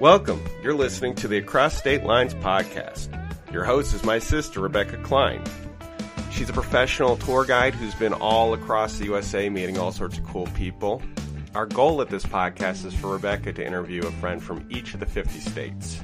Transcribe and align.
Welcome. 0.00 0.42
You're 0.62 0.72
listening 0.72 1.14
to 1.16 1.28
the 1.28 1.36
Across 1.36 1.76
State 1.76 2.04
Lines 2.04 2.32
podcast. 2.32 3.10
Your 3.52 3.64
host 3.64 3.92
is 3.92 4.02
my 4.02 4.18
sister, 4.18 4.60
Rebecca 4.60 4.96
Klein. 5.02 5.44
She's 6.30 6.48
a 6.48 6.54
professional 6.54 7.18
tour 7.18 7.44
guide 7.44 7.74
who's 7.74 7.94
been 7.94 8.14
all 8.14 8.54
across 8.54 8.96
the 8.96 9.04
USA 9.04 9.50
meeting 9.50 9.76
all 9.76 9.92
sorts 9.92 10.16
of 10.16 10.24
cool 10.24 10.46
people. 10.54 11.02
Our 11.54 11.66
goal 11.66 12.00
at 12.00 12.08
this 12.08 12.24
podcast 12.24 12.86
is 12.86 12.94
for 12.94 13.08
Rebecca 13.12 13.52
to 13.52 13.62
interview 13.62 14.00
a 14.00 14.10
friend 14.12 14.42
from 14.42 14.66
each 14.70 14.94
of 14.94 15.00
the 15.00 15.06
50 15.06 15.38
states. 15.38 16.02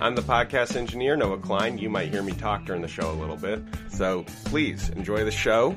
I'm 0.00 0.14
the 0.14 0.22
podcast 0.22 0.74
engineer, 0.74 1.14
Noah 1.14 1.36
Klein. 1.36 1.76
You 1.76 1.90
might 1.90 2.08
hear 2.08 2.22
me 2.22 2.32
talk 2.32 2.64
during 2.64 2.80
the 2.80 2.88
show 2.88 3.10
a 3.10 3.12
little 3.12 3.36
bit. 3.36 3.60
So 3.90 4.24
please 4.46 4.88
enjoy 4.88 5.24
the 5.24 5.30
show, 5.30 5.76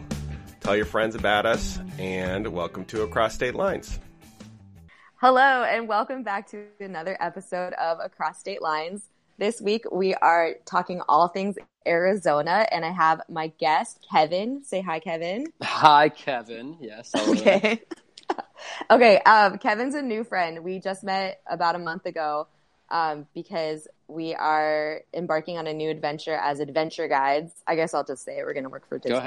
tell 0.61 0.77
your 0.77 0.85
friends 0.85 1.15
about 1.15 1.45
us, 1.45 1.79
and 1.99 2.47
welcome 2.47 2.85
to 2.85 3.01
Across 3.01 3.33
State 3.33 3.55
Lines. 3.55 3.99
Hello, 5.21 5.63
and 5.63 5.87
welcome 5.87 6.23
back 6.23 6.49
to 6.49 6.65
another 6.79 7.15
episode 7.19 7.73
of 7.73 7.99
Across 8.01 8.39
State 8.39 8.59
Lines. 8.59 9.03
This 9.37 9.61
week 9.61 9.85
we 9.91 10.15
are 10.15 10.55
talking 10.65 10.99
all 11.07 11.27
things 11.27 11.57
Arizona, 11.87 12.65
and 12.71 12.83
I 12.83 12.89
have 12.89 13.21
my 13.29 13.51
guest, 13.59 14.03
Kevin. 14.11 14.63
Say 14.63 14.81
hi, 14.81 14.99
Kevin. 14.99 15.45
Hi, 15.61 16.09
Kevin. 16.09 16.75
Yes. 16.81 17.11
Okay. 17.13 17.83
okay. 18.89 19.19
Um, 19.19 19.59
Kevin's 19.59 19.93
a 19.93 20.01
new 20.01 20.23
friend. 20.23 20.63
We 20.63 20.79
just 20.79 21.03
met 21.03 21.39
about 21.45 21.75
a 21.75 21.79
month 21.79 22.07
ago 22.07 22.47
um, 22.91 23.25
because 23.33 23.87
we 24.09 24.35
are 24.35 25.01
embarking 25.13 25.57
on 25.57 25.65
a 25.65 25.73
new 25.73 25.89
adventure 25.89 26.35
as 26.35 26.59
adventure 26.59 27.07
guides. 27.07 27.53
I 27.65 27.75
guess 27.75 27.93
I'll 27.93 28.03
just 28.03 28.25
say 28.25 28.39
it. 28.39 28.45
We're 28.45 28.53
going 28.53 28.65
to 28.65 28.69
work 28.69 28.87
for 28.87 28.99
Disney. 28.99 29.17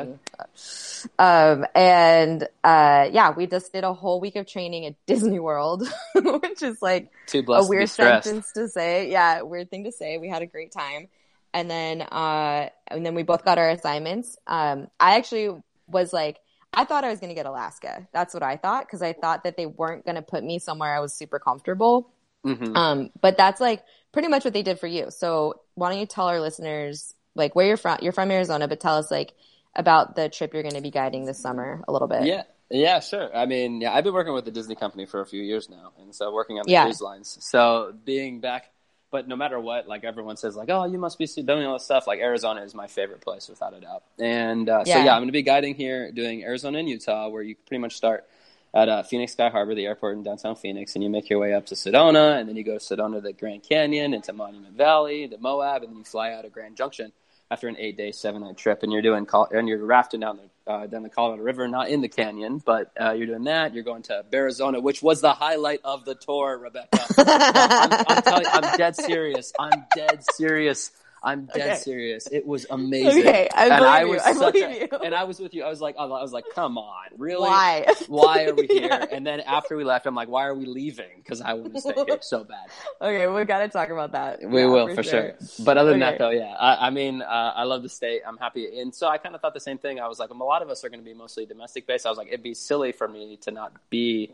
Um, 1.19 1.67
and 1.75 2.43
uh, 2.63 3.09
yeah, 3.11 3.33
we 3.35 3.47
just 3.47 3.73
did 3.73 3.83
a 3.83 3.95
whole 3.95 4.21
week 4.21 4.37
of 4.37 4.47
training 4.47 4.85
at 4.85 4.95
Disney 5.07 5.41
World, 5.41 5.89
which 6.15 6.63
is 6.63 6.83
like 6.83 7.11
a 7.33 7.67
weird 7.67 7.89
sentence 7.89 8.53
to 8.53 8.69
say. 8.69 9.11
Yeah, 9.11 9.43
weird 9.43 9.71
thing 9.71 9.85
to 9.85 9.93
say. 9.93 10.19
We 10.19 10.29
had 10.29 10.43
a 10.43 10.47
great 10.47 10.71
time. 10.71 11.09
And 11.55 11.71
then, 11.71 12.03
uh, 12.03 12.69
and 12.89 13.07
then 13.07 13.15
we 13.15 13.23
both 13.23 13.45
got 13.45 13.59
our 13.59 13.71
assignments. 13.71 14.37
Um, 14.47 14.89
I 15.01 15.17
actually 15.17 15.63
was 15.89 16.13
like, 16.13 16.41
I 16.75 16.85
thought 16.85 17.05
I 17.05 17.09
was 17.09 17.21
going 17.21 17.31
to 17.31 17.35
get 17.35 17.47
Alaska. 17.47 18.09
That's 18.13 18.35
what 18.35 18.43
I 18.43 18.57
thought 18.57 18.87
because 18.87 19.01
I 19.01 19.13
thought 19.13 19.45
that 19.45 19.57
they 19.57 19.65
weren't 19.65 20.05
going 20.05 20.17
to 20.17 20.23
put 20.23 20.43
me 20.43 20.59
somewhere 20.59 20.95
I 20.95 21.01
was 21.01 21.15
super 21.15 21.39
comfortable. 21.39 22.11
Mhm. 22.45 22.77
Um, 22.77 23.11
but 23.21 23.37
that's 23.37 23.61
like 23.61 23.83
pretty 24.13 24.29
much 24.29 24.45
what 24.45 24.53
they 24.53 24.63
did 24.63 24.79
for 24.79 24.87
you. 24.87 25.11
So 25.11 25.61
why 25.75 25.91
don't 25.91 25.99
you 25.99 26.07
tell 26.07 26.29
our 26.29 26.41
listeners 26.41 27.15
like 27.35 27.55
where 27.55 27.67
you're 27.67 27.77
from? 27.77 27.99
You're 28.03 28.13
from 28.13 28.31
Arizona, 28.31 28.69
but 28.69 28.81
tell 28.81 28.97
us 28.97 29.11
like 29.11 29.33
about 29.75 30.15
the 30.15 30.29
trip 30.29 30.55
you're 30.55 30.63
going 30.63 30.75
to 30.77 30.81
be 30.81 30.91
guiding 30.91 31.25
this 31.25 31.39
summer 31.41 31.83
a 31.89 31.93
little 31.93 32.09
bit. 32.09 32.25
Yeah. 32.25 32.43
Yeah, 32.71 33.01
sure. 33.01 33.35
I 33.37 33.47
mean, 33.47 33.83
yeah, 33.83 33.93
I've 33.93 34.05
been 34.05 34.15
working 34.15 34.33
with 34.33 34.47
the 34.47 34.51
Disney 34.51 34.75
company 34.75 35.05
for 35.05 35.21
a 35.21 35.27
few 35.27 35.43
years 35.43 35.69
now, 35.69 35.93
and 36.01 36.15
so 36.15 36.33
working 36.33 36.59
on 36.59 36.65
the 36.65 36.73
Yeah. 36.73 36.85
cruise 36.85 37.01
lines. 37.01 37.37
So 37.41 37.93
being 38.05 38.41
back, 38.41 38.71
but 39.11 39.29
no 39.29 39.37
matter 39.37 39.61
what, 39.61 39.87
like 39.87 40.03
everyone 40.03 40.37
says, 40.37 40.57
like, 40.57 40.71
oh, 40.71 40.85
you 40.85 40.99
must 40.99 41.19
be 41.19 41.27
doing 41.27 41.67
all 41.67 41.75
this 41.75 41.85
stuff. 41.85 42.07
Like 42.07 42.21
Arizona 42.21 42.63
is 42.63 42.75
my 42.75 42.87
favorite 42.87 43.21
place 43.21 43.49
without 43.49 43.75
a 43.75 43.81
doubt. 43.81 44.03
And 44.19 44.69
uh, 44.69 44.85
so 44.85 44.91
Yeah. 44.91 45.05
yeah, 45.05 45.13
I'm 45.13 45.21
going 45.21 45.29
to 45.29 45.33
be 45.33 45.43
guiding 45.43 45.75
here, 45.75 46.11
doing 46.11 46.43
Arizona 46.43 46.79
and 46.79 46.89
Utah, 46.89 47.29
where 47.29 47.43
you 47.43 47.55
pretty 47.67 47.81
much 47.81 47.97
start 47.97 48.27
at 48.75 48.89
uh, 48.89 49.03
Phoenix 49.05 49.33
Sky 49.33 49.49
Harbor, 49.49 49.75
the 49.75 49.87
airport 49.87 50.17
in 50.17 50.25
downtown 50.25 50.57
Phoenix, 50.57 50.95
and 50.95 51.05
you 51.05 51.09
make 51.09 51.31
your 51.31 51.39
way 51.39 51.55
up 51.55 51.67
to 51.67 51.77
Sedona, 51.77 52.39
and 52.39 52.49
then 52.49 52.57
you 52.57 52.65
go 52.65 52.77
to 52.77 52.85
Sedona 52.85 53.15
to 53.15 53.21
the 53.21 53.33
Grand 53.33 53.63
Canyon, 53.63 54.13
into 54.13 54.33
Monument 54.33 54.77
Valley, 54.77 55.29
to 55.29 55.39
Moab, 55.39 55.83
and 55.83 55.93
then 55.93 55.99
you 55.99 56.05
fly 56.05 56.33
out 56.33 56.45
of 56.45 56.53
Grand 56.53 56.77
Junction 56.77 57.13
after 57.51 57.69
an 57.69 57.77
eight-day, 57.79 58.11
seven-night 58.11 58.57
trip, 58.57 58.83
and 58.83 58.93
you're 58.93 59.03
doing 59.03 59.27
and 59.53 59.69
you're 59.69 59.85
rafting 59.85 60.21
down 60.21 60.39
the 60.39 60.51
uh, 60.67 60.87
down 60.87 61.03
the 61.03 61.11
Colorado 61.11 61.43
River, 61.43 61.69
not 61.69 61.91
in 61.91 62.01
the 62.01 62.09
canyon, 62.09 62.61
but 62.65 62.91
uh, 62.99 63.13
you're 63.13 63.27
doing 63.27 63.45
that. 63.45 63.75
You're 63.75 63.85
going 63.85 64.03
to 64.05 64.25
Arizona, 64.33 64.81
which 64.81 65.03
was 65.03 65.21
the 65.21 65.33
highlight 65.33 65.81
of 65.85 66.07
the 66.07 66.15
tour, 66.15 66.59
Rebecca. 66.59 67.05
I'm, 67.19 68.05
I'm 68.09 68.23
telling 68.23 68.47
I'm 68.47 68.79
dead 68.79 68.97
serious. 68.97 69.53
I'm 69.61 69.85
dead 69.95 70.25
serious. 70.33 70.91
I'm 71.25 71.47
dead 71.47 71.63
Okay. 71.71 71.75
serious. 71.77 72.27
It 72.31 72.47
was 72.47 72.67
amazing. 72.69 73.23
Okay, 73.27 73.49
I 73.55 73.69
and 73.69 73.79
believe 73.79 73.93
I 73.95 74.01
you. 74.03 74.09
was 74.09 74.23
I 74.23 74.33
believe 74.35 74.65
a- 74.65 74.81
you. 74.93 74.99
and 75.03 75.15
I 75.15 75.25
was 75.25 75.41
with 75.41 75.55
you. 75.55 75.65
I 75.65 75.71
was 75.71 75.81
like, 75.81 75.97
I 75.99 76.05
was 76.05 76.33
like, 76.35 76.45
come 76.55 76.77
on, 76.77 77.07
really? 77.17 77.49
Why? 77.49 77.87
Why 78.09 78.45
are 78.45 78.55
we 78.55 78.67
here? 78.69 78.89
Yeah. 78.89 79.07
And 79.11 79.27
then 79.27 79.41
after 79.41 79.75
we 79.77 79.85
left, 79.85 80.05
I'm 80.07 80.15
like, 80.15 80.29
why 80.29 80.45
are 80.45 80.55
we 80.55 80.67
leaving? 80.67 81.09
Because 81.17 81.41
I 81.41 81.55
want 81.55 81.75
to 81.75 81.81
stay 81.81 81.95
here 82.07 82.19
so 82.21 82.45
bad. 82.45 82.67
Okay, 83.01 83.27
we 83.27 83.45
got 83.45 83.61
to 83.61 83.69
talk 83.69 83.89
about 83.89 84.13
that. 84.13 84.41
We 84.43 84.61
Yeah, 84.61 84.67
will 84.67 84.95
for 84.95 85.03
sure. 85.03 85.35
But 85.61 85.79
other 85.79 85.91
than 85.91 86.01
that, 86.01 86.19
though, 86.19 86.31
yeah, 86.31 86.55
I, 86.59 86.89
I 86.89 86.91
mean, 86.91 87.23
uh, 87.23 87.53
I 87.57 87.65
love 87.65 87.83
the 87.83 87.89
state. 87.89 88.21
I'm 88.27 88.37
happy, 88.37 88.79
and 88.81 88.95
so 88.95 89.09
I 89.09 89.17
kind 89.19 89.35
of 89.35 89.41
thought 89.41 89.55
the 89.55 89.61
same 89.61 89.79
thing. 89.79 90.01
I 90.01 90.09
was 90.09 90.19
like, 90.19 90.31
um, 90.31 90.41
a 90.41 90.45
lot 90.45 90.63
of 90.63 90.69
us 90.69 90.85
are 90.85 90.89
going 90.91 91.01
to 91.01 91.05
be 91.05 91.15
mostly 91.15 91.47
domestic 91.47 91.87
based. 91.87 92.05
I 92.07 92.11
was 92.11 92.19
like, 92.19 92.29
it'd 92.29 92.43
be 92.43 92.55
silly 92.55 92.93
for 92.93 93.09
me 93.09 93.39
to 93.43 93.51
not 93.51 93.73
be 93.91 94.31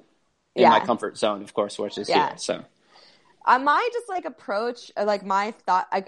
in 0.56 0.62
Yeah. 0.62 0.70
my 0.70 0.80
comfort 0.80 1.16
zone, 1.16 1.42
of 1.42 1.54
course, 1.54 1.78
which 1.78 1.98
is 1.98 2.08
Yeah. 2.08 2.30
here. 2.30 2.38
So 2.38 2.64
Uh, 3.44 3.58
my 3.58 3.88
just 3.92 4.08
like 4.08 4.24
approach, 4.24 4.90
uh, 4.96 5.04
like 5.04 5.24
my 5.24 5.52
thought, 5.66 5.88
I, 5.92 6.04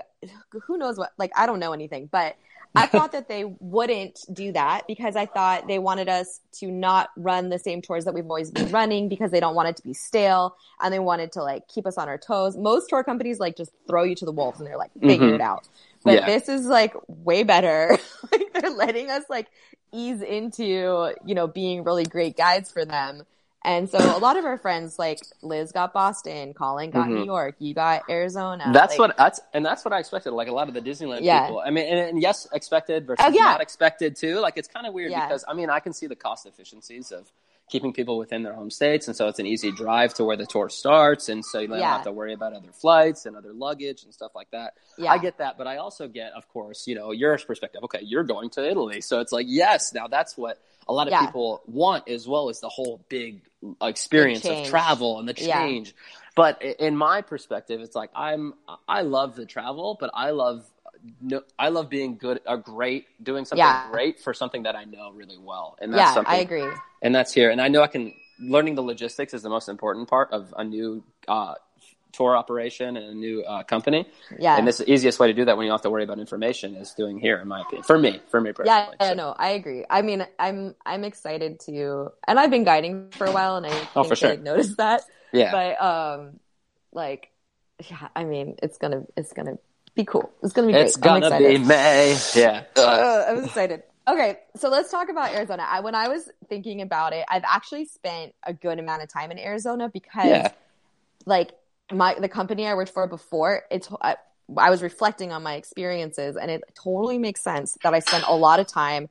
who 0.67 0.77
knows 0.79 0.99
what, 0.99 1.13
like 1.19 1.33
I 1.37 1.47
don't 1.47 1.59
know 1.59 1.73
anything, 1.73 2.09
but 2.13 2.37
I 2.75 2.87
thought 2.93 3.13
that 3.13 3.29
they 3.29 3.45
wouldn't 3.61 4.21
do 4.33 4.53
that 4.53 4.87
because 4.87 5.17
I 5.17 5.27
thought 5.27 5.67
they 5.67 5.79
wanted 5.79 6.09
us 6.09 6.41
to 6.61 6.71
not 6.71 7.11
run 7.17 7.49
the 7.49 7.59
same 7.59 7.83
tours 7.83 8.05
that 8.05 8.15
we've 8.15 8.27
always 8.27 8.51
been 8.51 8.71
running 8.73 9.09
because 9.09 9.31
they 9.31 9.41
don't 9.41 9.55
want 9.55 9.69
it 9.69 9.77
to 9.77 9.83
be 9.83 9.95
stale 9.95 10.57
and 10.81 10.93
they 10.93 10.99
wanted 10.99 11.33
to 11.33 11.43
like 11.43 11.69
keep 11.69 11.87
us 11.87 11.99
on 11.99 12.09
our 12.09 12.19
toes. 12.19 12.57
Most 12.57 12.89
tour 12.89 13.03
companies 13.05 13.39
like 13.41 13.57
just 13.57 13.73
throw 13.89 14.05
you 14.05 14.15
to 14.17 14.25
the 14.25 14.33
wolves 14.33 14.61
and 14.61 14.67
they're 14.67 14.79
like 14.79 14.93
figure 15.01 15.33
Mhm. 15.33 15.35
it 15.35 15.41
out. 15.41 15.69
But 16.05 16.15
Yeah. 16.15 16.27
this 16.27 16.49
is 16.49 16.67
like 16.67 16.95
way 17.09 17.43
better. 17.45 17.99
like 18.33 18.53
they're 18.55 18.71
letting 18.71 19.11
us 19.11 19.25
like 19.29 19.49
ease 19.93 20.23
into, 20.23 21.13
you 21.27 21.35
know, 21.35 21.47
being 21.47 21.85
really 21.85 22.05
great 22.05 22.37
guides 22.37 22.73
for 22.73 22.85
them. 22.85 23.25
And 23.65 23.89
so 23.89 23.99
a 23.99 24.19
lot 24.19 24.37
of 24.37 24.45
our 24.45 24.59
friends, 24.59 24.99
like 24.99 25.21
Liz 25.43 25.71
got 25.73 25.93
Boston, 25.93 26.53
Colin 26.53 26.91
got 26.91 27.07
Mhm. 27.09 27.15
New 27.19 27.25
York, 27.25 27.55
you 27.61 27.75
got 27.75 28.03
Arizona. 28.11 28.71
that's 28.73 28.99
like- 28.99 29.09
what 29.11 29.17
that's 29.17 29.41
and 29.55 29.65
that's 29.65 29.85
what 29.85 29.93
I 29.95 29.99
expected. 30.01 30.33
Like 30.33 30.49
a 30.49 30.53
lot 30.53 30.69
of 30.69 30.75
the 30.75 30.81
Disneyland 30.81 31.21
Yeah. 31.23 31.47
people. 31.47 31.63
I 31.65 31.71
mean, 31.71 31.87
and, 31.87 31.99
and 32.11 32.23
yes, 32.23 32.49
expected 32.53 33.07
versus 33.07 33.25
Oh, 33.25 33.31
yeah. 33.31 33.43
not 33.45 33.61
expected 33.61 34.17
too. 34.17 34.41
Like 34.41 34.57
it's 34.57 34.69
kind 34.69 34.87
of 34.87 34.95
weird 34.95 35.11
Yeah. 35.13 35.27
because 35.27 35.45
I 35.47 35.55
mean, 35.55 35.71
I 35.71 35.79
can 35.81 35.93
see 35.93 36.07
the 36.07 36.17
cost 36.17 36.47
efficiencies 36.47 37.13
of 37.13 37.31
keeping 37.69 37.93
people 37.93 38.19
within 38.19 38.43
their 38.43 38.53
home 38.53 38.71
states, 38.71 39.07
and 39.07 39.17
so 39.17 39.29
it's 39.29 39.39
an 39.39 39.47
easy 39.47 39.71
drive 39.71 40.13
to 40.13 40.25
where 40.25 40.37
the 40.37 40.45
tour 40.45 40.69
starts, 40.69 41.29
and 41.31 41.43
so 41.45 41.61
you 41.61 41.69
don't 41.69 41.79
have 41.81 42.03
to 42.03 42.13
worry 42.13 42.35
about 42.35 42.53
other 42.53 42.73
flights 42.73 43.25
and 43.25 43.35
other 43.37 43.53
luggage 43.55 44.03
and 44.05 44.13
stuff 44.13 44.33
like 44.35 44.51
that. 44.51 44.75
Yeah. 44.99 45.11
I 45.13 45.17
get 45.19 45.39
that, 45.39 45.57
but 45.57 45.67
I 45.67 45.77
also 45.77 46.07
get, 46.09 46.33
of 46.33 46.47
course, 46.53 46.87
you 46.87 46.95
know, 46.97 47.13
your 47.13 47.39
perspective. 47.39 47.83
Okay, 47.85 48.01
you're 48.03 48.25
going 48.25 48.51
to 48.51 48.69
Italy, 48.69 49.01
so 49.01 49.21
it's 49.21 49.33
like, 49.33 49.47
yes, 49.49 49.95
now 49.95 50.07
that's 50.09 50.37
what 50.37 50.59
a 50.87 50.93
lot 50.93 51.07
of 51.07 51.13
Yeah. 51.13 51.25
people 51.25 51.63
want 51.67 52.09
as 52.09 52.29
well 52.29 52.51
as 52.51 52.61
the 52.61 52.69
whole 52.69 53.01
big 53.09 53.41
experience 53.81 54.45
of 54.45 54.63
travel 54.65 55.19
and 55.19 55.29
the 55.29 55.35
Yeah. 55.35 55.57
change. 55.67 55.95
But 56.35 56.63
in 56.63 56.97
my 56.97 57.21
perspective, 57.21 57.81
it's 57.81 57.95
like 57.95 58.11
I'm 58.15 58.55
I 58.89 59.03
love 59.03 59.37
the 59.37 59.47
travel, 59.47 59.97
but 60.01 60.11
I 60.15 60.31
love 60.31 60.65
no, 61.21 61.43
I 61.59 61.69
love 61.69 61.89
being 61.89 62.17
good, 62.17 62.41
a 62.47 62.57
great, 62.57 63.07
doing 63.23 63.45
something 63.45 63.65
Yeah. 63.65 63.91
great 63.91 64.21
for 64.21 64.33
something 64.33 64.63
that 64.65 64.77
I 64.77 64.85
know 64.85 65.11
really 65.13 65.39
well, 65.39 65.77
and 65.81 65.93
that's 65.93 66.01
yeah, 66.01 66.15
something 66.15 66.33
I 66.33 66.37
agree. 66.39 66.69
and 67.03 67.15
that's 67.15 67.33
here. 67.33 67.51
And 67.51 67.61
I 67.61 67.69
know 67.69 67.83
I 67.83 67.87
can 67.89 68.15
learning 68.39 68.75
the 68.77 68.83
logistics 68.83 69.35
is 69.35 69.43
the 69.43 69.51
most 69.51 69.69
important 69.69 70.09
part 70.09 70.31
of 70.33 70.55
a 70.57 70.65
new 70.65 71.03
uh, 71.29 71.55
tour 72.13 72.37
operation 72.37 72.97
and 72.97 73.07
a 73.07 73.15
new 73.15 73.43
uh, 73.43 73.63
company. 73.65 74.07
Yeah. 74.39 74.57
And 74.57 74.67
this 74.67 74.79
the 74.79 74.91
easiest 74.93 75.19
way 75.19 75.29
to 75.29 75.33
do 75.33 75.45
that 75.47 75.57
when 75.57 75.65
you 75.67 75.71
don't 75.71 75.79
have 75.79 75.83
to 75.83 75.91
worry 75.91 76.05
about 76.05 76.19
information 76.19 76.75
is 76.77 76.93
doing 76.93 77.19
here, 77.19 77.39
in 77.39 77.49
my 77.49 77.63
opinion. 77.63 77.83
For 77.85 77.99
me, 77.99 78.21
for 78.29 78.41
me 78.41 78.53
personally. 78.53 78.97
yeah, 79.01 79.09
So- 79.09 79.15
no, 79.15 79.35
I 79.37 79.51
agree. 79.51 79.85
I 79.89 80.03
mean, 80.03 80.27
I'm 80.39 80.75
I'm 80.85 81.05
excited 81.05 81.61
to, 81.61 82.13
and 82.29 82.39
I've 82.39 82.51
been 82.51 82.65
guiding 82.65 83.11
for 83.13 83.27
a 83.27 83.33
while, 83.33 83.57
and 83.57 83.67
I 83.67 83.71
Oh, 83.97 84.03
think 84.03 84.09
for 84.09 84.17
sure. 84.17 84.37
noticed 84.37 84.77
that. 84.77 85.03
yeah. 85.33 85.51
But 85.51 85.83
um, 85.85 86.41
like, 86.93 87.31
yeah, 87.91 88.09
I 88.15 88.25
mean, 88.25 88.57
it's 88.63 88.79
gonna 88.79 89.05
it's 89.17 89.33
gonna 89.33 89.59
be 89.95 90.05
cool. 90.05 90.31
It's 90.43 90.53
gonna 90.53 90.69
be 90.69 90.73
great. 90.75 90.87
it's 90.87 90.97
gonna 90.97 91.37
be 91.39 91.59
May. 91.59 92.17
Yeah. 92.35 92.65
Ugh, 92.77 93.25
I'm 93.29 93.45
excited. 93.45 93.83
Okay, 94.09 94.41
so 94.57 94.69
let's 94.69 94.91
talk 94.91 95.11
about 95.11 95.33
Arizona. 95.33 95.65
I, 95.65 95.79
when 95.79 95.95
I 95.95 96.09
was 96.09 96.29
thinking 96.49 96.83
about 96.83 97.13
it, 97.13 97.25
I've 97.29 97.45
actually 97.47 97.85
spent 97.85 98.35
a 98.45 98.53
good 98.53 98.81
amount 98.81 99.03
of 99.05 99.09
time 99.09 99.31
in 99.31 99.39
Arizona 99.39 99.89
because, 99.89 100.27
Yeah. 100.27 100.51
like, 101.25 101.53
my 101.93 102.15
the 102.19 102.29
company 102.29 102.67
I 102.67 102.75
worked 102.75 102.93
for 102.93 103.07
before, 103.07 103.63
it's 103.71 103.89
I, 104.01 104.17
I 104.57 104.71
was 104.71 104.83
reflecting 104.83 105.33
on 105.33 105.43
my 105.43 105.55
experiences, 105.55 106.37
and 106.37 106.51
it 106.51 106.63
totally 106.75 107.19
makes 107.19 107.43
sense 107.43 107.77
that 107.83 107.95
I 107.95 108.01
spent 108.01 108.25
a 108.27 108.35
lot 108.35 108.61
of 108.61 108.67
time 108.67 109.09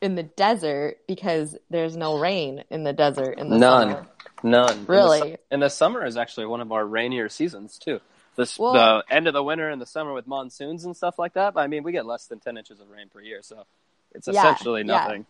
in 0.00 0.16
the 0.16 0.22
desert 0.24 0.96
because 1.06 1.56
there's 1.70 1.96
no 1.96 2.18
rain 2.18 2.64
in 2.70 2.82
the 2.84 2.92
desert 2.92 3.38
in 3.38 3.48
the 3.48 3.56
None. 3.58 3.90
summer. 3.90 4.06
None. 4.42 4.70
And 4.70 4.86
the 4.86 4.92
Really? 4.92 5.36
And 5.50 5.62
the, 5.62 5.68
summer 5.70 6.04
is 6.04 6.16
actually 6.16 6.46
one 6.46 6.60
of 6.60 6.72
our 6.72 6.84
rainier 6.84 7.28
seasons 7.28 7.78
too. 7.78 8.00
The, 8.34 8.52
Well- 8.58 8.72
the 8.72 9.04
end 9.14 9.28
of 9.28 9.34
the 9.34 9.42
winter 9.42 9.68
and 9.70 9.80
the 9.80 9.86
summer 9.86 10.12
with 10.12 10.26
monsoons 10.26 10.84
and 10.84 10.96
stuff 10.96 11.18
like 11.18 11.34
that. 11.34 11.54
But 11.54 11.60
I 11.60 11.66
mean, 11.68 11.84
we 11.84 11.92
get 11.92 12.04
less 12.04 12.26
than 12.26 12.40
ten 12.40 12.56
inches 12.58 12.80
of 12.80 12.90
rain 12.90 13.08
per 13.12 13.20
year, 13.20 13.40
so 13.42 13.64
it's 14.12 14.26
Yeah, 14.26 14.40
essentially 14.40 14.82
nothing. 14.82 15.26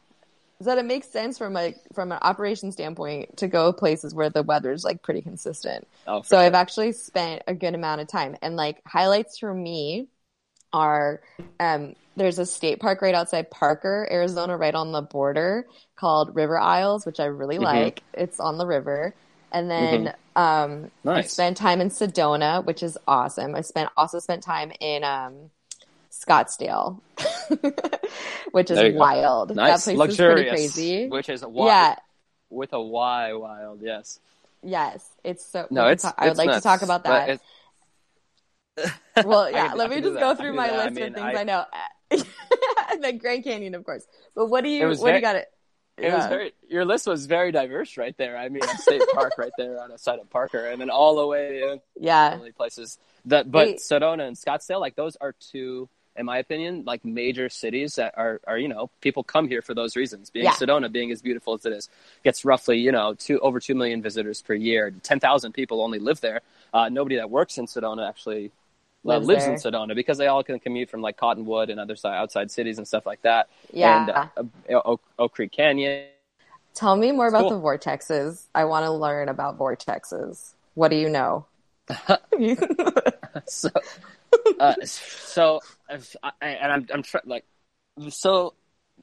So 0.63 0.71
that 0.71 0.79
it 0.79 0.85
makes 0.85 1.09
sense 1.09 1.39
from 1.39 1.57
a 1.57 1.75
from 1.93 2.13
an 2.13 2.19
operation 2.23 2.73
standpoint 2.73 3.37
to 3.39 3.49
go 3.49 3.73
places 3.73 4.15
where 4.15 4.31
the 4.31 4.43
weather's 4.43 4.85
like 4.85 5.03
pretty 5.03 5.23
consistent. 5.23 5.89
Oh, 6.07 6.23
So 6.23 6.39
sure. 6.39 6.39
I've 6.39 6.55
actually 6.55 6.93
spent 6.93 7.43
a 7.49 7.55
good 7.55 7.75
amount 7.75 8.01
of 8.01 8.09
time. 8.09 8.37
And 8.43 8.57
like 8.57 8.81
highlights 8.87 9.39
for 9.39 9.53
me 9.53 10.09
are 10.73 11.23
um, 11.61 11.95
there's 12.17 12.39
a 12.39 12.47
state 12.47 12.81
park 12.81 13.03
right 13.03 13.15
outside 13.15 13.51
Parker, 13.51 14.09
Arizona, 14.11 14.57
right 14.57 14.75
on 14.75 14.93
the 14.93 15.03
border 15.03 15.67
called 15.97 16.35
River 16.37 16.59
Island, 16.59 17.03
which 17.05 17.21
I 17.21 17.27
really 17.27 17.59
Mhm. 17.59 17.61
like. 17.61 18.05
It's 18.15 18.41
on 18.41 18.59
the 18.59 18.67
river. 18.67 19.17
and 19.53 19.71
then 19.71 20.15
um, 20.37 20.91
I 21.15 21.23
spent 21.23 21.57
time 21.59 21.81
in 21.81 21.89
Sedona, 21.91 22.65
which 22.65 22.83
is 22.83 22.99
awesome. 23.07 23.55
I 23.55 23.61
spent 23.63 23.91
also 23.97 24.19
spent 24.19 24.43
time 24.43 24.73
in 24.81 25.05
um, 25.05 25.51
Scottsdale, 26.27 27.01
which 28.53 28.71
is 28.71 28.77
There 28.77 28.87
you 28.87 28.93
go. 28.93 28.99
wild. 28.99 29.55
Nice, 29.57 29.85
That 29.85 29.91
place 29.91 29.99
luxurious, 29.99 30.61
is 30.61 30.73
pretty 30.75 30.83
crazy. 30.83 31.09
which 31.09 31.29
is 31.29 31.43
a 31.43 31.49
wild, 31.49 31.69
Yeah, 31.69 31.97
with 32.51 32.73
a 32.73 32.81
Y, 32.81 33.33
wild. 33.35 33.81
Yes. 33.83 34.21
yes, 34.63 35.09
it's 35.25 35.45
so. 35.45 35.67
No, 35.71 35.83
we 35.83 35.87
can 35.87 35.93
it's. 35.95 36.05
I 36.05 36.29
would 36.29 36.39
like 36.39 36.47
nuts, 36.49 36.59
to 36.59 36.63
talk 36.63 36.83
about 36.83 37.05
that. 37.05 37.41
Well, 39.25 39.51
yeah. 39.51 39.69
can- 39.69 39.79
let 39.79 39.91
me 39.91 40.01
just 40.01 40.19
go 40.19 40.31
I 40.31 40.35
through 40.35 40.55
my 40.55 40.69
that. 40.69 40.79
I 40.81 40.85
list 40.85 40.95
mean, 40.97 41.09
of 41.09 41.15
things 41.15 41.27
I- 41.37 41.41
I, 41.41 41.45
know. 41.45 41.65
and 42.91 43.03
then 43.05 43.19
Grand 43.19 43.45
Canyon, 43.45 43.75
of 43.75 43.85
course. 43.85 44.07
But 44.35 44.47
what 44.47 44.65
do 44.65 44.71
you? 44.71 44.87
What 44.89 45.11
do 45.11 45.15
you 45.15 45.21
got? 45.21 45.37
It. 45.37 45.49
It 45.99 46.11
was 46.13 46.27
very. 46.27 46.53
Your 46.69 46.85
list 46.87 47.07
was 47.07 47.27
very 47.27 47.53
diverse 47.53 47.99
right 47.99 48.17
there. 48.17 48.37
I 48.39 48.49
mean, 48.49 48.63
state 48.79 49.03
park 49.13 49.35
right 49.37 49.53
there 49.59 49.79
on 49.83 49.91
the 49.91 49.99
side 49.99 50.19
of 50.21 50.31
Parker, 50.31 50.67
and 50.67 50.81
then 50.81 50.89
all 50.89 51.17
the 51.17 51.27
way 51.27 51.63
in 51.63 51.81
Yeah. 52.01 52.39
places. 52.57 52.99
That, 53.27 53.51
but 53.51 53.67
Wait. 53.69 53.79
Sedona 53.79 54.27
and 54.27 54.37
Scottsdale, 54.37 54.81
like 54.81 54.97
those 54.97 55.17
are 55.17 55.33
two, 55.39 55.89
in 56.17 56.27
my 56.27 56.39
opinion, 56.39 56.85
like 56.87 57.05
major 57.05 57.49
cities 57.49 57.95
that 57.97 58.15
are, 58.17 58.41
are 58.47 58.59
you 58.59 58.69
know, 58.69 58.91
people 59.01 59.23
come 59.25 59.49
here 59.49 59.63
for 59.63 59.75
those 59.75 59.97
reasons. 59.97 60.31
Being 60.31 60.45
Yeah. 60.45 60.53
Sedona, 60.53 60.91
being 60.91 61.11
as 61.11 61.23
beautiful 61.23 61.55
as 61.55 61.65
it 61.65 61.73
is, 61.73 61.89
gets 62.25 62.45
roughly 62.45 62.79
you 62.79 62.93
know 62.93 63.15
two 63.15 63.39
over 63.41 63.61
two 63.61 63.75
million 63.75 64.03
visitors 64.03 64.43
per 64.43 64.55
year. 64.55 64.93
Ten 65.03 65.21
thousand 65.21 65.53
people 65.53 65.81
only 65.83 65.99
live 65.99 66.21
there. 66.21 66.41
Uh, 66.75 66.89
nobody 66.89 67.17
that 67.17 67.31
works 67.31 67.59
in 67.59 67.67
Sedona 67.67 68.09
actually. 68.09 68.51
Uh, 69.05 69.19
Lives 69.19 69.27
lives 69.27 69.45
in 69.47 69.55
Sedona 69.55 69.97
because 69.97 70.17
they 70.17 70.29
all 70.29 70.45
can 70.45 70.61
commute 70.61 70.89
from 70.89 71.01
like 71.03 71.17
Cottonwood 71.17 71.71
and 71.71 71.81
other 71.81 71.97
side, 71.97 72.15
outside 72.17 72.53
cities 72.53 72.79
and 72.79 72.87
stuff 72.87 73.05
like 73.05 73.21
that. 73.23 73.49
Yeah. 73.73 74.01
And 74.01 74.11
uh, 74.11 74.77
uh, 74.77 74.81
Oak, 74.85 75.03
Oak 75.19 75.33
Creek 75.35 75.51
Canyon, 75.51 76.07
Tell 76.75 76.97
me 76.97 77.13
more 77.13 77.27
about 77.27 77.49
Cool. 77.49 77.51
the 77.51 77.57
vortexes. 77.61 78.45
I 78.55 78.65
want 78.65 78.85
to 78.85 78.93
learn 78.93 79.29
about 79.29 79.59
vortexes. 79.59 80.53
What 80.75 80.89
do 80.91 80.97
you 80.97 81.09
know? 81.11 81.47
so, 83.47 83.69
uh, 84.59 84.75
so, 84.85 85.61
I, 85.91 86.31
and 86.41 86.73
I'm, 86.73 86.87
I'm 86.93 87.03
try, 87.03 87.21
like, 87.25 87.45
so 88.09 88.55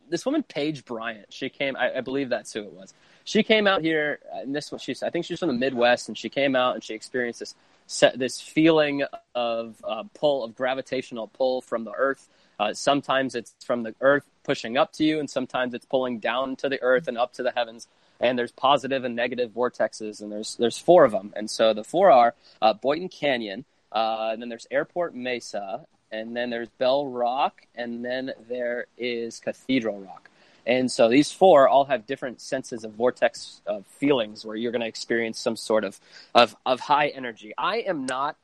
this 0.10 0.26
woman 0.26 0.44
Page 0.44 0.86
Bryant, 0.86 1.32
she 1.32 1.50
came, 1.50 1.76
I, 1.76 1.98
I 1.98 2.02
believe 2.02 2.30
that's 2.30 2.54
who 2.54 2.62
it 2.62 2.74
was. 2.74 2.94
She 3.24 3.44
came 3.44 3.68
out 3.68 3.82
here, 3.82 4.20
and 4.34 4.56
this 4.56 4.72
one, 4.72 4.80
she's, 4.80 5.04
I 5.04 5.10
think 5.10 5.26
she's 5.26 5.40
from 5.40 5.50
the 5.50 5.54
Midwest, 5.54 6.08
and 6.08 6.18
she 6.18 6.30
came 6.30 6.56
out 6.56 6.76
and 6.76 6.84
she 6.84 6.94
experienced 6.94 7.40
this, 7.40 7.56
set, 7.86 8.18
this 8.18 8.42
feeling 8.42 9.04
of 9.36 9.76
uh, 9.88 10.04
pull, 10.14 10.44
of 10.44 10.56
gravitational 10.56 11.28
pull 11.28 11.62
from 11.62 11.84
the 11.84 11.92
Earth. 11.92 12.28
Uh, 12.60 12.74
sometimes 12.74 13.36
it's 13.36 13.54
from 13.64 13.84
the 13.84 13.96
Earth 14.02 14.26
pushing 14.44 14.78
up 14.78 14.92
to 14.94 15.04
you, 15.04 15.20
and 15.20 15.30
sometimes 15.30 15.74
it's 15.74 15.86
pulling 15.86 16.20
down 16.20 16.56
to 16.58 16.70
the 16.70 16.82
Earth 16.82 17.08
and 17.08 17.18
up 17.18 17.34
to 17.34 17.44
the 17.44 17.52
heavens. 17.52 17.88
And 18.20 18.38
there's 18.38 18.52
positive 18.52 19.06
and 19.06 19.16
negative 19.16 19.52
vortexes, 19.52 20.22
and 20.22 20.30
there's 20.30 20.56
there's 20.58 20.78
four 20.78 21.06
of 21.06 21.12
them. 21.12 21.32
And 21.38 21.50
so 21.50 21.74
the 21.74 21.86
four 21.86 22.12
are 22.12 22.36
uh, 22.62 22.74
Boynton 22.74 23.08
Canyon, 23.08 23.64
uh, 23.92 24.30
and 24.32 24.42
then 24.42 24.50
there's 24.50 24.68
Airport 24.72 25.16
Mesa, 25.16 25.86
and 26.12 26.36
then 26.36 26.50
there's 26.50 26.70
Bell 26.78 27.08
Rock, 27.08 27.62
and 27.76 28.04
then 28.04 28.32
there 28.48 28.86
is 28.98 29.40
Cathedral 29.40 30.00
Rock. 30.00 30.30
And 30.66 30.92
so 30.92 31.08
these 31.10 31.32
four 31.32 31.68
all 31.68 31.86
have 31.86 32.06
different 32.06 32.42
senses 32.42 32.84
of 32.84 32.94
vortex 32.94 33.62
of 33.66 33.86
feelings 33.88 34.46
where 34.46 34.56
you're 34.56 34.72
going 34.72 34.82
to 34.82 34.88
experience 34.88 35.40
some 35.40 35.56
sort 35.56 35.84
of, 35.84 36.00
of, 36.36 36.56
of 36.66 36.80
high 36.80 37.08
energy. 37.08 37.54
I 37.58 37.78
am 37.78 38.06
not 38.06 38.36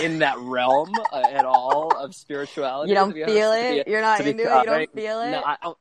in 0.00 0.20
that 0.20 0.38
realm 0.38 0.90
uh, 1.12 1.22
at 1.30 1.44
all 1.44 1.94
of 1.96 2.14
spirituality. 2.14 2.88
You 2.90 2.94
don't 2.96 3.12
feel 3.12 3.50
honest, 3.50 3.66
it. 3.66 3.84
be- 3.86 3.90
You're 3.90 4.00
not 4.00 4.20
into 4.20 4.30
it. 4.30 4.38
You 4.38 4.44
don't 4.44 4.66
very- 4.66 4.86
feel 4.86 5.20
it. 5.20 5.30
No, 5.30 5.42
I. 5.44 5.72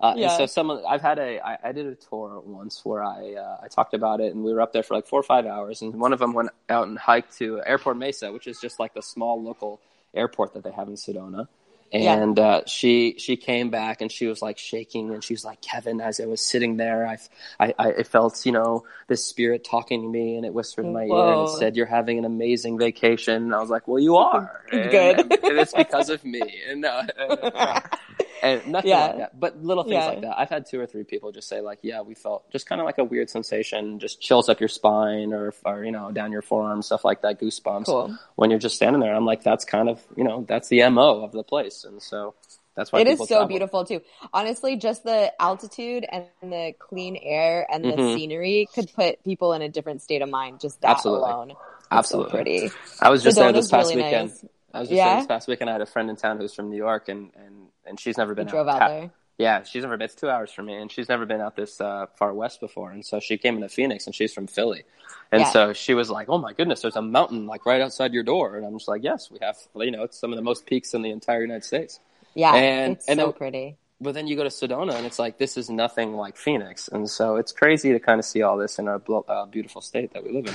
Uh, 0.00 0.14
Yeah. 0.16 0.28
And 0.28 0.36
so 0.38 0.46
someone 0.46 0.82
I've 0.88 1.02
had 1.02 1.18
a 1.18 1.40
I, 1.46 1.58
I 1.64 1.72
did 1.72 1.86
a 1.86 1.94
tour 1.94 2.40
once 2.44 2.80
where 2.84 3.02
I 3.04 3.34
uh, 3.34 3.58
I 3.64 3.68
talked 3.68 3.94
about 3.94 4.20
it 4.20 4.34
and 4.34 4.42
we 4.44 4.52
were 4.52 4.60
up 4.62 4.72
there 4.72 4.82
for 4.82 4.94
like 4.94 5.06
four 5.06 5.20
or 5.20 5.24
five 5.24 5.46
hours 5.46 5.82
and 5.82 5.94
one 6.00 6.12
of 6.12 6.18
them 6.18 6.32
went 6.32 6.50
out 6.68 6.88
and 6.88 6.98
hiked 6.98 7.36
to 7.38 7.60
Airport 7.66 7.96
Mesa 7.98 8.32
which 8.32 8.46
is 8.46 8.58
just 8.60 8.78
like 8.80 8.94
the 8.94 9.02
small 9.02 9.42
local 9.42 9.80
airport 10.14 10.54
that 10.54 10.64
they 10.64 10.72
have 10.72 10.88
in 10.88 10.94
Sedona 10.94 11.46
Yeah. 11.92 12.14
and 12.14 12.38
uh, 12.38 12.62
she 12.66 13.16
she 13.18 13.36
came 13.36 13.68
back 13.70 14.00
and 14.00 14.10
she 14.10 14.26
was 14.26 14.40
like 14.40 14.58
shaking 14.58 15.12
and 15.12 15.22
she 15.22 15.34
was 15.34 15.44
like 15.44 15.60
Kevin 15.60 16.00
as 16.00 16.18
I 16.18 16.26
was 16.26 16.40
sitting 16.40 16.76
there 16.78 17.06
I 17.06 17.18
I, 17.64 17.74
I 17.78 18.02
felt 18.04 18.46
you 18.46 18.52
know 18.52 18.84
this 19.06 19.24
spirit 19.26 19.64
talking 19.64 20.00
to 20.02 20.08
me 20.08 20.36
and 20.36 20.46
it 20.46 20.54
whispered 20.54 20.86
in 20.86 20.92
my 20.94 21.04
ear 21.04 21.32
and 21.34 21.42
it 21.48 21.50
said 21.58 21.76
you're 21.76 21.86
having 21.86 22.18
an 22.18 22.24
amazing 22.24 22.78
vacation 22.78 23.34
and 23.44 23.54
I 23.54 23.60
was 23.60 23.70
like 23.70 23.86
well 23.86 23.98
you 24.00 24.16
are 24.16 24.62
and, 24.72 24.90
Good. 24.90 25.20
and 25.20 25.58
it's 25.58 25.74
because 25.74 26.08
of 26.10 26.24
me 26.24 26.42
and 26.70 26.84
uh, 26.84 27.02
and 27.18 27.82
nothing 28.42 28.90
Yeah. 28.90 29.06
like 29.06 29.16
that. 29.18 29.40
But 29.40 29.62
little 29.62 29.84
things 29.84 29.94
Yeah. 29.94 30.06
like 30.08 30.20
that. 30.22 30.38
I've 30.38 30.48
had 30.50 30.66
two 30.66 30.80
or 30.80 30.86
three 30.86 31.04
people 31.04 31.32
just 31.32 31.48
say 31.48 31.60
like, 31.60 31.78
"Yeah, 31.82 32.00
we 32.00 32.14
felt 32.14 32.50
just 32.50 32.66
kind 32.66 32.80
of 32.80 32.84
like 32.86 32.98
a 32.98 33.04
weird 33.04 33.30
sensation, 33.30 33.98
just 33.98 34.20
chills 34.20 34.48
up 34.48 34.60
your 34.60 34.68
spine 34.68 35.32
or 35.32 35.52
or 35.64 35.84
you 35.84 35.92
know 35.92 36.10
down 36.10 36.32
your 36.32 36.42
forearm, 36.42 36.82
stuff 36.82 37.04
like 37.04 37.22
that, 37.22 37.40
goosebumps." 37.40 37.86
Cool. 37.86 38.16
When 38.36 38.50
you're 38.50 38.58
just 38.58 38.76
standing 38.76 39.00
there, 39.00 39.14
I'm 39.14 39.24
like, 39.26 39.42
that's 39.42 39.64
kind 39.64 39.88
of 39.88 40.02
you 40.16 40.24
know 40.24 40.44
that's 40.48 40.68
the 40.68 40.88
mo 40.88 41.22
of 41.22 41.32
the 41.32 41.42
place, 41.44 41.84
and 41.84 42.02
so 42.02 42.34
that's 42.76 42.92
why 42.92 43.00
It 43.00 43.08
is 43.08 43.18
so 43.18 43.26
travel. 43.26 43.48
beautiful 43.48 43.84
too. 43.84 44.00
Honestly, 44.32 44.76
just 44.76 45.04
the 45.04 45.32
altitude 45.42 46.06
and 46.10 46.24
the 46.42 46.72
clean 46.78 47.16
air 47.16 47.66
and 47.70 47.84
the 47.84 47.92
Mhm. 47.92 48.14
scenery 48.14 48.68
could 48.74 48.90
put 48.94 49.22
people 49.24 49.52
in 49.52 49.60
a 49.62 49.68
different 49.68 50.02
state 50.02 50.22
of 50.22 50.28
mind. 50.30 50.60
Just 50.60 50.80
that 50.82 50.90
Absolutely. 50.92 51.30
alone. 51.30 51.52
Absolutely. 51.92 52.30
so 52.30 52.34
pretty. 52.36 52.70
I 53.00 53.10
was 53.10 53.22
just 53.24 53.36
there 53.36 53.50
this 53.52 53.68
past 53.68 53.90
really 53.90 54.04
weekend. 54.04 54.30
nice. 54.30 54.44
I 54.72 54.80
was 54.80 54.88
just 54.88 54.96
Yeah? 54.96 55.08
there 55.10 55.16
this 55.18 55.26
past 55.26 55.48
weekend. 55.48 55.68
I 55.70 55.72
had 55.74 55.82
a 55.82 55.86
friend 55.86 56.08
in 56.10 56.16
town 56.16 56.38
who's 56.38 56.54
from 56.54 56.70
New 56.70 56.76
York, 56.76 57.08
and 57.08 57.30
and 57.36 57.68
and 57.86 57.98
she's 57.98 58.16
never 58.16 58.34
been 58.34 58.46
drove 58.46 58.68
out. 58.68 58.74
out 58.76 58.78
ta- 58.80 58.88
there. 58.88 59.10
Yeah, 59.38 59.62
she's 59.62 59.82
never 59.82 59.96
been. 59.96 60.04
It's 60.04 60.14
two 60.14 60.28
hours 60.28 60.52
from 60.52 60.66
me, 60.66 60.74
and 60.74 60.92
she's 60.92 61.08
never 61.08 61.24
been 61.24 61.40
out 61.40 61.56
this 61.56 61.80
uh, 61.80 62.06
far 62.16 62.34
west 62.34 62.60
before. 62.60 62.90
And 62.90 63.04
so 63.04 63.20
she 63.20 63.38
came 63.38 63.54
into 63.56 63.70
Phoenix, 63.70 64.04
and 64.06 64.14
she's 64.14 64.34
from 64.34 64.46
Philly, 64.46 64.84
and 65.32 65.40
Yeah. 65.40 65.50
so 65.50 65.72
she 65.72 65.94
was 65.94 66.10
like, 66.10 66.28
"Oh 66.28 66.38
my 66.38 66.52
goodness, 66.52 66.82
there's 66.82 66.96
a 66.96 67.02
mountain 67.02 67.46
like 67.46 67.64
right 67.66 67.80
outside 67.80 68.12
your 68.12 68.22
door." 68.22 68.56
And 68.56 68.66
I'm 68.66 68.74
just 68.78 68.88
like, 68.88 69.02
"Yes, 69.02 69.30
we 69.30 69.38
have. 69.40 69.56
You 69.74 69.90
know, 69.90 70.02
it's 70.04 70.18
some 70.18 70.30
of 70.32 70.36
the 70.36 70.42
most 70.42 70.66
peaks 70.66 70.92
in 70.94 71.02
the 71.02 71.10
entire 71.10 71.40
United 71.42 71.64
States." 71.64 72.00
Yeah, 72.34 72.54
And- 72.54 72.92
it's 72.96 73.06
and 73.08 73.18
so 73.18 73.26
then- 73.26 73.32
pretty. 73.34 73.76
But 74.02 74.14
then 74.14 74.26
you 74.26 74.34
go 74.34 74.44
to 74.44 74.48
Sedona, 74.50 74.94
and 74.94 75.04
it's 75.04 75.18
like 75.18 75.36
this 75.36 75.58
is 75.58 75.68
nothing 75.68 76.14
like 76.16 76.36
Phoenix, 76.38 76.88
and 76.88 77.08
so 77.10 77.36
it's 77.36 77.52
crazy 77.52 77.92
to 77.92 78.00
kind 78.00 78.18
of 78.18 78.24
see 78.24 78.40
all 78.40 78.56
this 78.56 78.78
in 78.78 78.88
our 78.88 79.00
uh, 79.28 79.44
beautiful 79.46 79.82
state 79.82 80.12
that 80.14 80.24
we 80.24 80.32
live 80.32 80.46
in. 80.46 80.54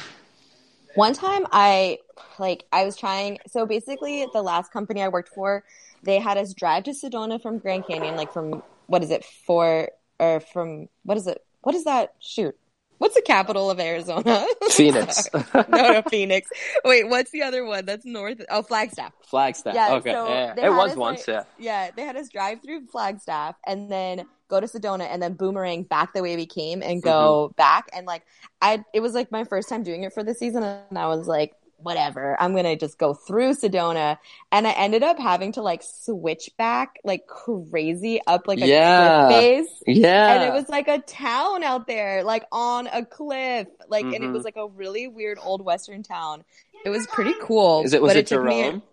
One 0.95 1.13
time 1.13 1.45
I 1.51 1.99
like 2.39 2.65
I 2.71 2.85
was 2.85 2.95
trying 2.97 3.39
so 3.47 3.65
basically 3.65 4.25
the 4.33 4.41
last 4.41 4.71
company 4.71 5.01
I 5.01 5.07
worked 5.09 5.29
for, 5.29 5.63
they 6.03 6.19
had 6.19 6.37
us 6.37 6.53
drive 6.53 6.83
to 6.85 6.91
Sedona 6.91 7.41
from 7.41 7.59
Grand 7.59 7.85
Canyon, 7.87 8.15
like 8.15 8.31
from 8.33 8.63
what 8.87 9.03
is 9.03 9.11
it, 9.11 9.25
for 9.45 9.89
or 10.19 10.39
from 10.39 10.87
what 11.03 11.17
is 11.17 11.27
it? 11.27 11.43
What 11.61 11.75
is 11.75 11.83
that? 11.85 12.13
Shoot. 12.19 12.55
What's 12.97 13.15
the 13.15 13.21
capital 13.21 13.69
of 13.69 13.77
Arizona? 13.79 14.45
Phoenix, 14.71 15.27
no, 15.53 15.65
no, 15.67 16.01
Phoenix. 16.09 16.47
Wait, 16.85 17.09
what's 17.09 17.29
the 17.31 17.41
other 17.43 17.65
one? 17.65 17.85
That's 17.85 18.05
north. 18.05 18.41
Oh, 18.49 18.61
Flagstaff. 18.61 19.11
Flagstaff. 19.23 19.75
Yeah, 19.75 19.95
okay, 19.95 20.11
so 20.13 20.29
yeah, 20.29 20.53
it 20.57 20.69
was 20.69 20.91
us, 20.91 20.97
once. 20.97 21.27
like- 21.27 21.45
yeah, 21.59 21.85
Yeah, 21.85 21.91
they 21.93 22.03
had 22.03 22.15
us 22.15 22.29
drive 22.29 22.61
through 22.61 22.85
Flagstaff 22.87 23.55
and 23.67 23.91
then 23.91 24.25
go 24.47 24.59
to 24.59 24.67
Sedona 24.67 25.07
and 25.09 25.21
then 25.21 25.33
boomerang 25.33 25.83
back 25.83 26.13
the 26.13 26.21
way 26.21 26.35
we 26.35 26.45
came 26.45 26.81
and 26.83 27.01
go 27.01 27.47
Mm-hmm. 27.49 27.55
back. 27.55 27.89
And 27.93 28.05
like, 28.05 28.23
I, 28.61 28.83
it 28.93 28.99
was 29.01 29.13
like 29.13 29.31
my 29.31 29.43
first 29.43 29.69
time 29.69 29.83
doing 29.83 30.03
it 30.03 30.13
for 30.13 30.23
the 30.23 30.33
season. 30.33 30.63
And 30.63 30.97
I 30.97 31.07
was 31.07 31.27
like, 31.27 31.53
whatever, 31.77 32.37
I'm 32.41 32.53
going 32.53 32.63
to 32.63 32.77
just 32.77 32.97
go 32.97 33.13
through 33.13 33.51
Sedona. 33.53 34.17
And 34.51 34.65
I 34.65 34.71
ended 34.71 35.03
up 35.03 35.19
having 35.19 35.51
to 35.53 35.61
like 35.61 35.83
switch 35.83 36.49
back 36.57 36.95
like 37.03 37.27
crazy 37.27 38.21
up 38.25 38.47
like 38.47 38.59
a 38.61 38.67
Yeah. 38.67 39.27
cliff 39.27 39.39
face. 39.67 39.83
yeah. 39.85 40.33
And 40.35 40.43
it 40.43 40.53
was 40.53 40.69
like 40.69 40.87
a 40.87 40.99
town 40.99 41.63
out 41.63 41.85
there, 41.85 42.23
like 42.23 42.45
on 42.51 42.87
a 42.87 43.05
cliff, 43.05 43.67
like, 43.89 44.05
and 44.05 44.15
it 44.15 44.21
Mhm. 44.21 44.33
was 44.33 44.43
like 44.45 44.55
a 44.55 44.67
really 44.67 45.07
weird 45.07 45.37
old 45.41 45.63
Western 45.63 46.01
town. 46.01 46.43
It 46.85 46.89
was 46.89 47.05
pretty 47.07 47.33
cool. 47.41 47.83
Is 47.83 47.93
it 47.93 48.01
was 48.01 48.11
but 48.13 48.17
it, 48.17 48.27
took 48.27 48.43
me- 48.45 48.61
Jerome? 48.63 48.83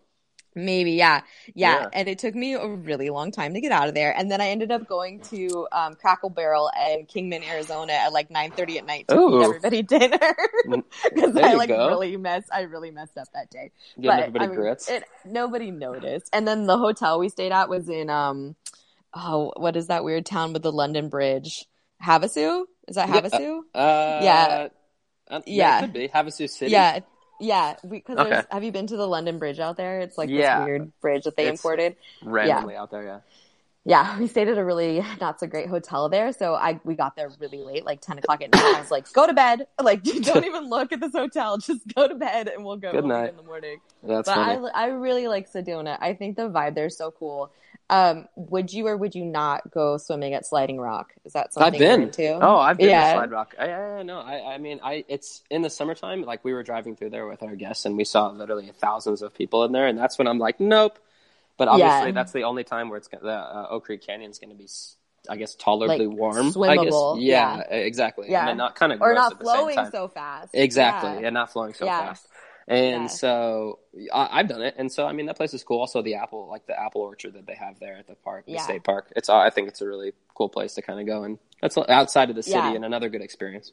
Maybe, 0.54 0.92
yeah. 0.92 1.22
yeah. 1.54 1.80
Yeah. 1.82 1.88
And 1.92 2.08
it 2.08 2.18
took 2.18 2.34
me 2.34 2.54
a 2.54 2.66
really 2.68 3.08
long 3.10 3.30
time 3.32 3.54
to 3.54 3.60
get 3.60 3.72
out 3.72 3.88
of 3.88 3.94
there. 3.94 4.14
And 4.16 4.30
then 4.30 4.40
I 4.40 4.48
ended 4.48 4.70
up 4.70 4.86
going 4.86 5.20
to 5.30 5.66
um, 5.72 5.94
Cracker 5.94 6.28
Barrel 6.28 6.70
in 6.90 7.06
Kingman, 7.06 7.42
Arizona 7.42 7.92
at 7.94 8.12
like 8.12 8.28
9.30 8.28 8.76
at 8.78 8.86
night 8.86 9.08
to 9.08 9.18
Ooh. 9.18 9.30
feed 9.40 9.44
everybody 9.44 9.82
dinner. 9.82 10.18
Mm, 10.66 10.84
Because 11.14 11.36
I 11.36 11.54
like 11.54 11.68
go. 11.68 11.88
really 11.88 12.16
messed, 12.16 12.48
I 12.52 12.62
really 12.62 12.90
messed 12.90 13.16
up 13.16 13.28
that 13.34 13.50
day. 13.50 13.70
Giving 13.96 14.10
everybody 14.18 14.44
I 14.44 14.48
mean, 14.48 14.56
grits. 14.56 14.88
It, 14.90 15.04
nobody 15.24 15.70
noticed. 15.70 16.28
And 16.32 16.46
then 16.46 16.66
the 16.66 16.76
hotel 16.78 17.18
we 17.18 17.28
stayed 17.30 17.52
at 17.52 17.68
was 17.68 17.88
in, 17.88 18.10
um, 18.10 18.54
oh, 19.14 19.52
what 19.56 19.76
is 19.76 19.86
that 19.88 20.04
weird 20.04 20.26
town 20.26 20.52
with 20.52 20.62
the 20.62 20.72
London 20.72 21.08
Bridge? 21.08 21.64
Havasu? 22.04 22.64
Is 22.88 22.96
that 22.96 23.08
Yeah, 23.08 23.20
Havasu? 23.20 23.58
Uh, 23.74 24.20
Yeah. 24.22 24.68
uh, 25.30 25.40
Yeah. 25.46 25.78
it 25.78 25.80
could 25.80 25.92
be 25.92 26.08
Havasu 26.08 26.48
City. 26.48 26.72
Yeah. 26.72 27.00
Yeah, 27.40 27.74
because 27.88 28.18
Okay. 28.18 28.42
have 28.50 28.62
you 28.62 28.70
been 28.72 28.86
to 28.86 28.96
the 28.96 29.06
London 29.06 29.38
Bridge 29.38 29.58
out 29.58 29.76
there? 29.76 30.00
It's 30.00 30.16
like 30.16 30.30
Yeah. 30.30 30.60
this 30.60 30.66
weird 30.66 31.00
bridge 31.00 31.24
that 31.24 31.36
they 31.36 31.44
It's- 31.44 31.58
imported. 31.58 31.96
randomly 32.22 32.76
out 32.76 32.90
there. 32.90 33.02
Yeah, 33.04 33.18
yeah, 33.84 34.18
we 34.18 34.28
stayed 34.28 34.46
at 34.46 34.58
a 34.58 34.64
really 34.64 35.04
not 35.20 35.40
so 35.40 35.48
great 35.48 35.68
hotel 35.68 36.08
there. 36.08 36.32
So 36.32 36.54
I 36.54 36.78
we 36.84 36.94
got 36.94 37.16
there 37.16 37.30
really 37.40 37.58
late, 37.58 37.84
like 37.84 38.00
ten 38.00 38.16
o'clock 38.18 38.42
at 38.42 38.52
night. 38.52 38.62
I 38.76 38.80
was 38.80 38.92
like, 38.92 39.12
"Go 39.12 39.26
to 39.26 39.32
bed! 39.32 39.66
Like, 39.82 40.02
don't 40.22 40.44
even 40.44 40.68
look 40.68 40.92
at 40.92 41.00
this 41.00 41.12
hotel. 41.12 41.58
Just 41.58 41.80
go 41.94 42.06
to 42.06 42.14
bed, 42.14 42.46
and 42.48 42.64
we'll 42.64 42.76
go 42.76 42.92
Good 42.92 43.04
night. 43.06 43.30
in 43.30 43.36
the 43.36 43.42
morning." 43.42 43.80
that's 44.04 44.28
but 44.28 44.34
funny. 44.36 44.68
I 44.74 44.84
I 44.84 44.86
really 44.88 45.26
like 45.26 45.50
Sedona. 45.50 45.98
I 46.00 46.14
think 46.14 46.36
the 46.36 46.48
vibe 46.48 46.74
there 46.76 46.86
is 46.86 46.96
so 46.96 47.10
cool. 47.10 47.50
Um, 47.92 48.26
would 48.36 48.72
you 48.72 48.86
or 48.86 48.96
would 48.96 49.14
you 49.14 49.24
not 49.24 49.70
go 49.70 49.98
swimming 49.98 50.32
at 50.32 50.46
Sliding 50.46 50.80
Rock? 50.80 51.12
Is 51.26 51.34
that 51.34 51.52
something 51.52 51.74
I've 51.74 51.78
been. 51.78 52.10
you're? 52.18 52.42
Oh, 52.42 52.56
I've 52.56 52.78
been 52.78 52.88
Yeah. 52.88 53.12
to 53.12 53.18
Slide 53.18 53.30
Rock. 53.30 53.54
I, 53.58 53.70
I 53.70 54.02
no, 54.02 54.18
I, 54.20 54.54
I 54.54 54.58
mean, 54.58 54.80
I 54.82 55.04
it's 55.08 55.42
in 55.50 55.60
the 55.60 55.68
summertime. 55.68 56.22
Like 56.22 56.42
we 56.42 56.54
were 56.54 56.62
driving 56.62 56.96
through 56.96 57.10
there 57.10 57.26
with 57.26 57.42
our 57.42 57.54
guests, 57.54 57.84
and 57.84 57.96
we 57.98 58.04
saw 58.04 58.30
literally 58.30 58.70
thousands 58.78 59.20
of 59.20 59.34
people 59.34 59.64
in 59.64 59.72
there, 59.72 59.86
and 59.86 59.98
that's 59.98 60.16
when 60.16 60.26
I'm 60.26 60.38
like, 60.38 60.58
nope. 60.58 60.98
But 61.58 61.68
obviously, 61.68 62.06
Yeah. 62.08 62.12
that's 62.12 62.32
the 62.32 62.44
only 62.44 62.64
time 62.64 62.88
where 62.88 62.96
it's 62.96 63.08
gonna- 63.08 63.24
the 63.24 63.30
uh, 63.30 63.66
Oak 63.68 63.84
Creek 63.84 64.00
Canyon 64.06 64.30
is 64.30 64.38
going 64.38 64.50
to 64.50 64.56
be, 64.56 64.66
I 65.28 65.36
guess, 65.36 65.54
tolerably 65.54 66.06
Like, 66.06 66.16
warm. 66.16 66.36
I 66.38 66.42
guess. 66.42 66.54
swimmable, 66.56 67.16
Yeah, 67.20 67.56
yeah. 67.58 67.74
exactly. 67.76 68.30
Yeah. 68.30 68.48
and 68.48 68.56
not 68.56 68.74
kind 68.74 68.90
of 68.94 69.02
or 69.02 69.12
not 69.12 69.32
at 69.32 69.38
the 69.38 69.44
same 69.44 69.54
flowing 69.74 69.90
so 69.92 70.08
fast. 70.08 70.48
Exactly, 70.54 71.10
Yeah. 71.20 71.26
and 71.26 71.34
not 71.34 71.52
flowing 71.52 71.74
so 71.74 71.84
Yeah. 71.84 72.06
fast. 72.06 72.26
And 72.68 73.02
Yeah. 73.02 73.06
so 73.08 73.78
I, 74.12 74.28
I've 74.40 74.48
done 74.48 74.62
it, 74.62 74.74
and 74.78 74.90
so 74.90 75.06
I 75.06 75.12
mean 75.12 75.26
that 75.26 75.36
place 75.36 75.52
is 75.54 75.64
cool. 75.64 75.80
Also, 75.80 76.00
the 76.02 76.14
apple, 76.14 76.48
like 76.48 76.66
the 76.66 76.78
apple 76.80 77.00
orchard 77.00 77.34
that 77.34 77.46
they 77.46 77.54
have 77.54 77.78
there 77.80 77.96
at 77.96 78.06
the 78.06 78.14
park, 78.14 78.46
the 78.46 78.52
Yeah. 78.52 78.62
state 78.62 78.84
park. 78.84 79.12
It's 79.16 79.28
I 79.28 79.50
think 79.50 79.68
it's 79.68 79.80
a 79.80 79.86
really 79.86 80.12
cool 80.34 80.48
place 80.48 80.74
to 80.74 80.82
kind 80.82 81.00
of 81.00 81.06
go, 81.06 81.24
and 81.24 81.38
that's 81.60 81.76
outside 81.76 82.30
of 82.30 82.36
the 82.36 82.42
city, 82.42 82.68
Yeah. 82.68 82.74
and 82.74 82.84
another 82.84 83.08
good 83.08 83.22
experience. 83.22 83.72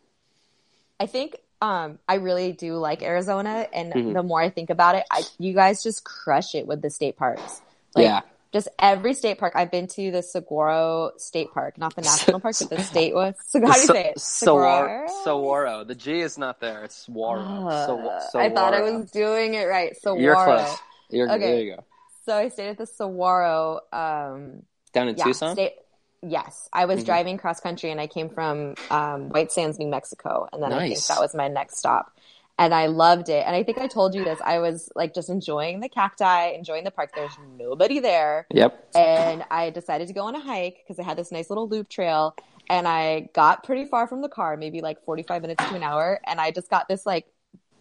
I 0.99 1.05
think 1.05 1.37
um, 1.61 1.99
I 2.07 2.15
really 2.15 2.51
do 2.53 2.75
like 2.77 3.01
Arizona, 3.03 3.67
and 3.73 3.93
Mhm. 3.93 4.13
the 4.13 4.23
more 4.23 4.41
I 4.41 4.49
think 4.49 4.69
about 4.69 4.95
it, 4.95 5.03
I, 5.11 5.23
you 5.39 5.53
guys 5.53 5.83
just 5.83 6.03
crush 6.05 6.55
it 6.55 6.65
with 6.65 6.81
the 6.81 6.89
state 6.89 7.17
parks. 7.17 7.61
Like, 7.95 8.05
yeah, 8.05 8.21
just 8.51 8.67
every 8.79 9.13
state 9.13 9.37
park. 9.37 9.53
I've 9.55 9.71
been 9.71 9.87
to 9.87 10.11
the 10.11 10.21
Saguaro 10.23 11.11
State 11.17 11.51
Park, 11.53 11.77
not 11.77 11.95
the 11.95 12.01
national 12.11 12.39
park, 12.39 12.55
but 12.59 12.69
the 12.69 12.83
state 12.83 13.13
one. 13.13 13.35
So 13.47 13.59
how 13.65 13.73
do 13.73 13.79
you 13.81 13.85
say 13.87 14.05
it? 14.09 14.19
Saguaro. 14.19 15.07
Saguaro. 15.23 15.83
The 15.83 15.95
G 15.95 16.19
is 16.21 16.37
not 16.37 16.59
there. 16.59 16.83
It's 16.85 17.05
Saguaro. 17.05 17.67
Uh, 17.67 18.19
Sa- 18.31 18.39
I 18.39 18.49
thought 18.49 18.73
I 18.73 18.81
was 18.81 19.09
doing 19.11 19.53
it 19.53 19.65
right. 19.65 19.95
Saguaro. 19.95 20.21
You're 20.21 20.35
close. 20.35 20.77
You're, 21.09 21.31
Okay. 21.31 21.39
There 21.39 21.59
you 21.61 21.75
go. 21.75 21.83
So 22.25 22.35
I 22.37 22.49
stayed 22.49 22.69
at 22.69 22.77
the 22.77 22.85
Saguaro. 22.85 23.81
Um, 23.93 24.63
Down 24.93 25.09
in 25.09 25.17
yeah, 25.17 25.23
Tucson. 25.25 25.53
state- 25.55 25.75
yes, 26.21 26.67
I 26.73 26.85
was 26.85 27.01
Mhm. 27.01 27.05
driving 27.05 27.37
cross 27.37 27.59
country, 27.59 27.91
and 27.91 27.99
I 28.01 28.07
came 28.07 28.29
from 28.29 28.75
um, 28.91 29.29
White 29.29 29.51
Sands, 29.51 29.79
New 29.79 29.87
Mexico, 29.87 30.47
and 30.51 30.61
then 30.61 30.73
I 30.73 30.87
think 30.89 30.99
that 31.05 31.19
was 31.19 31.33
my 31.35 31.47
next 31.47 31.77
stop. 31.77 32.11
And 32.59 32.73
I 32.73 32.87
loved 32.87 33.29
it. 33.29 33.43
And 33.47 33.55
I 33.55 33.63
think 33.63 33.77
I 33.77 33.87
told 33.87 34.13
you 34.13 34.23
this. 34.23 34.39
I 34.43 34.59
was 34.59 34.91
like 34.93 35.13
just 35.15 35.29
enjoying 35.29 35.79
the 35.79 35.89
cacti, 35.89 36.49
enjoying 36.49 36.83
the 36.83 36.91
park. 36.91 37.11
There's 37.15 37.37
nobody 37.57 37.99
there. 37.99 38.45
Yep. 38.53 38.89
and 38.95 39.45
I 39.49 39.69
decided 39.69 40.07
to 40.09 40.13
go 40.13 40.25
on 40.25 40.35
a 40.35 40.39
hike 40.39 40.83
because 40.83 40.99
I 40.99 41.03
had 41.03 41.17
this 41.17 41.31
nice 41.31 41.49
little 41.49 41.67
loop 41.67 41.89
trail 41.89 42.35
and 42.69 42.87
I 42.87 43.29
got 43.33 43.63
pretty 43.63 43.85
far 43.85 44.07
from 44.07 44.21
the 44.21 44.29
car, 44.29 44.57
maybe 44.57 44.81
like 44.81 45.03
45 45.03 45.41
minutes 45.41 45.65
to 45.69 45.75
an 45.75 45.83
hour. 45.83 46.19
And 46.27 46.39
I 46.39 46.51
just 46.51 46.69
got 46.69 46.87
this 46.87 47.05
like 47.05 47.25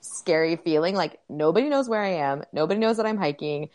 scary 0.01 0.57
feeling 0.57 0.95
like 0.95 1.19
nobody 1.29 1.69
knows 1.69 1.89
where 1.89 2.03
I 2.03 2.15
am. 2.15 2.43
Nobody 2.53 2.81
knows 2.81 2.97
that 2.97 3.07
I'm 3.07 3.19
hiking. 3.19 3.69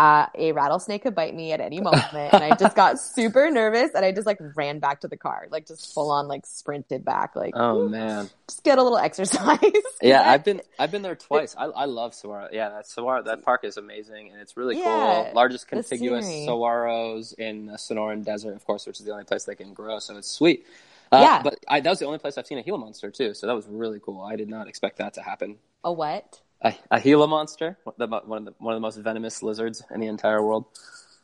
Uh, 0.00 0.26
a 0.34 0.52
rattlesnake 0.52 1.02
could 1.02 1.14
bite 1.14 1.34
me 1.34 1.52
at 1.52 1.60
any 1.60 1.78
moment. 1.78 2.06
and 2.14 2.42
I 2.42 2.56
just 2.56 2.74
got 2.74 2.98
super 3.16 3.50
nervous 3.50 3.90
and 3.94 4.02
I 4.02 4.12
just 4.12 4.26
like 4.26 4.38
ran 4.54 4.78
back 4.78 5.02
to 5.02 5.08
the 5.08 5.16
car, 5.18 5.46
like 5.50 5.66
just 5.66 5.92
full 5.92 6.10
on 6.10 6.26
like 6.26 6.46
sprinted 6.46 7.04
back, 7.04 7.36
like 7.36 7.52
Oh 7.54 7.86
man. 7.86 8.30
just 8.48 8.64
get 8.64 8.78
a 8.78 8.82
little 8.82 8.96
exercise. 8.96 9.58
Yeah, 10.00 10.22
I've 10.32 10.42
been 10.42 10.62
I've 10.78 10.90
been 10.90 11.02
there 11.02 11.16
twice. 11.16 11.54
I 11.58 11.64
I 11.66 11.84
love 11.84 12.14
Saguaro. 12.14 12.48
Yeah, 12.50 12.70
that 12.70 12.86
Saguaro 12.86 13.22
that 13.24 13.42
park 13.42 13.62
is 13.64 13.76
amazing 13.76 14.30
and 14.32 14.40
it's 14.40 14.56
really 14.56 14.78
Yeah, 14.78 14.84
cool. 15.24 15.30
Largest 15.34 15.68
contiguous 15.68 16.24
saguaros 16.26 17.34
in 17.38 17.66
the 17.66 17.74
Sonoran 17.74 18.24
Desert, 18.24 18.54
of 18.56 18.64
course, 18.64 18.86
which 18.86 19.00
is 19.00 19.04
the 19.06 19.12
only 19.12 19.24
place 19.24 19.44
they 19.44 19.54
can 19.54 19.74
grow. 19.74 19.98
So 19.98 20.16
it's 20.16 20.30
sweet. 20.30 20.64
Uh, 21.12 21.20
Yeah. 21.20 21.42
but 21.42 21.58
I, 21.68 21.80
that 21.80 21.90
was 21.90 21.98
the 21.98 22.06
only 22.06 22.18
place 22.18 22.38
I've 22.38 22.46
seen 22.46 22.56
a 22.58 22.62
Gila 22.62 22.78
monster 22.78 23.10
too. 23.10 23.34
So 23.34 23.46
that 23.48 23.54
was 23.54 23.66
really 23.68 24.00
cool. 24.00 24.22
I 24.22 24.36
did 24.36 24.48
not 24.48 24.66
expect 24.66 24.96
that 24.98 25.12
to 25.14 25.22
happen. 25.22 25.58
a 25.84 25.92
what? 25.92 26.40
A, 26.62 26.74
a 26.90 27.00
Gila 27.00 27.26
monster, 27.26 27.78
the, 27.96 28.06
one 28.06 28.38
of 28.38 28.44
the 28.44 28.54
one 28.58 28.74
of 28.74 28.76
the 28.76 28.80
most 28.80 28.96
venomous 28.98 29.42
lizards 29.42 29.82
in 29.90 30.00
the 30.00 30.06
entire 30.08 30.42
world. 30.42 30.66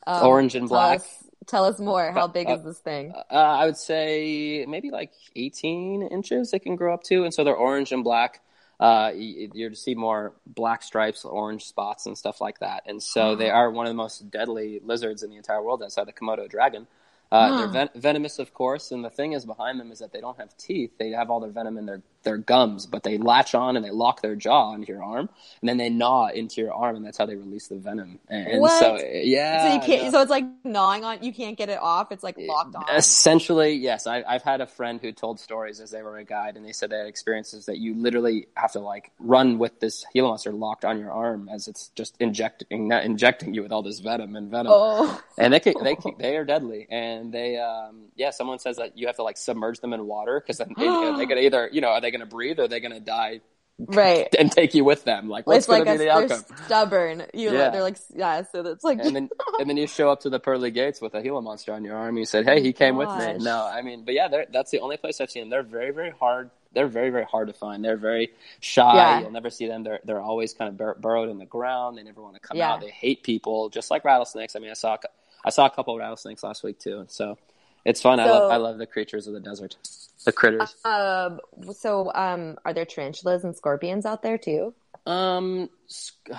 Um, 0.07 0.27
Orange 0.27 0.55
and 0.55 0.69
black. 0.69 1.01
us- 1.01 1.23
Tell 1.47 1.65
us 1.65 1.79
more. 1.79 2.11
How 2.11 2.27
big 2.27 2.49
Uh, 2.49 2.55
is 2.57 2.65
this 2.65 2.79
thing? 2.81 3.13
Uh, 3.15 3.35
I 3.35 3.67
would 3.67 3.77
say 3.77 4.65
maybe 4.67 4.91
like 4.91 5.13
18 5.37 6.03
inches 6.03 6.51
they 6.51 6.59
can 6.59 6.75
grow 6.75 6.93
up 6.93 7.05
to, 7.05 7.23
and 7.23 7.33
so 7.33 7.45
they're 7.45 7.55
orange 7.55 7.93
and 7.93 8.03
black. 8.03 8.41
Uh, 8.81 9.13
y- 9.15 9.49
you're 9.55 9.71
to 9.71 9.77
see 9.77 9.95
more 9.95 10.33
black 10.47 10.83
stripes, 10.83 11.25
orange 11.25 11.65
spots, 11.65 12.07
and 12.07 12.19
stuff 12.19 12.41
like 12.41 12.59
that. 12.59 12.83
And 12.87 13.01
so 13.03 13.37
they 13.37 13.49
are 13.51 13.71
one 13.71 13.87
of 13.87 13.91
the 13.91 13.95
most 13.97 14.29
deadly 14.31 14.81
lizards 14.85 15.23
in 15.23 15.31
the 15.31 15.37
entire 15.37 15.63
world 15.63 15.83
outside 15.85 16.07
the 16.09 16.13
Komodo 16.13 16.49
dragon. 16.49 16.87
Uh, 17.31 17.59
they're 17.59 17.69
ven- 17.69 17.91
venomous, 17.95 18.39
of 18.41 18.53
course, 18.53 18.91
and 18.91 19.05
the 19.05 19.11
thing 19.11 19.33
is 19.33 19.47
behind 19.47 19.79
them 19.81 19.93
is 19.93 20.01
that 20.01 20.13
they 20.13 20.21
don't 20.21 20.39
have 20.39 20.57
teeth. 20.57 20.93
They 20.99 21.11
have 21.11 21.31
all 21.31 21.39
their 21.41 21.51
venom 21.51 21.79
in 21.79 21.87
their, 21.87 22.03
their 22.27 22.37
gums, 22.37 22.85
but 22.85 23.03
they 23.03 23.17
latch 23.17 23.55
on 23.55 23.77
and 23.77 23.85
they 23.85 23.91
lock 23.91 24.21
their 24.21 24.37
jaw 24.37 24.75
into 24.75 24.93
your 24.93 25.03
arm, 25.03 25.31
and 25.63 25.69
then 25.69 25.79
they 25.79 25.89
gnaw 25.89 26.29
into 26.29 26.61
your 26.61 26.75
arm, 26.75 26.97
and 26.97 27.07
that's 27.07 27.17
how 27.17 27.25
they 27.25 27.37
release 27.37 27.69
the 27.69 27.77
venom. 27.77 28.19
And, 28.29 28.61
What? 28.61 28.79
so, 28.79 28.99
yeah. 29.03 29.67
So 29.67 29.75
you 29.75 29.81
can't. 29.81 30.13
So 30.13 30.21
it's 30.21 30.31
like 30.31 30.45
gnawing 30.65 31.05
on. 31.05 31.23
You 31.23 31.33
can't 31.33 31.57
get 31.57 31.71
it 31.71 31.79
off. 31.81 32.13
It's 32.13 32.23
like 32.23 32.37
locked 32.39 32.75
on. 32.75 32.85
Essentially, 32.95 33.73
yes. 33.73 34.07
I, 34.07 34.23
I've 34.29 34.43
had 34.43 34.61
a 34.61 34.67
friend 34.67 35.01
who 35.01 35.13
told 35.13 35.41
stories 35.41 35.81
as 35.81 35.91
they 35.91 36.03
were 36.03 36.19
a 36.19 36.25
guide, 36.25 36.57
and 36.57 36.67
they 36.67 36.73
said 36.73 36.91
they 36.91 36.99
had 36.99 37.07
experiences 37.07 37.67
that 37.67 37.79
you 37.79 37.95
literally 37.95 38.49
have 38.55 38.73
to 38.73 38.81
like 38.81 39.11
run 39.19 39.59
with 39.59 39.81
this 39.81 40.05
Gila 40.13 40.29
monster 40.29 40.53
locked 40.53 40.85
on 40.85 40.99
your 40.99 41.11
arm 41.11 41.49
as 41.49 41.67
it's 41.69 41.89
just 41.95 42.17
injecting 42.21 42.93
injecting 42.93 43.55
you 43.55 43.63
with 43.63 43.73
all 43.73 43.83
this 43.83 44.01
venom 44.01 44.37
and 44.37 44.51
venom. 44.51 44.73
Oh, 44.75 45.23
And 45.39 45.53
they 45.53 45.61
can, 45.61 45.75
they 45.83 45.97
can, 45.97 46.15
they 46.19 46.37
are 46.37 46.45
deadly, 46.45 46.87
and 46.91 47.33
they 47.33 47.57
um 47.59 48.07
yeah. 48.17 48.31
Someone 48.31 48.59
says 48.59 48.77
that 48.77 48.99
you 48.99 49.07
have 49.07 49.17
to 49.17 49.23
like 49.23 49.37
submerge 49.37 49.81
them 49.81 49.93
in 49.93 50.07
water 50.07 50.41
because 50.41 50.59
then 50.59 50.75
they, 50.77 50.85
they're 50.85 51.27
gonna 51.27 51.41
either 51.41 51.71
you 51.73 51.81
know 51.81 51.89
are 51.89 52.01
they 52.01 52.11
gonna 52.17 52.27
breathe 52.29 52.59
or 52.59 52.65
are 52.65 52.69
they 52.69 52.81
gonna 52.81 53.01
die 53.01 53.41
right. 53.79 54.29
and 54.39 54.51
take 54.51 54.75
you 54.75 54.85
with 54.85 55.05
them? 55.05 55.29
Like 55.29 55.47
what's 55.47 55.59
it's 55.61 55.69
like 55.69 55.85
gonna 55.85 55.97
a, 55.97 55.99
be 55.99 55.99
the 55.99 56.05
they're 56.05 56.23
outcome? 56.39 56.57
stubborn. 56.67 57.27
You 57.35 57.53
Yeah. 57.53 57.71
they're 57.71 57.83
like 57.83 57.99
yeah. 58.15 58.43
So 58.51 58.63
that's 58.63 58.85
like 58.85 58.99
and 59.01 59.15
then 59.15 59.29
and 59.61 59.69
then 59.69 59.77
you 59.77 59.87
show 59.87 60.11
up 60.11 60.21
to 60.21 60.31
the 60.31 60.41
pearly 60.41 60.71
gates 60.71 61.01
with 61.01 61.15
a 61.15 61.23
Gila 61.23 61.43
monster 61.43 61.73
on 61.73 61.85
your 61.85 61.97
arm. 61.97 62.11
And 62.11 62.19
you 62.19 62.25
said, 62.25 62.45
"Hey, 62.45 62.63
he 62.63 62.71
oh 62.71 62.73
came 62.73 62.97
with 62.97 63.09
me." 63.11 63.39
No, 63.39 63.65
I 63.65 63.83
mean, 63.83 64.05
but 64.05 64.15
yeah, 64.15 64.29
that's 64.51 64.71
the 64.71 64.81
only 64.81 64.97
place 64.97 65.21
I've 65.21 65.31
seen 65.31 65.43
them. 65.43 65.51
They're 65.51 65.63
very, 65.63 65.91
very 65.93 66.11
hard. 66.11 66.51
They're 66.73 66.89
very, 66.89 67.09
very 67.11 67.25
hard 67.25 67.49
to 67.49 67.55
find. 67.55 67.83
They're 67.85 67.97
very 67.97 68.33
shy. 68.61 68.95
Yeah. 68.97 69.21
You'll 69.21 69.31
never 69.31 69.49
see 69.51 69.67
them. 69.67 69.83
They're 69.83 70.01
they're 70.05 70.21
always 70.21 70.53
kind 70.53 70.69
of 70.69 70.77
bur- 70.77 70.97
burrowed 71.01 71.31
in 71.31 71.39
the 71.39 71.47
ground. 71.47 71.97
They 71.97 72.03
never 72.03 72.21
want 72.23 72.35
to 72.35 72.41
come 72.41 72.57
Yeah. 72.59 72.73
out. 72.75 72.81
They 72.81 72.91
hate 72.91 73.23
people, 73.23 73.71
just 73.71 73.91
like 73.91 74.05
rattlesnakes. 74.05 74.57
I 74.57 74.59
mean, 74.59 74.71
I 74.71 74.75
saw 74.75 74.97
I 75.45 75.51
saw 75.51 75.67
a 75.67 75.71
couple 75.71 75.95
of 75.95 76.01
rattlesnakes 76.01 76.43
last 76.43 76.63
week 76.65 76.79
too. 76.79 77.05
So 77.09 77.39
it's 77.87 78.03
fun. 78.03 78.21
I 78.21 78.27
love 78.27 78.51
I 78.51 78.57
love 78.57 78.79
the 78.79 78.87
creatures 78.87 79.27
of 79.27 79.35
the 79.35 79.41
desert, 79.41 79.77
the 80.25 80.33
critters. 80.33 80.75
um. 80.85 81.41
So 81.75 82.13
um, 82.15 82.57
are 82.65 82.75
there 82.75 82.85
tarantulas 82.85 83.45
and 83.45 83.57
scorpions 83.57 84.05
out 84.07 84.23
there 84.23 84.39
too? 84.39 84.75
Um, 85.07 85.71
sc- 85.87 86.31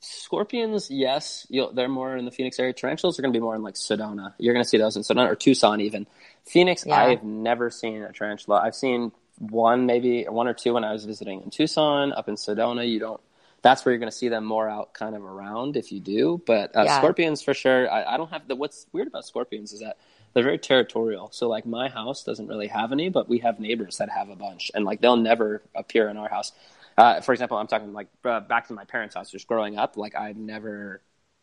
scorpions, 0.00 0.90
yes, 0.90 1.46
You'll, 1.50 1.72
they're 1.72 1.88
more 1.88 2.16
in 2.16 2.24
the 2.24 2.30
Phoenix 2.30 2.58
area. 2.58 2.72
Tarantulas 2.72 3.18
are 3.18 3.22
going 3.22 3.32
to 3.32 3.36
be 3.38 3.42
more 3.42 3.54
in 3.54 3.62
like 3.62 3.74
Sedona. 3.74 4.32
You're 4.38 4.54
going 4.54 4.64
to 4.64 4.68
see 4.68 4.78
those 4.78 4.96
in 4.96 5.02
Sedona 5.02 5.28
or 5.30 5.34
Tucson, 5.36 5.80
even. 5.80 6.06
Phoenix, 6.44 6.84
Yeah. 6.86 6.96
I've 6.96 7.22
never 7.22 7.70
seen 7.70 8.02
a 8.02 8.12
tarantula. 8.12 8.60
I've 8.62 8.74
seen 8.74 9.12
one, 9.38 9.86
maybe 9.86 10.24
one 10.24 10.48
or 10.48 10.54
two 10.54 10.74
when 10.74 10.84
I 10.84 10.92
was 10.92 11.04
visiting 11.04 11.42
in 11.42 11.50
Tucson. 11.50 12.12
Up 12.12 12.28
in 12.28 12.36
Sedona, 12.36 12.88
you 12.88 12.98
don't. 12.98 13.20
That's 13.62 13.84
where 13.84 13.92
you're 13.92 13.98
going 14.00 14.10
to 14.10 14.16
see 14.16 14.28
them 14.28 14.44
more 14.44 14.68
out, 14.68 14.92
kind 14.92 15.14
of 15.16 15.22
around, 15.24 15.76
if 15.76 15.90
you 15.90 16.00
do. 16.00 16.40
But 16.46 16.76
uh, 16.76 16.84
Yeah. 16.84 16.98
scorpions, 16.98 17.42
for 17.42 17.54
sure. 17.54 17.90
I, 17.90 18.14
I 18.14 18.16
don't 18.18 18.30
have 18.30 18.46
the. 18.46 18.56
What's 18.56 18.86
weird 18.92 19.08
about 19.08 19.24
scorpions 19.26 19.72
is 19.72 19.80
that 19.80 19.96
they're 20.34 20.42
very 20.42 20.58
territorial. 20.58 21.30
So 21.32 21.48
like 21.48 21.64
my 21.64 21.88
house 21.88 22.24
doesn't 22.24 22.48
really 22.48 22.66
have 22.66 22.92
any, 22.92 23.08
but 23.08 23.28
we 23.28 23.38
have 23.38 23.60
neighbors 23.60 23.98
that 23.98 24.10
have 24.10 24.28
a 24.28 24.36
bunch, 24.36 24.70
and 24.74 24.84
like 24.84 25.00
they'll 25.00 25.16
never 25.16 25.62
appear 25.74 26.08
in 26.08 26.16
our 26.16 26.28
house. 26.28 26.52
Uh, 26.98 27.20
for 27.20 27.32
example, 27.32 27.56
I'm 27.56 27.66
talking 27.66 27.92
like 27.92 28.08
uh, 28.24 28.40
back 28.40 28.68
to 28.68 28.74
my 28.74 28.84
parents' 28.84 29.14
house. 29.14 29.30
Just 29.30 29.46
growing 29.46 29.78
up, 29.78 29.96
like 29.96 30.14
I've 30.14 30.36
never, 30.36 31.00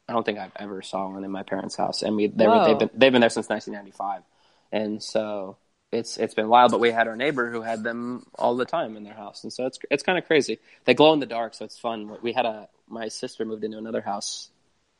I 0.07 0.13
don't 0.13 0.25
think 0.25 0.39
I've 0.39 0.51
ever 0.57 0.81
saw 0.81 1.09
one 1.09 1.23
in 1.23 1.31
my 1.31 1.43
parents' 1.43 1.75
house, 1.75 2.03
and 2.03 2.15
we 2.15 2.27
they 2.27 2.47
were, 2.47 2.65
they've 2.65 2.79
been 2.79 2.89
they've 2.93 3.11
been 3.11 3.21
there 3.21 3.29
since 3.29 3.49
1995, 3.49 4.23
and 4.71 5.01
so 5.01 5.57
it's 5.91 6.17
it's 6.17 6.33
been 6.33 6.49
wild. 6.49 6.71
But 6.71 6.79
we 6.81 6.91
had 6.91 7.07
our 7.07 7.15
neighbor 7.15 7.49
who 7.49 7.61
had 7.61 7.83
them 7.83 8.25
all 8.35 8.55
the 8.55 8.65
time 8.65 8.97
in 8.97 9.03
their 9.03 9.13
house, 9.13 9.43
and 9.43 9.51
so 9.51 9.65
it's 9.65 9.79
it's 9.89 10.03
kind 10.03 10.17
of 10.17 10.25
crazy. 10.25 10.59
They 10.85 10.93
glow 10.93 11.13
in 11.13 11.19
the 11.19 11.25
dark, 11.25 11.53
so 11.53 11.65
it's 11.65 11.79
fun. 11.79 12.17
We 12.21 12.33
had 12.33 12.45
a 12.45 12.67
my 12.89 13.07
sister 13.07 13.45
moved 13.45 13.63
into 13.63 13.77
another 13.77 14.01
house 14.01 14.49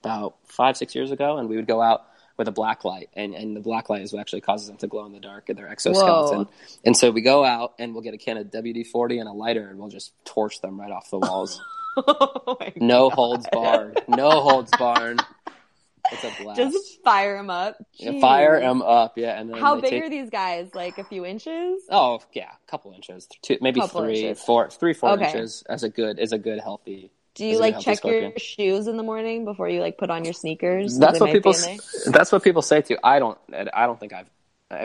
about 0.04 0.36
five 0.48 0.78
six 0.78 0.96
years 0.96 1.12
ago, 1.12 1.38
and 1.38 1.50
we 1.50 1.58
would 1.58 1.68
go 1.68 1.82
out 1.82 2.06
with 2.42 2.48
a 2.48 2.52
black 2.52 2.84
light, 2.84 3.10
and, 3.14 3.36
and 3.36 3.56
the 3.56 3.60
black 3.60 3.88
light 3.88 4.02
is 4.02 4.12
what 4.12 4.20
actually 4.20 4.42
causes 4.42 4.68
them 4.68 4.76
to 4.78 4.88
glow 4.88 5.06
in 5.06 5.12
the 5.14 5.20
dark 5.20 5.48
in 5.48 5.56
their 5.56 5.70
exoskeleton. 5.70 6.46
Whoa. 6.46 6.50
And 6.84 6.98
so 6.98 7.12
we 7.12 7.22
go 7.22 7.46
out 7.46 7.76
and 7.78 7.94
we'll 7.94 8.02
get 8.02 8.16
a 8.16 8.18
can 8.18 8.36
of 8.38 8.48
WD 8.48 8.88
forty 8.88 9.20
and 9.20 9.30
a 9.30 9.32
lighter, 9.32 9.68
and 9.70 9.78
we'll 9.78 9.90
just 9.90 10.12
torch 10.26 10.60
them 10.60 10.80
right 10.82 10.92
off 10.92 11.12
the 11.12 11.20
walls. 11.20 11.62
oh 11.98 12.58
no 12.78 13.10
God. 13.10 13.16
holds 13.16 13.48
barred. 13.52 14.02
No 14.08 14.30
holds 14.42 14.72
barred. 14.80 15.22
It's 16.12 16.24
a 16.24 16.44
blast. 16.44 16.58
Just 16.58 17.04
fire 17.04 17.38
them 17.38 17.52
up. 17.52 17.76
Yeah, 17.94 18.20
fire 18.20 18.60
them 18.60 18.82
up, 18.82 19.20
yeah. 19.20 19.40
And 19.40 19.52
then 19.52 19.60
How 19.60 19.76
big 19.80 19.92
take- 19.92 20.04
are 20.04 20.10
these 20.10 20.32
guys? 20.32 20.74
Like 20.74 20.98
a 20.98 21.04
few 21.04 21.28
inches? 21.28 21.84
Oh 21.92 22.22
yeah, 22.34 22.50
a 22.50 22.72
couple 22.72 22.92
inches, 22.94 23.28
two, 23.44 23.60
maybe 23.62 23.82
Couple 23.82 24.02
three, 24.02 24.22
inches. 24.24 24.44
four, 24.44 24.72
three, 24.72 24.94
four 24.96 25.12
Okay. 25.12 25.26
inches 25.28 25.64
as 25.70 25.84
a 25.84 25.90
good 25.90 26.18
is 26.18 26.32
a 26.34 26.40
good 26.40 26.60
healthy. 26.60 27.12
Do 27.36 27.46
you 27.46 27.60
like 27.60 27.80
check 27.80 28.04
your 28.04 28.34
shoes 28.38 28.88
in 28.88 28.98
the 28.98 29.04
morning 29.04 29.46
before 29.46 29.70
you 29.70 29.80
like 29.82 29.98
put 29.98 30.10
on 30.10 30.24
your 30.26 30.34
sneakers? 30.34 30.98
That's 30.98 31.20
what 31.20 31.32
people. 31.32 31.54
be 31.54 31.58
in 31.58 31.62
there? 31.64 31.74
s- 31.76 32.08
That's 32.12 32.32
what 32.32 32.44
people 32.44 32.62
say 32.62 32.82
too. 32.82 32.98
I 33.04 33.20
don't. 33.20 33.38
I 33.74 33.86
don't 33.86 34.00
think 34.00 34.14
I've. 34.14 34.30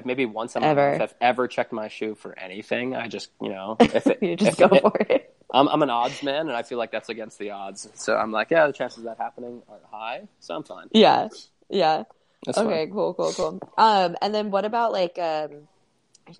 Maybe 0.04 0.26
once 0.26 0.56
in 0.56 0.62
my 0.62 0.68
Ever. 0.70 0.92
life 0.92 1.00
I've 1.02 1.14
ever 1.20 1.46
checked 1.46 1.72
my 1.72 1.86
shoe 1.86 2.16
for 2.16 2.36
anything. 2.36 2.96
I 2.96 3.06
just, 3.06 3.30
you 3.40 3.50
know, 3.50 3.76
if 3.80 4.04
it, 4.08 4.20
You 4.20 4.34
just 4.34 4.58
go 4.58 4.66
it- 4.66 4.80
for 4.82 4.96
it. 5.08 5.32
I'm, 5.54 5.68
I'm 5.68 5.80
an 5.82 5.90
odds 5.90 6.24
man, 6.24 6.48
and 6.48 6.56
I 6.56 6.64
feel 6.64 6.76
like 6.76 6.90
that's 6.90 7.08
against 7.08 7.38
the 7.38 7.50
odds. 7.52 7.88
So 7.94 8.16
I'm 8.16 8.32
like, 8.32 8.50
yeah, 8.50 8.66
the 8.66 8.72
chances 8.72 8.98
of 8.98 9.04
that 9.04 9.18
happening 9.18 9.62
are 9.68 9.78
high, 9.92 10.22
so 10.40 10.56
I'm 10.56 10.64
fine. 10.64 10.88
Yeah, 10.90 11.28
yeah. 11.70 12.02
That's 12.44 12.58
okay, 12.58 12.86
fine. 12.86 12.92
cool, 12.92 13.14
cool, 13.14 13.32
cool. 13.32 13.60
Um, 13.78 14.16
and 14.20 14.34
then 14.34 14.50
what 14.50 14.64
about 14.64 14.90
like 14.90 15.18
um, 15.20 15.68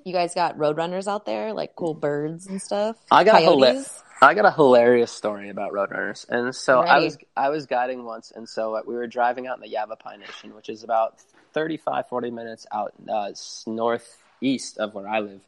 you 0.04 0.12
guys 0.12 0.34
got 0.34 0.58
roadrunners 0.58 1.06
out 1.06 1.24
there, 1.24 1.52
like 1.52 1.76
cool 1.76 1.94
birds 1.94 2.48
and 2.48 2.60
stuff? 2.60 2.96
I 3.12 3.22
got 3.22 3.42
coyotes. 3.42 4.02
I 4.22 4.32
got 4.34 4.46
a 4.46 4.50
hilarious 4.50 5.12
story 5.12 5.50
about 5.50 5.72
roadrunners, 5.72 6.26
and 6.28 6.54
so 6.54 6.80
I 6.80 6.98
was 7.00 7.18
I 7.36 7.50
was 7.50 7.66
guiding 7.66 8.04
once, 8.04 8.32
and 8.34 8.48
so 8.48 8.82
we 8.86 8.94
were 8.94 9.06
driving 9.06 9.46
out 9.46 9.56
in 9.56 9.60
the 9.60 9.68
Yavapai 9.68 10.16
Nation, 10.16 10.54
which 10.54 10.68
is 10.70 10.82
about 10.82 11.20
35, 11.52 12.08
40 12.08 12.30
minutes 12.30 12.66
out 12.72 12.92
uh, 13.08 13.30
northeast 13.66 14.78
of 14.78 14.94
where 14.94 15.06
I 15.06 15.20
live, 15.20 15.42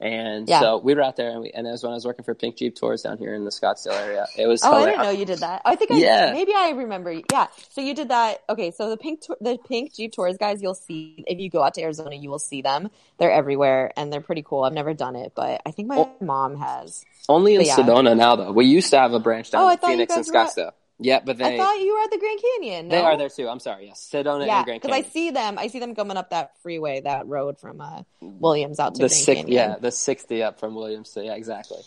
and 0.00 0.48
Yeah. 0.48 0.60
so 0.60 0.78
we 0.78 0.94
were 0.94 1.02
out 1.02 1.16
there, 1.16 1.30
and, 1.30 1.42
we, 1.42 1.50
and 1.50 1.66
that 1.66 1.72
was 1.72 1.82
when 1.82 1.92
I 1.92 1.96
was 1.96 2.06
working 2.06 2.24
for 2.24 2.34
Pink 2.34 2.56
Jeep 2.56 2.74
Tours 2.76 3.02
down 3.02 3.18
here 3.18 3.34
in 3.34 3.44
the 3.44 3.50
Scottsdale 3.50 3.92
area. 4.00 4.26
It 4.38 4.46
was 4.46 4.64
Oh, 4.64 4.72
I 4.72 4.86
didn't 4.86 5.02
know 5.02 5.10
you 5.10 5.26
did 5.26 5.40
that. 5.40 5.60
I 5.66 5.76
think 5.76 5.90
I 5.92 5.98
Yeah. 5.98 6.32
maybe 6.32 6.52
I 6.56 6.70
remember. 6.70 7.12
Yeah, 7.30 7.48
so 7.68 7.82
you 7.82 7.94
did 7.94 8.08
that. 8.08 8.42
Okay, 8.48 8.70
so 8.70 8.88
the 8.88 8.96
pink 8.96 9.20
the 9.42 9.58
pink 9.68 9.94
Jeep 9.94 10.12
tours 10.12 10.38
guys, 10.38 10.62
you'll 10.62 10.74
see 10.74 11.24
if 11.26 11.38
you 11.38 11.50
go 11.50 11.62
out 11.62 11.74
to 11.74 11.82
Arizona, 11.82 12.16
you 12.16 12.30
will 12.30 12.38
see 12.38 12.62
them. 12.62 12.90
They're 13.18 13.32
everywhere 13.32 13.92
and 13.98 14.10
they're 14.10 14.22
pretty 14.22 14.42
cool. 14.42 14.64
I've 14.64 14.72
never 14.72 14.94
done 14.94 15.14
it, 15.14 15.32
but 15.34 15.60
I 15.66 15.70
think 15.72 15.88
my 15.88 15.98
Oh. 15.98 16.16
mom 16.22 16.56
has. 16.56 17.04
Only 17.28 17.54
in 17.54 17.62
yeah. 17.62 17.76
Sedona 17.76 18.16
now, 18.16 18.36
though. 18.36 18.52
We 18.52 18.66
used 18.66 18.90
to 18.90 18.98
have 18.98 19.12
a 19.12 19.20
branch 19.20 19.50
down 19.50 19.62
Oh, 19.62 19.68
in 19.70 19.78
Phoenix 19.78 20.14
and 20.14 20.26
were 20.26 20.36
at- 20.38 20.48
Scottsdale. 20.50 20.72
Yeah, 21.00 21.20
but 21.24 21.38
they 21.38 21.56
I 21.56 21.58
thought 21.58 21.80
you 21.80 21.92
were 21.92 22.02
at 22.04 22.10
the 22.12 22.18
Grand 22.18 22.40
Canyon. 22.40 22.88
they 22.88 22.98
no? 23.02 23.04
are 23.04 23.16
there 23.16 23.28
too. 23.28 23.48
I'm 23.48 23.58
sorry. 23.58 23.86
Yes, 23.86 24.08
Sedona 24.12 24.46
Yeah, 24.46 24.58
and 24.58 24.64
Grand 24.64 24.80
Canyon. 24.80 24.80
because 24.82 24.92
I 24.92 25.02
see 25.10 25.30
them. 25.32 25.58
I 25.58 25.66
see 25.66 25.80
them 25.80 25.94
coming 25.96 26.16
up 26.16 26.30
that 26.30 26.52
freeway, 26.62 27.00
that 27.00 27.26
road 27.26 27.58
from 27.58 27.80
uh, 27.80 28.02
Williams 28.20 28.78
out 28.78 28.94
to 28.94 28.98
the 29.02 29.08
Grand 29.08 29.12
six, 29.12 29.40
Canyon. 29.40 29.52
yeah, 29.52 29.76
the 29.80 29.90
sixty 29.90 30.42
up 30.44 30.60
from 30.60 30.76
Williams 30.76 31.10
to 31.14 31.24
yeah, 31.24 31.34
exactly. 31.34 31.78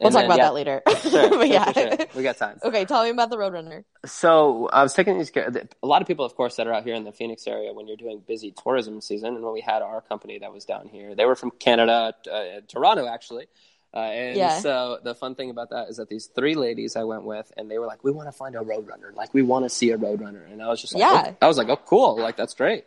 we'll 0.00 0.06
And 0.06 0.14
talk 0.14 0.22
then, 0.22 0.24
about 0.24 0.38
yeah, 0.38 0.44
that 0.44 0.54
later. 0.54 0.82
Sure, 1.10 1.44
yeah. 1.44 1.70
sure, 1.72 1.96
sure. 1.98 2.06
we 2.16 2.22
got 2.22 2.38
time. 2.38 2.58
okay, 2.64 2.86
tell 2.86 3.04
me 3.04 3.10
about 3.10 3.28
the 3.28 3.36
Roadrunner. 3.36 3.84
So 4.06 4.70
I 4.72 4.82
was 4.82 4.94
taking 4.94 5.18
these. 5.18 5.30
A 5.36 5.66
lot 5.86 6.00
of 6.00 6.08
people, 6.08 6.24
of 6.24 6.34
course, 6.34 6.56
that 6.56 6.66
are 6.66 6.72
out 6.72 6.84
here 6.84 6.94
in 6.94 7.04
the 7.04 7.12
Phoenix 7.12 7.46
area 7.46 7.74
when 7.74 7.86
you're 7.86 7.98
doing 7.98 8.22
busy 8.26 8.54
tourism 8.62 9.02
season, 9.02 9.34
and 9.34 9.44
when 9.44 9.52
we 9.52 9.60
had 9.60 9.82
our 9.82 10.00
company 10.00 10.38
that 10.38 10.50
was 10.50 10.64
down 10.64 10.88
here, 10.88 11.14
they 11.14 11.26
were 11.26 11.36
from 11.36 11.50
Canada, 11.50 12.14
uh, 12.32 12.42
Toronto, 12.68 13.06
actually. 13.06 13.48
Uh, 13.96 14.00
and 14.00 14.36
Yeah. 14.36 14.58
so 14.60 14.98
the 15.02 15.14
fun 15.14 15.34
thing 15.34 15.48
about 15.48 15.70
that 15.70 15.88
is 15.88 15.96
that 15.96 16.10
these 16.10 16.26
three 16.26 16.54
ladies 16.54 16.96
I 16.96 17.04
went 17.04 17.22
with, 17.24 17.50
and 17.56 17.70
they 17.70 17.78
were 17.78 17.86
like, 17.86 18.04
"We 18.04 18.12
want 18.12 18.28
to 18.28 18.32
find 18.32 18.54
a 18.54 18.58
roadrunner. 18.58 19.14
Like, 19.14 19.32
we 19.32 19.40
want 19.40 19.64
to 19.64 19.70
see 19.70 19.90
a 19.90 19.96
roadrunner." 19.96 20.44
And 20.52 20.62
I 20.62 20.68
was 20.68 20.82
just 20.82 20.92
like, 20.92 21.00
Yeah. 21.00 21.24
oh. 21.32 21.36
I 21.40 21.48
was 21.48 21.56
like, 21.56 21.70
"Oh, 21.70 21.76
cool! 21.92 22.18
Like, 22.18 22.36
that's 22.36 22.52
great." 22.52 22.84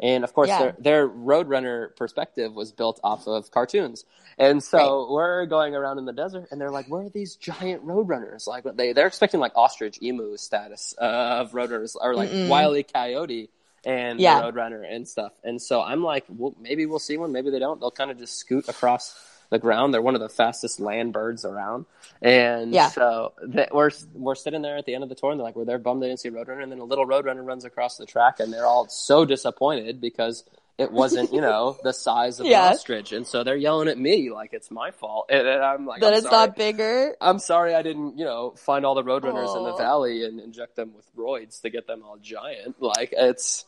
And 0.00 0.22
of 0.22 0.34
course, 0.34 0.48
Yeah. 0.48 0.58
their 0.58 0.74
their 0.78 1.08
roadrunner 1.08 1.96
perspective 1.96 2.54
was 2.54 2.72
built 2.72 3.00
off 3.02 3.26
of 3.26 3.50
cartoons. 3.50 4.04
And 4.38 4.62
so 4.62 5.10
we're 5.10 5.46
going 5.46 5.74
around 5.74 5.96
in 5.98 6.04
the 6.04 6.12
desert, 6.12 6.48
and 6.50 6.60
they're 6.60 6.70
like, 6.70 6.86
"Where 6.88 7.04
are 7.06 7.08
these 7.08 7.36
giant 7.36 7.86
roadrunners?" 7.86 8.46
Like 8.46 8.64
they 8.76 8.92
they're 8.92 9.06
expecting 9.06 9.40
like 9.40 9.52
ostrich 9.56 9.96
emu 10.02 10.36
status 10.36 10.94
uh, 11.00 11.40
of 11.40 11.52
roadrunners, 11.52 11.96
or 12.00 12.14
like 12.14 12.28
Mm-mm. 12.30 12.48
wily 12.48 12.82
coyote 12.82 13.48
and 13.84 14.20
Yeah. 14.20 14.42
roadrunner 14.42 14.84
and 14.86 15.08
stuff. 15.08 15.32
And 15.42 15.60
so 15.60 15.80
I'm 15.80 16.04
like, 16.04 16.24
well, 16.28 16.54
maybe 16.60 16.84
we'll 16.84 16.98
see 16.98 17.16
one, 17.16 17.32
maybe 17.32 17.48
they 17.50 17.58
don't. 17.58 17.80
They'll 17.80 17.90
kind 17.90 18.10
of 18.10 18.18
just 18.18 18.36
scoot 18.36 18.68
across 18.68 19.14
the 19.50 19.58
ground. 19.58 19.92
They're 19.92 20.02
one 20.02 20.14
of 20.14 20.20
the 20.20 20.28
fastest 20.28 20.80
land 20.80 21.12
birds 21.12 21.44
around. 21.44 21.86
And 22.22 22.72
Yeah. 22.72 22.88
so 22.88 23.32
that 23.48 23.74
we're 23.74 23.90
we're 24.14 24.34
sitting 24.34 24.62
there 24.62 24.76
at 24.76 24.86
the 24.86 24.94
end 24.94 25.02
of 25.02 25.08
the 25.08 25.14
tour, 25.14 25.30
and 25.30 25.38
they're 25.40 25.44
like, 25.44 25.56
"We're 25.56 25.64
there, 25.64 25.78
bummed 25.78 26.02
they 26.02 26.08
didn't 26.08 26.20
see 26.20 26.28
a 26.28 26.32
roadrunner." 26.32 26.62
And 26.62 26.70
then 26.72 26.78
a 26.78 26.84
little 26.84 27.06
roadrunner 27.06 27.44
runs 27.44 27.64
across 27.64 27.96
the 27.96 28.06
track, 28.06 28.40
and 28.40 28.52
they're 28.52 28.66
all 28.66 28.88
so 28.88 29.24
disappointed 29.24 30.00
because 30.00 30.44
it 30.78 30.90
wasn't, 30.92 31.30
you 31.32 31.40
know, 31.42 31.76
the 31.82 31.92
size 31.92 32.40
of 32.40 32.46
Yeah. 32.46 32.68
an 32.68 32.72
ostrich, 32.74 33.12
and 33.12 33.26
so 33.26 33.42
they're 33.44 33.56
yelling 33.56 33.88
at 33.88 33.98
me 33.98 34.30
like 34.30 34.52
it's 34.54 34.70
my 34.70 34.90
fault, 34.92 35.26
and, 35.28 35.46
and 35.46 35.62
I'm 35.62 35.84
like, 35.84 36.00
that 36.00 36.08
I'm 36.08 36.14
it's 36.14 36.22
sorry. 36.28 36.46
not 36.48 36.56
bigger. 36.56 37.16
I'm 37.20 37.38
sorry 37.38 37.74
I 37.74 37.82
didn't, 37.82 38.18
you 38.18 38.24
know, 38.24 38.52
find 38.56 38.86
all 38.86 38.94
the 38.94 39.02
roadrunners 39.04 39.54
in 39.56 39.64
the 39.64 39.74
valley 39.74 40.24
and 40.24 40.40
inject 40.40 40.76
them 40.76 40.92
with 40.94 41.04
roids 41.16 41.60
to 41.62 41.70
get 41.70 41.86
them 41.86 42.02
all 42.06 42.16
giant. 42.18 42.80
Like 42.80 43.12
it's, 43.12 43.66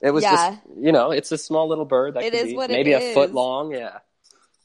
it 0.00 0.10
was 0.12 0.22
Yeah. 0.22 0.50
just, 0.50 0.58
you 0.78 0.92
know, 0.92 1.10
it's 1.10 1.32
a 1.32 1.38
small 1.38 1.66
little 1.68 1.84
bird 1.86 2.14
that 2.14 2.22
It 2.24 2.30
could 2.32 2.40
is 2.40 2.50
be 2.50 2.56
what 2.56 2.70
it 2.70 2.74
maybe 2.74 2.92
a 2.92 3.14
foot 3.14 3.32
long. 3.34 3.72
Yeah, 3.72 3.98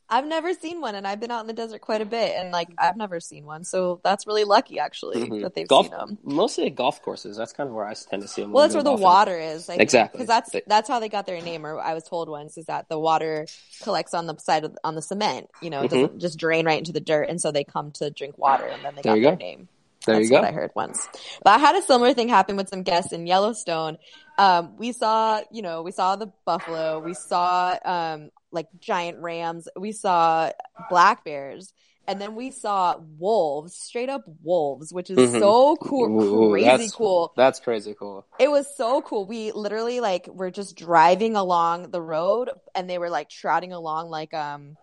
I've 0.10 0.26
never 0.26 0.54
seen 0.56 0.82
one, 0.82 0.96
and 0.96 1.06
I've 1.06 1.20
been 1.20 1.30
out 1.30 1.42
in 1.42 1.48
the 1.48 1.54
desert 1.54 1.82
quite 1.82 2.02
a 2.02 2.06
bit, 2.06 2.36
and 2.36 2.52
like 2.52 2.70
I've 2.78 2.98
never 2.98 3.20
seen 3.20 3.46
one, 3.46 3.64
so 3.64 4.00
that's 4.04 4.26
really 4.26 4.44
lucky 4.44 4.80
actually 4.80 5.18
Mhm. 5.24 5.42
that 5.44 5.54
they've 5.54 5.68
golf, 5.68 5.86
seen 5.86 5.92
them. 5.96 6.18
mostly 6.24 6.66
at 6.66 6.76
golf 6.76 7.02
courses. 7.04 7.38
That's 7.38 7.54
kind 7.54 7.70
of 7.70 7.76
where 7.76 7.86
I 7.86 7.94
tend 7.94 8.24
to 8.24 8.28
see 8.28 8.42
them. 8.42 8.52
Well, 8.52 8.64
that's 8.64 8.74
where 8.74 8.84
the 8.84 8.94
water 8.94 9.38
is. 9.38 9.70
Like, 9.70 9.80
Exactly. 9.80 10.18
because 10.18 10.28
that's 10.28 10.52
They- 10.52 10.64
that's 10.66 10.90
how 10.90 11.00
they 11.00 11.10
got 11.10 11.26
their 11.28 11.40
name. 11.42 11.66
Or 11.66 11.80
I 11.80 11.94
was 11.94 12.04
told 12.06 12.28
once 12.28 12.58
is 12.58 12.66
that 12.66 12.90
the 12.90 12.98
water 12.98 13.46
collects 13.84 14.14
on 14.16 14.26
the 14.26 14.36
side 14.40 14.64
of 14.64 14.76
on 14.84 14.96
the 14.96 15.02
cement. 15.02 15.50
You 15.62 15.70
know, 15.70 15.82
it 15.84 15.92
Mhm. 15.92 16.02
doesn't 16.02 16.20
just 16.20 16.40
drain 16.40 16.66
right 16.66 16.80
into 16.80 16.92
the 16.92 17.00
dirt, 17.02 17.30
and 17.30 17.40
so 17.40 17.52
they 17.52 17.64
come 17.64 17.92
to 17.94 18.10
drink 18.10 18.38
water, 18.38 18.66
and 18.66 18.84
then 18.84 18.96
they 18.96 19.02
There 19.04 19.16
got 19.16 19.22
their 19.22 19.32
go. 19.36 19.38
name. 19.38 19.70
There 20.06 20.16
That's 20.16 20.24
you 20.26 20.30
go. 20.32 20.42
what 20.42 20.46
I 20.48 20.52
heard 20.54 20.72
once. 20.76 21.08
But 21.44 21.52
I 21.52 21.58
had 21.60 21.76
a 21.76 21.82
similar 21.82 22.14
thing 22.14 22.30
happen 22.30 22.56
with 22.56 22.70
some 22.70 22.84
guests 22.84 23.12
in 23.12 23.28
Yellowstone. 23.28 23.98
Um, 24.38 24.78
we 24.78 24.94
saw, 24.94 25.42
you 25.52 25.62
know, 25.62 25.82
we 25.82 25.92
saw 25.92 26.16
the 26.16 26.28
buffalo, 26.46 27.00
we 27.00 27.14
saw 27.14 27.78
um, 27.84 28.32
like 28.52 28.68
giant 28.80 29.20
rams, 29.20 29.68
we 29.78 29.92
saw 29.92 30.52
black 30.90 31.24
bears, 31.24 31.74
and 32.08 32.20
then 32.20 32.36
we 32.36 32.50
saw 32.50 32.98
wolves, 33.20 33.76
straight 33.76 34.10
up 34.10 34.24
wolves, 34.44 34.92
which 34.92 35.10
is 35.12 35.18
Mhm. 35.18 35.40
so 35.40 35.76
cool, 35.76 36.22
Ooh, 36.22 36.52
crazy 36.52 36.66
that's- 36.66 36.92
cool. 36.92 37.32
That's 37.38 37.60
crazy 37.60 37.94
cool. 37.94 38.26
It 38.40 38.50
was 38.50 38.66
so 38.76 39.02
cool. 39.02 39.26
We 39.26 39.52
literally 39.52 40.00
like 40.00 40.28
were 40.28 40.50
just 40.52 40.76
driving 40.76 41.36
along 41.36 41.92
the 41.92 42.02
road, 42.02 42.50
and 42.74 42.90
they 42.90 42.98
were 42.98 43.10
like 43.12 43.30
trotting 43.30 43.74
along 43.74 44.10
like 44.10 44.34
um 44.34 44.76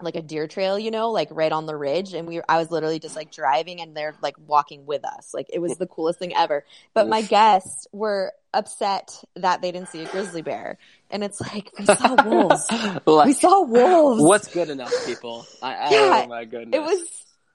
like 0.00 0.16
a 0.16 0.22
deer 0.22 0.48
trail, 0.48 0.76
you 0.76 0.90
know, 0.90 1.12
like 1.12 1.28
right 1.30 1.52
on 1.52 1.64
the 1.66 1.76
ridge. 1.76 2.12
And 2.12 2.26
we, 2.26 2.40
I 2.48 2.58
was 2.58 2.72
literally 2.72 2.98
just 2.98 3.14
like 3.14 3.30
driving, 3.30 3.80
and 3.80 3.96
they're 3.96 4.16
like 4.20 4.34
walking 4.48 4.84
with 4.84 5.04
us. 5.04 5.32
Like 5.32 5.46
it 5.52 5.60
was 5.60 5.76
the 5.78 5.86
coolest 5.86 6.18
thing 6.18 6.34
ever. 6.34 6.64
But 6.92 7.06
my 7.06 7.22
guests 7.22 7.86
were 7.92 8.32
upset 8.52 9.22
that 9.36 9.62
they 9.62 9.70
didn't 9.70 9.90
see 9.90 10.02
a 10.02 10.08
grizzly 10.08 10.42
bear, 10.42 10.78
and 11.12 11.22
it's 11.22 11.40
like 11.40 11.70
we 11.78 11.84
saw 11.86 12.16
wolves. 12.24 12.66
Like, 13.06 13.26
we 13.26 13.32
saw 13.34 13.62
wolves. 13.64 14.22
What's 14.22 14.48
good 14.48 14.70
enough, 14.70 14.92
people? 15.06 15.46
I, 15.62 15.90
Yeah, 15.92 16.22
oh 16.24 16.28
my 16.28 16.44
goodness. 16.44 16.76
It 16.76 16.80
was, 16.82 17.00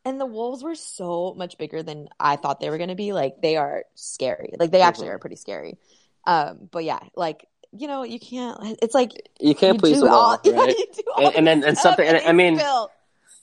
and 0.06 0.22
the 0.22 0.26
wolves 0.26 0.64
were 0.64 0.76
so 0.76 1.34
much 1.36 1.58
bigger 1.58 1.84
than 1.84 2.08
I 2.20 2.38
thought 2.38 2.60
they 2.62 2.70
were 2.70 2.78
going 2.78 2.90
to 2.90 2.96
be. 2.96 3.12
Like 3.14 3.42
they 3.42 3.58
are 3.58 3.84
scary. 3.96 4.54
Like 4.58 4.72
they 4.72 4.82
actually 4.82 5.08
Mhm. 5.08 5.12
are 5.16 5.20
pretty 5.20 5.36
scary. 5.36 5.78
Um, 6.26 6.70
but 6.72 6.84
yeah, 6.86 7.00
like 7.16 7.46
you 7.74 7.88
know, 7.88 8.04
you 8.04 8.20
can't. 8.20 8.78
It's 8.82 8.94
like 8.96 9.12
you 9.42 9.54
can't 9.54 9.76
you 9.76 9.80
please 9.82 9.98
do 10.00 10.08
all, 10.08 10.14
all- 10.14 10.40
yeah, 10.46 10.64
you 10.68 10.86
do 10.96 11.04
all 11.16 11.28
And- 11.28 11.36
and 11.36 11.48
then- 11.48 11.64
and 11.66 11.78
something- 11.78 12.08
and 12.08 12.18
I 12.26 12.32
mean, 12.32 12.62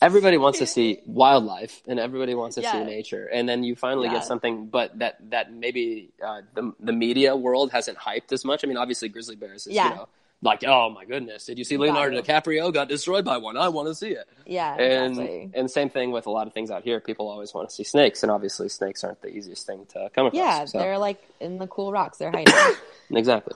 everybody 0.02 0.36
wants 0.36 0.58
to 0.58 0.66
see 0.66 1.00
wildlife 1.06 1.82
and 1.86 1.98
everybody 1.98 2.34
wants 2.34 2.56
to 2.56 2.62
Yeah. 2.62 2.72
see 2.72 2.84
nature 2.84 3.26
and 3.26 3.48
then 3.48 3.64
you 3.64 3.74
finally 3.76 4.08
Yeah. 4.08 4.14
get 4.14 4.24
something 4.24 4.66
but 4.66 4.98
that 4.98 5.16
that 5.30 5.52
maybe 5.52 6.10
uh, 6.24 6.42
the 6.54 6.72
the 6.80 6.92
media 6.92 7.34
world 7.36 7.70
hasn't 7.72 7.98
hyped 7.98 8.32
as 8.32 8.44
much 8.44 8.64
i 8.64 8.66
mean 8.66 8.76
obviously 8.76 9.08
grizzly 9.08 9.36
bears 9.36 9.66
is 9.66 9.72
Yeah. 9.74 9.88
you 9.90 9.94
know 9.96 10.08
like 10.42 10.62
oh 10.66 10.90
my 10.90 11.04
goodness 11.06 11.46
did 11.46 11.56
you 11.58 11.64
see 11.64 11.78
leonardo 11.78 12.20
DiCaprio 12.20 12.70
got 12.72 12.88
destroyed 12.88 13.24
by 13.24 13.38
one 13.38 13.56
i 13.56 13.68
want 13.68 13.88
to 13.88 13.94
see 13.94 14.10
it 14.10 14.28
yeah, 14.46 14.74
and 14.74 15.12
exactly. 15.12 15.50
and 15.54 15.70
same 15.70 15.88
thing 15.88 16.10
with 16.12 16.26
a 16.26 16.30
lot 16.30 16.46
of 16.46 16.52
things 16.52 16.70
out 16.70 16.82
here 16.82 17.00
people 17.00 17.28
always 17.28 17.54
want 17.54 17.68
to 17.70 17.74
see 17.74 17.84
snakes 17.84 18.22
and 18.22 18.30
obviously 18.30 18.68
snakes 18.68 19.02
aren't 19.04 19.22
the 19.22 19.28
easiest 19.28 19.64
thing 19.66 19.86
to 19.86 20.10
come 20.14 20.26
across 20.26 20.38
Yeah, 20.38 20.64
so, 20.66 20.78
they're 20.78 20.98
like 20.98 21.22
in 21.40 21.56
the 21.58 21.66
cool 21.66 21.92
rocks. 21.92 22.18
They're 22.18 22.30
hiding. 22.30 22.52
exactly 23.10 23.54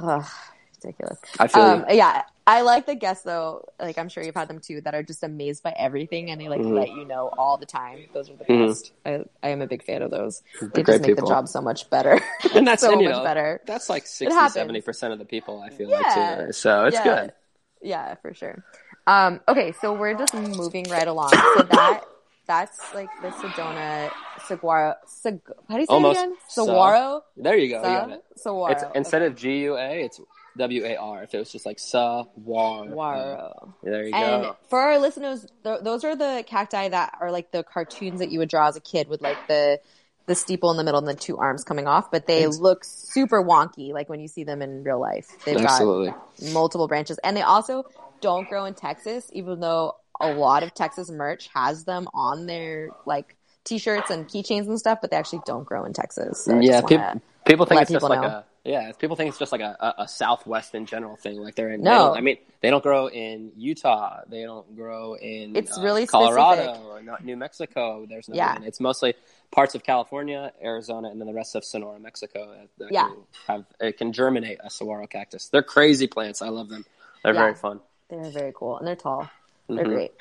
ridiculous. 0.85 1.19
i 1.39 1.47
feel 1.47 1.63
Um, 1.63 1.85
you. 1.89 1.97
yeah, 1.97 2.23
I 2.47 2.63
like 2.63 2.87
the 2.87 2.95
guests 2.95 3.25
though. 3.25 3.65
Like 3.79 3.99
I'm 3.99 4.09
sure 4.09 4.23
you've 4.23 4.35
had 4.35 4.49
them 4.49 4.61
too 4.61 4.81
that 4.83 4.95
are 4.95 5.03
just 5.03 5.23
amazed 5.23 5.63
by 5.63 5.75
everything 5.77 6.31
and 6.31 6.41
they 6.41 6.49
like 6.49 6.61
Mhm. 6.61 6.75
let 6.75 6.89
you 6.91 7.05
know 7.05 7.29
all 7.37 7.57
the 7.59 7.67
time. 7.67 8.07
Those 8.15 8.31
are 8.31 8.37
the 8.37 8.45
Mhm. 8.45 8.69
best. 8.69 8.93
I, 9.05 9.25
I 9.43 9.49
am 9.51 9.61
a 9.61 9.67
big 9.67 9.83
fan 9.85 10.03
of 10.03 10.11
those. 10.11 10.43
They're 10.61 10.69
They 10.71 10.83
just 10.83 11.01
make 11.03 11.11
people. 11.17 11.29
the 11.29 11.35
job 11.35 11.49
so 11.49 11.61
much 11.61 11.91
better. 11.91 12.19
and 12.55 12.67
that's 12.67 12.81
so 12.89 12.93
and, 12.93 13.05
much 13.05 13.13
know, 13.17 13.23
better. 13.25 13.61
that's 13.67 13.89
like 13.91 14.07
60, 14.07 14.35
70 14.51 14.81
percent 14.81 15.13
of 15.13 15.19
the 15.19 15.25
people 15.25 15.61
i 15.61 15.69
feel 15.71 15.89
Yeah. 15.91 15.99
like 16.37 16.47
too 16.47 16.53
so 16.53 16.87
it's 16.87 16.97
Yeah. 16.97 17.05
good 17.05 17.33
Yeah, 17.81 18.15
for 18.17 18.35
sure. 18.35 18.65
Um, 19.07 19.41
okay, 19.49 19.73
so 19.81 19.93
we're 19.95 20.15
just 20.15 20.35
moving 20.35 20.85
right 20.91 21.07
along. 21.07 21.31
So 21.31 21.63
that 21.63 22.03
that's 22.47 22.93
like 22.95 23.09
the 23.23 23.29
Sedona 23.29 24.11
Saguaro. 24.47 24.95
Sag, 25.07 25.41
how 25.69 25.75
do 25.75 25.81
you 25.81 25.87
say 25.87 25.93
Almost. 25.95 26.19
it 26.19 26.25
again? 26.25 26.37
Sa- 26.49 26.65
Saguaro. 26.65 27.23
there 27.37 27.57
you 27.57 27.69
go 27.69 27.77
you 27.77 27.83
got 27.83 28.09
Sa- 28.09 28.15
it 28.15 28.25
Saguaro. 28.37 28.73
It's 28.73 28.85
instead 28.97 29.23
of 29.23 29.37
G 29.37 29.59
U 29.65 29.77
A, 29.77 30.03
it's 30.05 30.19
W 30.59 30.85
A 30.85 30.97
R. 30.97 31.23
If 31.23 31.35
it 31.35 31.39
was 31.39 31.51
just 31.51 31.67
like 31.67 31.79
sa 31.79 32.25
war. 32.37 32.85
Saguaro. 32.85 33.75
There 33.83 34.05
you 34.05 34.13
go. 34.13 34.17
And 34.17 34.43
go. 34.45 34.57
for 34.69 34.81
our 34.81 34.99
listeners, 34.99 35.47
th- 35.65 35.81
those 35.83 36.05
are 36.05 36.15
the 36.15 36.45
cacti 36.47 36.89
that 36.89 37.17
are 37.21 37.31
like 37.31 37.51
the 37.51 37.63
cartoons 37.63 38.19
that 38.21 38.31
you 38.31 38.39
would 38.41 38.49
draw 38.49 38.69
as 38.69 38.77
a 38.77 38.81
kid 38.81 39.09
with 39.09 39.23
like 39.23 39.39
the 39.49 39.81
the 40.27 40.35
steeple 40.35 40.71
in 40.71 40.77
the 40.77 40.85
middle 40.85 40.99
and 40.99 41.09
the 41.09 41.15
two 41.15 41.39
arms 41.39 41.65
coming 41.65 41.87
off, 41.87 42.11
but 42.11 42.27
they 42.27 42.45
Ex- 42.45 42.59
look 42.59 42.85
super 42.85 43.43
wonky 43.43 43.93
like 43.93 44.11
when 44.11 44.21
you 44.21 44.29
see 44.29 44.45
them 44.45 44.61
in 44.61 44.85
real 44.85 45.01
life. 45.01 45.31
They've 45.45 45.57
Absolutely. 45.57 46.11
got 46.11 46.53
multiple 46.53 46.87
branches 46.87 47.19
and 47.25 47.35
they 47.35 47.43
also 47.43 47.85
don't 48.21 48.47
grow 48.49 48.67
in 48.67 48.75
Texas 48.75 49.31
even 49.33 49.61
though 49.61 49.97
a 50.21 50.33
lot 50.33 50.63
of 50.63 50.75
Texas 50.75 51.11
merch 51.11 51.49
has 51.55 51.85
them 51.85 52.09
on 52.13 52.47
their 52.47 52.91
like 53.07 53.37
t-shirts 53.65 54.11
and 54.11 54.27
keychains 54.27 54.67
and 54.67 54.79
stuff, 54.79 54.99
but 55.01 55.11
they 55.11 55.17
actually 55.17 55.41
don't 55.47 55.65
grow 55.65 55.85
in 55.85 55.93
Texas. 55.93 56.45
So 56.45 56.59
yeah, 56.61 56.81
just 56.81 57.21
people 57.47 57.67
think 57.67 57.83
it's 57.83 57.91
just 57.91 58.03
people 58.03 58.09
like 58.09 58.21
know. 58.21 58.29
a 58.29 58.45
Yeah, 58.69 58.93
people 58.93 59.17
think 59.17 59.31
it's 59.31 59.39
just 59.39 59.51
like 59.51 59.63
a, 59.63 59.95
a, 59.97 60.07
Southwest 60.07 60.75
in 60.75 60.85
general 60.85 61.17
thing. 61.17 61.39
Like 61.41 61.55
they're 61.55 61.71
in. 61.71 61.81
No. 61.81 62.13
they 62.13 62.19
I 62.19 62.21
mean, 62.21 62.37
they 62.61 62.69
don't 62.69 62.83
grow 62.83 63.09
in 63.09 63.51
Utah. 63.57 64.21
They 64.29 64.43
don't 64.43 64.77
grow 64.77 65.15
in. 65.15 65.57
It's 65.57 65.79
uh, 65.79 65.81
really 65.81 66.07
Colorado 66.07 66.75
specific. 66.75 66.87
or 66.87 67.03
not 67.03 67.25
New 67.25 67.39
Mexico. 67.39 68.05
There's 68.07 68.29
no. 68.29 68.37
Yeah. 68.37 68.53
one. 68.59 68.65
It's 68.65 68.79
mostly 68.79 69.15
parts 69.51 69.75
of 69.75 69.85
California, 69.85 70.53
Arizona, 70.63 71.09
and 71.09 71.19
then 71.19 71.27
the 71.27 71.33
rest 71.33 71.55
of 71.57 71.65
Sonora, 71.65 71.99
Mexico. 71.99 72.55
That, 72.55 72.69
that 72.77 72.93
Yeah. 72.93 73.09
can 73.09 73.17
have 73.47 73.65
it 73.81 73.97
can 73.97 74.13
germinate 74.13 74.59
a 74.63 74.69
saguaro 74.69 75.07
cactus. 75.07 75.49
They're 75.49 75.63
crazy 75.63 76.07
plants. 76.07 76.43
I 76.43 76.51
love 76.51 76.69
them. 76.69 76.85
They're 77.25 77.33
Yeah. 77.33 77.41
very 77.41 77.55
fun. 77.55 77.81
They're 78.11 78.31
very 78.31 78.53
cool 78.55 78.77
and 78.77 78.87
they're 78.87 78.97
tall. 78.97 79.31
They're 79.69 79.85
Mhm. 79.85 79.95
great. 79.95 80.13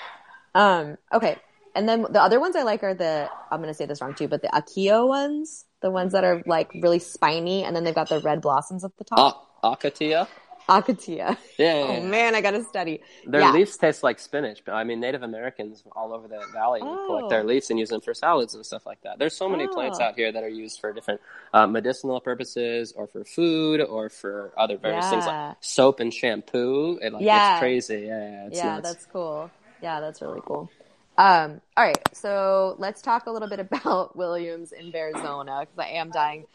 Um, 0.55 0.97
okay. 1.11 1.37
And 1.75 1.87
then 1.87 2.03
the 2.09 2.21
other 2.21 2.39
ones 2.39 2.55
I 2.55 2.63
like 2.63 2.81
are 2.83 2.93
the 2.93 3.29
I'm 3.51 3.59
gonna 3.59 3.73
say 3.73 3.85
this 3.85 4.01
wrong 4.01 4.13
too, 4.15 4.29
but 4.29 4.41
the 4.41 4.47
Akio 4.47 5.05
ones, 5.05 5.65
the 5.81 5.91
ones 5.91 6.13
that 6.13 6.23
are 6.23 6.41
like 6.45 6.71
really 6.75 6.99
spiny, 6.99 7.63
and 7.63 7.75
then 7.75 7.83
they've 7.83 7.95
got 7.95 8.09
the 8.09 8.19
red 8.19 8.41
blossoms 8.41 8.83
at 8.83 8.95
the 8.97 9.03
top. 9.03 9.47
Ah, 9.63 9.73
Acacia. 9.73 10.27
Akatia. 10.69 11.37
Yeah, 11.57 11.75
yeah, 11.79 11.85
Oh 11.87 12.01
man, 12.01 12.35
I 12.35 12.41
gotta 12.41 12.61
study. 12.65 12.99
Their 13.25 13.39
yeah. 13.39 13.51
leaves 13.53 13.77
taste 13.77 14.03
like 14.03 14.19
spinach, 14.19 14.63
but 14.65 14.73
I 14.73 14.83
mean, 14.83 14.99
Native 14.99 15.23
Americans 15.23 15.81
all 15.95 16.11
over 16.13 16.27
the 16.27 16.41
valley 16.51 16.81
would 16.81 17.05
collect 17.07 17.25
Oh. 17.25 17.29
their 17.29 17.45
leaves 17.45 17.69
and 17.69 17.79
use 17.79 17.87
them 17.87 18.01
for 18.01 18.13
salads 18.13 18.53
and 18.53 18.65
stuff 18.65 18.85
like 18.85 18.99
that. 19.03 19.17
There's 19.17 19.33
so 19.35 19.47
many 19.47 19.65
plants 19.67 19.97
Oh. 20.01 20.03
out 20.03 20.15
here 20.15 20.29
that 20.29 20.43
are 20.43 20.49
used 20.49 20.81
for 20.81 20.91
different 20.91 21.21
uh, 21.53 21.67
medicinal 21.67 22.19
purposes, 22.19 22.91
or 22.97 23.07
for 23.07 23.23
food, 23.23 23.79
or 23.79 24.09
for 24.09 24.51
other 24.57 24.75
various 24.75 25.09
things 25.09 25.25
like 25.25 25.55
soap 25.61 26.01
and 26.01 26.13
shampoo. 26.13 26.99
It, 27.01 27.13
like, 27.13 27.21
Yeah. 27.23 27.53
it's 27.53 27.59
crazy. 27.61 28.01
Yeah, 28.07 28.19
yeah, 28.29 28.47
it's 28.47 28.57
yeah, 28.57 28.81
that's 28.81 29.05
cool. 29.05 29.49
Yeah, 29.81 30.01
that's 30.01 30.21
really 30.21 30.41
cool. 30.45 30.69
Um, 31.17 31.61
all 31.75 31.83
right, 31.83 31.97
so 32.13 32.75
let's 32.77 33.01
talk 33.01 33.25
a 33.25 33.31
little 33.31 33.49
bit 33.49 33.59
about 33.71 34.15
Williams 34.15 34.71
in 34.71 34.95
Arizona 34.95 35.61
because 35.61 35.79
I 35.79 35.89
am 35.97 36.11
dying 36.11 36.45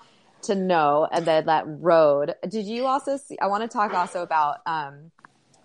to 0.42 0.54
know. 0.54 1.08
And 1.10 1.24
then 1.24 1.46
that 1.46 1.64
road. 1.66 2.34
Did 2.48 2.66
you 2.66 2.86
also 2.86 3.16
see? 3.16 3.38
I 3.40 3.46
want 3.46 3.62
to 3.62 3.68
talk 3.68 3.92
also 3.94 4.22
about 4.22 4.58
um, 4.66 5.10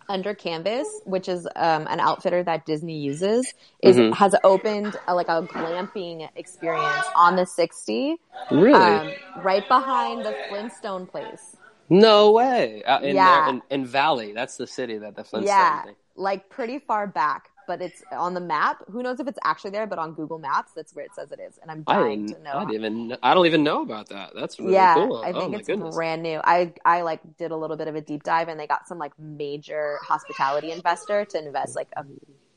Under 0.10 0.34
Canvas, 0.34 0.88
which 1.06 1.28
is 1.28 1.46
um, 1.56 1.86
an 1.88 2.00
outfitter 2.00 2.44
that 2.44 2.66
Disney 2.66 2.98
uses. 3.00 3.54
Is 3.84 3.98
Mhm. 3.98 4.14
has 4.16 4.34
opened 4.44 4.96
a, 5.08 5.14
like 5.14 5.28
a 5.30 5.44
glamping 5.44 6.28
experience 6.36 7.06
on 7.16 7.36
the 7.36 7.46
60, 7.46 8.18
really 8.52 8.74
um, 8.74 9.12
right 9.44 9.68
behind 9.68 10.26
the 10.26 10.36
Flintstone 10.50 11.06
place. 11.06 11.56
no 11.90 12.32
way. 12.32 12.84
Uh, 12.84 13.00
in, 13.02 13.16
Yeah. 13.16 13.46
there, 13.46 13.50
in, 13.54 13.62
in 13.70 13.86
Valley, 13.86 14.34
that's 14.34 14.58
the 14.58 14.68
city 14.68 14.98
that 14.98 15.16
the 15.16 15.24
Flintstone. 15.24 15.56
yeah, 15.58 15.84
thing. 15.84 15.96
like 16.16 16.50
pretty 16.50 16.80
far 16.80 17.08
back, 17.08 17.50
but 17.68 17.82
it's 17.82 18.04
on 18.12 18.34
the 18.34 18.42
map. 18.42 18.84
Who 18.92 19.04
knows 19.04 19.20
if 19.20 19.28
it's 19.28 19.40
actually 19.44 19.72
there? 19.72 19.88
But 19.88 20.00
on 20.00 20.14
Google 20.14 20.40
Maps, 20.40 20.72
that's 20.76 20.96
where 20.96 21.06
it 21.06 21.14
says 21.16 21.32
it 21.32 21.40
is, 21.40 21.60
and 21.62 21.70
I'm 21.72 21.84
dying 21.84 22.24
didn't. 22.26 22.38
to 22.38 22.44
know. 22.44 22.52
I 22.54 22.72
even. 22.74 23.18
I 23.24 23.34
don't 23.34 23.46
even 23.46 23.64
know 23.64 23.82
about 23.84 24.10
that. 24.10 24.32
That's 24.36 24.60
really 24.60 24.74
yeah, 24.74 24.94
cool. 24.96 25.22
I 25.24 25.34
oh 25.34 25.42
think 25.42 25.54
my 25.54 25.60
it's 25.60 25.68
goodness. 25.68 25.96
brand 25.96 26.24
new. 26.24 26.42
I 26.44 26.74
I 26.86 27.02
like 27.02 27.22
did 27.38 27.52
a 27.52 27.58
little 27.58 27.78
bit 27.78 27.88
of 27.88 27.96
a 27.96 28.02
deep 28.02 28.24
dive, 28.24 28.48
and 28.50 28.60
they 28.60 28.68
got 28.68 28.88
some 28.88 28.98
like 28.98 29.14
major 29.20 30.00
hospitality 30.04 30.72
investor 30.72 31.26
to 31.26 31.46
invest 31.46 31.76
like 31.76 31.90
a 31.98 32.06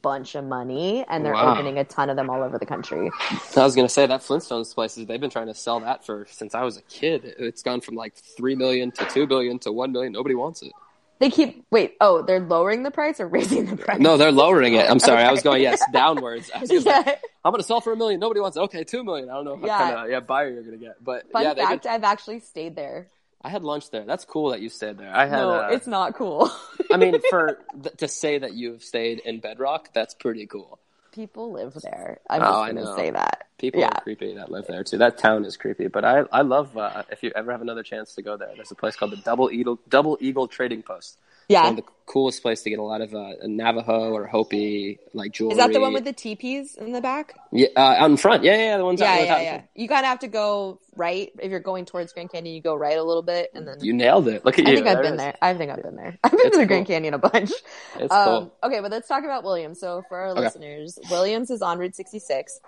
bunch 0.02 0.34
of 0.36 0.44
money, 0.44 1.04
and 1.08 1.24
they're 1.24 1.34
Wow. 1.34 1.52
opening 1.52 1.78
a 1.78 1.84
ton 1.84 2.10
of 2.10 2.16
them 2.16 2.30
all 2.30 2.42
over 2.42 2.58
the 2.58 2.66
country. 2.66 3.12
I 3.56 3.64
was 3.64 3.76
gonna 3.76 3.88
say 3.88 4.06
that 4.06 4.20
Flintstones 4.22 4.74
places 4.74 5.06
they've 5.06 5.20
been 5.20 5.30
trying 5.30 5.48
to 5.48 5.54
sell 5.54 5.80
that 5.80 6.04
for 6.06 6.26
since 6.30 6.54
I 6.54 6.62
was 6.62 6.76
a 6.76 6.82
kid. 6.82 7.34
It's 7.38 7.62
gone 7.62 7.80
from 7.80 7.96
like 7.96 8.14
three 8.16 8.54
million 8.56 8.92
to 8.92 9.06
two 9.06 9.26
billion 9.26 9.58
to 9.60 9.72
one 9.72 9.92
million. 9.92 10.12
Nobody 10.12 10.34
wants 10.34 10.62
it. 10.62 10.72
They 11.20 11.30
keep 11.30 11.64
wait. 11.70 11.96
Oh, 12.00 12.22
they're 12.22 12.40
lowering 12.40 12.82
the 12.82 12.90
price 12.90 13.20
or 13.20 13.28
raising 13.28 13.66
the 13.66 13.76
price? 13.76 14.00
No, 14.00 14.16
they're 14.16 14.32
lowering 14.32 14.74
it. 14.74 14.90
I'm 14.90 14.98
sorry, 14.98 15.22
I 15.22 15.30
was 15.30 15.42
going 15.42 15.62
yes 15.62 15.80
downwards. 15.92 16.50
I 16.54 16.60
was 16.60 16.68
gonna 16.70 16.80
say, 16.80 16.90
yeah. 17.06 17.14
I'm 17.44 17.52
gonna 17.52 17.62
sell 17.62 17.80
for 17.82 17.92
a 17.92 17.96
million. 17.96 18.18
Nobody 18.20 18.40
wants 18.40 18.56
it. 18.56 18.60
Okay, 18.60 18.84
two 18.84 19.04
million. 19.04 19.28
I 19.28 19.34
don't 19.34 19.44
know 19.44 19.54
what 19.54 19.66
Yeah. 19.66 19.78
kind 19.78 19.96
of 20.06 20.10
yeah 20.10 20.20
buyer 20.20 20.48
you're 20.50 20.62
gonna 20.62 20.78
get, 20.78 21.02
but 21.04 21.30
Fun 21.30 21.42
yeah, 21.42 21.54
fact: 21.54 21.82
been, 21.84 21.92
I've 21.92 22.04
actually 22.04 22.40
stayed 22.40 22.74
there. 22.74 23.08
I 23.42 23.48
had 23.50 23.62
lunch 23.64 23.90
there. 23.90 24.04
That's 24.04 24.24
cool 24.24 24.50
that 24.50 24.60
you 24.60 24.68
stayed 24.70 24.98
there. 24.98 25.14
I 25.14 25.26
had. 25.26 25.36
no, 25.36 25.50
uh, 25.50 25.68
it's 25.72 25.86
not 25.86 26.14
cool. 26.14 26.50
I 26.90 26.96
mean, 26.96 27.18
for 27.30 27.58
th- 27.82 27.96
to 27.98 28.08
say 28.08 28.38
that 28.38 28.52
you've 28.54 28.82
stayed 28.82 29.20
in 29.20 29.40
Bedrock, 29.40 29.92
that's 29.94 30.14
pretty 30.14 30.46
cool. 30.46 30.78
People 31.12 31.52
live 31.52 31.74
there. 31.82 32.20
I'm 32.30 32.42
Oh, 32.42 32.46
just 32.46 32.66
gonna 32.66 32.82
say 32.96 33.10
that. 33.10 33.48
People 33.58 33.80
Yeah. 33.80 33.88
are 33.88 34.00
creepy 34.02 34.34
that 34.34 34.50
live 34.50 34.66
there 34.66 34.84
too. 34.84 34.98
That 34.98 35.18
town 35.18 35.44
is 35.44 35.56
creepy, 35.56 35.88
but 35.88 36.04
I 36.04 36.24
I 36.32 36.42
love 36.42 36.76
uh, 36.76 37.04
if 37.10 37.22
you 37.22 37.32
ever 37.36 37.52
have 37.52 37.62
another 37.62 37.82
chance 37.82 38.14
to 38.16 38.22
go 38.22 38.36
there. 38.36 38.50
There's 38.56 38.70
a 38.70 38.76
place 38.76 38.96
called 38.96 39.12
the 39.12 39.16
Double 39.18 39.50
Eagle 39.50 39.80
Double 39.88 40.18
Eagle 40.20 40.48
Trading 40.48 40.82
Post. 40.82 41.18
Yeah. 41.50 41.64
one 41.64 41.70
of 41.72 41.76
the 41.84 41.90
coolest 42.06 42.42
place 42.42 42.62
to 42.62 42.70
get 42.70 42.78
a 42.80 42.82
lot 42.82 43.00
of 43.02 43.14
uh, 43.14 43.34
Navajo 43.44 44.12
or 44.12 44.26
Hopi 44.26 44.98
like 45.14 45.32
jewelry. 45.32 45.52
Is 45.52 45.58
that 45.58 45.72
the 45.72 45.80
one 45.80 45.92
with 45.92 46.04
the 46.04 46.12
teepees 46.12 46.76
in 46.76 46.92
the 46.92 47.00
back? 47.00 47.34
yeah 47.52 47.68
uh, 47.76 47.80
out 47.98 48.10
in 48.10 48.16
front? 48.16 48.44
Yeah, 48.44 48.56
yeah, 48.56 48.76
the 48.78 48.84
ones 48.84 49.00
Yeah, 49.00 49.12
out, 49.12 49.20
yeah, 49.26 49.40
yeah. 49.42 49.62
You 49.74 49.88
kind 49.88 50.00
of 50.00 50.06
have 50.06 50.20
to 50.20 50.28
go 50.28 50.80
right 50.96 51.30
if 51.40 51.50
you're 51.50 51.60
going 51.60 51.84
towards 51.86 52.12
Grand 52.12 52.30
Canyon. 52.32 52.54
You 52.54 52.62
go 52.62 52.74
right 52.74 52.98
a 52.98 53.02
little 53.04 53.22
bit, 53.22 53.50
and 53.54 53.66
then 53.68 53.76
You 53.80 53.92
nailed 53.92 54.28
it. 54.28 54.44
Look 54.44 54.58
at 54.58 54.66
I 54.66 54.70
you. 54.70 54.76
think 54.76 54.86
I've 54.88 55.02
been 55.02 55.14
is. 55.14 55.18
there. 55.18 55.36
I 55.42 55.54
think 55.54 55.70
I've 55.72 55.82
been 55.82 55.96
there. 55.96 56.18
I've 56.24 56.32
been 56.32 56.40
It's 56.46 56.56
to 56.58 56.66
the 56.66 56.66
Grand. 56.66 56.86
Canyon 56.86 57.14
a 57.14 57.18
bunch. 57.18 57.52
It's 57.98 58.12
Um, 58.14 58.24
cool. 58.24 58.54
okay, 58.64 58.80
but 58.80 58.90
let's 58.90 59.08
talk 59.08 59.24
about 59.24 59.44
Williams. 59.44 59.80
So 59.80 60.02
for 60.08 60.18
our 60.18 60.34
Okay. 60.36 60.40
listeners, 60.44 60.98
Williams 61.10 61.50
is 61.50 61.62
on 61.62 61.78
Route 61.78 61.94
66. 61.96 62.60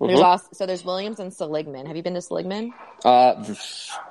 There's 0.00 0.18
Mhm. 0.18 0.24
also 0.24 0.46
so 0.52 0.66
there's 0.66 0.84
Williams 0.84 1.20
and 1.20 1.32
Seligman. 1.32 1.86
Have 1.86 1.96
you 1.96 2.02
been 2.02 2.14
to 2.14 2.20
Seligman? 2.20 2.74
Uh, 3.04 3.42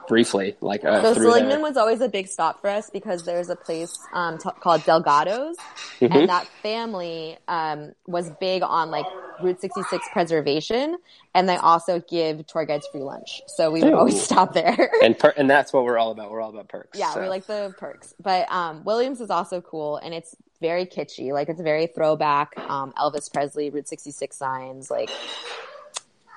briefly, 0.07 0.55
like 0.61 0.83
uh, 0.85 1.01
So 1.01 1.13
Seligman 1.15 1.49
there. 1.49 1.59
was 1.59 1.77
always 1.77 1.99
a 2.01 2.07
big 2.07 2.27
stop 2.27 2.61
for 2.61 2.69
us 2.69 2.89
because 2.89 3.23
there's 3.23 3.49
a 3.49 3.55
place 3.55 3.97
um, 4.13 4.37
t- 4.37 4.49
called 4.61 4.83
Delgado's, 4.85 5.57
Mhm. 5.99 6.15
and 6.15 6.29
that 6.29 6.47
family 6.61 7.37
um, 7.47 7.93
was 8.07 8.29
big 8.39 8.63
on 8.63 8.91
like 8.91 9.05
Route 9.41 9.59
66 9.59 10.07
preservation, 10.13 10.97
and 11.33 11.49
they 11.49 11.57
also 11.57 11.99
give 11.99 12.45
tour 12.47 12.65
guides 12.65 12.87
free 12.87 13.01
lunch. 13.01 13.41
So 13.47 13.69
we 13.71 13.83
would 13.83 13.93
always 13.93 14.21
stop 14.21 14.53
there. 14.53 14.89
and 15.03 15.17
per- 15.17 15.33
and 15.35 15.49
that's 15.49 15.73
what 15.73 15.83
we're 15.83 15.97
all 15.97 16.11
about. 16.11 16.31
We're 16.31 16.41
all 16.41 16.51
about 16.51 16.69
perks. 16.69 16.97
yeah, 16.97 17.11
so. 17.13 17.21
we 17.21 17.27
like 17.27 17.45
the 17.45 17.73
perks. 17.77 18.13
But 18.21 18.49
um, 18.51 18.83
Williams 18.85 19.19
is 19.21 19.29
also 19.29 19.59
cool, 19.59 19.97
and 19.97 20.13
it's 20.13 20.35
very 20.61 20.85
kitschy. 20.85 21.33
Like 21.33 21.49
it's 21.49 21.59
very 21.61 21.87
throwback 21.87 22.57
um, 22.69 22.93
Elvis 22.97 23.31
Presley 23.33 23.69
Route 23.69 23.87
66 23.89 24.37
signs. 24.37 24.89
Like 24.89 25.09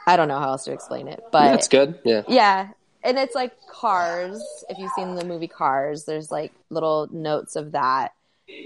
I 0.07 0.17
don't 0.17 0.29
know 0.29 0.39
how 0.39 0.51
else 0.51 0.65
to 0.65 0.73
explain 0.73 1.09
it, 1.09 1.23
but 1.33 1.53
Yeah, 1.53 1.67
good. 1.69 1.99
Yeah. 2.05 2.23
yeah, 2.29 2.69
and 3.03 3.19
it's 3.19 3.35
like 3.35 3.53
Cars. 3.69 4.65
If 4.69 4.79
you've 4.79 4.93
seen 4.93 5.15
the 5.17 5.25
movie 5.25 5.49
Cars, 5.49 6.05
there's 6.05 6.31
like 6.31 6.53
little 6.71 7.09
notes 7.11 7.57
of 7.57 7.73
that. 7.73 8.13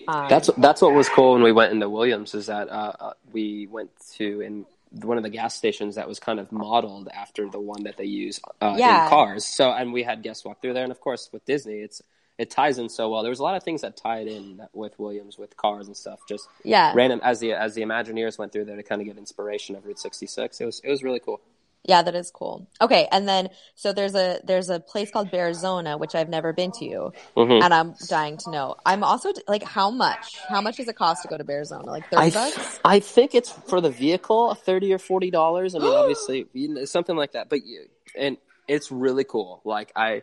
Um, 0.06 0.28
That's 0.28 0.50
that's 0.58 0.82
what 0.82 0.92
was 0.92 1.08
cool 1.08 1.32
when 1.34 1.42
we 1.42 1.52
went 1.52 1.72
into 1.72 1.88
Williams 1.88 2.34
is 2.34 2.46
that 2.46 2.68
uh, 2.68 2.92
uh, 3.00 3.12
we 3.32 3.66
went 3.66 3.90
to 4.16 4.40
in 4.40 4.66
one 4.92 5.16
of 5.16 5.22
the 5.22 5.30
gas 5.30 5.54
stations 5.54 5.94
that 5.94 6.08
was 6.08 6.18
kind 6.18 6.40
of 6.40 6.50
modeled 6.50 7.08
after 7.14 7.48
the 7.48 7.60
one 7.60 7.84
that 7.84 7.96
they 7.96 8.04
use 8.06 8.40
uh, 8.60 8.74
Yeah. 8.76 9.04
in 9.04 9.08
cars. 9.08 9.44
So 9.44 9.70
and 9.70 9.92
we 9.92 10.02
had 10.02 10.22
guests 10.22 10.44
walk 10.44 10.60
through 10.60 10.74
there, 10.74 10.82
and 10.82 10.92
of 10.92 11.00
course 11.00 11.30
with 11.32 11.44
Disney, 11.44 11.74
it's 11.76 12.02
it 12.40 12.48
ties 12.50 12.78
in 12.78 12.88
so 12.88 13.10
well. 13.10 13.22
There 13.22 13.30
was 13.30 13.38
a 13.40 13.42
lot 13.42 13.54
of 13.56 13.62
things 13.62 13.82
that 13.82 13.96
tied 13.96 14.26
in 14.26 14.62
with 14.72 14.98
Williams 14.98 15.36
with 15.38 15.56
cars 15.56 15.86
and 15.86 15.96
stuff. 15.96 16.20
Just 16.28 16.48
yeah, 16.64 16.92
random 16.94 17.20
as 17.22 17.38
the 17.40 17.52
as 17.52 17.74
the 17.74 17.82
Imagineers 17.82 18.38
went 18.38 18.52
through 18.52 18.64
there 18.64 18.76
to 18.76 18.82
kind 18.82 19.00
of 19.00 19.06
get 19.06 19.18
inspiration 19.18 19.76
of 19.76 19.84
Route 19.86 19.98
66. 19.98 20.60
It 20.60 20.64
was 20.64 20.80
it 20.82 20.90
was 20.90 21.02
really 21.02 21.20
cool. 21.20 21.40
yeah, 21.84 22.02
that 22.02 22.14
is 22.14 22.30
cool. 22.30 22.66
Okay, 22.80 23.08
and 23.10 23.26
then 23.28 23.48
so 23.74 23.92
there's 23.92 24.14
a 24.14 24.40
there's 24.44 24.68
a 24.70 24.78
place 24.80 25.10
called 25.10 25.30
Bearzona, 25.30 25.98
which 25.98 26.14
I've 26.14 26.28
never 26.28 26.52
been 26.52 26.72
to, 26.80 27.12
Mhm. 27.36 27.62
and 27.64 27.72
I'm 27.74 27.94
dying 28.08 28.36
to 28.44 28.50
know. 28.50 28.76
I'm 28.84 29.02
also 29.04 29.32
like, 29.48 29.62
how 29.62 29.90
much? 29.90 30.26
How 30.48 30.60
much 30.60 30.76
does 30.78 30.88
it 30.88 30.96
cost 30.96 31.22
to 31.22 31.28
go 31.28 31.36
to 31.38 31.44
Bearzona? 31.44 31.86
Like 31.86 32.08
thirty 32.10 32.26
I, 32.26 32.30
bucks? 32.30 32.80
I 32.84 33.00
think 33.00 33.34
it's 33.34 33.50
for 33.70 33.80
the 33.80 33.90
vehicle, 33.90 34.54
thirty 34.54 34.92
or 34.92 34.98
forty 34.98 35.30
dollars. 35.30 35.74
I 35.74 35.78
mean, 35.78 35.92
obviously, 36.02 36.46
something 36.86 37.16
like 37.16 37.32
that. 37.32 37.48
But 37.48 37.64
you, 37.66 37.86
and 38.16 38.36
it's 38.68 38.92
really 38.92 39.24
cool. 39.24 39.60
Like 39.64 39.90
I, 39.96 40.22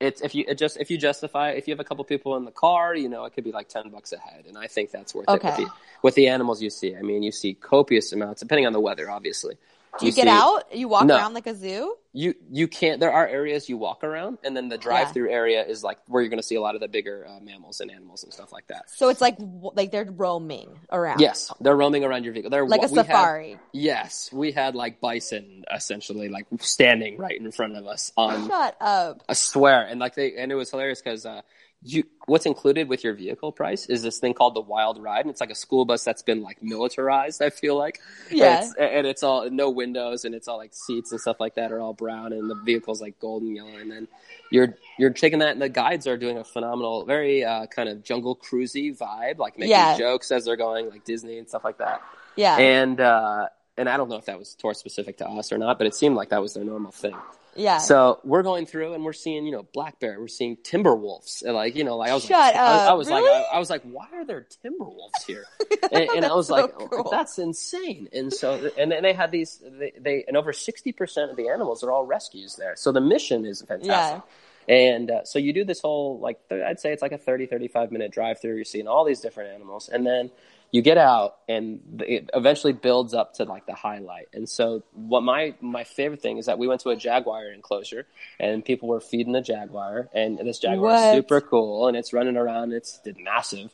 it's 0.00 0.20
if 0.20 0.34
you 0.34 0.44
it 0.48 0.58
just 0.58 0.76
if 0.76 0.90
you 0.90 0.98
justify 0.98 1.50
if 1.50 1.68
you 1.68 1.72
have 1.72 1.80
a 1.80 1.84
couple 1.84 2.04
people 2.04 2.36
in 2.36 2.44
the 2.44 2.50
car, 2.50 2.94
you 2.94 3.08
know, 3.08 3.24
it 3.24 3.32
could 3.32 3.44
be 3.44 3.52
like 3.52 3.68
ten 3.68 3.88
bucks 3.90 4.12
a 4.12 4.18
head, 4.18 4.44
and 4.46 4.58
I 4.58 4.66
think 4.66 4.90
that's 4.90 5.14
worth 5.14 5.28
Okay. 5.28 5.36
it 5.36 5.44
with 5.44 5.56
the, 5.56 5.66
with 6.02 6.14
the 6.14 6.28
animals 6.28 6.62
you 6.62 6.70
see. 6.70 6.96
I 6.96 7.02
mean, 7.02 7.22
you 7.22 7.32
see 7.32 7.54
copious 7.54 8.12
amounts, 8.12 8.40
depending 8.40 8.66
on 8.66 8.72
the 8.72 8.80
weather, 8.80 9.10
obviously. 9.10 9.56
Do 9.98 10.06
you, 10.06 10.12
get 10.12 10.24
see- 10.24 10.28
out? 10.30 10.74
You 10.74 10.88
walk 10.88 11.04
No. 11.06 11.16
around 11.16 11.34
like 11.34 11.46
a 11.46 11.54
zoo? 11.54 11.94
You 12.16 12.34
you 12.50 12.68
can't. 12.68 13.00
There 13.00 13.12
are 13.12 13.26
areas 13.26 13.68
you 13.68 13.76
walk 13.76 14.04
around, 14.04 14.38
and 14.44 14.56
then 14.56 14.68
the 14.68 14.78
drive-through 14.78 15.30
area 15.32 15.64
is 15.64 15.82
like 15.82 15.98
where 16.06 16.22
you're 16.22 16.30
going 16.30 16.38
to 16.38 16.46
see 16.46 16.54
a 16.54 16.60
lot 16.60 16.76
of 16.76 16.80
the 16.80 16.86
bigger 16.86 17.26
uh, 17.28 17.40
mammals 17.40 17.80
and 17.80 17.90
animals 17.90 18.22
and 18.22 18.32
stuff 18.32 18.52
like 18.52 18.68
that. 18.68 18.88
So 18.88 19.08
it's 19.08 19.20
like 19.20 19.36
like 19.74 19.90
they're 19.90 20.04
roaming 20.04 20.78
around. 20.92 21.18
Yes, 21.20 21.52
they're 21.60 21.74
roaming 21.74 22.04
around 22.04 22.22
your 22.22 22.32
vehicle. 22.32 22.50
They're 22.50 22.66
like 22.66 22.84
a 22.84 22.88
safari. 22.88 23.58
Yes, 23.72 24.30
we 24.32 24.52
had 24.52 24.76
like 24.76 25.00
bison 25.00 25.64
essentially 25.74 26.28
like 26.28 26.46
standing 26.60 27.18
right 27.18 27.36
in 27.36 27.50
front 27.50 27.76
of 27.76 27.84
us 27.88 28.12
on 28.16 28.46
Shut 28.46 28.76
up. 28.80 29.22
I 29.28 29.32
swear, 29.32 29.84
and 29.84 29.98
like 29.98 30.14
they 30.14 30.36
and 30.36 30.52
it 30.52 30.54
was 30.54 30.70
hilarious 30.70 31.02
because 31.02 31.26
uh, 31.26 31.42
you 31.86 32.04
what's 32.26 32.46
included 32.46 32.88
with 32.88 33.04
your 33.04 33.12
vehicle 33.12 33.52
price 33.52 33.84
is 33.86 34.02
this 34.02 34.18
thing 34.18 34.32
called 34.32 34.54
the 34.54 34.60
Wild 34.60 35.02
Ride, 35.02 35.20
and 35.20 35.30
it's 35.30 35.40
like 35.40 35.50
a 35.50 35.54
school 35.54 35.84
bus 35.84 36.02
that's 36.02 36.22
been 36.22 36.40
like 36.42 36.62
militarized. 36.62 37.42
I 37.42 37.50
feel 37.50 37.76
like 37.76 38.00
Yeah. 38.30 38.56
and 38.56 38.64
it's, 38.64 38.74
and 38.78 39.06
it's 39.06 39.22
all 39.22 39.50
no 39.50 39.68
windows, 39.68 40.24
and 40.24 40.34
it's 40.34 40.48
all 40.48 40.56
like 40.56 40.72
seats 40.72 41.12
and 41.12 41.20
stuff 41.20 41.38
like 41.40 41.56
that 41.56 41.70
are 41.72 41.80
all 41.80 41.92
brown, 41.92 42.32
and 42.32 42.48
the 42.50 42.54
vehicle's 42.54 43.00
like 43.02 43.18
golden 43.20 43.54
yellow, 43.54 43.76
and 43.76 43.90
then 43.90 44.08
you're 44.50 44.74
you're 44.98 45.10
taking 45.10 45.40
that, 45.40 45.50
and 45.50 45.60
the 45.60 45.68
guides 45.68 46.06
are 46.06 46.16
doing 46.16 46.38
a 46.38 46.44
phenomenal, 46.44 47.04
very 47.04 47.44
uh, 47.44 47.66
kind 47.66 47.88
of 47.90 48.02
jungle 48.02 48.34
cruisy 48.34 48.96
vibe, 48.96 49.38
like 49.38 49.58
making 49.58 49.70
Yeah. 49.70 49.98
jokes 49.98 50.30
as 50.32 50.46
they're 50.46 50.56
going, 50.56 50.88
like 50.88 51.04
Disney 51.04 51.36
and 51.38 51.46
stuff 51.48 51.64
like 51.64 51.78
that 51.78 52.00
Yeah. 52.36 52.56
and 52.56 52.98
uh, 53.00 53.48
and 53.76 53.88
I 53.88 53.96
don't 53.98 54.08
know 54.08 54.16
if 54.16 54.26
that 54.26 54.38
was 54.38 54.54
tour 54.54 54.72
specific 54.72 55.18
to 55.18 55.28
us 55.28 55.52
or 55.52 55.58
not, 55.58 55.76
but 55.78 55.86
it 55.86 55.94
seemed 55.94 56.16
like 56.16 56.30
that 56.30 56.40
was 56.40 56.54
their 56.54 56.64
normal 56.64 56.92
thing. 56.92 57.14
Yeah. 57.56 57.78
So 57.78 58.20
we're 58.24 58.42
going 58.42 58.66
through 58.66 58.94
and 58.94 59.04
we're 59.04 59.12
seeing, 59.12 59.46
you 59.46 59.52
know, 59.52 59.66
black 59.72 60.00
bear. 60.00 60.18
We're 60.20 60.28
seeing 60.28 60.56
timber 60.62 60.94
wolves. 60.94 61.42
And 61.42 61.54
like, 61.54 61.76
you 61.76 61.84
know, 61.84 61.96
like 61.96 62.10
I 62.10 62.14
was 62.14 62.24
Shut 62.24 62.32
like, 62.32 62.56
I, 62.56 62.58
I 62.58 62.86
up. 62.88 62.98
was 62.98 63.08
like, 63.08 63.24
I, 63.24 63.46
I 63.54 63.58
was 63.58 63.70
like, 63.70 63.82
why 63.82 64.06
are 64.12 64.24
there 64.24 64.46
timber 64.62 64.84
wolves 64.84 65.24
here? 65.26 65.44
and, 65.92 66.08
and 66.10 66.24
I 66.24 66.34
was 66.34 66.48
That's 66.48 66.62
like, 66.62 66.70
so 66.80 66.88
oh, 66.92 67.10
that's 67.10 67.38
insane. 67.38 68.08
And 68.12 68.32
so, 68.32 68.70
and 68.78 68.90
then 68.90 69.02
they 69.02 69.12
had 69.12 69.30
these, 69.30 69.62
they, 69.62 69.92
they 69.98 70.24
and 70.26 70.36
over 70.36 70.52
sixty 70.52 70.92
percent 70.92 71.30
of 71.30 71.36
the 71.36 71.48
animals 71.48 71.82
are 71.84 71.90
all 71.90 72.04
rescues 72.04 72.56
there. 72.56 72.74
So 72.76 72.92
the 72.92 73.00
mission 73.00 73.44
is 73.44 73.62
fantastic. 73.62 73.88
Yeah. 73.88 74.20
And 74.66 75.10
uh, 75.10 75.24
so 75.24 75.38
you 75.38 75.52
do 75.52 75.64
this 75.64 75.80
whole 75.80 76.18
like 76.20 76.48
th- 76.48 76.62
I'd 76.62 76.80
say 76.80 76.92
it's 76.92 77.02
like 77.02 77.12
a 77.12 77.18
30 77.18 77.46
35 77.46 77.92
minute 77.92 78.10
drive 78.12 78.40
through. 78.40 78.56
You're 78.56 78.64
seeing 78.64 78.88
all 78.88 79.04
these 79.04 79.20
different 79.20 79.54
animals, 79.54 79.90
and 79.90 80.06
then 80.06 80.30
you 80.74 80.82
get 80.82 80.98
out, 80.98 81.36
and 81.48 82.02
it 82.04 82.30
eventually 82.34 82.72
builds 82.72 83.14
up 83.14 83.34
to 83.34 83.44
like 83.44 83.64
the 83.64 83.74
highlight. 83.74 84.26
And 84.32 84.48
so 84.48 84.82
what 84.92 85.20
my 85.22 85.54
my 85.60 85.84
favorite 85.84 86.20
thing 86.20 86.36
is 86.36 86.46
that 86.46 86.58
we 86.58 86.66
went 86.66 86.80
to 86.80 86.88
a 86.88 86.96
jaguar 86.96 87.44
enclosure, 87.46 88.08
and 88.40 88.64
people 88.64 88.88
were 88.88 88.98
feeding 89.00 89.34
the 89.34 89.40
jaguar, 89.40 90.08
and 90.12 90.36
this 90.40 90.58
jaguar 90.58 90.90
What? 90.90 91.14
is 91.14 91.14
super 91.14 91.40
cool, 91.40 91.86
and 91.86 91.96
it's 91.96 92.12
running 92.12 92.36
around. 92.36 92.72
It's 92.72 93.00
massive, 93.20 93.72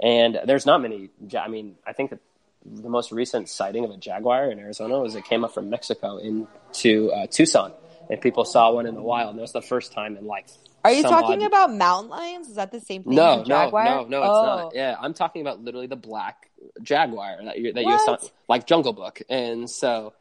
and 0.00 0.38
there's 0.44 0.66
not 0.66 0.80
many. 0.80 1.10
I 1.36 1.48
mean, 1.48 1.74
I 1.84 1.92
think 1.92 2.10
that 2.10 2.20
the 2.64 2.90
most 2.90 3.10
recent 3.10 3.48
sighting 3.48 3.84
of 3.84 3.90
a 3.90 3.96
jaguar 3.96 4.48
in 4.48 4.60
Arizona 4.60 5.00
was 5.00 5.16
it 5.16 5.24
came 5.24 5.42
up 5.42 5.52
from 5.52 5.68
Mexico 5.68 6.18
into 6.18 7.10
uh, 7.10 7.26
Tucson, 7.26 7.72
and 8.08 8.20
people 8.20 8.44
saw 8.44 8.70
one 8.70 8.86
in 8.86 8.94
the 8.94 9.02
wild. 9.02 9.30
And 9.30 9.40
it 9.40 9.42
was 9.42 9.50
the 9.50 9.62
first 9.62 9.90
time 9.90 10.16
in 10.16 10.28
like. 10.28 10.46
Are 10.86 10.92
you 10.92 11.02
talking 11.02 11.42
odd- 11.42 11.46
about 11.46 11.72
mountain 11.74 12.10
lions? 12.10 12.48
Is 12.48 12.56
that 12.56 12.72
the 12.72 12.80
same 12.80 13.02
thing? 13.02 13.14
No, 13.14 13.42
as 13.42 13.48
no, 13.48 13.54
jaguar? 13.64 13.84
no, 13.84 14.04
no, 14.04 14.22
it's 14.22 14.30
oh. 14.30 14.44
not. 14.44 14.74
Yeah, 14.74 14.96
I'm 15.00 15.14
talking 15.14 15.42
about 15.42 15.60
literally 15.60 15.86
the 15.86 15.96
black 15.96 16.50
jaguar 16.82 17.38
that 17.44 17.58
you 17.58 17.72
that 17.72 17.84
you 17.84 17.98
saw, 17.98 18.16
like 18.48 18.66
Jungle 18.66 18.92
Book, 18.92 19.22
and 19.28 19.68
so. 19.68 20.14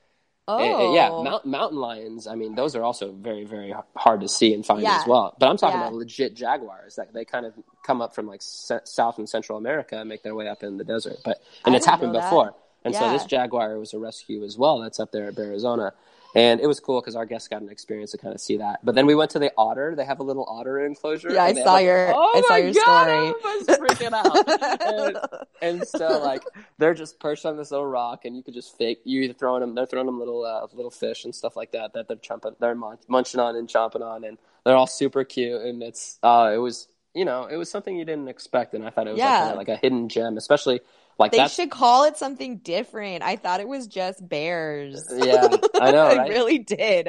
Oh, 0.47 0.93
yeah, 0.93 1.09
mount, 1.09 1.43
mountain 1.47 1.79
lions. 1.79 2.27
I 2.27 2.35
mean, 2.35 2.53
those 2.53 2.75
are 2.75 2.83
also 2.83 3.11
very, 3.11 3.45
very 3.45 3.73
hard 3.95 4.21
to 4.21 4.27
see 4.27 4.53
and 4.53 4.63
find 4.63 4.83
Yeah. 4.83 4.99
as 5.01 5.07
well. 5.07 5.35
But 5.39 5.49
I'm 5.49 5.57
talking 5.57 5.79
Yeah. 5.79 5.87
about 5.87 5.97
legit 5.97 6.35
jaguars 6.35 6.97
that 6.97 7.13
they 7.13 7.25
kind 7.25 7.47
of 7.47 7.53
come 7.83 7.99
up 7.99 8.13
from 8.13 8.27
like 8.27 8.41
S- 8.41 8.71
South 8.83 9.17
and 9.17 9.27
Central 9.27 9.57
America 9.57 9.99
and 9.99 10.07
make 10.07 10.21
their 10.21 10.35
way 10.35 10.47
up 10.47 10.61
in 10.61 10.77
the 10.77 10.83
desert. 10.83 11.17
But 11.25 11.41
and 11.65 11.73
I 11.73 11.77
it's 11.77 11.87
happened 11.87 12.13
before. 12.13 12.53
And 12.83 12.93
so 12.95 13.09
this 13.11 13.25
jaguar 13.25 13.79
was 13.79 13.95
a 13.95 13.97
rescue 13.97 14.43
as 14.43 14.55
well. 14.55 14.77
That's 14.81 14.99
up 14.99 15.11
there 15.11 15.29
at 15.29 15.39
Arizona. 15.39 15.93
And 16.35 16.59
it 16.59 16.67
was 16.67 16.81
cool 16.81 16.99
because 16.99 17.15
our 17.15 17.25
guests 17.25 17.47
got 17.47 17.61
an 17.61 17.69
experience 17.69 18.11
to 18.11 18.17
kind 18.17 18.35
of 18.35 18.41
see 18.41 18.57
that. 18.57 18.81
But 18.83 18.93
then 18.93 19.05
we 19.05 19.15
went 19.15 19.31
to 19.31 19.39
the 19.39 19.53
otter. 19.57 19.95
They 19.95 20.03
have 20.03 20.19
a 20.19 20.23
little 20.23 20.45
otter 20.49 20.85
enclosure. 20.85 21.31
Yeah, 21.31 21.45
I 21.45 21.47
and 21.47 21.55
they 21.57 21.61
have, 21.61 21.67
saw 21.67 21.73
like- 21.73 21.85
your- 21.85 22.13
Oh 22.13 22.33
I 22.35 22.41
saw 22.41 22.49
my 22.49 22.57
your 22.57 22.73
God, 22.73 23.03
story. 23.03 23.33
I 23.45 23.55
was 23.57 23.67
freaking 23.79 24.13
out. 24.13 24.81
and, 25.61 25.79
and 25.79 25.87
so 25.87 26.19
like 26.21 26.43
they're 26.77 26.93
just 26.93 27.19
perched 27.19 27.45
on 27.45 27.55
this 27.55 27.71
little 27.71 27.85
rock, 27.85 28.25
and 28.25 28.35
you 28.35 28.43
could 28.43 28.53
just 28.53 28.77
fake. 28.77 28.99
You 29.05 29.31
throwing 29.33 29.61
them, 29.61 29.75
they're 29.75 29.85
throwing 29.85 30.07
them 30.07 30.19
little 30.19 30.43
uh, 30.43 30.67
little 30.73 30.91
fish 30.91 31.23
and 31.23 31.33
stuff 31.33 31.55
like 31.55 31.71
that 31.71 31.93
that 31.93 32.07
they're 32.09 32.17
chomping, 32.17 32.55
they're 32.59 32.75
mun- 32.75 32.97
munching 33.07 33.39
on 33.39 33.55
and 33.55 33.69
chomping 33.69 34.01
on, 34.01 34.23
and 34.25 34.37
they're 34.65 34.75
all 34.75 34.87
super 34.87 35.23
cute. 35.23 35.61
And 35.61 35.81
it's 35.81 36.19
uh, 36.21 36.51
it 36.53 36.57
was 36.57 36.89
you 37.13 37.23
know 37.23 37.45
it 37.45 37.55
was 37.55 37.71
something 37.71 37.95
you 37.95 38.03
didn't 38.03 38.27
expect, 38.27 38.73
and 38.73 38.85
I 38.85 38.89
thought 38.89 39.07
it 39.07 39.11
was 39.11 39.19
Yeah. 39.19 39.31
like, 39.31 39.41
kinda 39.43 39.57
like 39.57 39.69
a 39.69 39.77
hidden 39.77 40.09
gem, 40.09 40.35
especially 40.37 40.81
like 41.17 41.31
They 41.31 41.47
should 41.47 41.71
call 41.71 42.03
it 42.05 42.17
something 42.17 42.57
different. 42.57 43.23
I 43.23 43.35
thought 43.35 43.59
it 43.59 43.67
was 43.67 43.87
just 43.87 44.27
bears. 44.27 45.05
yeah 45.15 45.49
I 45.79 45.91
know 45.91 46.07
I 46.07 46.15
right. 46.17 46.29
really 46.29 46.59
did. 46.59 47.07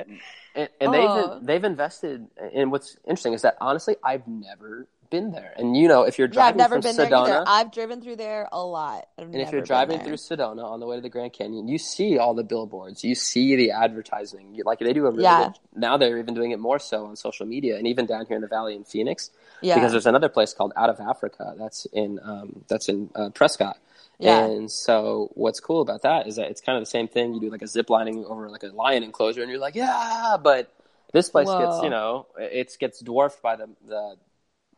and, 0.55 0.69
and 0.81 0.95
Oh. 0.95 1.39
they've 1.39 1.47
they've 1.47 1.65
invested. 1.65 2.27
And 2.55 2.71
what's 2.73 2.97
interesting 3.07 3.33
is 3.35 3.43
that 3.43 3.57
honestly, 3.61 3.97
I've 4.03 4.27
never 4.29 4.87
been 5.11 5.31
there. 5.31 5.53
And 5.57 5.77
you 5.77 5.87
know, 5.87 6.03
if 6.03 6.19
you're 6.19 6.27
Yeah, 6.29 6.47
I've 6.47 6.57
driving 6.57 6.59
never 6.59 6.75
from 6.77 6.83
been 6.83 6.97
Sedona. 6.97 7.45
I've 7.47 7.71
driven 7.73 8.01
through 8.01 8.17
there 8.17 8.49
a 8.51 8.65
lot. 8.65 9.07
I've 9.19 9.25
and 9.27 9.37
if 9.37 9.53
you're 9.53 9.61
driving 9.61 10.01
through 10.01 10.15
Sedona 10.15 10.65
on 10.65 10.81
the 10.81 10.87
way 10.87 10.97
to 10.97 11.03
the 11.03 11.09
Grand 11.09 11.33
Canyon, 11.33 11.69
you 11.69 11.79
see 11.79 12.19
all 12.19 12.35
the 12.35 12.43
billboards, 12.43 13.05
you 13.05 13.15
see 13.15 13.55
the 13.55 13.71
advertising. 13.71 14.55
You, 14.55 14.65
like 14.65 14.81
they 14.81 14.93
do 14.93 15.07
a 15.07 15.11
really 15.11 15.23
Yeah. 15.23 15.45
good, 15.49 15.59
now 15.81 15.97
they're 15.97 16.19
even 16.19 16.35
doing 16.35 16.51
it 16.51 16.59
more 16.59 16.79
so 16.81 17.07
on 17.07 17.15
social 17.17 17.47
media, 17.47 17.77
and 17.77 17.87
even 17.87 18.07
down 18.07 18.27
here 18.27 18.35
in 18.37 18.43
the 18.43 18.49
valley 18.49 18.75
in 18.75 18.83
Phoenix, 18.85 19.31
yeah, 19.63 19.75
because 19.77 19.93
there's 19.93 20.07
another 20.07 20.29
place 20.29 20.53
called 20.55 20.73
Out 20.77 20.91
of 20.91 20.99
Africa 21.01 21.55
that's 21.57 21.87
in 21.93 22.19
um, 22.23 22.65
that's 22.69 22.89
in 22.89 23.11
uh, 23.15 23.31
Prescott. 23.31 23.79
Yeah. 24.19 24.45
And 24.45 24.71
so 24.71 25.31
what's 25.35 25.61
cool 25.61 25.81
about 25.83 26.03
that 26.03 26.27
is 26.27 26.37
that 26.37 26.51
it's 26.51 26.61
kind 26.61 26.77
of 26.79 26.83
the 26.83 26.91
same 26.91 27.09
thing. 27.09 27.35
You 27.35 27.41
do 27.41 27.51
like 27.51 27.63
a 27.63 27.67
zip 27.67 27.91
lining 27.91 28.25
over 28.25 28.49
like 28.49 28.63
a 28.63 28.69
lion 28.69 29.03
enclosure 29.03 29.43
and 29.43 29.51
you're 29.51 29.61
like, 29.61 29.75
yeah, 29.75 30.37
but 30.43 30.73
this 31.13 31.29
place 31.29 31.49
Whoa. 31.49 31.59
gets, 31.59 31.83
you 31.83 31.91
know, 31.91 32.27
it 32.39 32.77
gets 32.79 33.01
dwarfed 33.01 33.43
by 33.43 33.57
the, 33.57 33.69
the, 33.87 34.17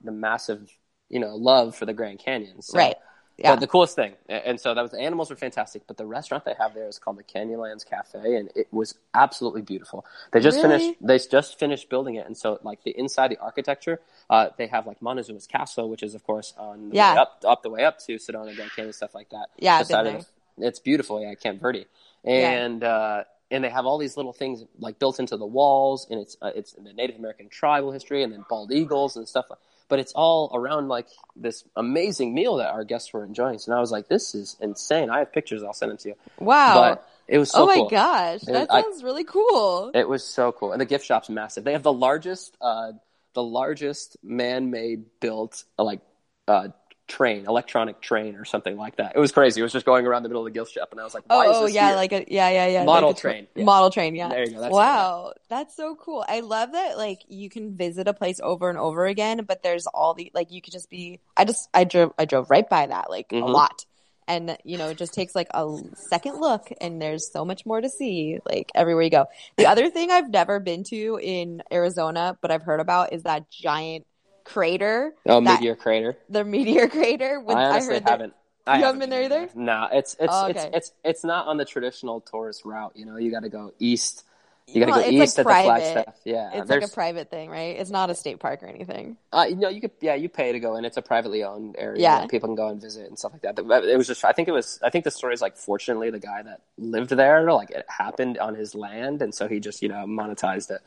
the 0.03 0.12
massive, 0.12 0.70
you 1.09 1.20
know, 1.20 1.37
love 1.37 1.77
for 1.77 1.87
the 1.87 1.94
Grand 1.94 2.18
Canyon. 2.18 2.62
So, 2.62 2.77
right. 2.77 2.96
Yeah, 3.38 3.53
But 3.53 3.61
the 3.61 3.68
coolest 3.68 3.94
thing, 3.94 4.14
and 4.29 4.61
so 4.61 4.74
that 4.74 4.83
was 4.83 4.90
the 4.90 4.98
animals 5.01 5.31
were 5.31 5.37
fantastic, 5.37 5.83
but 5.87 5.96
the 5.96 6.07
restaurant 6.07 6.44
they 6.44 6.55
have 6.59 6.74
there 6.74 6.88
is 6.88 6.98
called 6.98 7.18
the 7.18 7.22
Canyonlands 7.22 7.87
Cafe, 7.87 8.35
and 8.37 8.51
it 8.57 8.66
was 8.72 8.96
absolutely 9.14 9.62
beautiful. 9.62 10.05
They 10.33 10.40
just 10.40 10.61
Really? 10.62 10.79
finished, 10.81 10.96
they 11.01 11.18
just 11.20 11.59
finished 11.59 11.88
building 11.88 12.16
it, 12.16 12.27
and 12.27 12.37
so 12.37 12.59
like 12.64 12.83
the 12.83 12.90
inside, 12.98 13.31
the 13.31 13.38
architecture, 13.38 14.01
uh, 14.29 14.48
they 14.59 14.66
have 14.66 14.88
like 14.88 15.01
Montezuma's 15.01 15.46
Castle, 15.46 15.88
which 15.88 16.03
is 16.03 16.14
of 16.16 16.24
course 16.24 16.53
on 16.59 16.88
the 16.90 16.96
Yeah. 16.96 17.12
way 17.14 17.18
up, 17.20 17.40
up 17.46 17.62
the 17.62 17.70
way 17.70 17.85
up 17.85 17.98
to 18.01 18.16
Sedona, 18.16 18.57
Grand 18.57 18.72
Canyon, 18.74 18.92
stuff 18.92 19.14
like 19.14 19.29
that. 19.31 19.51
Yeah, 19.57 19.79
Beside 19.79 20.05
been 20.05 20.16
it, 20.16 20.27
It's 20.59 20.81
beautiful, 20.81 21.20
yeah, 21.22 21.35
Camp 21.35 21.61
Verde, 21.61 21.87
and 22.24 22.83
uh, 22.83 23.22
and 23.53 23.62
they 23.62 23.70
have 23.70 23.87
all 23.87 23.98
these 23.98 24.16
little 24.16 24.33
things 24.33 24.64
like 24.81 24.98
built 24.98 25.20
into 25.20 25.37
the 25.37 25.46
walls, 25.46 26.09
and 26.11 26.20
it's 26.20 26.37
uh, 26.42 26.51
it's 26.57 26.72
the 26.72 26.92
Native 26.92 27.16
American 27.16 27.48
tribal 27.48 27.92
history, 27.92 28.24
and 28.24 28.33
then 28.33 28.44
bald 28.48 28.72
eagles 28.72 29.16
and 29.16 29.29
stuff. 29.29 29.46
like 29.48 29.59
But 29.88 29.98
it's 29.98 30.12
all 30.12 30.51
around 30.55 30.88
like 30.88 31.07
this 31.35 31.64
amazing 31.74 32.35
meal 32.35 32.57
that 32.57 32.70
our 32.70 32.85
guests 32.85 33.12
were 33.12 33.24
enjoying. 33.24 33.59
So 33.59 33.72
I 33.72 33.81
was 33.81 33.90
like, 33.90 34.09
"This 34.09 34.35
is 34.35 34.57
insane." 34.61 35.09
I 35.11 35.18
have 35.20 35.33
pictures. 35.33 35.62
I'll 35.62 35.72
send 35.72 35.90
them 35.90 35.98
to 35.98 36.09
you. 36.11 36.14
wow. 36.38 36.74
But 36.74 37.09
it 37.27 37.38
was 37.38 37.51
so 37.51 37.59
cool. 37.59 37.64
oh 37.64 37.66
my 37.68 37.74
cool. 37.77 37.88
gosh, 37.88 38.42
It- 38.42 38.53
that 38.53 38.72
I- 38.72 38.83
sounds 38.83 39.03
really 39.03 39.24
cool. 39.24 39.90
It 39.94 40.09
was 40.09 40.24
so 40.24 40.53
cool, 40.53 40.72
and 40.72 40.81
the 40.81 40.87
gift 40.87 41.05
shop's 41.07 41.29
massive. 41.31 41.64
They 41.64 41.72
have 41.72 41.83
the 41.83 41.92
largest, 41.92 42.57
uh, 42.61 42.92
the 43.35 43.42
largest 43.42 44.16
man-made 44.22 45.05
built 45.20 45.64
uh, 45.79 45.85
like 45.85 46.01
uh, 46.46 46.68
train, 47.09 47.47
electronic 47.47 48.01
train, 48.01 48.37
or 48.37 48.44
something 48.44 48.77
like 48.77 48.97
that. 48.97 49.12
It 49.16 49.18
was 49.18 49.33
crazy. 49.33 49.61
It 49.61 49.64
was 49.64 49.73
just 49.73 49.87
going 49.87 50.07
around 50.07 50.23
the 50.23 50.29
middle 50.29 50.47
of 50.47 50.53
the 50.53 50.59
gift 50.59 50.73
shop, 50.73 50.88
and 50.92 51.01
I 51.01 51.05
was 51.05 51.14
like, 51.14 51.25
Oh, 51.29 51.37
"Why 51.37 51.47
oh 51.47 51.51
is 51.51 51.61
this 51.68 51.75
yeah, 51.75 51.88
here? 51.88 51.97
like 51.97 52.12
a 52.12 52.25
yeah, 52.29 52.49
yeah, 52.51 52.66
yeah. 52.66 52.85
Model 52.85 53.09
like 53.11 53.16
a 53.16 53.21
tr- 53.21 53.29
train, 53.29 53.47
yeah. 53.57 53.64
Model 53.64 53.90
train, 53.90 54.14
yeah. 54.14 54.29
There 54.29 54.44
you 54.44 54.53
go. 54.53 54.61
That's 54.61 54.73
wow, 54.73 55.33
that's 55.49 55.75
so 55.77 55.97
cool. 55.97 56.25
I 56.29 56.40
love 56.40 56.73
that 56.73 56.97
like 56.97 57.21
you 57.27 57.51
can 57.51 57.77
visit 57.77 58.07
a 58.07 58.14
place 58.14 58.40
over 58.42 58.68
and 58.68 58.79
over 58.79 59.07
again, 59.07 59.44
but 59.47 59.62
there's 59.62 59.87
all 59.87 60.14
the 60.14 60.31
like 60.35 60.53
you 60.53 60.61
could 60.62 60.73
just 60.73 60.90
be. 60.90 61.21
I 61.37 61.44
just 61.44 61.68
I 61.75 61.85
drove 61.85 62.12
I 62.18 62.27
drove 62.27 62.51
right 62.51 62.68
by 62.68 62.87
that 62.87 63.11
like 63.11 63.27
a 63.33 63.37
Mhm. 63.37 63.53
lot, 63.53 63.87
and 64.27 64.59
you 64.64 64.77
know 64.77 64.90
it 64.90 64.99
just 64.99 65.14
takes 65.14 65.35
like 65.35 65.49
a 65.55 65.66
second 65.94 66.38
look, 66.40 66.68
and 66.81 67.01
there's 67.01 67.33
so 67.33 67.44
much 67.44 67.64
more 67.64 67.81
to 67.81 67.88
see 67.88 68.38
like 68.44 68.71
everywhere 68.75 69.05
you 69.05 69.11
go. 69.11 69.27
The 69.57 69.66
other 69.66 69.88
thing 69.90 70.11
I've 70.11 70.29
never 70.31 70.61
been 70.61 70.85
to 70.85 71.18
in 71.23 71.62
Arizona, 71.73 72.37
but 72.42 72.51
I've 72.51 72.62
heard 72.62 72.81
about 72.81 73.12
is 73.14 73.23
that 73.23 73.51
giant 73.51 74.07
crater, 74.48 75.14
Oh, 75.26 75.40
that- 75.40 75.61
meteor 75.61 75.76
crater. 75.76 76.16
the 76.28 76.44
meteor 76.44 76.88
crater. 76.88 77.40
With, 77.40 77.56
I 77.56 77.64
honestly 77.64 77.94
heard 77.94 78.04
that- 78.04 78.11
haven't. 78.11 78.34
I 78.66 78.78
You 78.78 78.84
haven't 78.84 79.00
been 79.00 79.08
there 79.11 79.22
either? 79.22 79.48
No, 79.54 79.88
it's 79.90 80.14
it's 80.20 80.28
Oh, 80.30 80.46
it's 80.46 80.58
okay. 80.61 80.70
it's 80.76 80.92
it's 81.02 81.24
not 81.24 81.46
on 81.46 81.56
the 81.56 81.64
traditional 81.64 82.20
tourist 82.20 82.66
route. 82.66 82.92
You 82.96 83.06
know, 83.06 83.16
you 83.16 83.30
got 83.30 83.40
to 83.44 83.48
go 83.48 83.72
east. 83.78 84.24
You 84.66 84.80
got 84.80 84.87
to 84.87 84.92
Well, 84.92 85.00
go 85.00 85.06
it's, 85.08 85.14
like, 85.16 85.22
east 85.22 85.38
at 85.38 85.46
the. 85.46 85.50
Flagstaff. 85.64 86.14
Yeah, 86.26 86.50
It's 86.52 86.68
like 86.68 86.82
a 86.82 86.88
private 86.88 87.30
thing, 87.30 87.48
right? 87.48 87.78
It's 87.80 87.88
not 87.88 88.11
a 88.11 88.14
state 88.14 88.38
park 88.38 88.62
or 88.62 88.66
anything. 88.66 89.16
Uh, 89.32 89.46
you 89.48 89.56
know, 89.56 89.70
you 89.70 89.80
could, 89.80 89.92
yeah, 90.02 90.14
you 90.14 90.28
pay 90.28 90.52
to 90.52 90.61
go 90.61 90.76
in. 90.76 90.84
It's 90.84 90.98
a 90.98 91.02
privately 91.02 91.42
owned 91.42 91.76
area. 91.78 92.02
Yeah. 92.02 92.26
people 92.26 92.50
can 92.50 92.54
go 92.56 92.68
and 92.68 92.78
visit 92.78 93.08
and 93.08 93.18
stuff 93.18 93.32
like 93.32 93.40
that. 93.40 93.56
But 93.66 93.84
It 93.87 93.96
was 93.96 94.06
just, 94.06 94.22
I 94.26 94.32
think 94.32 94.46
it 94.46 94.52
was, 94.52 94.78
I 94.84 94.90
think 94.90 95.04
the 95.06 95.11
story 95.11 95.32
is 95.32 95.40
like, 95.40 95.56
fortunately, 95.56 96.11
the 96.11 96.18
guy 96.18 96.42
that 96.42 96.61
lived 96.76 97.08
there, 97.08 97.50
like, 97.50 97.70
it 97.70 97.87
happened 97.88 98.37
on 98.37 98.54
his 98.56 98.74
land, 98.74 99.22
and 99.22 99.34
so 99.34 99.48
he 99.48 99.58
just, 99.58 99.80
you 99.80 99.88
know, 99.88 100.04
monetized 100.06 100.70
it. 100.70 100.82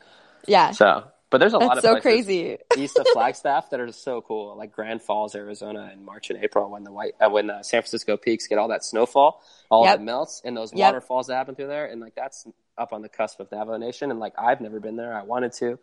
Yeah, 0.46 0.70
So, 0.70 1.02
but 1.32 1.38
there's 1.38 1.52
a 1.54 1.58
lot 1.58 1.74
that's 1.74 1.78
of 1.78 1.82
so 1.82 2.00
places 2.00 2.26
crazy. 2.26 2.58
east 2.78 2.96
of 2.98 3.08
Flagstaff 3.08 3.70
that 3.70 3.80
are 3.80 3.90
so 3.90 4.20
cool, 4.20 4.54
like 4.56 4.70
Grand 4.70 5.02
Falls, 5.02 5.34
Arizona, 5.34 5.90
in 5.92 6.04
March 6.04 6.30
and 6.30 6.42
April 6.44 6.70
when 6.70 6.84
the 6.84 6.92
white, 6.92 7.14
uh, 7.20 7.28
when 7.28 7.48
the 7.48 7.62
San 7.64 7.82
Francisco 7.82 8.16
peaks 8.16 8.46
get 8.46 8.58
all 8.58 8.68
that 8.68 8.84
snowfall, 8.84 9.42
all 9.70 9.84
Yep. 9.84 9.98
that 9.98 10.04
melts, 10.04 10.42
and 10.44 10.56
those 10.56 10.72
Yep. 10.72 10.78
waterfalls 10.86 11.26
that 11.26 11.34
happen 11.34 11.56
through 11.56 11.66
there, 11.66 11.86
and 11.86 12.00
like 12.00 12.14
that's 12.14 12.46
up 12.78 12.92
on 12.92 13.02
the 13.02 13.08
cusp 13.08 13.40
of 13.40 13.50
Navajo 13.50 13.78
Nation, 13.78 14.10
and 14.12 14.20
like 14.20 14.34
I've 14.38 14.60
never 14.60 14.78
been 14.78 14.96
there, 14.96 15.14
I 15.14 15.22
wanted 15.22 15.52
to, 15.54 15.78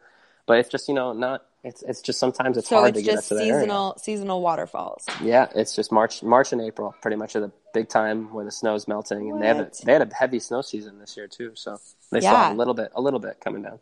but 0.46 0.60
it's 0.60 0.70
just 0.70 0.88
you 0.88 0.94
know 0.94 1.12
not, 1.14 1.46
it's 1.64 1.82
it's 1.84 2.02
just 2.02 2.20
sometimes 2.20 2.58
it's 2.58 2.70
so 2.70 2.78
hard 2.78 2.90
it's 2.90 3.00
to 3.00 3.04
get 3.04 3.16
just 3.16 3.26
up 3.26 3.28
to 3.30 3.36
the 3.36 3.42
area. 3.50 3.54
seasonal 3.62 3.98
seasonal 3.98 4.42
waterfalls. 4.42 5.06
Yeah, 5.24 5.48
it's 5.56 5.76
just 5.76 5.92
March, 5.92 6.24
March 6.24 6.54
and 6.54 6.62
April, 6.62 6.96
pretty 7.02 7.18
much 7.18 7.36
are 7.36 7.42
the 7.42 7.52
big 7.74 7.90
time 7.90 8.32
where 8.34 8.46
the 8.46 8.52
snow 8.52 8.76
is 8.76 8.88
melting, 8.88 9.30
and 9.32 9.42
they 9.42 9.48
had 9.48 9.60
a, 9.60 9.72
they 9.84 9.94
had 9.94 10.02
a 10.10 10.14
heavy 10.14 10.40
snow 10.40 10.62
season 10.62 11.00
this 11.00 11.18
year 11.18 11.28
too, 11.28 11.52
so 11.56 11.80
they 12.12 12.22
Yeah. 12.22 12.32
saw 12.32 12.54
a 12.54 12.56
little 12.56 12.74
bit, 12.74 12.92
a 12.96 13.02
little 13.02 13.20
bit 13.20 13.40
coming 13.44 13.62
down. 13.64 13.80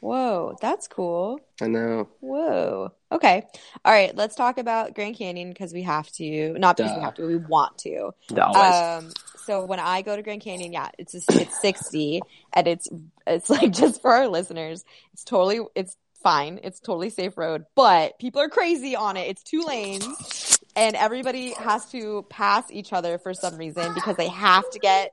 Whoa, 0.00 0.56
that's 0.60 0.86
cool. 0.86 1.40
I 1.60 1.66
know. 1.66 2.08
Whoa. 2.20 2.92
Okay. 3.10 3.42
All 3.84 3.92
right. 3.92 4.14
Let's 4.14 4.36
talk 4.36 4.58
about 4.58 4.94
Grand 4.94 5.16
Canyon 5.16 5.48
because 5.48 5.72
we 5.72 5.82
have 5.82 6.10
to. 6.12 6.52
Not 6.58 6.76
because 6.76 6.96
we 6.96 7.02
have 7.02 7.14
to. 7.14 7.26
We 7.26 7.36
want 7.36 7.78
to. 7.78 8.10
Always. 8.40 9.04
Um. 9.06 9.12
So 9.44 9.64
when 9.64 9.80
I 9.80 10.02
go 10.02 10.14
to 10.14 10.22
Grand 10.22 10.42
Canyon, 10.42 10.72
yeah, 10.72 10.90
it's 10.98 11.14
a, 11.14 11.40
it's 11.40 11.60
sixty, 11.60 12.20
and 12.52 12.68
it's 12.68 12.88
it's 13.26 13.50
like 13.50 13.72
just 13.72 14.02
for 14.02 14.12
our 14.12 14.28
listeners, 14.28 14.84
it's 15.12 15.24
totally 15.24 15.60
it's 15.74 15.96
fine. 16.22 16.60
It's 16.62 16.80
totally 16.80 17.10
safe 17.10 17.36
road, 17.36 17.64
but 17.74 18.18
people 18.18 18.40
are 18.40 18.48
crazy 18.48 18.94
on 18.94 19.16
it. 19.16 19.28
It's 19.28 19.42
two 19.42 19.62
lanes, 19.62 20.58
and 20.76 20.94
everybody 20.94 21.54
has 21.54 21.86
to 21.86 22.24
pass 22.28 22.70
each 22.70 22.92
other 22.92 23.18
for 23.18 23.34
some 23.34 23.56
reason 23.56 23.94
because 23.94 24.16
they 24.16 24.28
have 24.28 24.68
to 24.70 24.78
get 24.78 25.12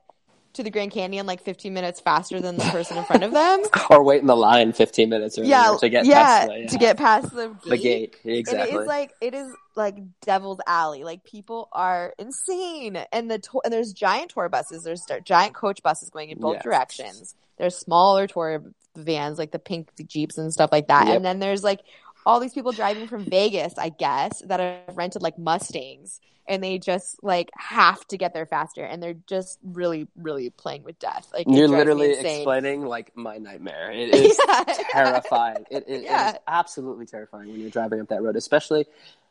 to 0.56 0.62
the 0.62 0.70
Grand 0.70 0.90
Canyon 0.90 1.26
like 1.26 1.42
15 1.42 1.72
minutes 1.72 2.00
faster 2.00 2.40
than 2.40 2.56
the 2.56 2.64
person 2.64 2.96
in 2.98 3.04
front 3.04 3.22
of 3.22 3.32
them. 3.32 3.62
or 3.90 4.02
wait 4.02 4.20
in 4.20 4.26
the 4.26 4.36
line 4.36 4.72
15 4.72 5.08
minutes 5.08 5.38
earlier 5.38 5.50
yeah, 5.50 5.76
to 5.78 5.88
get 5.88 6.04
yeah, 6.04 6.14
past 6.14 6.48
the, 6.48 6.58
yeah, 6.60 6.66
to 6.68 6.78
get 6.78 6.96
past 6.96 7.34
the 7.34 7.48
gate. 7.64 7.70
the 7.70 7.78
gate. 7.78 8.16
And 8.24 8.32
it 8.32 8.38
Exactly. 8.38 8.78
is 8.78 8.86
like 8.86 9.12
it 9.20 9.34
is 9.34 9.48
like 9.76 9.96
devil's 10.22 10.60
alley. 10.66 11.04
Like 11.04 11.24
people 11.24 11.68
are 11.72 12.12
insane, 12.18 12.96
and 13.12 13.30
the 13.30 13.38
to- 13.38 13.60
and 13.64 13.72
there's 13.72 13.92
giant 13.92 14.30
tour 14.32 14.48
buses. 14.48 14.82
There's 14.82 15.02
giant 15.24 15.54
coach 15.54 15.82
buses 15.82 16.10
going 16.10 16.30
in 16.30 16.38
both 16.38 16.54
Yes. 16.56 16.62
directions. 16.64 17.34
There's 17.58 17.76
smaller 17.76 18.26
tour 18.26 18.62
vans 18.96 19.38
like 19.38 19.50
the 19.50 19.58
pink 19.58 19.90
jeeps 20.06 20.38
and 20.38 20.52
stuff 20.52 20.70
like 20.72 20.88
that. 20.88 21.06
Yep. 21.06 21.16
And 21.16 21.24
then 21.24 21.38
there's 21.38 21.62
like 21.62 21.80
all 22.26 22.40
these 22.40 22.52
people 22.52 22.72
driving 22.72 23.06
from 23.06 23.24
Vegas, 23.24 23.78
I 23.78 23.88
guess, 23.88 24.40
that 24.46 24.60
have 24.60 24.96
rented 24.96 25.22
like 25.22 25.38
Mustangs, 25.38 26.20
and 26.48 26.62
they 26.62 26.78
just 26.78 27.22
like 27.22 27.50
have 27.54 28.04
to 28.08 28.16
get 28.18 28.34
there 28.34 28.46
faster, 28.46 28.82
and 28.84 29.02
they're 29.02 29.16
just 29.26 29.58
really, 29.64 30.08
really 30.16 30.50
playing 30.50 30.82
with 30.82 30.98
death. 30.98 31.28
Like 31.32 31.46
You're 31.48 31.68
literally 31.68 32.10
explaining 32.12 32.84
like 32.84 33.16
my 33.16 33.38
nightmare. 33.38 33.92
It 33.92 34.10
is 34.14 34.38
Yeah. 34.48 34.64
terrifying. 34.90 35.64
It, 35.70 35.84
it- 35.86 35.92
it 35.94 36.02
Yeah. 36.04 36.30
is 36.30 36.36
absolutely 36.48 37.06
terrifying 37.06 37.48
when 37.48 37.60
you're 37.60 37.70
driving 37.70 38.00
up 38.00 38.08
that 38.08 38.22
road, 38.22 38.36
especially 38.36 38.86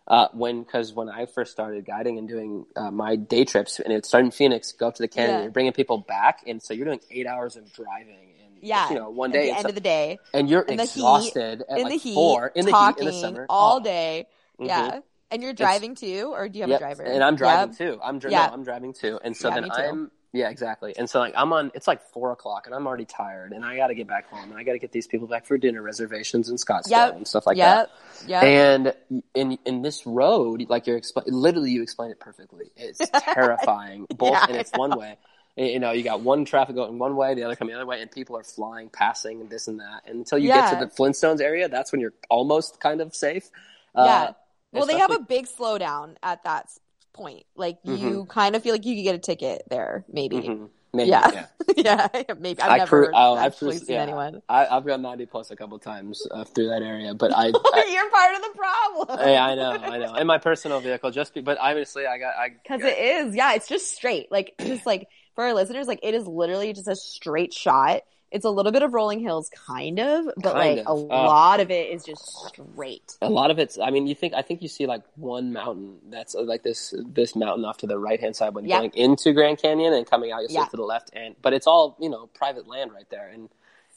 uh, 0.08 0.28
when 0.34 0.64
because 0.64 0.94
when 0.94 1.10
I 1.10 1.26
first 1.26 1.52
started 1.52 1.86
guiding 1.86 2.18
and 2.18 2.28
doing 2.28 2.66
uh, 2.76 2.92
my 2.92 3.16
day 3.16 3.44
trips, 3.46 3.80
and 3.80 3.92
it 3.92 4.06
started 4.06 4.26
in 4.28 4.32
Phoenix, 4.32 4.72
go 4.72 4.88
up 4.88 4.96
to 4.96 5.02
the 5.04 5.08
canyon, 5.08 5.38
Yeah. 5.38 5.44
you're 5.44 5.52
bringing 5.52 5.74
people 5.74 5.98
back, 5.98 6.44
and 6.46 6.62
so 6.62 6.74
you're 6.74 6.86
doing 6.86 7.02
eight 7.12 7.26
hours 7.28 7.56
of 7.56 7.72
driving. 7.74 8.34
And, 8.46 8.54
Yeah, 8.62 8.90
you 8.90 8.96
know, 8.96 9.10
one 9.10 9.32
At 9.32 9.34
day, 9.34 9.46
the 9.46 9.50
it's 9.52 9.60
end 9.60 9.70
of 9.70 9.76
the 9.76 9.82
day, 9.82 10.20
and 10.34 10.50
you're 10.50 10.62
in 10.62 10.78
the 10.78 10.84
heat, 10.84 11.00
exhausted 11.00 11.64
at 11.68 11.78
in 11.78 11.84
like 11.84 11.94
the 11.94 11.98
heat, 11.98 12.14
four 12.16 12.52
in 12.56 12.66
the 12.66 12.72
heat 12.72 12.98
in 12.98 13.06
the 13.06 13.14
summer 13.14 13.46
all 13.50 13.78
Oh, 13.78 13.80
day. 13.84 14.28
mhm. 14.60 14.68
Yeah, 14.68 15.00
and 15.32 15.42
you're 15.44 15.54
driving 15.54 15.96
too, 15.96 16.32
or 16.34 16.48
do 16.50 16.60
you 16.60 16.64
have 16.64 16.70
Yep, 16.72 16.80
a 16.80 16.84
driver? 16.84 17.04
And 17.04 17.24
I'm 17.24 17.36
driving 17.36 17.70
Yep. 17.70 17.78
too. 17.78 18.00
I'm 18.04 18.20
dri- 18.20 18.32
Yeah. 18.32 18.48
no, 18.48 18.54
I'm 18.54 18.64
driving 18.64 18.94
too. 18.94 19.20
And 19.24 19.36
so 19.36 19.50
Yeah, 19.50 19.56
then. 19.56 19.72
I'm 19.72 20.12
yeah, 20.36 20.50
exactly. 20.50 20.94
And 20.98 21.10
so 21.10 21.20
like 21.20 21.34
I'm 21.38 21.54
on 21.54 21.72
it's 21.74 21.88
like 21.88 22.02
four 22.12 22.32
o'clock 22.32 22.66
and 22.66 22.76
I'm 22.76 22.86
already 22.86 23.06
tired 23.06 23.54
and 23.54 23.64
I 23.64 23.78
gotta 23.78 23.96
get 23.96 24.08
back 24.08 24.30
home 24.30 24.52
and 24.52 24.60
I 24.60 24.64
gotta 24.64 24.80
get 24.80 24.92
these 24.92 25.08
people 25.08 25.28
back 25.28 25.46
for 25.46 25.58
dinner 25.58 25.82
reservations 25.82 26.50
in 26.50 26.58
Scottsdale 26.58 26.90
Yep. 26.90 27.16
and 27.16 27.28
stuff 27.28 27.48
like 27.48 27.58
Yep. 27.58 27.90
that. 28.22 28.28
Yep. 28.28 28.44
And 28.44 28.94
in 29.34 29.58
in 29.66 29.82
this 29.82 30.06
road, 30.06 30.66
like 30.70 30.88
you're 30.88 30.98
explaining 30.98 31.34
literally 31.34 31.72
you 31.72 31.82
explain 31.82 32.12
it 32.12 32.20
perfectly. 32.20 32.66
It's 32.76 33.10
terrifying. 33.34 34.06
Both 34.16 34.34
Yeah, 34.34 34.46
and 34.50 34.58
it's 34.58 34.74
one 34.74 34.94
way. 34.96 35.18
You 35.58 35.80
know, 35.80 35.92
you 35.94 36.04
got 36.04 36.20
one 36.20 36.44
traffic 36.44 36.76
going 36.76 37.00
one 37.00 37.16
way, 37.16 37.34
the 37.34 37.44
other 37.44 37.56
coming 37.56 37.74
the 37.74 37.80
other 37.80 37.88
way, 37.88 38.02
and 38.02 38.12
people 38.12 38.36
are 38.36 38.44
flying, 38.44 38.90
passing, 38.90 39.40
and 39.40 39.50
this 39.50 39.70
and 39.70 39.80
that. 39.80 40.02
And 40.06 40.18
until 40.18 40.38
you 40.38 40.50
Yeah. 40.50 40.70
get 40.70 40.80
to 40.80 40.86
the 40.86 40.92
Flintstones 40.92 41.40
area, 41.40 41.70
that's 41.70 41.94
when 41.94 42.02
you're 42.02 42.14
almost 42.30 42.82
kind 42.82 43.00
of 43.00 43.16
safe. 43.16 43.50
yeah. 43.96 44.02
Uh, 44.02 44.34
well, 44.74 44.86
they 44.86 44.98
have 44.98 45.12
a 45.12 45.20
big 45.20 45.48
slowdown 45.48 46.16
at 46.22 46.44
that 46.44 46.70
point. 47.16 47.46
Like 47.56 47.82
Mm-hmm. 47.84 48.08
you 48.08 48.26
kind 48.26 48.56
of 48.56 48.62
feel 48.64 48.74
like 48.74 48.86
you 48.86 48.96
could 48.96 49.04
get 49.04 49.16
a 49.16 49.20
ticket 49.20 49.64
there, 49.70 50.06
maybe. 50.12 50.38
Mhm. 50.38 50.70
Maybe, 50.94 51.10
Yeah. 51.10 51.48
yeah, 51.76 52.08
maybe. 52.40 52.62
I've 52.62 52.72
I 52.72 52.78
never 52.78 53.06
cru- 53.08 53.12
oh, 53.14 53.36
I've 53.36 53.48
actually 53.48 53.72
cru- 53.78 53.86
seen 53.86 53.96
yeah. 53.96 54.04
anyone. 54.04 54.42
I, 54.48 54.66
I've 54.68 54.86
gone 54.86 55.02
90 55.02 55.26
plus 55.26 55.52
a 55.52 55.56
couple 55.58 55.78
times 55.78 56.26
uh, 56.32 56.46
through 56.46 56.70
that 56.70 56.82
area, 56.84 57.14
but 57.14 57.34
I, 57.36 57.48
I 57.54 57.86
You're 57.92 58.10
part 58.10 58.36
of 58.36 58.42
the 58.42 58.50
problem. 58.56 59.30
yeah, 59.30 59.46
I 59.46 59.56
know, 59.56 59.72
I 59.72 59.98
know. 59.98 60.16
In 60.16 60.26
my 60.28 60.38
personal 60.38 60.80
vehicle, 60.80 61.12
just 61.12 61.34
be, 61.34 61.42
but 61.42 61.58
obviously 61.60 62.06
I 62.08 62.18
got, 62.18 62.36
I, 62.38 62.50
Because 62.64 62.82
it 62.82 62.98
is, 62.98 63.36
yeah, 63.36 63.56
it's 63.56 63.68
just 63.68 63.94
straight. 63.94 64.32
Like, 64.32 64.54
just 64.62 64.86
like 64.86 65.10
for 65.36 65.44
our 65.44 65.54
listeners, 65.54 65.86
like 65.86 66.00
it 66.02 66.14
is 66.14 66.26
literally 66.28 66.72
just 66.72 66.88
a 66.88 66.96
straight 66.96 67.52
shot. 67.54 68.04
It's 68.32 68.44
a 68.44 68.50
little 68.50 68.72
bit 68.72 68.82
of 68.84 68.94
rolling 68.94 69.20
hills, 69.20 69.50
kind 69.68 70.00
of, 70.00 70.26
but 70.38 70.54
Kind 70.54 70.78
like 70.78 70.80
of. 70.80 70.88
a 70.88 70.90
Oh. 70.90 71.06
lot 71.06 71.60
of 71.60 71.72
it 71.72 71.90
is 71.92 72.04
just 72.04 72.26
straight. 72.48 73.16
a 73.22 73.30
lot 73.30 73.50
of 73.52 73.60
it's, 73.60 73.78
I 73.80 73.92
mean, 73.92 74.08
you 74.08 74.16
think, 74.16 74.34
I 74.34 74.42
think 74.42 74.62
you 74.62 74.68
see 74.68 74.88
like 74.88 75.04
one 75.16 75.54
mountain 75.54 76.00
that's 76.10 76.36
uh, 76.36 76.42
like 76.42 76.64
this, 76.64 76.94
this 77.08 77.36
mountain 77.36 77.64
off 77.66 77.78
to 77.78 77.88
the 77.88 77.98
right 78.00 78.20
hand 78.20 78.36
side 78.36 78.54
when 78.54 78.66
Yeah. 78.66 78.80
going 78.80 78.92
into 78.96 79.32
Grand 79.32 79.60
Canyon 79.62 79.94
and 79.94 80.06
coming 80.10 80.32
out, 80.32 80.40
you'll 80.42 80.50
see 80.50 80.56
Yeah. 80.56 80.64
it 80.66 80.72
to 80.72 80.78
the 80.78 80.84
left 80.84 81.12
and, 81.14 81.36
but 81.42 81.54
it's 81.54 81.68
all, 81.68 81.96
you 82.00 82.10
know, 82.10 82.28
private 82.34 82.68
land 82.68 82.92
right 82.92 83.10
there. 83.10 83.28
And, 83.30 83.48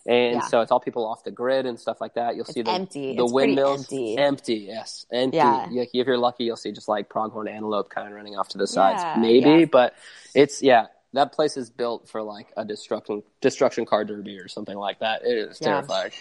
and 0.07 0.35
Yeah. 0.37 0.41
so 0.43 0.61
it's 0.61 0.71
all 0.71 0.79
people 0.81 1.05
off 1.07 1.25
the 1.25 1.31
grid 1.33 1.67
and 1.67 1.81
stuff 1.81 2.01
like 2.01 2.15
that. 2.15 2.37
You'll 2.37 2.45
see 2.45 2.63
the, 2.63 2.71
empty. 2.71 3.17
the 3.17 3.25
It's 3.25 3.33
windmills 3.33 3.81
empty. 3.81 4.17
empty, 4.19 4.55
yes, 4.69 5.05
empty. 5.11 5.37
Yeah. 5.39 5.67
If 5.73 6.07
you're 6.07 6.17
lucky, 6.19 6.45
you'll 6.45 6.57
see 6.57 6.71
just 6.71 6.87
like 6.89 7.09
pronghorn 7.09 7.49
antelope 7.49 7.89
kind 7.91 8.07
of 8.07 8.15
running 8.15 8.37
off 8.39 8.49
to 8.51 8.59
the 8.59 8.67
sides, 8.67 9.03
Yeah, 9.03 9.17
maybe. 9.19 9.65
But 9.65 9.95
it's 10.35 10.63
yeah, 10.63 10.87
that 11.15 11.33
place 11.33 11.57
is 11.57 11.71
built 11.71 12.09
for 12.09 12.23
like 12.23 12.49
a 12.57 12.65
destruction 12.65 13.23
destruction 13.41 13.85
car 13.87 14.05
derby 14.05 14.39
or 14.39 14.49
something 14.49 14.77
like 14.77 15.01
that. 15.01 15.23
It 15.25 15.39
is 15.39 15.61
Yeah. 15.61 15.69
terrifying. 15.69 16.13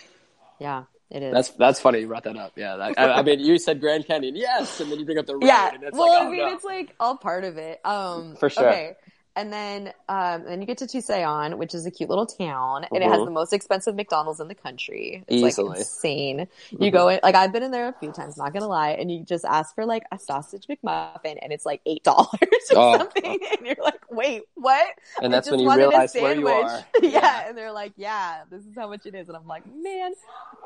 Yeah, 0.60 0.84
it 1.10 1.24
is. 1.24 1.34
That's 1.34 1.50
that's 1.52 1.80
funny 1.80 2.00
you 2.00 2.08
brought 2.08 2.24
that 2.24 2.38
up. 2.38 2.54
Yeah, 2.56 2.78
that, 2.78 3.00
I, 3.00 3.20
I 3.20 3.22
mean, 3.22 3.40
you 3.40 3.58
said 3.60 3.80
Grand 3.80 4.08
Canyon, 4.08 4.36
yes, 4.36 4.80
and 4.80 4.92
then 4.92 5.00
you 5.00 5.06
bring 5.06 5.18
up 5.18 5.26
the 5.26 5.34
road, 5.36 5.44
yeah. 5.44 5.72
Well, 5.92 6.10
like, 6.10 6.22
I 6.22 6.26
oh, 6.26 6.30
mean, 6.32 6.40
no. 6.40 6.54
it's 6.54 6.64
like 6.64 6.96
all 7.00 7.18
part 7.18 7.44
of 7.44 7.58
it. 7.58 7.80
Um, 7.86 8.36
For 8.38 8.50
sure. 8.50 8.68
Okay. 8.70 8.96
And 9.38 9.54
then, 9.54 9.94
um, 10.10 10.46
then 10.46 10.62
you 10.62 10.66
get 10.66 10.80
to 10.80 10.86
Tusayan, 10.86 11.58
which 11.60 11.76
is 11.76 11.86
a 11.86 11.92
cute 11.92 12.10
little 12.10 12.26
town, 12.26 12.88
and 12.92 13.04
it 13.04 13.08
has 13.08 13.20
Mhm. 13.20 13.26
the 13.26 13.32
most 13.32 13.54
expensive 13.54 13.94
McDonald's 13.96 14.40
in 14.40 14.48
the 14.48 14.56
country. 14.56 15.24
It's 15.28 15.44
Easily. 15.44 15.70
like 15.70 15.78
insane. 15.78 16.48
You 16.72 16.90
Mhm. 16.90 16.92
go 16.92 17.08
in, 17.10 17.20
like 17.22 17.36
I've 17.36 17.52
been 17.54 17.62
in 17.62 17.70
there 17.70 17.88
a 17.88 17.94
few 17.94 18.12
times, 18.12 18.36
not 18.36 18.52
gonna 18.52 18.68
lie, 18.68 18.94
and 18.94 19.12
you 19.12 19.24
just 19.24 19.46
ask 19.46 19.76
for 19.76 19.86
like 19.86 20.06
a 20.12 20.18
sausage 20.18 20.66
McMuffin, 20.66 21.38
and 21.40 21.54
it's 21.54 21.68
like 21.68 21.82
eight 21.86 22.04
dollars 22.12 22.28
or 22.72 22.78
Oh. 22.78 22.98
something, 22.98 23.40
and 23.58 23.68
you're 23.68 23.76
like, 23.84 24.02
wait, 24.10 24.42
what? 24.56 24.88
and 25.22 25.32
that's 25.32 25.52
when 25.52 25.60
you 25.60 25.72
realize 25.72 26.16
where 26.16 26.34
you 26.36 26.48
are. 26.48 26.84
yeah. 27.04 27.48
and 27.48 27.56
they're 27.56 27.72
like, 27.72 27.94
yeah, 27.96 28.42
this 28.50 28.66
is 28.66 28.74
how 28.76 28.88
much 28.90 29.06
it 29.06 29.14
is, 29.14 29.28
and 29.28 29.38
I'm 29.38 29.46
like, 29.46 29.64
man. 29.72 30.14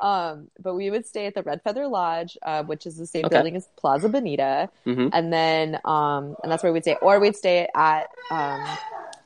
Um, 0.00 0.48
but 0.62 0.76
we 0.76 0.88
would 0.90 1.04
stay 1.04 1.26
at 1.26 1.34
the 1.34 1.42
Red 1.42 1.60
Feather 1.62 1.86
Lodge, 1.86 2.38
uh, 2.42 2.62
which 2.64 2.86
is 2.86 2.96
the 2.96 3.06
same 3.06 3.26
Okay. 3.26 3.36
building 3.36 3.54
as 3.56 3.68
Plaza 3.76 4.08
Bonita, 4.08 4.70
Mhm. 4.86 5.10
and 5.12 5.30
then 5.30 5.78
um, 5.84 6.36
and 6.42 6.50
that's 6.50 6.62
where 6.62 6.72
we'd 6.72 6.84
stay, 6.84 6.96
or 7.02 7.20
we'd 7.20 7.36
stay 7.36 7.68
at 7.74 8.08
um. 8.30 8.61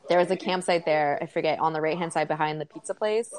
There 0.09 0.19
was 0.19 0.31
a 0.31 0.37
campsite 0.37 0.85
there. 0.85 1.19
I 1.21 1.27
forget 1.27 1.59
on 1.59 1.73
the 1.73 1.81
right 1.81 1.99
hand 1.99 2.13
side 2.13 2.29
behind 2.29 2.61
the 2.61 2.67
pizza 2.67 2.95
place. 2.95 3.33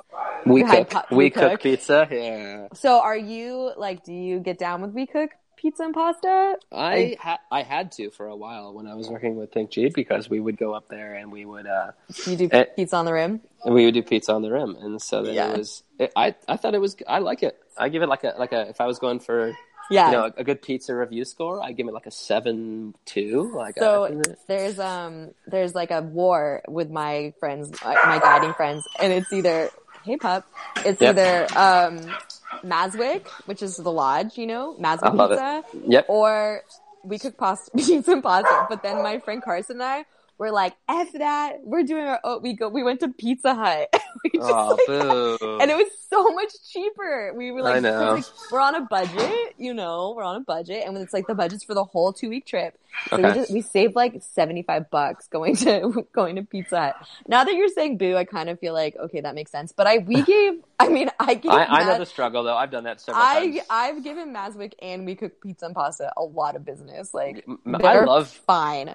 We 0.45 0.63
cook, 0.63 0.89
po- 0.89 1.03
we 1.11 1.17
we 1.17 1.29
cook 1.29 1.51
cook. 1.51 1.61
pizza. 1.63 2.07
Yeah, 2.11 2.67
So, 2.73 2.99
are 2.99 3.15
you 3.17 3.71
like? 3.77 4.03
Do 4.03 4.13
you 4.13 4.39
get 4.39 4.57
down 4.59 4.81
with 4.81 4.91
we 4.91 5.05
cook 5.07 5.31
pizza 5.55 5.83
and 5.83 5.93
pasta? 5.93 6.57
I 6.71 7.15
ha- 7.21 7.39
I 7.51 7.63
had 7.63 7.93
to 7.93 8.09
for 8.11 8.27
a 8.27 8.35
while 8.35 8.73
when 8.73 8.85
I 8.85 8.95
was 8.95 9.07
working 9.09 9.37
with 9.37 9.51
Think 9.53 9.71
G 9.71 9.87
because 9.89 10.29
we 10.29 10.41
would 10.41 10.57
go 10.57 10.73
up 10.73 10.89
there 10.89 11.15
and 11.15 11.31
we 11.31 11.45
would 11.45 11.67
uh 11.67 11.91
You 12.25 12.35
do 12.35 12.49
Eh. 12.51 12.65
pizza 12.75 12.97
on 12.97 13.05
the 13.05 13.13
rim? 13.13 13.39
and 13.63 13.73
we 13.73 13.85
would 13.85 13.93
do 13.93 14.03
pizza 14.03 14.33
on 14.33 14.41
the 14.41 14.51
rim, 14.51 14.75
and 14.79 15.01
so 15.01 15.23
then 15.23 15.35
Yeah. 15.35 15.51
it 15.53 15.57
was. 15.57 15.83
It, 15.99 16.11
I 16.17 16.35
I 16.49 16.57
thought 16.57 16.75
it 16.75 16.81
was. 16.81 16.97
I 17.07 17.19
like 17.19 17.43
it. 17.43 17.57
I 17.77 17.87
give 17.87 18.01
it 18.03 18.09
like 18.09 18.25
a 18.25 18.35
like 18.37 18.51
a. 18.51 18.67
If 18.67 18.81
I 18.81 18.87
was 18.87 18.99
going 18.99 19.19
for 19.21 19.53
Yeah. 19.89 20.07
you 20.07 20.11
know 20.17 20.31
a, 20.37 20.43
good 20.43 20.61
pizza 20.61 20.95
review 20.95 21.23
score, 21.25 21.61
I 21.63 21.71
give 21.71 21.87
it 21.87 21.93
like 21.93 22.05
a 22.05 22.11
seven 22.11 22.95
two. 23.05 23.51
Like 23.55 23.75
So 23.77 24.21
there's 24.47 24.79
um 24.79 25.31
there's 25.45 25.73
like 25.75 25.91
a 25.91 26.01
war 26.01 26.61
with 26.67 26.89
my 26.89 27.33
friends, 27.39 27.71
my 27.83 27.93
my 28.05 28.19
guiding 28.19 28.53
friends, 28.53 28.85
and 28.99 29.13
it's 29.13 29.31
either 29.31 29.69
hey 30.03 30.17
pup, 30.17 30.45
it's 30.85 31.01
Yep. 31.01 31.17
either 31.17 31.47
um 31.57 32.15
Maswick, 32.63 33.27
which 33.45 33.61
is 33.61 33.77
the 33.77 33.91
lodge, 33.91 34.37
you 34.37 34.47
know, 34.47 34.75
Maswick 34.79 35.13
it. 35.13 35.29
pizza, 35.29 35.63
yep. 35.87 36.05
or 36.09 36.63
we 37.03 37.19
cook 37.19 37.37
pasta, 37.37 37.71
pizza 37.77 38.11
and 38.11 38.23
pasta. 38.23 38.65
But 38.69 38.83
then 38.83 39.01
my 39.03 39.19
friend 39.19 39.41
Carson 39.41 39.77
and 39.77 39.83
I 39.83 40.05
were 40.37 40.51
like, 40.51 40.75
"F 40.87 41.11
that, 41.13 41.57
we're 41.63 41.83
doing 41.83 42.05
our 42.05 42.19
own." 42.23 42.41
We 42.41 42.53
go, 42.53 42.69
we 42.69 42.83
went 42.83 42.99
to 43.01 43.09
Pizza 43.09 43.55
Hut, 43.55 43.89
we 44.23 44.31
just, 44.39 44.49
Oh, 44.49 44.69
like, 44.69 44.79
boo. 44.85 45.37
and 45.59 45.71
it 45.71 45.75
was 45.77 45.87
so 46.09 46.31
much 46.33 46.51
cheaper. 46.71 47.33
We 47.35 47.51
were 47.51 47.61
like, 47.61 47.87
like, 47.97 48.25
we're 48.49 48.59
on 48.61 48.75
a 48.75 48.81
budget, 48.81 49.53
you 49.57 49.73
know, 49.73 50.13
we're 50.15 50.23
on 50.23 50.37
a 50.37 50.41
budget, 50.41 50.83
and 50.85 50.97
it's 50.97 51.13
like 51.13 51.27
the 51.27 51.35
budget's 51.35 51.63
for 51.63 51.73
the 51.73 51.83
whole 51.83 52.13
two 52.13 52.29
week 52.29 52.45
trip. 52.45 52.77
So 53.11 53.23
we 53.23 53.31
Okay. 53.31 53.33
just 53.33 53.49
we 53.49 53.61
saved 53.61 53.95
like 53.95 54.21
seventy 54.21 54.63
five 54.63 54.89
bucks 54.89 55.27
going 55.27 55.55
to 55.57 56.05
going 56.13 56.35
to 56.35 56.43
Pizza 56.43 56.79
Hut. 56.79 56.95
Now 57.27 57.43
that 57.43 57.53
you're 57.55 57.69
saying 57.69 57.97
boo, 57.97 58.15
I 58.15 58.25
kind 58.25 58.49
of 58.49 58.59
feel 58.59 58.73
like 58.73 58.95
okay, 58.97 59.21
that 59.21 59.33
makes 59.35 59.51
sense. 59.51 59.71
But 59.71 59.87
I 59.87 59.99
we 59.99 60.23
gave, 60.23 60.53
I 60.79 60.89
mean, 60.89 61.09
I 61.19 61.35
gave. 61.35 61.51
I, 61.51 61.65
I 61.65 61.83
know 61.85 61.97
the 61.97 62.05
struggle 62.05 62.43
though. 62.43 62.55
I've 62.55 62.71
done 62.71 62.83
that 62.83 63.01
several 63.01 63.23
I 63.25 63.33
times. 63.33 63.59
I've 63.69 64.03
given 64.03 64.33
Maswick 64.33 64.73
and 64.81 65.05
we 65.05 65.15
cook 65.15 65.41
pizza 65.41 65.65
and 65.65 65.75
pasta 65.75 66.11
a 66.17 66.23
lot 66.23 66.55
of 66.55 66.65
business. 66.65 67.13
Like 67.13 67.45
I 67.65 67.99
love 68.03 68.29
fine. 68.29 68.93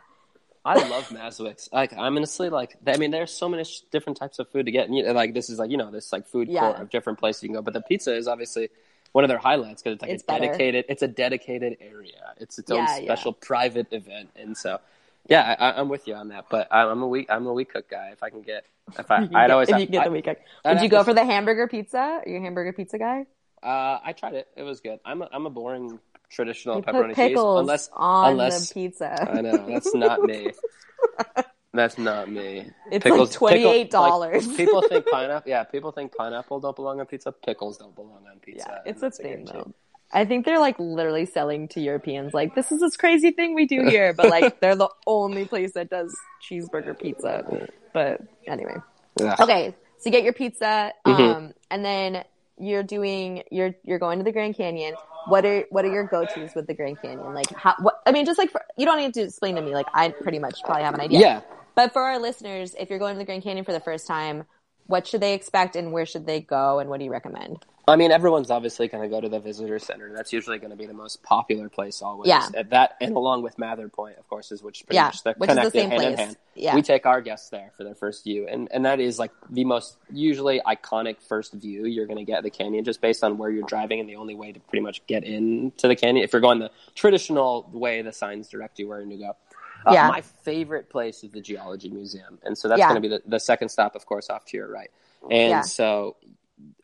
I 0.64 0.88
love 0.88 1.08
Maswicks. 1.08 1.68
Like 1.72 1.92
I'm 1.92 2.16
honestly 2.16 2.48
like 2.48 2.76
I 2.86 2.96
mean, 2.96 3.10
there's 3.10 3.32
so 3.32 3.48
many 3.48 3.64
sh- 3.64 3.80
different 3.90 4.16
types 4.18 4.38
of 4.38 4.48
food 4.50 4.66
to 4.66 4.72
get. 4.72 4.86
And, 4.86 4.96
you 4.96 5.02
know, 5.02 5.12
like 5.12 5.34
this 5.34 5.50
is 5.50 5.58
like 5.58 5.70
you 5.70 5.76
know 5.76 5.90
this 5.90 6.12
like 6.12 6.26
food 6.28 6.48
Yeah. 6.48 6.60
court 6.60 6.76
of 6.80 6.90
different 6.90 7.18
places 7.18 7.42
you 7.42 7.48
can 7.48 7.54
go. 7.56 7.62
But 7.62 7.74
the 7.74 7.80
pizza 7.82 8.14
is 8.14 8.28
obviously 8.28 8.68
one 9.12 9.24
of 9.24 9.28
their 9.28 9.38
highlights 9.38 9.82
because 9.82 9.94
it's 9.96 10.02
like 10.02 10.10
It's 10.12 10.22
a 10.22 10.26
better. 10.26 10.46
dedicated. 10.46 10.84
It's 10.88 11.02
a 11.02 11.08
dedicated 11.08 11.78
area. 11.80 12.32
It's 12.38 12.58
its 12.58 12.70
own 12.70 12.78
Yeah, 12.84 12.98
yeah. 12.98 13.04
special 13.04 13.32
private 13.32 13.88
event. 13.92 14.30
And 14.36 14.56
so 14.56 14.78
yeah, 15.28 15.54
I, 15.58 15.72
I'm 15.80 15.88
with 15.88 16.06
you 16.08 16.14
on 16.14 16.28
that. 16.28 16.46
But 16.50 16.68
I'm, 16.70 16.88
I'm 16.88 17.02
a 17.02 17.08
weak 17.08 17.26
I'm 17.28 17.46
a 17.46 17.52
We 17.52 17.64
Cook 17.64 17.90
guy. 17.90 18.10
If 18.12 18.22
I 18.22 18.30
can 18.30 18.42
get 18.42 18.64
if 18.98 19.10
I 19.10 19.28
I'd 19.34 19.50
always 19.50 19.68
if 19.68 19.72
have, 19.74 19.80
you 19.80 19.86
get 19.88 20.02
I, 20.02 20.04
the 20.04 20.10
weekend. 20.12 20.36
I'd 20.64 20.74
Would 20.74 20.82
you 20.84 20.88
go 20.88 20.98
to- 20.98 21.04
for 21.04 21.14
the 21.14 21.24
hamburger 21.24 21.66
pizza? 21.66 21.98
Are 21.98 22.22
you 22.26 22.36
a 22.38 22.40
hamburger 22.40 22.72
pizza 22.72 22.98
guy? 22.98 23.26
uh, 23.64 23.98
I 24.04 24.12
tried 24.12 24.34
it. 24.34 24.48
It 24.56 24.62
was 24.64 24.80
good. 24.80 24.98
I'm 25.04 25.22
a, 25.22 25.28
I'm 25.32 25.46
a 25.46 25.50
boring 25.50 26.00
traditional 26.32 26.76
You 26.76 26.82
pepperoni 26.82 27.14
cheese 27.14 27.38
unless 27.38 27.90
on 27.92 28.32
unless- 28.32 28.68
the 28.68 28.74
pizza. 28.74 29.30
I 29.30 29.40
know 29.40 29.66
that's 29.68 29.94
not 29.94 30.22
me. 30.22 30.50
That's 31.74 31.96
not 31.96 32.30
me. 32.30 32.66
It's 32.90 33.02
Pickles- 33.02 33.30
like 33.30 33.38
twenty 33.38 33.64
eight 33.64 33.90
dollars. 33.90 34.46
like, 34.46 34.56
people 34.58 34.82
think 34.88 35.06
pineapple. 35.10 35.48
Yeah, 35.50 35.64
people 35.64 35.90
think 35.90 36.14
pineapple 36.14 36.60
don't 36.60 36.76
belong 36.76 37.00
on 37.00 37.06
pizza. 37.06 37.32
Pickles 37.32 37.78
don't 37.78 37.94
belong 37.94 38.26
on 38.30 38.40
pizza. 38.40 38.66
Yeah, 38.84 38.90
it's 38.90 39.02
a 39.02 39.10
thing 39.10 39.46
though. 39.46 39.72
I 40.12 40.26
think 40.26 40.44
they're 40.44 40.58
like 40.58 40.78
literally 40.78 41.24
selling 41.24 41.68
to 41.68 41.80
Europeans 41.80 42.34
like 42.34 42.54
this 42.54 42.70
is 42.72 42.80
this 42.80 42.98
crazy 42.98 43.30
thing 43.30 43.54
we 43.54 43.64
do 43.66 43.86
here, 43.88 44.12
but 44.12 44.28
like 44.28 44.60
they're 44.60 44.76
the 44.76 44.90
only 45.06 45.46
place 45.46 45.72
that 45.72 45.88
does 45.88 46.14
cheeseburger 46.46 46.98
pizza. 47.00 47.66
But 47.94 48.20
anyway, 48.46 48.74
Ugh. 49.22 49.40
okay. 49.40 49.74
So 49.96 50.02
you 50.06 50.10
get 50.12 50.24
your 50.24 50.34
pizza, 50.34 50.92
um, 51.06 51.14
Mhm. 51.14 51.52
and 51.70 51.82
then 51.84 52.24
you're 52.58 52.82
doing 52.82 53.42
you're 53.50 53.74
you're 53.84 53.98
going 53.98 54.18
to 54.18 54.24
the 54.24 54.32
Grand 54.32 54.56
Canyon. 54.56 54.94
What 55.26 55.44
are 55.44 55.64
what 55.70 55.84
are 55.84 55.92
your 55.92 56.04
go 56.04 56.24
tos 56.24 56.54
with 56.54 56.66
the 56.66 56.74
Grand 56.74 57.00
Canyon? 57.00 57.34
Like 57.34 57.50
how? 57.54 57.74
What, 57.80 58.00
I 58.06 58.12
mean, 58.12 58.26
just 58.26 58.38
like 58.38 58.50
for, 58.50 58.62
you 58.76 58.86
don't 58.86 58.98
need 58.98 59.14
to 59.14 59.22
explain 59.22 59.56
to 59.56 59.62
me. 59.62 59.72
Like 59.74 59.86
I 59.94 60.10
pretty 60.10 60.38
much 60.38 60.62
probably 60.64 60.84
have 60.84 60.94
an 60.94 61.00
idea. 61.00 61.20
Yeah. 61.20 61.40
But 61.74 61.92
for 61.92 62.02
our 62.02 62.18
listeners, 62.18 62.74
if 62.78 62.90
you're 62.90 62.98
going 62.98 63.14
to 63.14 63.18
the 63.18 63.24
Grand 63.24 63.42
Canyon 63.42 63.64
for 63.64 63.72
the 63.72 63.80
first 63.80 64.06
time, 64.06 64.44
what 64.86 65.06
should 65.06 65.20
they 65.20 65.34
expect 65.34 65.76
and 65.76 65.92
where 65.92 66.06
should 66.06 66.26
they 66.26 66.40
go 66.40 66.78
and 66.78 66.90
what 66.90 66.98
do 66.98 67.04
you 67.04 67.10
recommend? 67.10 67.64
I 67.88 67.96
mean, 67.96 68.12
everyone's 68.12 68.50
obviously 68.50 68.86
going 68.86 69.02
to 69.02 69.08
go 69.08 69.20
to 69.20 69.28
the 69.28 69.40
visitor 69.40 69.78
center. 69.80 70.12
That's 70.14 70.32
usually 70.32 70.58
going 70.58 70.70
to 70.70 70.76
be 70.76 70.86
the 70.86 70.92
most 70.94 71.22
popular 71.24 71.68
place 71.68 72.00
always. 72.00 72.28
Yeah. 72.28 72.48
At 72.54 72.70
that, 72.70 72.96
and 73.00 73.16
along 73.16 73.42
with 73.42 73.58
Mather 73.58 73.88
Point, 73.88 74.18
of 74.18 74.28
course, 74.28 74.52
is 74.52 74.62
which 74.62 74.86
pretty 74.86 74.96
Yeah, 74.96 75.06
much 75.06 75.22
they're 75.24 75.34
which 75.36 75.50
is 75.50 75.56
the 75.56 75.60
connected 75.62 75.80
same 75.80 75.90
hand 75.90 76.02
in 76.04 76.18
hand. 76.18 76.36
Yeah. 76.54 76.74
We 76.76 76.82
take 76.82 77.06
our 77.06 77.20
guests 77.20 77.48
there 77.50 77.72
for 77.76 77.82
their 77.82 77.96
first 77.96 78.22
view, 78.22 78.46
and 78.48 78.68
and 78.72 78.84
that 78.84 79.00
is 79.00 79.18
like 79.18 79.32
the 79.50 79.64
most 79.64 79.96
usually 80.12 80.60
iconic 80.64 81.20
first 81.22 81.54
view 81.54 81.84
you're 81.86 82.06
going 82.06 82.18
to 82.18 82.24
get 82.24 82.44
the 82.44 82.50
canyon, 82.50 82.84
just 82.84 83.00
based 83.00 83.24
on 83.24 83.36
where 83.36 83.50
you're 83.50 83.66
driving 83.66 83.98
and 83.98 84.08
the 84.08 84.16
only 84.16 84.36
way 84.36 84.52
to 84.52 84.60
pretty 84.60 84.82
much 84.82 85.04
get 85.08 85.24
into 85.24 85.88
the 85.88 85.96
canyon. 85.96 86.22
If 86.24 86.32
you're 86.32 86.42
going 86.42 86.60
the 86.60 86.70
traditional 86.94 87.68
way, 87.72 88.02
the 88.02 88.12
signs 88.12 88.48
direct 88.48 88.78
you 88.78 88.86
where 88.88 89.04
to 89.04 89.16
go. 89.16 89.36
Uh, 89.84 89.92
Yeah. 89.94 90.06
My 90.08 90.20
favorite 90.20 90.88
place 90.88 91.24
is 91.24 91.30
the 91.32 91.40
Geology 91.40 91.88
Museum, 91.88 92.38
and 92.44 92.56
so 92.56 92.68
that's 92.68 92.78
Yeah. 92.78 92.90
going 92.90 93.02
to 93.02 93.08
be 93.08 93.16
the, 93.16 93.22
the 93.26 93.40
second 93.40 93.70
stop, 93.70 93.96
of 93.96 94.06
course, 94.06 94.30
off 94.30 94.44
to 94.46 94.56
your 94.56 94.70
right. 94.70 94.90
And 95.28 95.50
Yeah. 95.50 95.60
so 95.62 96.14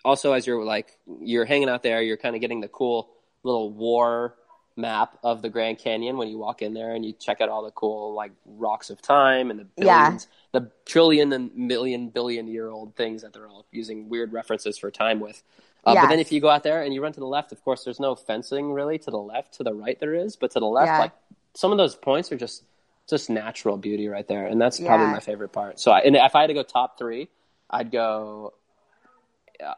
also 0.05 0.33
as 0.33 0.47
you're 0.47 0.64
like 0.64 0.99
you're 1.20 1.45
hanging 1.45 1.68
out 1.68 1.83
there, 1.83 2.01
you're 2.03 2.16
kind 2.16 2.35
of 2.35 2.41
getting 2.41 2.61
the 2.61 2.68
cool 2.68 3.11
little 3.43 3.70
war 3.70 4.35
map 4.76 5.18
of 5.24 5.43
the 5.43 5.49
Grand 5.49 5.79
Canyon 5.79 6.16
when 6.16 6.29
you 6.29 6.39
walk 6.39 6.62
in 6.62 6.72
there 6.72 6.95
and 6.95 7.05
you 7.05 7.12
check 7.12 7.41
out 7.41 7.49
all 7.49 7.64
the 7.64 7.70
cool 7.72 8.14
like 8.14 8.31
rocks 8.47 8.91
of 8.91 9.03
time 9.03 9.51
and 9.51 9.59
the 9.59 9.66
Yeah. 9.76 10.05
billions, 10.05 10.29
the 10.53 10.70
trillion 10.87 11.33
and 11.33 11.55
million 11.57 12.11
billion 12.11 12.47
year 12.47 12.68
old 12.70 12.95
things 12.95 13.22
that 13.22 13.33
they're 13.33 13.49
all 13.49 13.66
using 13.72 14.09
weird 14.09 14.33
references 14.33 14.79
for 14.79 14.91
time 14.91 15.18
with. 15.18 15.43
Uh, 15.85 15.95
But 15.95 16.09
then 16.09 16.20
if 16.20 16.31
you 16.31 16.41
go 16.41 16.49
out 16.49 16.62
there 16.62 16.83
and 16.83 16.95
you 16.95 17.03
run 17.03 17.12
to 17.12 17.20
the 17.20 17.26
left, 17.26 17.51
of 17.51 17.62
course, 17.64 17.83
there's 17.85 17.99
no 17.99 18.14
fencing 18.14 18.72
really 18.72 18.99
to 18.99 19.11
the 19.11 19.18
left. 19.18 19.55
To 19.55 19.64
the 19.64 19.74
right, 19.74 19.99
there 19.99 20.14
is, 20.14 20.37
but 20.37 20.51
to 20.53 20.61
the 20.61 20.66
left, 20.66 20.89
Yeah. 20.89 20.99
like 20.99 21.12
some 21.55 21.72
of 21.72 21.79
those 21.79 21.97
points 21.97 22.31
are 22.31 22.37
just 22.37 22.64
just 23.09 23.31
natural 23.31 23.79
beauty 23.79 24.07
right 24.07 24.29
there, 24.29 24.47
and 24.47 24.61
that's 24.61 24.79
probably 24.79 25.07
my 25.07 25.20
favorite 25.20 25.51
part. 25.51 25.81
So, 25.81 25.91
I, 25.91 26.01
and 26.01 26.14
if 26.14 26.37
I 26.37 26.43
had 26.43 26.49
to 26.49 26.55
go 26.55 26.62
top 26.62 26.99
three, 26.99 27.29
I'd 27.70 27.91
go 27.91 28.53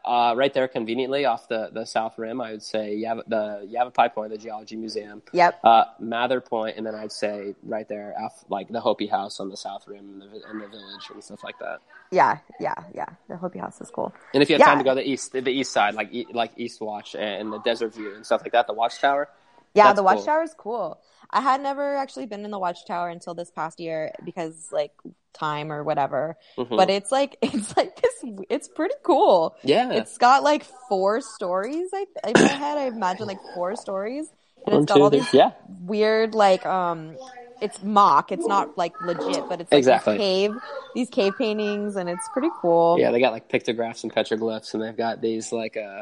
uh, 0.05 0.33
right 0.37 0.53
there 0.53 0.67
conveniently 0.67 1.25
off 1.25 1.47
the, 1.47 1.69
the 1.73 1.85
south 1.85 2.17
rim. 2.17 2.39
I 2.41 2.51
would 2.51 2.63
say 2.63 2.95
Yav- 2.97 3.23
the 3.27 3.65
Yavapai 3.67 4.09
Point, 4.09 4.31
the 4.31 4.37
Geology 4.37 4.75
Museum, 4.75 5.21
Yep. 5.33 5.59
uh, 5.63 5.85
Mather 5.99 6.39
Point, 6.41 6.77
and 6.77 6.85
then 6.85 6.95
I'd 6.95 7.11
say 7.11 7.55
right 7.63 7.87
there, 7.87 8.13
off, 8.19 8.45
like 8.49 8.69
the 8.69 8.79
Hopi 8.81 9.07
House 9.07 9.39
on 9.39 9.49
the 9.49 9.57
south 9.57 9.87
rim 9.87 9.99
and 9.99 10.21
the, 10.21 10.41
and 10.49 10.61
the 10.61 10.67
village 10.67 11.09
and 11.13 11.23
stuff 11.23 11.43
like 11.43 11.57
that. 11.59 11.79
Yeah. 12.11 12.37
Yeah. 12.59 12.75
Yeah. 12.93 13.05
The 13.29 13.37
Hopi 13.37 13.59
House 13.59 13.81
is 13.81 13.89
cool. 13.89 14.13
And 14.33 14.43
if 14.43 14.49
you 14.49 14.55
have 14.55 14.59
Yeah. 14.59 14.65
time 14.65 14.77
to 14.79 14.83
go 14.83 14.95
the 14.95 15.07
east, 15.07 15.31
the 15.31 15.49
east 15.49 15.71
side, 15.71 15.95
like 15.95 16.09
e- 16.13 16.27
like 16.33 16.51
East 16.57 16.81
Watch 16.81 17.15
and 17.15 17.51
the 17.51 17.59
Desert 17.59 17.95
View 17.95 18.13
and 18.15 18.25
stuff 18.25 18.41
like 18.43 18.51
that, 18.51 18.67
the 18.67 18.73
Watchtower. 18.73 19.29
Yeah, 19.73 19.85
That's 19.87 19.97
the 19.97 20.01
cool. 20.03 20.15
Watchtower 20.15 20.43
is 20.43 20.53
cool. 20.57 20.99
I 21.29 21.41
had 21.41 21.61
never 21.61 21.95
actually 21.95 22.25
been 22.25 22.43
in 22.43 22.51
the 22.51 22.59
Watchtower 22.59 23.09
until 23.09 23.33
this 23.33 23.49
past 23.51 23.79
year 23.79 24.11
because 24.25 24.69
like 24.71 24.91
time 25.33 25.71
or 25.71 25.83
whatever. 25.83 26.35
Mhm. 26.57 26.75
But 26.75 26.89
it's 26.89 27.11
like 27.11 27.37
it's 27.41 27.75
like 27.77 28.01
this. 28.01 28.13
It's 28.49 28.67
pretty 28.67 28.95
cool. 29.03 29.55
yeah, 29.63 29.91
It's 29.93 30.17
got 30.17 30.43
like 30.43 30.65
four 30.89 31.21
stories. 31.21 31.89
I 31.93 32.05
in 32.27 32.33
my 32.35 32.47
head, 32.47 32.77
I 32.77 32.85
imagine 32.87 33.27
like 33.27 33.39
four 33.53 33.75
stories, 33.75 34.27
and 34.65 34.75
it's 34.75 34.85
got 34.85 34.99
all 35.01 35.09
these 35.09 35.33
yeah, 35.33 35.51
weird 35.85 36.35
like 36.35 36.65
um. 36.65 37.17
It's 37.61 37.83
mock. 37.83 38.31
It's 38.31 38.47
not 38.47 38.75
like 38.75 38.99
legit, 38.99 39.47
but 39.47 39.61
it's 39.61 39.71
like 39.71 39.77
Exactly. 39.77 40.13
these 40.17 40.19
cave, 40.19 40.51
these 40.95 41.09
cave 41.11 41.37
paintings, 41.37 41.95
and 41.95 42.09
it's 42.09 42.27
pretty 42.33 42.49
cool. 42.59 42.97
yeah. 42.99 43.11
They 43.11 43.19
got 43.19 43.31
like 43.33 43.49
pictographs 43.49 44.03
and 44.03 44.11
petroglyphs, 44.11 44.73
and 44.73 44.81
they've 44.81 44.97
got 44.97 45.21
these 45.21 45.51
like 45.51 45.77
uh, 45.77 46.01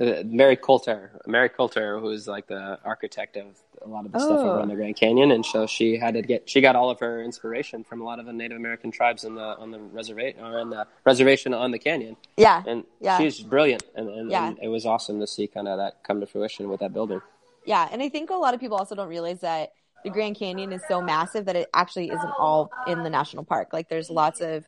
uh, 0.00 0.22
Mary 0.24 0.56
Colter, 0.56 1.10
Mary 1.26 1.48
Colter, 1.48 1.98
who's 2.00 2.26
like 2.26 2.46
the 2.46 2.78
architect 2.84 3.36
of 3.36 3.44
a 3.84 3.88
lot 3.88 4.06
of 4.06 4.12
the 4.12 4.18
stuff 4.18 4.38
Oh. 4.40 4.50
over 4.50 4.60
on 4.60 4.68
the 4.68 4.74
Grand 4.74 4.96
Canyon, 4.96 5.30
and 5.30 5.44
so 5.44 5.66
she 5.66 5.96
had 5.98 6.14
to 6.14 6.22
get 6.22 6.48
she 6.48 6.60
got 6.60 6.74
all 6.74 6.90
of 6.90 6.98
her 7.00 7.22
inspiration 7.22 7.84
from 7.84 8.00
a 8.00 8.04
lot 8.04 8.18
of 8.18 8.26
the 8.26 8.32
Native 8.32 8.56
American 8.56 8.90
tribes 8.90 9.24
on 9.24 9.34
the 9.34 9.42
on 9.58 9.70
the 9.70 9.78
reservation 9.78 10.40
or 10.40 10.58
on 10.58 10.70
the 10.70 10.86
reservation 11.04 11.54
on 11.54 11.70
the 11.70 11.78
canyon, 11.78 12.16
yeah, 12.36 12.62
and 12.66 12.84
Yeah. 13.00 13.18
she's 13.18 13.40
brilliant, 13.40 13.82
and, 13.94 14.08
and, 14.08 14.30
Yeah. 14.30 14.48
and 14.48 14.58
it 14.60 14.68
was 14.68 14.84
awesome 14.86 15.20
to 15.20 15.26
see 15.26 15.46
kind 15.46 15.68
of 15.68 15.78
that 15.78 16.02
come 16.02 16.20
to 16.20 16.26
fruition 16.26 16.68
with 16.68 16.80
that 16.80 16.92
building. 16.92 17.20
Yeah, 17.66 17.88
and 17.92 18.02
I 18.02 18.08
think 18.08 18.30
a 18.30 18.34
lot 18.34 18.54
of 18.54 18.60
people 18.60 18.76
also 18.76 18.94
don't 18.94 19.08
realize 19.08 19.40
that 19.40 19.72
the 20.02 20.10
Grand 20.10 20.36
Canyon 20.36 20.70
is 20.72 20.82
so 20.86 21.00
massive 21.00 21.46
that 21.46 21.56
it 21.56 21.68
actually 21.72 22.10
isn't 22.10 22.32
all 22.38 22.70
in 22.86 23.02
the 23.04 23.08
national 23.10 23.42
park. 23.44 23.72
Like 23.72 23.88
there's 23.88 24.10
lots 24.10 24.40
of 24.42 24.66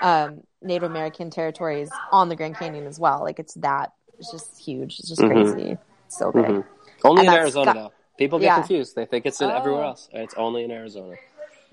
um, 0.00 0.42
Native 0.62 0.84
American 0.90 1.28
territories 1.30 1.90
on 2.10 2.30
the 2.30 2.36
Grand 2.36 2.56
Canyon 2.56 2.86
as 2.86 2.98
well. 2.98 3.20
Like 3.22 3.38
it's 3.38 3.52
that 3.54 3.92
it's 4.18 4.30
just 4.30 4.58
huge. 4.58 4.98
It's 4.98 5.08
just 5.08 5.20
Mhm. 5.20 5.30
crazy. 5.54 5.78
It's 6.06 6.18
so 6.18 6.32
big. 6.32 6.44
Mhm. 6.44 6.64
Only 7.04 7.26
And 7.26 7.34
in 7.34 7.40
Arizona, 7.40 7.64
got- 7.66 7.74
though. 7.76 7.92
People 8.16 8.38
get 8.40 8.46
Yeah. 8.46 8.54
confused. 8.56 8.96
They 8.96 9.04
think 9.06 9.26
it's 9.26 9.40
in 9.40 9.48
everywhere 9.50 9.84
Oh. 9.84 9.88
else. 9.88 10.08
It's 10.12 10.34
only 10.34 10.64
in 10.64 10.72
Arizona. 10.72 11.14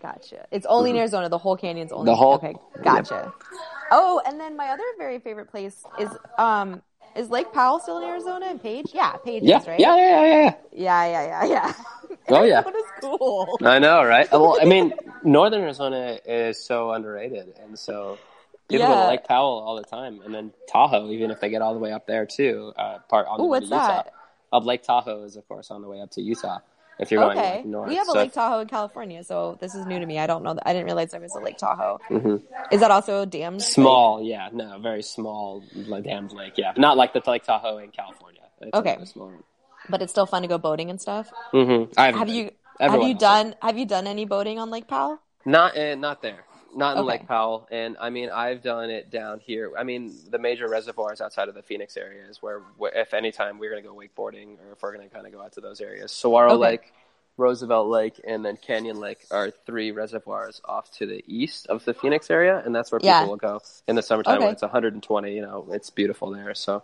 Gotcha. 0.01 0.45
It's 0.51 0.65
only 0.67 0.91
in 0.91 0.97
Arizona. 0.97 1.27
The 1.29 1.37
whole 1.39 1.57
canyon's 1.57 1.91
only 1.91 2.03
Mm-hmm. 2.03 2.11
The 2.11 2.15
whole- 2.15 2.33
Okay, 2.35 2.55
gotcha. 2.83 3.33
Oh, 3.91 4.21
and 4.25 4.39
then 4.39 4.55
my 4.55 4.69
other 4.69 4.83
very 4.99 5.17
favorite 5.19 5.49
place 5.49 5.83
is 5.97 6.09
um 6.37 6.81
is 7.15 7.29
Lake 7.29 7.51
Powell 7.53 7.79
still 7.79 7.97
in 7.99 8.03
Arizona 8.03 8.45
and 8.47 8.61
Page? 8.61 8.91
Yeah, 8.93 9.13
Page 9.13 9.41
Yeah, 9.43 9.59
is 9.61 9.67
right. 9.67 9.79
yeah, 9.79 9.95
yeah, 9.95 10.09
yeah, 10.09 10.33
yeah. 10.43 10.53
yeah, 10.73 11.05
yeah, 11.05 11.23
yeah, 11.25 11.45
yeah. 11.45 11.73
Oh, 12.29 12.43
yeah. 12.43 12.59
Arizona's 12.61 12.91
cool. 13.01 13.57
I 13.63 13.77
know, 13.79 14.03
right? 14.03 14.29
Well, 14.31 14.57
I 14.61 14.65
mean, 14.65 14.93
Northern 15.23 15.61
Arizona 15.61 16.17
is 16.25 16.63
so 16.63 16.91
underrated, 16.91 17.53
and 17.63 17.77
so 17.79 18.17
people 18.68 18.88
go 18.88 18.93
Yeah. 18.93 19.03
to 19.03 19.07
Lake 19.09 19.24
Powell 19.26 19.63
all 19.66 19.76
the 19.76 19.84
time, 19.84 20.22
and 20.26 20.34
then 20.34 20.53
Tahoe, 20.68 21.09
even 21.11 21.32
if 21.32 21.39
they 21.39 21.49
get 21.49 21.61
all 21.61 21.74
the 21.74 21.80
way 21.80 21.91
up 21.91 22.05
there 22.07 22.26
too. 22.26 22.74
Uh, 22.78 22.99
part 23.09 23.28
on 23.28 23.38
the 23.38 23.43
Ooh, 23.43 23.47
way 23.47 23.59
what's 23.59 23.70
to 23.70 23.76
Utah. 23.76 23.88
that? 23.88 24.13
Up 24.53 24.66
Lake 24.66 24.84
Tahoe 24.84 25.24
is, 25.24 25.36
of 25.36 25.47
course, 25.47 25.72
on 25.72 25.82
the 25.82 25.88
way 25.88 26.01
up 26.01 26.11
to 26.11 26.22
Utah. 26.22 26.59
If 26.97 27.11
you're 27.11 27.20
going 27.22 27.38
Okay, 27.38 27.55
like, 27.57 27.66
north, 27.66 27.89
we 27.89 27.95
have 27.97 28.07
a 28.07 28.11
So 28.11 28.18
Lake 28.20 28.28
if- 28.30 28.34
Tahoe 28.36 28.59
in 28.59 28.68
California, 28.68 29.22
so 29.26 29.57
this 29.59 29.76
is 29.76 29.86
new 29.86 29.99
to 29.99 30.05
me. 30.05 30.18
I 30.18 30.28
don't 30.28 30.43
know. 30.43 30.55
I 30.66 30.72
didn't 30.72 30.86
realize 30.86 31.11
there 31.11 31.20
was 31.20 31.36
a 31.36 31.39
Lake 31.41 31.57
Tahoe. 31.57 31.99
Mhm. 32.09 32.41
Is 32.72 32.80
that 32.80 32.89
also 32.89 33.24
a 33.24 33.26
dammed? 33.26 33.59
lake? 33.59 33.68
Small, 33.68 34.22
yeah, 34.24 34.47
no, 34.53 34.78
very 34.80 35.01
small, 35.03 35.61
like 35.76 36.05
damned 36.05 36.32
lake, 36.32 36.53
yeah, 36.57 36.72
not 36.78 36.95
like 36.95 37.11
the 37.11 37.22
Lake 37.30 37.43
Tahoe 37.43 37.80
in 37.80 37.89
California. 37.91 38.41
It's 38.61 38.74
Okay. 38.78 38.97
but 39.89 40.01
it's 40.01 40.11
still 40.13 40.26
fun 40.26 40.43
to 40.43 40.47
go 40.47 40.57
boating 40.57 40.89
and 40.89 41.01
stuff. 41.01 41.30
Mhm. 41.51 41.93
I 41.97 42.05
haven't 42.11 42.28
been. 42.28 42.36
you 42.36 42.51
have 42.80 43.03
you 43.03 43.13
done 43.13 43.55
have 43.61 43.78
you 43.78 43.86
done 43.86 44.07
any 44.07 44.24
boating 44.24 44.57
on 44.57 44.70
Lake 44.70 44.88
Powell? 44.88 45.20
Not 45.43 45.78
uh, 45.78 45.95
not 45.95 46.22
there. 46.22 46.45
Not 46.76 46.97
in 46.97 47.03
Okay. 47.03 47.07
Lake 47.19 47.28
Powell, 47.28 47.67
and 47.71 47.95
I 48.01 48.09
mean 48.09 48.30
I've 48.30 48.61
done 48.61 48.89
it 48.89 49.09
down 49.09 49.39
here. 49.39 49.71
I 49.78 49.84
mean 49.84 50.13
the 50.30 50.38
major 50.38 50.67
reservoirs 50.67 51.21
outside 51.21 51.47
of 51.47 51.55
the 51.55 51.61
Phoenix 51.63 51.95
area 51.95 52.26
is 52.28 52.41
where, 52.41 52.61
if 52.93 53.13
any 53.13 53.32
time 53.32 53.59
we're 53.59 53.71
going 53.71 53.82
to 53.82 53.88
go 53.88 53.95
wakeboarding 53.95 54.57
or 54.59 54.73
if 54.73 54.82
we're 54.84 54.93
going 54.93 55.07
to 55.07 55.13
kind 55.13 55.26
of 55.26 55.32
go 55.32 55.41
out 55.41 55.53
to 55.53 55.61
those 55.61 55.80
areas. 55.80 56.11
Saguaro 56.11 56.51
Okay. 56.53 56.59
Lake, 56.71 56.91
Roosevelt 57.38 57.88
Lake, 57.88 58.19
and 58.28 58.43
then 58.45 58.57
Canyon 58.57 58.99
Lake 58.99 59.26
are 59.32 59.51
three 59.65 59.91
reservoirs 59.91 60.61
off 60.65 60.91
to 60.91 61.05
the 61.05 61.23
east 61.28 61.67
of 61.67 61.84
the 61.86 61.93
Phoenix 61.93 62.30
area, 62.30 62.61
and 62.65 62.76
that's 62.76 62.91
where 62.91 62.99
people 62.99 63.09
Yeah. 63.09 63.26
will 63.26 63.38
go 63.38 63.61
in 63.88 63.95
the 63.95 64.01
summertime 64.01 64.36
Okay. 64.36 64.43
when 64.45 64.53
it's 64.53 64.61
120. 64.61 65.34
You 65.34 65.41
know, 65.43 65.67
it's 65.71 65.89
beautiful 65.89 66.30
there. 66.32 66.53
So 66.53 66.84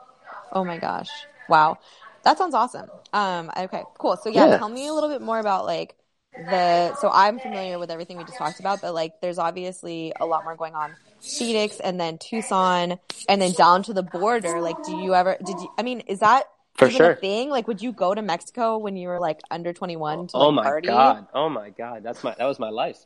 Oh 0.53 0.63
my 0.63 0.77
gosh! 0.77 1.09
Wow, 1.49 1.79
that 2.23 2.37
sounds 2.37 2.53
awesome. 2.53 2.89
Um, 3.13 3.51
okay, 3.57 3.83
cool. 3.97 4.15
So 4.17 4.29
yeah, 4.29 4.47
Yeah. 4.47 4.57
tell 4.57 4.69
me 4.69 4.87
a 4.87 4.93
little 4.93 5.09
bit 5.09 5.21
more 5.21 5.39
about 5.39 5.65
like 5.65 5.95
the. 6.37 6.93
So 6.95 7.09
I'm 7.11 7.39
familiar 7.39 7.79
with 7.79 7.91
everything 7.91 8.17
we 8.17 8.23
just 8.25 8.37
talked 8.37 8.59
about, 8.59 8.81
but 8.81 8.93
like, 8.93 9.13
there's 9.21 9.37
obviously 9.37 10.13
a 10.19 10.25
lot 10.25 10.43
more 10.43 10.55
going 10.55 10.75
on. 10.75 10.95
Phoenix 11.37 11.79
and 11.79 11.99
then 11.99 12.17
Tucson 12.17 12.97
and 13.29 13.41
then 13.41 13.51
down 13.53 13.83
to 13.83 13.93
the 13.93 14.03
border. 14.03 14.59
Like, 14.61 14.81
do 14.81 14.95
you 14.95 15.13
ever? 15.13 15.37
Did 15.43 15.61
you? 15.61 15.69
I 15.77 15.83
mean, 15.83 15.99
is 16.01 16.19
that 16.19 16.45
For 16.75 16.89
sure. 16.89 17.11
a 17.11 17.15
thing? 17.15 17.49
Like, 17.49 17.67
would 17.67 17.81
you 17.81 17.91
go 17.93 18.13
to 18.15 18.21
Mexico 18.21 18.77
when 18.79 18.95
you 18.97 19.07
were 19.07 19.19
like 19.19 19.39
under 19.51 19.71
21 19.71 20.27
to 20.27 20.33
party? 20.33 20.45
oh 20.45 20.45
like 20.47 20.55
my 20.55 20.63
party? 20.63 20.87
god, 20.87 21.27
oh 21.33 21.47
my 21.49 21.69
god, 21.69 22.01
that's 22.03 22.23
my 22.23 22.33
that 22.37 22.45
was 22.45 22.57
my 22.59 22.69
life. 22.69 22.97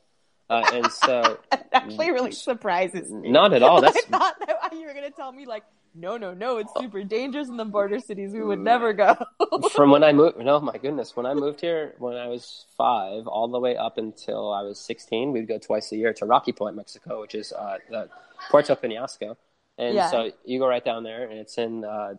Uh, 0.50 0.64
and 0.74 0.92
so 0.92 1.40
That 1.52 1.68
actually 1.74 2.12
really 2.12 2.32
surprises 2.32 3.12
me. 3.12 3.32
not 3.32 3.52
at 3.54 3.64
all. 3.64 3.82
That's 3.82 3.98
I 3.98 4.02
thought 4.02 4.36
that 4.48 4.74
you 4.74 4.86
were 4.88 4.94
gonna 4.94 5.12
tell 5.12 5.32
me 5.32 5.46
like, 5.46 5.64
no, 5.96 6.18
no, 6.18 6.34
no, 6.34 6.58
it's 6.58 6.72
super 6.78 7.04
dangerous 7.04 7.48
in 7.48 7.58
the 7.58 7.66
border 7.66 8.00
cities. 8.00 8.34
We 8.34 8.44
would 8.44 8.60
never 8.60 8.94
go. 8.94 9.16
from 9.72 9.92
when 9.92 10.04
I 10.04 10.12
moved. 10.12 10.38
No, 10.38 10.60
my 10.60 10.78
goodness, 10.78 11.16
when 11.16 11.26
I 11.26 11.34
moved 11.34 11.62
here 11.62 11.96
when 12.00 12.16
I 12.18 12.28
was 12.28 12.66
five, 12.78 13.28
all 13.28 13.48
the 13.48 13.60
way 13.60 13.76
up 13.78 13.98
until 13.98 14.52
I 14.54 14.62
was 14.64 14.80
sixteen, 14.80 15.32
we'd 15.32 15.48
go 15.48 15.58
twice 15.58 15.92
a 15.92 15.96
year 15.96 16.14
to 16.14 16.26
Rocky 16.26 16.52
Point, 16.52 16.76
Mexico, 16.76 17.22
which 17.22 17.36
is 17.36 17.54
uh, 17.54 17.78
the 17.90 18.10
Puerto 18.50 18.76
Penasco, 18.76 19.38
and 19.78 19.96
Yeah. 19.96 20.12
so 20.12 20.32
you 20.44 20.60
go 20.60 20.68
right 20.68 20.84
down 20.84 21.04
there, 21.04 21.24
and 21.30 21.40
it's 21.40 21.58
in 21.58 21.84
uh, 21.86 22.16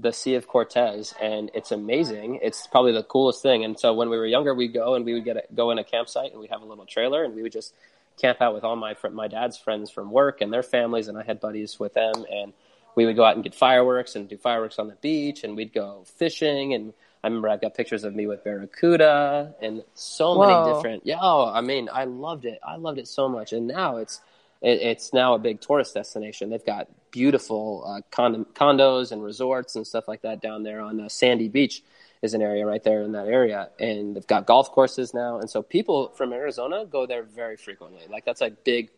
the 0.00 0.12
Sea 0.12 0.34
of 0.36 0.46
Cortez, 0.48 1.12
and 1.20 1.50
it's 1.54 1.72
amazing. 1.72 2.38
It's 2.42 2.66
probably 2.66 2.92
the 2.92 3.02
coolest 3.02 3.42
thing. 3.42 3.64
And 3.64 3.78
so 3.78 3.92
when 3.94 4.08
we 4.10 4.16
were 4.16 4.26
younger, 4.26 4.54
we'd 4.54 4.72
go 4.72 4.94
and 4.94 5.04
we 5.04 5.12
would 5.14 5.24
get 5.24 5.36
a, 5.36 5.42
go 5.54 5.70
in 5.70 5.78
a 5.78 5.84
campsite, 5.84 6.30
and 6.30 6.40
we'd 6.40 6.50
have 6.50 6.62
a 6.62 6.66
little 6.66 6.86
trailer, 6.86 7.24
and 7.24 7.34
we 7.34 7.42
would 7.42 7.52
just 7.52 7.74
camp 8.20 8.40
out 8.40 8.54
with 8.54 8.64
all 8.64 8.74
my 8.76 8.94
fr- 8.94 9.08
my 9.10 9.28
dad's 9.28 9.58
friends 9.58 9.90
from 9.90 10.10
work 10.10 10.40
and 10.40 10.52
their 10.52 10.62
families, 10.62 11.08
and 11.08 11.18
I 11.18 11.22
had 11.24 11.40
buddies 11.40 11.78
with 11.78 11.94
them, 11.94 12.24
and 12.30 12.52
we 12.98 13.06
would 13.06 13.14
go 13.14 13.24
out 13.24 13.36
and 13.36 13.44
get 13.44 13.54
fireworks 13.54 14.16
and 14.16 14.28
do 14.28 14.36
fireworks 14.36 14.80
on 14.80 14.88
the 14.88 14.96
beach, 14.96 15.44
and 15.44 15.56
we'd 15.56 15.72
go 15.72 16.02
fishing. 16.16 16.74
And 16.74 16.92
I 17.22 17.28
remember 17.28 17.48
I've 17.48 17.60
got 17.60 17.74
pictures 17.76 18.02
of 18.02 18.12
me 18.12 18.26
with 18.26 18.42
Barracuda 18.42 19.54
and 19.62 19.84
so 19.94 20.36
many 20.36 20.74
different. 20.74 21.06
Yeah, 21.06 21.18
oh, 21.20 21.48
I 21.48 21.60
mean, 21.60 21.88
I 21.92 22.06
loved 22.06 22.44
it. 22.44 22.58
I 22.66 22.74
loved 22.74 22.98
it 22.98 23.06
so 23.06 23.28
much. 23.28 23.52
And 23.52 23.68
now 23.68 23.98
it's, 23.98 24.20
it, 24.60 24.82
it's 24.82 25.12
now 25.12 25.34
a 25.34 25.38
big 25.38 25.60
tourist 25.60 25.94
destination. 25.94 26.50
They've 26.50 26.66
got 26.66 26.88
beautiful 27.12 27.84
uh, 27.86 28.00
condo, 28.10 28.44
condos 28.52 29.12
and 29.12 29.22
resorts 29.22 29.76
and 29.76 29.86
stuff 29.86 30.08
like 30.08 30.22
that 30.22 30.42
down 30.42 30.64
there 30.64 30.80
on 30.80 30.98
uh, 31.00 31.08
Sandy 31.08 31.48
Beach 31.48 31.84
is 32.20 32.34
an 32.34 32.42
area 32.42 32.66
right 32.66 32.82
there 32.82 33.02
in 33.02 33.12
that 33.12 33.28
area, 33.28 33.70
and 33.78 34.16
they've 34.16 34.26
got 34.26 34.44
golf 34.44 34.72
courses 34.72 35.14
now, 35.14 35.38
and 35.38 35.48
so 35.48 35.62
people 35.62 36.08
from 36.16 36.32
Arizona 36.32 36.84
go 36.84 37.06
there 37.06 37.22
very 37.22 37.56
frequently. 37.56 38.02
Like 38.10 38.24
that's 38.24 38.40
a 38.40 38.50
big. 38.50 38.90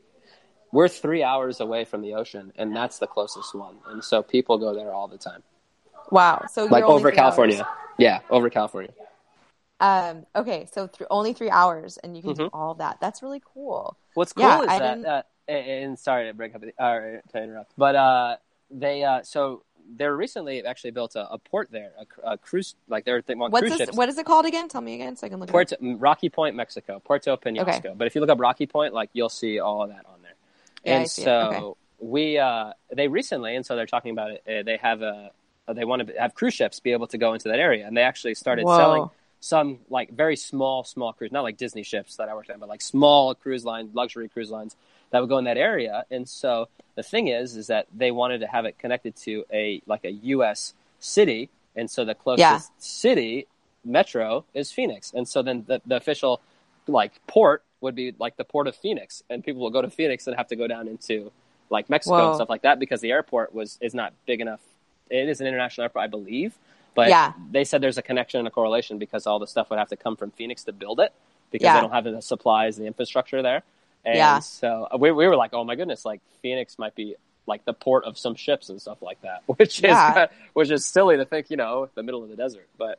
We're 0.72 0.88
three 0.88 1.22
hours 1.22 1.60
away 1.60 1.84
from 1.84 2.00
the 2.02 2.14
ocean, 2.14 2.52
and 2.56 2.74
that's 2.74 2.98
the 2.98 3.06
closest 3.06 3.54
one, 3.54 3.76
and 3.88 4.02
so 4.04 4.22
people 4.22 4.56
go 4.58 4.74
there 4.74 4.92
all 4.92 5.08
the 5.08 5.18
time. 5.18 5.42
Wow. 6.10 6.46
So 6.50 6.64
like 6.66 6.84
over 6.84 7.10
California, 7.10 7.58
hours. 7.58 7.66
yeah, 7.98 8.20
over 8.30 8.50
California. 8.50 8.92
Um. 9.80 10.26
Okay. 10.36 10.68
So 10.72 10.86
th- 10.86 11.08
only 11.10 11.32
three 11.32 11.50
hours, 11.50 11.96
and 11.98 12.16
you 12.16 12.22
can 12.22 12.34
do 12.34 12.44
Mhm. 12.44 12.50
all 12.52 12.74
that. 12.74 12.98
That's 13.00 13.22
really 13.22 13.42
cool. 13.44 13.96
What's 14.14 14.32
cool 14.32 14.44
Yeah, 14.44 14.62
is 14.62 14.68
I 14.68 14.78
that, 14.78 15.04
uh, 15.04 15.22
and, 15.48 15.66
and 15.84 15.98
sorry 15.98 16.28
to 16.28 16.34
break 16.34 16.54
up, 16.54 16.62
or 16.78 17.22
to 17.32 17.42
interrupt, 17.42 17.72
but 17.76 17.96
uh, 17.96 18.36
they 18.70 19.02
uh, 19.02 19.22
so 19.22 19.62
they 19.96 20.06
recently 20.06 20.64
actually 20.64 20.92
built 20.92 21.16
a, 21.16 21.28
a 21.32 21.38
port 21.38 21.68
there, 21.72 21.92
a, 21.98 22.32
a 22.32 22.38
cruise 22.38 22.76
like 22.88 23.04
they're 23.04 23.22
they 23.22 23.34
want 23.34 23.52
What's 23.52 23.62
cruise 23.62 23.78
this? 23.78 23.86
ships. 23.88 23.96
What 23.96 24.08
is 24.08 24.18
it 24.18 24.26
called 24.26 24.46
again? 24.46 24.68
Tell 24.68 24.82
me 24.82 24.94
again, 24.94 25.16
so 25.16 25.26
I 25.26 25.30
can 25.30 25.40
look. 25.40 25.48
Puerto, 25.48 25.76
Rocky 25.80 26.28
Point, 26.28 26.54
Mexico, 26.54 27.00
Puerto 27.00 27.36
Penasco. 27.36 27.60
Okay. 27.78 27.92
But 27.96 28.06
if 28.06 28.14
you 28.14 28.20
look 28.20 28.30
up 28.30 28.38
Rocky 28.40 28.66
Point, 28.66 28.92
like 28.94 29.10
you'll 29.14 29.28
see 29.28 29.58
all 29.58 29.82
of 29.82 29.88
that 29.88 30.04
on. 30.06 30.19
Yeah, 30.84 30.96
and 30.96 31.06
so 31.06 31.44
Okay. 31.44 31.66
we 31.98 32.38
uh, 32.38 32.72
they 32.92 33.08
recently, 33.08 33.56
and 33.56 33.64
so 33.64 33.76
they're 33.76 33.86
talking 33.86 34.12
about 34.12 34.30
it. 34.32 34.42
Uh, 34.48 34.62
they 34.62 34.76
have 34.78 35.02
a 35.02 35.30
they 35.72 35.84
want 35.84 36.06
to 36.06 36.14
have 36.20 36.34
cruise 36.34 36.54
ships 36.54 36.80
be 36.80 36.92
able 36.92 37.06
to 37.08 37.18
go 37.18 37.32
into 37.34 37.48
that 37.48 37.58
area, 37.58 37.86
and 37.86 37.96
they 37.96 38.02
actually 38.02 38.34
started 38.34 38.68
Whoa. 38.68 38.70
selling 38.70 39.10
some 39.40 39.78
like 39.88 40.10
very 40.10 40.36
small, 40.36 40.84
small 40.84 41.12
cruise, 41.12 41.32
not 41.32 41.42
like 41.42 41.56
Disney 41.56 41.82
ships 41.82 42.16
that 42.16 42.28
I 42.28 42.34
worked 42.34 42.50
on, 42.50 42.58
but 42.58 42.68
like 42.68 42.82
small 42.82 43.34
cruise 43.34 43.64
line, 43.64 43.90
luxury 43.94 44.28
cruise 44.28 44.50
lines 44.50 44.76
that 45.10 45.20
would 45.20 45.28
go 45.28 45.38
in 45.38 45.44
that 45.44 45.56
area. 45.56 46.04
And 46.10 46.28
so 46.28 46.68
the 46.94 47.02
thing 47.02 47.28
is, 47.28 47.56
is 47.56 47.68
that 47.68 47.86
they 47.96 48.10
wanted 48.10 48.40
to 48.40 48.46
have 48.46 48.64
it 48.64 48.78
connected 48.78 49.16
to 49.16 49.44
a 49.52 49.82
like 49.86 50.04
a 50.04 50.10
U.S. 50.10 50.74
city, 50.98 51.50
and 51.76 51.90
so 51.90 52.04
the 52.04 52.14
closest 52.14 52.72
Yeah. 52.72 52.82
city 52.82 53.46
metro 53.84 54.44
is 54.54 54.72
Phoenix, 54.72 55.12
and 55.14 55.28
so 55.28 55.42
then 55.42 55.64
the, 55.66 55.80
the 55.86 55.96
official 55.96 56.40
like 56.86 57.12
port 57.26 57.62
would 57.80 57.94
be 57.94 58.14
like 58.18 58.36
the 58.36 58.44
port 58.44 58.66
of 58.66 58.76
Phoenix, 58.76 59.22
and 59.30 59.44
people 59.44 59.60
will 59.62 59.70
go 59.70 59.82
to 59.82 59.90
Phoenix 59.90 60.26
and 60.26 60.36
have 60.36 60.48
to 60.48 60.56
go 60.56 60.66
down 60.66 60.88
into 60.88 61.32
like 61.70 61.88
Mexico 61.88 62.16
Whoa. 62.16 62.26
and 62.26 62.34
stuff 62.34 62.48
like 62.48 62.62
that 62.62 62.78
because 62.78 63.00
the 63.00 63.10
airport 63.12 63.54
was 63.54 63.78
is 63.80 63.94
not 63.94 64.12
big 64.26 64.40
enough. 64.40 64.60
It 65.08 65.28
is 65.28 65.40
an 65.40 65.46
international 65.46 65.84
airport, 65.84 66.04
I 66.04 66.06
believe, 66.08 66.54
but 66.94 67.08
Yeah. 67.08 67.32
they 67.50 67.64
said 67.64 67.80
there's 67.80 67.98
a 67.98 68.02
connection 68.02 68.38
and 68.40 68.48
a 68.48 68.50
correlation 68.50 68.98
because 68.98 69.26
all 69.26 69.38
the 69.38 69.46
stuff 69.46 69.70
would 69.70 69.78
have 69.78 69.88
to 69.88 69.96
come 69.96 70.16
from 70.16 70.30
Phoenix 70.32 70.64
to 70.64 70.72
build 70.72 71.00
it 71.00 71.12
because 71.50 71.66
Yeah. 71.66 71.74
they 71.74 71.80
don't 71.80 71.92
have 71.92 72.04
the 72.04 72.20
supplies 72.22 72.76
and 72.76 72.84
the 72.84 72.88
infrastructure 72.88 73.42
there. 73.42 73.62
And 74.04 74.16
Yeah. 74.16 74.38
so 74.40 74.88
uh, 74.92 74.96
we, 74.98 75.10
we 75.10 75.26
were 75.26 75.36
like, 75.36 75.52
oh 75.52 75.64
my 75.64 75.74
goodness, 75.74 76.04
like 76.04 76.20
Phoenix 76.42 76.78
might 76.78 76.94
be 76.94 77.16
like 77.46 77.64
the 77.64 77.72
port 77.72 78.04
of 78.04 78.16
some 78.18 78.34
ships 78.34 78.68
and 78.68 78.80
stuff 78.80 79.02
like 79.02 79.20
that, 79.22 79.42
which 79.46 79.80
Yeah. 79.82 80.24
is 80.24 80.30
which 80.54 80.70
is 80.70 80.84
silly 80.86 81.16
to 81.16 81.24
think, 81.24 81.50
you 81.50 81.56
know, 81.56 81.88
the 81.94 82.02
middle 82.02 82.22
of 82.22 82.28
the 82.28 82.36
desert. 82.36 82.68
But 82.78 82.98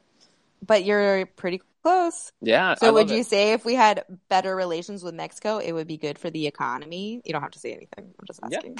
But 0.66 0.84
you're 0.86 1.26
pretty 1.26 1.62
close. 1.84 2.32
yeah, 2.42 2.76
So 2.76 2.94
would 2.94 3.08
love 3.10 3.16
you 3.16 3.22
it. 3.22 3.28
say 3.28 3.54
if 3.54 3.66
we 3.66 3.76
had 3.76 4.04
better 4.30 4.56
relations 4.56 5.04
with 5.04 5.14
Mexico, 5.16 5.58
it 5.58 5.72
would 5.72 5.88
be 5.88 5.98
good 5.98 6.18
for 6.20 6.30
the 6.30 6.48
economy? 6.48 7.22
You 7.26 7.34
don't 7.34 7.42
have 7.42 7.52
to 7.52 7.60
say 7.60 7.72
anything. 7.74 8.14
I'm 8.20 8.26
just 8.28 8.40
Yeah. 8.50 8.58
asking. 8.58 8.78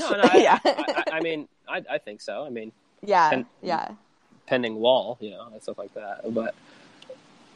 No, 0.00 0.10
no, 0.10 0.28
I, 0.30 0.36
yeah. 0.42 0.58
I, 0.64 1.02
I, 1.06 1.16
I 1.16 1.20
mean, 1.20 1.48
I, 1.68 1.84
I 1.90 1.98
think 1.98 2.20
so. 2.20 2.44
I 2.44 2.50
mean, 2.50 2.72
yeah. 3.02 3.30
and- 3.32 3.46
yeah. 3.62 3.88
pending 4.46 4.76
wall, 4.76 5.18
you 5.20 5.30
know, 5.30 5.48
and 5.52 5.62
stuff 5.62 5.78
like 5.78 5.92
that. 5.94 6.32
But 6.32 6.54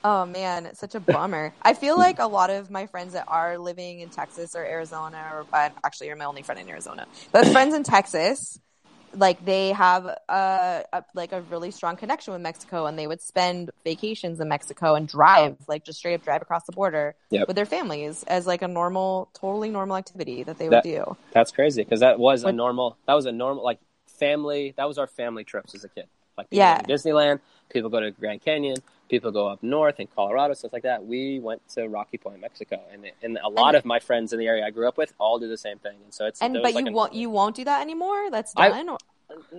Oh 0.04 0.26
man, 0.26 0.66
it's 0.66 0.80
such 0.80 0.96
a 0.96 1.00
bummer. 1.00 1.54
I 1.62 1.74
feel 1.74 1.96
like 1.96 2.18
a 2.18 2.26
lot 2.26 2.50
of 2.50 2.70
my 2.72 2.86
friends 2.86 3.12
that 3.12 3.26
are 3.28 3.56
living 3.56 4.00
in 4.00 4.08
Texas 4.10 4.56
or 4.56 4.64
Arizona, 4.64 5.30
or 5.32 5.46
uh, 5.52 5.68
actually, 5.84 6.08
you're 6.08 6.16
my 6.16 6.24
only 6.24 6.42
friend 6.42 6.60
in 6.60 6.68
Arizona, 6.68 7.06
but 7.30 7.46
friends 7.46 7.72
in 7.72 7.84
Texas, 7.84 8.58
like 9.14 9.44
they 9.44 9.72
have 9.72 10.06
a, 10.06 10.84
a 10.92 11.04
like 11.14 11.32
a 11.32 11.42
really 11.42 11.70
strong 11.70 11.96
connection 11.96 12.32
with 12.32 12.42
Mexico, 12.42 12.86
and 12.86 12.98
they 12.98 13.06
would 13.06 13.20
spend 13.20 13.70
vacations 13.84 14.40
in 14.40 14.48
Mexico 14.48 14.94
and 14.94 15.06
drive, 15.08 15.56
like 15.68 15.84
just 15.84 15.98
straight 15.98 16.14
up 16.14 16.22
drive 16.24 16.42
across 16.42 16.64
the 16.64 16.72
border 16.72 17.14
Yep. 17.30 17.46
with 17.48 17.56
their 17.56 17.66
families 17.66 18.22
as 18.24 18.46
like 18.46 18.62
a 18.62 18.68
normal, 18.68 19.28
totally 19.34 19.70
normal 19.70 19.96
activity 19.96 20.42
that 20.44 20.58
they 20.58 20.68
That- 20.68 20.84
would 20.84 20.90
do. 20.90 21.16
that's 21.32 21.50
crazy 21.50 21.82
because 21.82 22.00
that 22.00 22.18
was 22.18 22.44
a 22.44 22.52
normal. 22.52 22.96
That 23.06 23.14
was 23.14 23.26
a 23.26 23.32
normal 23.32 23.64
like 23.64 23.78
family. 24.06 24.74
That 24.76 24.86
was 24.88 24.98
our 24.98 25.06
family 25.06 25.44
trips 25.44 25.74
as 25.74 25.84
a 25.84 25.88
kid. 25.88 26.06
Like 26.36 26.48
people 26.50 26.58
Yeah. 26.58 26.80
go 26.82 26.86
to 26.86 26.92
Disneyland, 26.94 27.40
people 27.68 27.90
go 27.90 28.00
to 28.00 28.10
Grand 28.10 28.42
Canyon, 28.42 28.76
people 29.12 29.30
go 29.30 29.46
up 29.46 29.62
north 29.62 30.00
in 30.00 30.06
Colorado, 30.06 30.54
stuff 30.54 30.72
like 30.72 30.84
that. 30.84 31.04
We 31.04 31.38
went 31.38 31.60
to 31.74 31.86
Rocky 31.86 32.16
Point, 32.16 32.40
Mexico, 32.40 32.80
and 32.90 33.04
and 33.22 33.38
a 33.44 33.48
lot 33.50 33.68
And- 33.68 33.76
of 33.76 33.84
my 33.84 34.00
friends 34.00 34.32
in 34.32 34.38
the 34.38 34.46
area 34.46 34.64
I 34.66 34.70
grew 34.70 34.88
up 34.88 34.96
with 34.96 35.12
all 35.20 35.38
do 35.38 35.46
the 35.48 35.58
same 35.58 35.78
thing. 35.78 35.98
And 36.02 36.12
so 36.14 36.24
it's 36.24 36.40
And 36.40 36.54
but 36.54 36.62
like 36.74 36.74
you 36.86 36.90
a- 36.90 36.92
won't 36.94 37.12
you 37.12 37.28
won't 37.28 37.54
do 37.54 37.64
that 37.64 37.82
anymore. 37.82 38.30
That's 38.30 38.54
I- 38.56 38.70
done. 38.70 38.88
Or- 38.88 38.98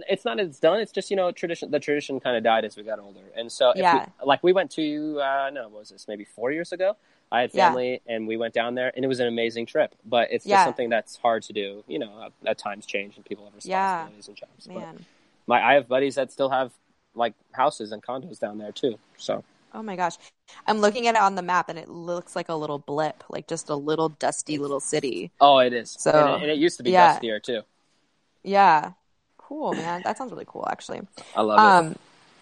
it's 0.10 0.26
not 0.26 0.40
it's 0.40 0.60
done. 0.60 0.80
It's 0.80 0.92
just 0.92 1.12
you 1.12 1.16
know 1.16 1.32
tradition. 1.32 1.70
The 1.70 1.80
tradition 1.80 2.20
kind 2.20 2.36
of 2.36 2.44
died 2.44 2.66
as 2.66 2.76
we 2.76 2.82
got 2.84 2.98
older, 3.00 3.22
and 3.36 3.52
so 3.52 3.70
if 3.70 3.78
Yeah. 3.78 4.08
we, 4.22 4.26
like 4.28 4.42
we 4.44 4.54
went 4.54 4.72
to 4.72 5.20
uh, 5.22 5.50
no, 5.54 5.64
what 5.70 5.80
was 5.82 5.90
this 5.90 6.08
maybe 6.08 6.26
four 6.26 6.52
years 6.52 6.72
ago? 6.72 6.96
I 7.32 7.42
had 7.42 7.52
Yeah. 7.54 7.68
family, 7.70 8.02
and 8.08 8.28
we 8.28 8.38
went 8.38 8.54
down 8.56 8.74
there, 8.76 8.92
and 8.96 9.04
it 9.06 9.08
was 9.08 9.20
an 9.20 9.28
amazing 9.28 9.66
trip. 9.68 9.96
But 10.06 10.32
it's 10.32 10.46
Yeah. 10.46 10.56
just 10.58 10.66
something 10.66 10.90
that's 10.90 11.18
hard 11.18 11.42
to 11.44 11.54
do. 11.54 11.84
You 11.88 12.00
know, 12.00 12.30
at, 12.46 12.58
times 12.58 12.86
change, 12.88 13.16
and 13.18 13.24
people 13.26 13.46
have 13.46 13.54
Yeah. 13.66 14.04
responsibilities 14.08 14.28
and 14.28 14.38
jobs. 14.38 14.68
But 14.68 14.96
my 15.48 15.62
I 15.70 15.74
have 15.76 15.88
buddies 15.88 16.16
that 16.16 16.32
still 16.32 16.50
have 16.50 16.72
like 17.16 17.34
houses 17.52 17.92
and 17.92 18.02
condos 18.04 18.40
down 18.40 18.58
there 18.58 18.72
too. 18.72 18.98
So 19.18 19.44
oh 19.74 19.84
my 19.84 19.96
gosh, 19.96 20.18
I'm 20.68 20.80
looking 20.80 21.08
at 21.08 21.16
it 21.16 21.22
on 21.22 21.36
the 21.36 21.42
map, 21.42 21.70
and 21.70 21.80
it 21.80 21.90
looks 21.90 22.36
like 22.36 22.50
a 22.50 22.56
little 22.56 22.80
blip, 22.80 23.24
like 23.30 23.48
just 23.48 23.70
a 23.70 23.76
little 23.76 24.10
dusty 24.10 24.58
little 24.58 24.80
city. 24.80 25.32
oh, 25.42 25.60
it 25.60 25.74
is. 25.74 25.96
So, 25.98 26.12
and, 26.12 26.30
it, 26.30 26.42
and 26.44 26.52
it 26.52 26.58
used 26.58 26.78
to 26.78 26.84
be 26.84 26.92
yeah. 26.92 27.14
dustier 27.14 27.40
too. 27.40 27.62
Yeah. 28.44 28.92
Cool, 29.38 29.74
man. 29.74 30.02
That 30.04 30.18
sounds 30.18 30.32
really 30.32 30.46
cool, 30.48 30.66
actually. 30.70 31.02
I 31.36 31.42
love 31.42 31.60
it. 31.60 31.88
Um, 31.90 31.96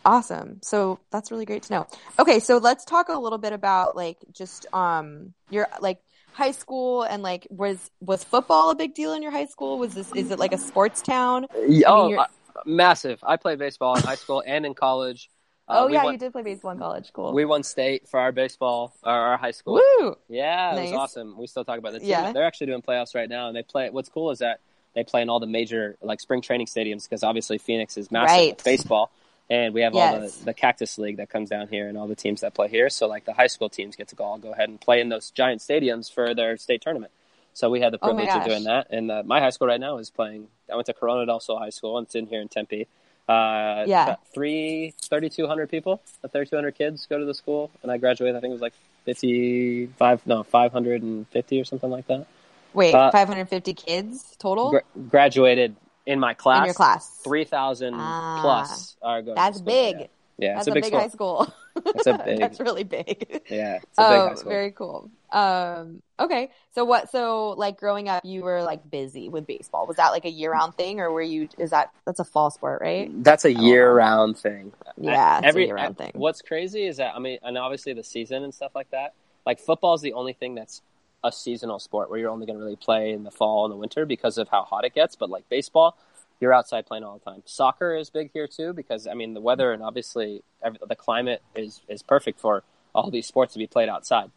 awesome. 0.05 0.59
So 0.61 0.99
that's 1.11 1.31
really 1.31 1.45
great 1.45 1.63
to 1.63 1.73
know. 1.73 1.87
Okay, 2.19 2.39
so 2.39 2.57
let's 2.57 2.85
talk 2.85 3.09
a 3.09 3.17
little 3.17 3.37
bit 3.37 3.53
about 3.53 3.95
like 3.95 4.17
just 4.31 4.65
um 4.73 5.33
your 5.49 5.67
like 5.81 5.99
high 6.33 6.51
school 6.51 7.03
and 7.03 7.21
like 7.23 7.47
was 7.49 7.91
was 7.99 8.23
football 8.23 8.69
a 8.69 8.75
big 8.75 8.93
deal 8.93 9.13
in 9.13 9.21
your 9.21 9.31
high 9.31 9.45
school? 9.45 9.77
Was 9.77 9.93
this 9.93 10.11
is 10.15 10.31
it 10.31 10.39
like 10.39 10.53
a 10.53 10.57
sports 10.57 11.01
town? 11.01 11.47
Oh, 11.53 12.09
you're- 12.09 12.19
uh, 12.19 12.25
massive! 12.65 13.19
I 13.23 13.37
played 13.37 13.59
baseball 13.59 13.95
in 13.95 14.03
high 14.03 14.15
school 14.15 14.43
and 14.45 14.65
in 14.65 14.73
college. 14.73 15.29
Uh, 15.67 15.83
oh 15.83 15.87
yeah, 15.87 16.03
won, 16.03 16.13
you 16.13 16.19
did 16.19 16.33
play 16.33 16.41
baseball 16.41 16.71
in 16.71 16.79
college. 16.79 17.11
Cool. 17.13 17.33
We 17.33 17.45
won 17.45 17.63
state 17.63 18.09
for 18.09 18.19
our 18.19 18.31
baseball, 18.31 18.93
our, 19.03 19.31
our 19.31 19.37
high 19.37 19.51
school. 19.51 19.81
Woo! 19.99 20.17
Yeah, 20.27 20.75
it 20.75 20.83
was 20.83 20.93
awesome. 20.93 21.37
We 21.37 21.47
still 21.47 21.63
talk 21.63 21.77
about 21.77 21.93
the 21.93 21.99
team. 21.99 22.09
Yeah. 22.09 22.31
They're 22.33 22.43
actually 22.45 22.67
doing 22.67 22.81
playoffs 22.81 23.15
right 23.15 23.29
now, 23.29 23.47
and 23.47 23.55
they 23.55 23.63
play. 23.63 23.89
What's 23.89 24.09
cool 24.09 24.31
is 24.31 24.39
that 24.39 24.59
they 24.95 25.03
play 25.03 25.21
in 25.21 25.29
all 25.29 25.39
the 25.39 25.47
major 25.47 25.97
like 26.01 26.19
spring 26.19 26.41
training 26.41 26.67
stadiums 26.67 27.03
because 27.03 27.23
obviously 27.23 27.57
Phoenix 27.57 27.97
is 27.97 28.11
massive 28.11 28.35
Right. 28.37 28.55
with 28.55 28.63
baseball, 28.65 29.11
and 29.49 29.73
we 29.73 29.81
have 29.81 29.95
all 29.95 30.19
the 30.19 30.33
the 30.43 30.53
Cactus 30.53 30.97
League 30.97 31.17
that 31.17 31.29
comes 31.29 31.49
down 31.49 31.67
here, 31.69 31.87
and 31.87 31.97
all 31.97 32.07
the 32.07 32.15
teams 32.15 32.41
that 32.41 32.53
play 32.53 32.67
here. 32.67 32.89
So 32.89 33.07
like 33.07 33.23
the 33.25 33.33
high 33.33 33.47
school 33.47 33.69
teams 33.69 33.95
get 33.95 34.09
to 34.09 34.15
go 34.15 34.25
all 34.25 34.37
go 34.39 34.51
ahead 34.51 34.67
and 34.67 34.81
play 34.81 34.99
in 34.99 35.07
those 35.09 35.31
giant 35.31 35.61
stadiums 35.61 36.11
for 36.11 36.33
their 36.35 36.57
state 36.57 36.81
tournament. 36.81 37.13
So 37.53 37.69
we 37.69 37.81
had 37.81 37.91
the 37.93 37.99
Oh 38.01 38.07
privilege 38.07 38.29
of 38.29 38.45
doing 38.45 38.63
that, 38.63 38.87
and 38.91 39.11
uh, 39.11 39.23
my 39.25 39.39
high 39.39 39.49
school 39.49 39.67
right 39.67 39.79
now 39.79 39.97
is 39.97 40.09
playing. 40.09 40.47
I 40.71 40.75
went 40.75 40.85
to 40.87 40.93
Corona 40.93 41.25
del 41.25 41.39
Sol 41.39 41.59
High 41.59 41.69
School, 41.69 41.97
and 41.97 42.05
it's 42.07 42.15
in 42.15 42.27
here 42.27 42.41
in 42.41 42.47
Tempe. 42.47 42.87
Uh, 43.27 43.83
Yeah. 43.87 44.15
three, 44.33 44.93
3,200 45.01 45.69
people, 45.69 46.01
3,200 46.21 46.75
kids 46.75 47.05
go 47.09 47.17
to 47.19 47.25
the 47.25 47.33
school, 47.33 47.69
and 47.83 47.91
I 47.91 47.97
graduated. 47.97 48.35
I 48.37 48.39
think 48.39 48.51
it 48.51 48.53
was 48.53 48.61
like 48.61 48.73
55, 49.05 50.25
no, 50.27 50.43
550 50.43 51.59
or 51.61 51.65
something 51.65 51.89
like 51.89 52.07
that. 52.07 52.25
Wait, 52.73 52.95
uh, 52.95 53.11
550 53.11 53.73
kids 53.73 54.35
total 54.39 54.69
Gra- 54.71 54.81
graduated 55.09 55.75
in 56.05 56.19
my 56.19 56.33
class. 56.33 56.59
in 56.59 56.65
your 56.65 56.73
class. 56.73 57.19
3,000 57.23 57.93
Ah. 57.97 58.39
plus 58.41 58.95
are 59.01 59.21
going. 59.21 59.35
That's 59.35 59.59
big. 59.61 59.97
Yeah, 59.99 60.05
yeah 60.37 60.53
That's 60.55 60.67
it's 60.67 60.71
a 60.71 60.73
big, 60.79 60.85
school. 60.85 60.99
high 60.99 61.07
school. 61.09 61.53
It's 61.85 62.07
a 62.07 62.17
big- 62.25 62.39
That's 62.39 62.59
really 62.59 62.83
big. 62.85 63.41
Yeah, 63.49 63.75
it's 63.75 63.97
a 63.97 64.09
big 64.09 64.19
Oh, 64.19 64.27
high 64.29 64.35
school. 64.35 64.49
very 64.51 64.71
cool. 64.71 65.09
Um, 65.31 66.01
okay. 66.19 66.49
So 66.73 66.83
what, 66.85 67.09
so 67.09 67.51
like 67.51 67.79
growing 67.79 68.09
up, 68.09 68.25
you 68.25 68.43
were 68.43 68.63
like 68.63 68.89
busy 68.89 69.29
with 69.29 69.47
baseball. 69.47 69.87
Was 69.87 69.97
that 69.97 70.09
like 70.09 70.25
a 70.25 70.29
year 70.29 70.51
round 70.51 70.75
thing 70.75 70.99
or 70.99 71.11
were 71.11 71.21
you, 71.21 71.49
is 71.57 71.69
that, 71.71 71.91
that's 72.05 72.19
a 72.19 72.25
fall 72.25 72.51
sport, 72.51 72.81
right? 72.81 73.11
That's 73.23 73.45
a 73.45 73.53
year-round 73.53 74.37
thing. 74.37 74.73
Yeah, 74.97 75.37
it's 75.37 75.45
a 75.45 75.47
every 75.47 75.65
year-round 75.65 75.97
thing. 75.97 76.11
What's 76.15 76.41
crazy 76.41 76.85
is 76.85 76.97
that 76.97 77.15
I 77.15 77.19
mean, 77.19 77.39
and 77.43 77.57
obviously 77.57 77.93
the 77.93 78.03
season 78.03 78.43
and 78.43 78.53
stuff 78.53 78.71
like 78.75 78.91
that. 78.91 79.13
Like 79.45 79.59
football 79.59 79.93
is 79.93 80.01
the 80.01 80.13
only 80.13 80.33
thing 80.33 80.55
that's 80.55 80.81
a 81.23 81.31
seasonal 81.31 81.79
sport 81.79 82.09
where 82.09 82.19
you're 82.19 82.29
only 82.29 82.45
going 82.45 82.57
to 82.57 82.63
really 82.63 82.75
play 82.75 83.11
in 83.11 83.23
the 83.23 83.31
fall 83.31 83.65
and 83.65 83.71
the 83.71 83.77
winter 83.77 84.05
because 84.05 84.37
of 84.37 84.49
how 84.49 84.63
hot 84.63 84.85
it 84.85 84.93
gets. 84.93 85.15
But 85.15 85.29
like 85.29 85.47
baseball, 85.49 85.97
you're 86.39 86.53
outside 86.53 86.85
playing 86.85 87.03
all 87.03 87.19
the 87.23 87.31
time. 87.31 87.43
Soccer 87.45 87.95
is 87.95 88.09
big 88.09 88.31
here 88.33 88.47
too 88.47 88.73
because 88.73 89.07
I 89.07 89.13
mean 89.13 89.33
the 89.33 89.41
weather 89.41 89.71
and 89.71 89.83
obviously 89.83 90.43
every, 90.63 90.79
the 90.87 90.95
climate 90.95 91.41
is 91.55 91.81
is 91.87 92.01
perfect 92.01 92.39
for 92.39 92.63
all 92.93 93.09
these 93.09 93.27
sports 93.27 93.53
to 93.53 93.59
be 93.59 93.67
played 93.67 93.89
outside. 93.89 94.31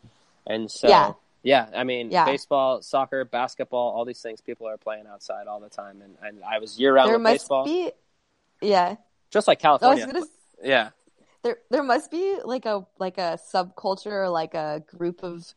And 0.47 0.71
so 0.71 0.89
Yeah. 0.89 1.13
yeah, 1.43 1.69
I 1.75 1.85
mean 1.85 2.11
Yeah. 2.11 2.25
baseball, 2.25 2.83
soccer, 2.83 3.25
basketball, 3.25 3.93
all 3.93 4.05
these 4.05 4.21
things 4.21 4.41
people 4.41 4.69
are 4.69 4.77
playing 4.77 5.07
outside 5.07 5.47
all 5.47 5.61
the 5.61 5.69
time. 5.71 6.03
And, 6.03 6.17
and 6.23 6.45
I 6.45 6.59
was 6.59 6.79
year 6.79 6.95
round 6.95 7.09
There 7.09 7.17
with 7.17 7.23
must 7.23 7.35
baseball, 7.35 7.65
be, 7.65 7.93
yeah. 8.61 8.97
just 9.31 9.49
like 9.49 9.59
California. 9.61 10.07
gonna, 10.07 10.27
yeah. 10.63 10.91
there, 11.43 11.59
there 11.71 11.83
must 11.83 12.11
be 12.11 12.39
like 12.45 12.67
a, 12.67 12.87
like 12.99 13.19
a 13.19 13.39
subculture 13.53 14.13
or 14.13 14.29
like 14.29 14.55
a 14.55 14.83
group 14.87 15.23
of, 15.23 15.55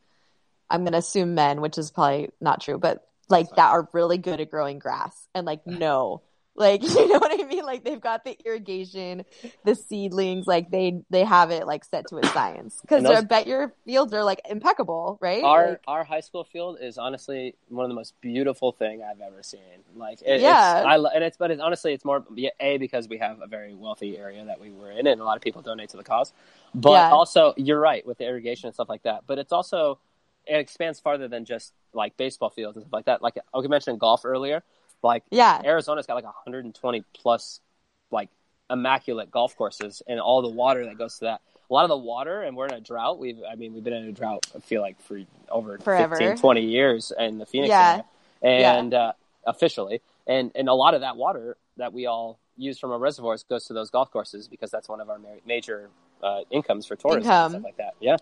I'm 0.70 0.82
going 0.82 0.92
to 0.92 0.98
assume 0.98 1.34
men, 1.34 1.60
which 1.60 1.78
is 1.78 1.90
probably 1.90 2.30
not 2.40 2.60
true, 2.60 2.78
but 2.78 3.06
like 3.30 3.48
that 3.56 3.70
are 3.70 3.88
really 3.92 4.18
good 4.18 4.40
at 4.40 4.50
growing 4.50 4.78
grass 4.78 5.28
and 5.34 5.46
like 5.46 5.66
no 5.66 6.22
like 6.58 6.82
you 6.88 7.08
know 7.08 7.18
what 7.18 7.40
i 7.40 7.44
mean 7.44 7.64
like 7.64 7.84
they've 7.84 8.00
got 8.00 8.24
the 8.24 8.36
irrigation 8.44 9.24
the 9.64 9.74
seedlings 9.74 10.46
like 10.46 10.70
they 10.70 11.00
they 11.10 11.24
have 11.24 11.50
it 11.50 11.66
like 11.66 11.84
set 11.84 12.06
to 12.08 12.18
a 12.18 12.26
science 12.28 12.78
because 12.82 13.04
i 13.04 13.20
bet 13.20 13.46
your 13.46 13.72
fields 13.84 14.12
are 14.12 14.24
like 14.24 14.40
impeccable 14.48 15.18
right 15.20 15.44
Our 15.44 15.68
Like, 15.70 15.80
our 15.86 16.04
high 16.04 16.20
school 16.20 16.44
field 16.44 16.78
is 16.80 16.98
honestly 16.98 17.54
one 17.68 17.84
of 17.84 17.88
the 17.88 17.94
most 17.94 18.14
beautiful 18.20 18.72
thing 18.72 19.02
I've 19.02 19.20
ever 19.20 19.42
seen. 19.42 19.60
Like, 19.94 20.20
it, 20.22 20.40
Yeah. 20.40 20.78
it's, 20.78 20.86
I 20.86 20.96
and 21.14 21.24
it's 21.24 21.36
but 21.36 21.50
it's 21.50 21.60
honestly 21.60 21.92
it's 21.92 22.04
more 22.04 22.24
a 22.60 22.78
because 22.78 23.08
we 23.08 23.18
have 23.18 23.40
a 23.40 23.46
very 23.46 23.74
wealthy 23.74 24.18
area 24.18 24.44
that 24.44 24.60
we 24.60 24.70
were 24.70 24.90
in, 24.90 25.06
and 25.06 25.20
a 25.20 25.24
lot 25.24 25.36
of 25.36 25.42
people 25.42 25.62
donate 25.62 25.90
to 25.90 25.96
the 25.96 26.04
cause. 26.04 26.32
But 26.74 26.90
Yeah. 26.92 27.10
also, 27.10 27.54
you're 27.56 27.80
right 27.80 28.04
with 28.06 28.18
the 28.18 28.26
irrigation 28.26 28.66
and 28.68 28.74
stuff 28.74 28.88
like 28.88 29.02
that. 29.02 29.24
But 29.26 29.38
it's 29.38 29.52
also 29.52 29.98
it 30.46 30.56
expands 30.56 30.98
farther 30.98 31.28
than 31.28 31.44
just 31.44 31.72
like 31.92 32.16
baseball 32.16 32.50
fields 32.50 32.76
and 32.76 32.84
stuff 32.84 32.92
like 32.92 33.04
that. 33.04 33.22
Like 33.22 33.38
I 33.54 33.60
mentioned 33.66 34.00
golf 34.00 34.24
earlier. 34.24 34.62
Like 35.02 35.22
yeah 35.30 35.60
Arizona's 35.64 36.06
got 36.06 36.14
like 36.14 36.24
120 36.24 37.04
plus 37.14 37.60
like 38.10 38.28
immaculate 38.70 39.30
golf 39.30 39.56
courses 39.56 40.02
and 40.06 40.20
all 40.20 40.42
the 40.42 40.48
water 40.48 40.84
that 40.86 40.98
goes 40.98 41.18
to 41.18 41.26
that. 41.26 41.40
A 41.70 41.74
lot 41.74 41.82
of 41.84 41.90
the 41.90 41.98
water, 41.98 42.42
and 42.42 42.56
we're 42.56 42.66
in 42.66 42.72
a 42.72 42.80
drought. 42.80 43.18
We've, 43.18 43.36
I 43.50 43.54
mean, 43.54 43.74
we've 43.74 43.84
been 43.84 43.92
in 43.92 44.06
a 44.08 44.12
drought. 44.12 44.46
I 44.56 44.60
feel 44.60 44.80
like 44.80 44.98
for 45.02 45.20
over 45.50 45.76
Forever. 45.78 46.16
15, 46.16 46.38
20 46.38 46.60
years 46.62 47.12
in 47.18 47.36
the 47.36 47.44
Phoenix 47.44 47.68
Yeah. 47.68 48.00
area, 48.42 48.70
and 48.70 48.94
uh, 48.94 49.12
officially, 49.46 50.00
and 50.26 50.50
and 50.54 50.68
a 50.70 50.74
lot 50.74 50.94
of 50.94 51.02
that 51.02 51.16
water 51.16 51.58
that 51.76 51.92
we 51.92 52.06
all 52.06 52.38
use 52.56 52.78
from 52.78 52.90
our 52.90 52.98
reservoirs 52.98 53.44
goes 53.44 53.66
to 53.66 53.74
those 53.74 53.90
golf 53.90 54.10
courses 54.10 54.48
because 54.48 54.70
that's 54.70 54.88
one 54.88 55.00
of 55.00 55.10
our 55.10 55.18
ma- 55.18 55.28
major 55.46 55.90
uh, 56.22 56.40
incomes 56.50 56.86
for 56.86 56.96
tourism 56.96 57.22
Income. 57.22 57.42
and 57.44 57.50
stuff 57.52 57.64
like 57.64 57.76
that. 57.76 57.94
Yeah, 58.00 58.16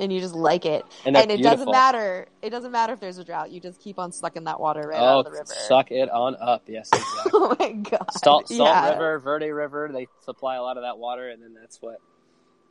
and 0.00 0.12
you 0.12 0.20
just 0.20 0.34
like 0.34 0.64
it 0.64 0.84
and, 1.04 1.16
and, 1.16 1.30
it 1.30 1.42
doesn't 1.42 1.70
matter 1.70 2.28
it 2.42 2.50
doesn't 2.50 2.72
matter 2.72 2.92
if 2.92 3.00
there's 3.00 3.18
a 3.18 3.24
drought 3.24 3.50
you 3.50 3.60
just 3.60 3.80
keep 3.80 3.98
on 3.98 4.12
sucking 4.12 4.44
that 4.44 4.58
water 4.58 4.88
right 4.88 5.00
oh, 5.00 5.04
out 5.04 5.18
of 5.20 5.24
the 5.26 5.30
river 5.32 5.54
suck 5.66 5.90
it 5.90 6.10
on 6.10 6.36
up. 6.40 6.62
Yes, 6.66 6.88
exactly. 6.92 7.30
oh 7.34 7.56
my 7.58 7.72
god 7.72 8.06
Salt, 8.22 8.48
Salt 8.48 8.68
yeah. 8.68 8.90
River, 8.90 9.18
Verde 9.18 9.50
River, 9.50 9.90
they 9.92 10.06
supply 10.24 10.56
a 10.56 10.62
lot 10.62 10.76
of 10.76 10.82
that 10.82 10.98
water, 10.98 11.28
and 11.28 11.42
then 11.42 11.54
that's 11.54 11.80
what 11.80 12.00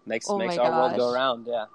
makes 0.05 0.25
Oh 0.29 0.37
makes 0.37 0.57
our 0.57 0.71
world 0.71 0.91
go 0.91 1.11
gosh. 1.11 1.15
round. 1.15 1.47
Yeah, 1.47 1.65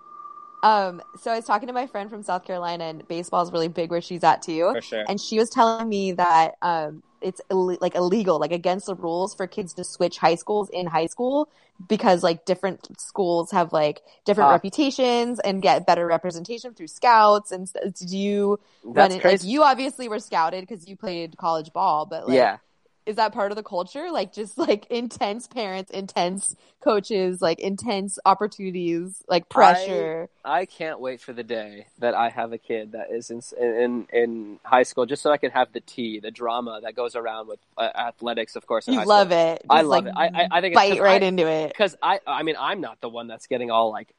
Um, 0.62 1.02
so 1.20 1.32
I 1.32 1.36
was 1.36 1.44
talking 1.44 1.66
to 1.68 1.72
my 1.72 1.86
friend 1.86 2.10
from 2.10 2.22
South 2.22 2.44
Carolina, 2.44 2.84
and 2.84 3.06
baseball 3.08 3.42
is 3.42 3.52
really 3.52 3.68
big 3.68 3.90
where 3.90 4.00
she's 4.00 4.24
at 4.24 4.42
too. 4.42 4.70
for 4.72 4.80
sure. 4.80 5.04
And 5.08 5.20
she 5.20 5.38
was 5.38 5.50
telling 5.50 5.88
me 5.88 6.12
that 6.12 6.54
um, 6.62 7.02
it's 7.22 7.40
Ill- 7.50 7.76
like 7.80 7.94
illegal, 7.94 8.38
like 8.38 8.52
against 8.52 8.86
the 8.86 8.94
rules 8.94 9.34
for 9.34 9.46
kids 9.46 9.74
to 9.74 9.84
switch 9.84 10.18
high 10.18 10.34
schools 10.36 10.68
in 10.70 10.86
high 10.86 11.06
school 11.06 11.48
because 11.88 12.22
like 12.22 12.44
different 12.44 12.88
schools 13.00 13.50
have 13.50 13.72
like 13.72 14.02
different 14.24 14.48
Ah. 14.50 14.52
reputations 14.52 15.40
and 15.40 15.62
get 15.62 15.86
better 15.86 16.06
representation 16.06 16.74
through 16.74 16.88
scouts. 16.88 17.50
And 17.52 17.68
do 17.98 18.16
you 18.16 18.60
That's 18.84 19.14
it, 19.16 19.24
like 19.24 19.44
you 19.44 19.62
obviously 19.64 20.08
were 20.08 20.18
scouted 20.18 20.60
because 20.66 20.86
you 20.88 20.96
played 20.96 21.36
college 21.36 21.72
ball, 21.72 22.06
but 22.06 22.28
like, 22.28 22.36
yeah, 22.36 22.58
is 23.04 23.16
that 23.16 23.32
part 23.32 23.50
of 23.50 23.56
the 23.56 23.62
culture? 23.62 24.10
Like 24.10 24.32
just 24.32 24.56
like 24.58 24.86
intense 24.86 25.46
parents, 25.46 25.90
intense 25.90 26.54
coaches, 26.80 27.42
like 27.42 27.58
intense 27.58 28.18
opportunities, 28.24 29.22
like 29.28 29.48
pressure. 29.48 30.28
I 30.44 30.66
can't 30.66 31.00
wait 31.00 31.20
for 31.20 31.32
the 31.32 31.42
day 31.42 31.86
that 31.98 32.14
I 32.14 32.28
have 32.28 32.52
a 32.52 32.58
kid 32.58 32.92
that 32.92 33.10
is 33.10 33.30
in 33.30 33.40
in, 33.60 34.06
in 34.12 34.60
high 34.64 34.84
school, 34.84 35.06
just 35.06 35.22
so 35.22 35.30
I 35.32 35.36
can 35.36 35.50
have 35.50 35.72
the 35.72 35.80
tea, 35.80 36.20
the 36.20 36.30
drama 36.30 36.80
that 36.82 36.94
goes 36.94 37.16
around 37.16 37.48
with 37.48 37.58
uh, 37.76 37.88
athletics, 37.94 38.54
of 38.56 38.66
course. 38.66 38.86
You 38.86 39.04
love 39.04 39.28
school. 39.28 39.38
it. 39.38 39.62
I 39.68 39.78
Just, 39.80 39.88
love 39.88 40.04
like, 40.04 40.12
it. 40.30 40.34
I- 40.36 40.42
I- 40.44 40.48
I 40.58 40.60
think 40.60 40.76
it's 40.76 41.00
right 41.00 41.22
I- 41.22 41.26
into 41.26 41.46
it. 41.48 41.68
because 41.68 41.96
I, 42.02 42.20
I 42.26 42.42
mean, 42.44 42.56
I'm 42.58 42.80
not 42.80 43.00
the 43.00 43.08
one 43.08 43.26
that's 43.26 43.46
getting 43.46 43.70
all 43.70 43.90
like. 43.90 44.14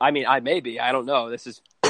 I 0.00 0.10
mean, 0.12 0.26
I 0.26 0.40
may 0.40 0.60
be. 0.60 0.78
I 0.78 0.92
don't 0.92 1.06
know. 1.06 1.28
This 1.30 1.46
is 1.46 1.60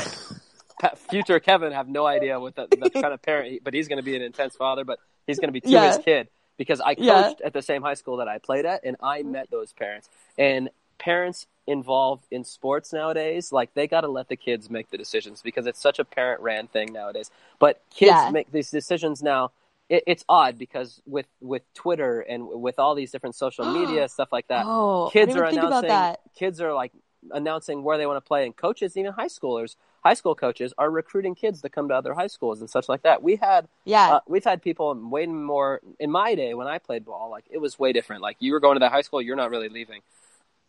future 1.10 1.40
Kevin. 1.40 1.72
Have 1.72 1.88
no 1.88 2.06
idea 2.06 2.38
what 2.40 2.54
the, 2.54 2.66
the 2.70 2.90
kind 3.02 3.06
of 3.12 3.20
parent, 3.22 3.50
he, 3.52 3.60
but 3.62 3.74
he's 3.74 3.88
going 3.88 3.98
to 3.98 4.02
be 4.04 4.16
an 4.16 4.22
intense 4.22 4.56
father. 4.56 4.84
But 4.84 4.98
he's 5.28 5.38
going 5.38 5.48
to 5.48 5.52
be 5.52 5.60
to 5.60 5.68
Yeah. 5.68 5.86
his 5.86 5.98
kid 5.98 6.28
because 6.56 6.80
I 6.80 6.96
coached 6.96 7.06
Yeah. 7.40 7.46
at 7.46 7.52
the 7.52 7.62
same 7.62 7.82
high 7.82 7.94
school 7.94 8.16
that 8.16 8.26
I 8.28 8.38
played 8.38 8.66
at, 8.66 8.82
and 8.82 8.96
I 9.00 9.22
met 9.22 9.48
those 9.50 9.72
parents. 9.72 10.08
And 10.36 10.70
parents 10.98 11.46
involved 11.68 12.24
in 12.32 12.42
sports 12.42 12.92
nowadays, 12.92 13.52
like 13.52 13.72
they 13.74 13.86
got 13.86 14.00
to 14.00 14.08
let 14.08 14.28
the 14.28 14.36
kids 14.36 14.68
make 14.68 14.90
the 14.90 14.98
decisions 14.98 15.42
because 15.42 15.66
it's 15.66 15.80
such 15.80 16.00
a 16.00 16.04
parent 16.04 16.40
ran 16.40 16.66
thing 16.66 16.92
nowadays. 16.92 17.30
But 17.60 17.80
kids 17.94 18.10
Yeah. 18.10 18.30
make 18.30 18.50
these 18.50 18.70
decisions 18.70 19.22
now. 19.22 19.52
It, 19.88 20.02
it's 20.06 20.24
odd 20.28 20.58
because 20.58 21.00
with 21.06 21.26
with 21.40 21.62
Twitter 21.74 22.20
and 22.20 22.48
with 22.48 22.78
all 22.78 22.94
these 22.94 23.10
different 23.12 23.36
social 23.36 23.64
media 23.72 24.08
stuff 24.08 24.32
like 24.32 24.48
that, 24.48 24.66
oh, 24.66 25.10
kids 25.12 25.36
are 25.36 25.46
even 25.46 25.60
think 25.60 25.62
about 25.62 25.84
announcing 25.84 26.16
kids 26.34 26.60
are 26.60 26.72
like 26.72 26.92
announcing 27.32 27.82
where 27.82 27.98
they 27.98 28.06
want 28.06 28.16
to 28.22 28.26
play 28.26 28.44
and 28.44 28.56
coaches 28.56 28.96
even 28.96 29.12
high 29.12 29.26
schoolers 29.26 29.76
high 30.08 30.14
school 30.14 30.34
coaches 30.34 30.72
are 30.78 30.90
recruiting 30.90 31.34
kids 31.34 31.60
to 31.60 31.68
come 31.68 31.88
to 31.88 31.94
other 31.94 32.14
high 32.14 32.26
schools 32.26 32.60
and 32.60 32.70
such 32.70 32.88
like 32.88 33.02
that 33.02 33.22
we 33.22 33.36
had 33.36 33.68
Yeah, 33.84 34.14
uh, 34.14 34.20
we've 34.26 34.44
had 34.44 34.62
people 34.62 34.94
way 34.94 35.26
more 35.26 35.80
in 36.00 36.10
my 36.10 36.34
day 36.34 36.54
when 36.54 36.66
i 36.66 36.78
played 36.78 37.04
ball 37.04 37.30
like 37.30 37.44
it 37.50 37.58
was 37.58 37.78
way 37.78 37.92
different 37.92 38.22
like 38.22 38.36
you 38.40 38.52
were 38.52 38.60
going 38.60 38.76
to 38.76 38.80
that 38.80 38.92
high 38.92 39.02
school 39.02 39.20
you're 39.20 39.36
not 39.36 39.50
really 39.50 39.68
leaving 39.68 40.00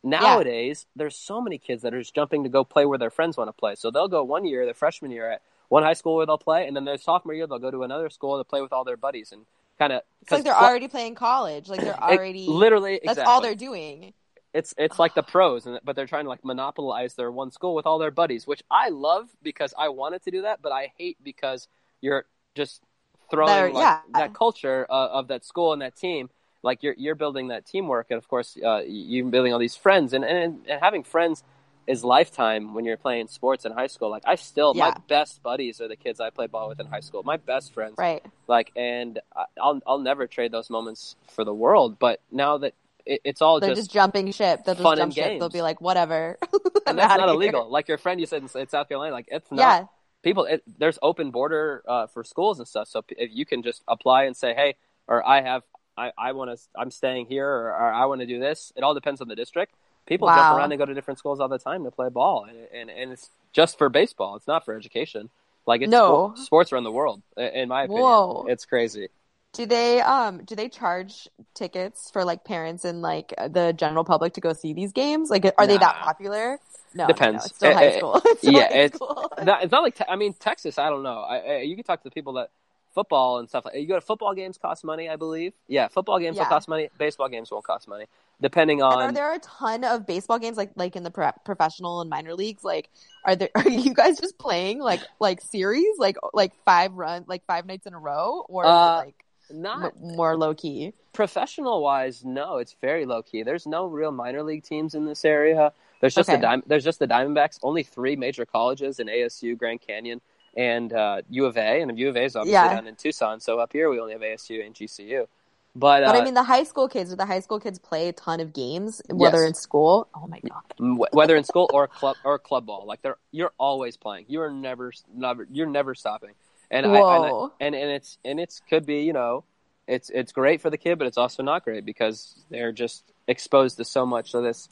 nowadays 0.04 0.86
there's 0.96 1.16
so 1.16 1.40
many 1.40 1.58
kids 1.58 1.84
that 1.84 1.94
are 1.94 2.00
just 2.00 2.14
jumping 2.14 2.44
to 2.44 2.50
go 2.50 2.66
play 2.66 2.86
where 2.86 2.98
their 2.98 3.10
friends 3.10 3.38
want 3.38 3.48
to 3.48 3.54
play 3.54 3.76
so 3.76 3.90
they'll 3.90 4.10
go 4.10 4.24
one 4.24 4.46
year 4.46 4.66
their 4.66 4.74
freshman 4.74 5.12
year 5.12 5.32
at 5.32 5.42
one 5.70 5.84
high 5.84 5.94
school 5.94 6.18
where 6.18 6.26
they'll 6.26 6.38
play 6.38 6.68
and 6.68 6.76
then 6.76 6.84
their 6.84 6.98
sophomore 6.98 7.34
year 7.34 7.48
they'll 7.48 7.60
go 7.60 7.72
to 7.72 7.84
another 7.84 8.10
school 8.10 8.38
to 8.38 8.44
play 8.44 8.62
with 8.62 8.74
all 8.74 8.84
their 8.84 8.98
buddies 8.98 9.32
and 9.32 9.46
kind 9.80 9.94
of 9.94 10.02
it's 10.22 10.32
like 10.32 10.44
they're 10.44 10.54
already 10.54 10.90
playing 10.90 11.16
college. 11.16 11.70
Like 11.70 11.82
they're 11.82 12.04
already 12.04 12.46
literally 12.48 13.00
That's 13.04 13.14
exactly. 13.14 13.32
all 13.32 13.42
they're 13.42 13.56
doing. 13.56 14.14
It's 14.54 14.74
it's 14.78 14.98
like 14.98 15.14
the 15.14 15.24
pros, 15.24 15.66
and 15.68 15.80
but 15.84 15.96
they're 15.96 16.08
trying 16.08 16.26
to 16.26 16.30
like 16.30 16.44
monopolize 16.44 17.14
their 17.14 17.32
one 17.32 17.52
school 17.52 17.76
with 17.76 17.86
all 17.86 18.00
their 18.00 18.12
buddies, 18.12 18.48
which 18.48 18.64
I 18.72 18.90
love 18.90 19.30
because 19.44 19.74
I 19.78 19.90
wanted 19.90 20.24
to 20.24 20.32
do 20.32 20.42
that, 20.44 20.62
but 20.62 20.72
I 20.72 20.92
hate 20.98 21.18
because 21.24 21.68
you're 22.02 22.26
just 22.56 22.82
throwing 23.30 23.74
like, 23.74 23.82
yeah. 23.82 24.00
that 24.14 24.34
culture 24.34 24.88
uh, 24.90 25.08
of 25.10 25.28
that 25.28 25.46
school 25.46 25.74
and 25.74 25.82
that 25.82 25.96
team. 25.96 26.30
Like 26.64 26.84
you're 26.84 26.96
you're 26.98 27.16
building 27.16 27.50
that 27.50 27.66
teamwork, 27.66 28.08
and 28.10 28.18
of 28.18 28.28
course 28.28 28.58
uh, 28.64 28.82
you're 28.86 29.28
building 29.28 29.54
all 29.54 29.60
these 29.60 29.76
friends, 29.78 30.14
and, 30.14 30.26
and 30.26 30.66
and 30.68 30.82
having 30.82 31.04
friends 31.04 31.44
is 31.88 32.04
lifetime 32.04 32.76
when 32.76 32.86
you're 32.86 32.98
playing 32.98 33.28
sports 33.28 33.66
in 33.66 33.72
high 33.72 33.88
school. 33.88 34.12
Like 34.12 34.24
I 34.26 34.36
still, 34.36 34.76
my 34.76 34.96
best 35.08 35.42
buddies 35.42 35.82
are 35.82 35.88
the 35.88 35.96
kids 35.96 36.20
I 36.20 36.30
played 36.30 36.52
ball 36.52 36.70
with 36.70 36.80
in 36.80 36.86
high 36.86 37.00
school. 37.00 37.24
My 37.24 37.38
best 37.38 37.74
friends, 37.74 37.96
Right. 37.98 38.24
like, 38.48 38.72
and 38.76 39.20
I- 39.36 39.46
I'll 39.60 39.82
I'll 39.88 40.00
never 40.00 40.28
trade 40.28 40.52
those 40.52 40.70
moments 40.70 41.16
for 41.30 41.44
the 41.44 41.54
world. 41.54 41.98
But 41.98 42.22
now 42.32 42.58
that 42.60 42.76
it, 43.10 43.22
it's 43.24 43.42
all 43.42 43.60
They're 43.60 43.72
just 43.72 43.82
just, 43.82 43.92
jumping 43.92 44.32
ship. 44.32 44.64
They'll 44.66 44.76
just 44.76 44.84
fun 44.84 44.98
jump 44.98 45.14
ship. 45.14 45.40
They'll 45.40 45.50
be 45.50 45.62
like, 45.62 45.82
whatever. 45.82 46.38
and 46.88 46.98
that's 46.98 47.18
not 47.18 47.28
here. 47.28 47.30
illegal. 47.30 47.70
Like 47.70 47.88
your 47.88 47.98
friend 47.98 48.20
you 48.20 48.26
said 48.26 48.44
in, 48.44 48.62
in 48.62 48.70
South 48.70 48.88
Carolina, 48.88 49.14
like 49.14 49.28
it's 49.30 49.52
not. 49.52 49.60
Yeah. 49.60 49.86
People, 50.22 50.46
it, 50.46 50.64
there's 50.78 51.00
open 51.02 51.32
border 51.32 51.82
uh, 51.88 52.08
for 52.08 52.24
schools 52.24 52.60
and 52.60 52.68
stuff. 52.68 52.88
So 52.90 53.04
if 53.18 53.30
you 53.34 53.46
can 53.46 53.64
just 53.64 53.82
apply 53.88 54.26
and 54.26 54.36
say, 54.36 54.54
hey, 54.54 54.76
or 55.08 55.26
I 55.26 55.42
have, 55.42 55.64
I, 55.98 56.12
I 56.18 56.34
want 56.34 56.52
to, 56.52 56.62
I'm 56.78 56.92
staying 56.92 57.28
here, 57.28 57.48
or, 57.48 57.70
or 57.70 57.92
I 57.94 58.06
want 58.06 58.20
to 58.22 58.28
do 58.28 58.38
this. 58.38 58.74
It 58.76 58.84
all 58.84 58.94
depends 58.94 59.22
on 59.22 59.28
the 59.30 59.36
district. 59.36 59.74
People 60.06 60.28
Wow. 60.28 60.36
jump 60.36 60.58
around 60.58 60.72
and 60.74 60.80
go 60.80 60.86
to 60.86 60.94
different 60.94 61.20
schools 61.20 61.40
all 61.40 61.48
the 61.48 61.58
time 61.60 61.84
to 61.86 61.92
play 61.92 62.10
ball, 62.10 62.46
and, 62.50 62.58
and 62.74 62.90
and 62.90 63.12
it's 63.12 63.30
just 63.54 63.78
for 63.78 63.90
baseball. 63.90 64.36
It's 64.36 64.48
not 64.48 64.66
for 64.66 64.74
education. 64.76 65.30
Like 65.66 65.82
it's 65.82 65.92
No. 65.92 66.34
sports 66.36 66.72
run 66.72 66.84
the 66.84 66.92
world, 66.92 67.22
in 67.38 67.70
my 67.70 67.84
opinion. 67.84 68.04
Whoa. 68.04 68.46
It's 68.50 68.66
crazy. 68.66 69.10
Do 69.54 69.66
they 69.66 70.00
um 70.02 70.44
do 70.46 70.56
they 70.56 70.70
charge 70.70 71.28
tickets 71.56 72.12
for 72.12 72.24
like 72.24 72.44
parents 72.44 72.86
and 72.86 73.02
like 73.02 73.34
the 73.50 73.74
general 73.74 74.04
public 74.04 74.34
to 74.34 74.42
go 74.42 74.54
see 74.54 74.74
these 74.74 74.92
games? 74.92 75.30
Like 75.30 75.44
are 75.58 75.66
they 75.68 75.78
that 75.78 75.96
popular? 76.02 76.60
No, 76.94 77.08
Depends. 77.08 77.44
No, 77.44 77.46
it's 77.46 77.56
still 77.56 77.72
Eh, 77.72 77.74
high 77.74 77.86
eh, 77.88 77.98
school. 77.98 78.22
It's 78.26 78.42
still 78.42 78.54
yeah, 78.54 78.68
high 78.68 78.74
it's- 78.86 78.96
school. 78.96 79.32
Not, 79.44 79.64
it's 79.64 79.72
not 79.72 79.84
like 79.84 79.96
te- 79.96 80.06
I 80.08 80.16
mean 80.16 80.34
Texas. 80.34 80.78
I 80.78 80.90
don't 80.90 81.04
know. 81.04 81.20
I, 81.22 81.38
I, 81.38 81.58
you 81.62 81.76
can 81.76 81.84
talk 81.84 82.02
to 82.02 82.04
the 82.10 82.14
people 82.14 82.34
that 82.34 82.50
football 82.94 83.40
and 83.40 83.48
stuff. 83.50 83.66
like 83.66 83.76
You 83.76 83.88
go 83.88 83.96
to 83.96 84.02
football 84.02 84.34
games 84.34 84.58
cost 84.58 84.84
money, 84.84 85.10
I 85.10 85.16
believe. 85.16 85.54
Yeah, 85.68 85.88
football 85.88 86.20
games 86.20 86.38
will 86.38 86.46
cost 86.46 86.68
money. 86.68 86.90
Baseball 86.98 87.30
games 87.30 87.50
won't 87.52 87.64
cost 87.66 87.88
money, 87.88 88.06
depending 88.42 88.82
And 88.82 88.94
on. 88.94 89.02
are 89.02 89.12
there 89.12 89.34
a 89.34 89.40
ton 89.40 89.84
of 89.84 90.06
baseball 90.06 90.38
games 90.40 90.58
like 90.58 90.72
like 90.76 90.96
in 90.96 91.04
the 91.04 91.12
pro- 91.12 91.32
professional 91.44 92.02
and 92.02 92.10
minor 92.10 92.34
leagues? 92.36 92.64
Like, 92.64 92.90
are 93.26 93.36
there 93.36 93.50
are 93.56 93.68
you 93.70 93.94
guys 93.96 94.20
just 94.20 94.38
playing 94.38 94.80
like 94.80 95.02
like 95.20 95.42
series 95.42 95.98
like 95.98 96.18
like 96.34 96.54
five 96.66 96.94
run 96.94 97.26
like 97.28 97.44
five 97.46 97.66
nights 97.66 97.88
in 97.88 97.94
a 97.96 98.00
row, 98.00 98.46
or 98.50 98.66
Uh, 98.66 98.98
like 98.98 99.26
not 99.52 99.94
m- 100.02 100.16
more 100.16 100.36
low 100.38 100.54
key? 100.54 100.94
professional 101.14 101.82
wise, 101.84 102.24
no, 102.24 102.58
it's 102.58 102.76
very 102.80 103.06
low 103.06 103.22
key. 103.22 103.44
There's 103.44 103.68
no 103.68 103.86
real 103.88 104.12
minor 104.12 104.42
league 104.44 104.64
teams 104.64 104.96
in 104.96 105.06
this 105.06 105.26
area. 105.26 105.74
There's 106.00 106.16
just 106.16 106.30
Okay. 106.30 106.40
the 106.40 106.48
Dim- 106.48 106.64
there's 106.68 106.84
just 106.84 107.00
the 107.00 107.08
Diamondbacks. 107.08 107.60
Only 107.62 107.84
three 107.84 108.16
major 108.16 108.46
colleges 108.46 109.00
in 109.00 109.08
ASU, 109.08 109.58
Grand 109.58 109.82
Canyon, 109.82 110.22
and 110.56 110.94
uh, 110.94 111.22
U 111.30 111.46
of 111.46 111.58
A. 111.58 111.82
And 111.82 111.98
U 112.00 112.08
of 112.10 112.16
A 112.16 112.24
is 112.24 112.36
obviously 112.38 112.54
Yeah. 112.54 112.74
down 112.74 112.88
in 112.88 112.96
Tucson. 112.96 113.40
So 113.42 113.60
up 113.60 113.74
here 113.74 113.90
we 113.90 114.00
only 114.00 114.14
have 114.14 114.22
ASU 114.22 114.66
and 114.66 114.74
GCU. 114.74 115.28
But, 115.76 116.02
But 116.06 116.16
uh, 116.16 116.20
I 116.20 116.24
mean, 116.24 116.34
the 116.34 116.44
high 116.44 116.64
school 116.64 116.88
kids, 116.88 117.10
do 117.12 117.16
the 117.16 117.26
high 117.28 117.42
school 117.42 117.60
kids 117.60 117.78
play 117.80 118.08
a 118.08 118.14
ton 118.14 118.40
of 118.40 118.54
games, 118.54 119.02
whether 119.10 119.38
Yes. 119.42 119.48
in 119.50 119.54
school? 119.54 120.08
Oh 120.16 120.26
my 120.28 120.40
god! 120.40 121.10
whether 121.12 121.36
in 121.36 121.44
school 121.44 121.70
or 121.74 121.88
club 121.88 122.16
or 122.24 122.40
club 122.40 122.66
ball, 122.66 122.86
like 122.88 123.02
they're 123.02 123.18
you're 123.32 123.52
always 123.60 123.96
playing. 123.98 124.26
You 124.30 124.42
are 124.42 124.50
never 124.52 124.92
never 125.14 125.48
you're 125.52 125.68
never 125.68 125.94
stopping. 125.96 126.32
And 126.72 126.86
I, 126.86 127.00
and, 127.00 127.26
I, 127.26 127.30
and 127.60 127.76
and 127.76 127.92
it's 127.92 128.18
and 128.24 128.40
it's 128.40 128.62
could 128.70 128.86
be 128.86 129.02
you 129.02 129.14
know 129.14 129.44
it's 129.88 130.10
it's 130.12 130.32
great 130.32 130.62
for 130.62 130.70
the 130.70 130.78
kid, 130.78 131.00
but 131.00 131.08
it's 131.08 131.18
also 131.18 131.42
not 131.42 131.64
great 131.64 131.86
because 131.86 132.36
they're 132.50 132.72
just 132.72 133.04
exposed 133.28 133.78
to 133.78 133.86
so 133.86 134.06
much 134.06 134.34
of 134.36 134.44
this 134.44 134.70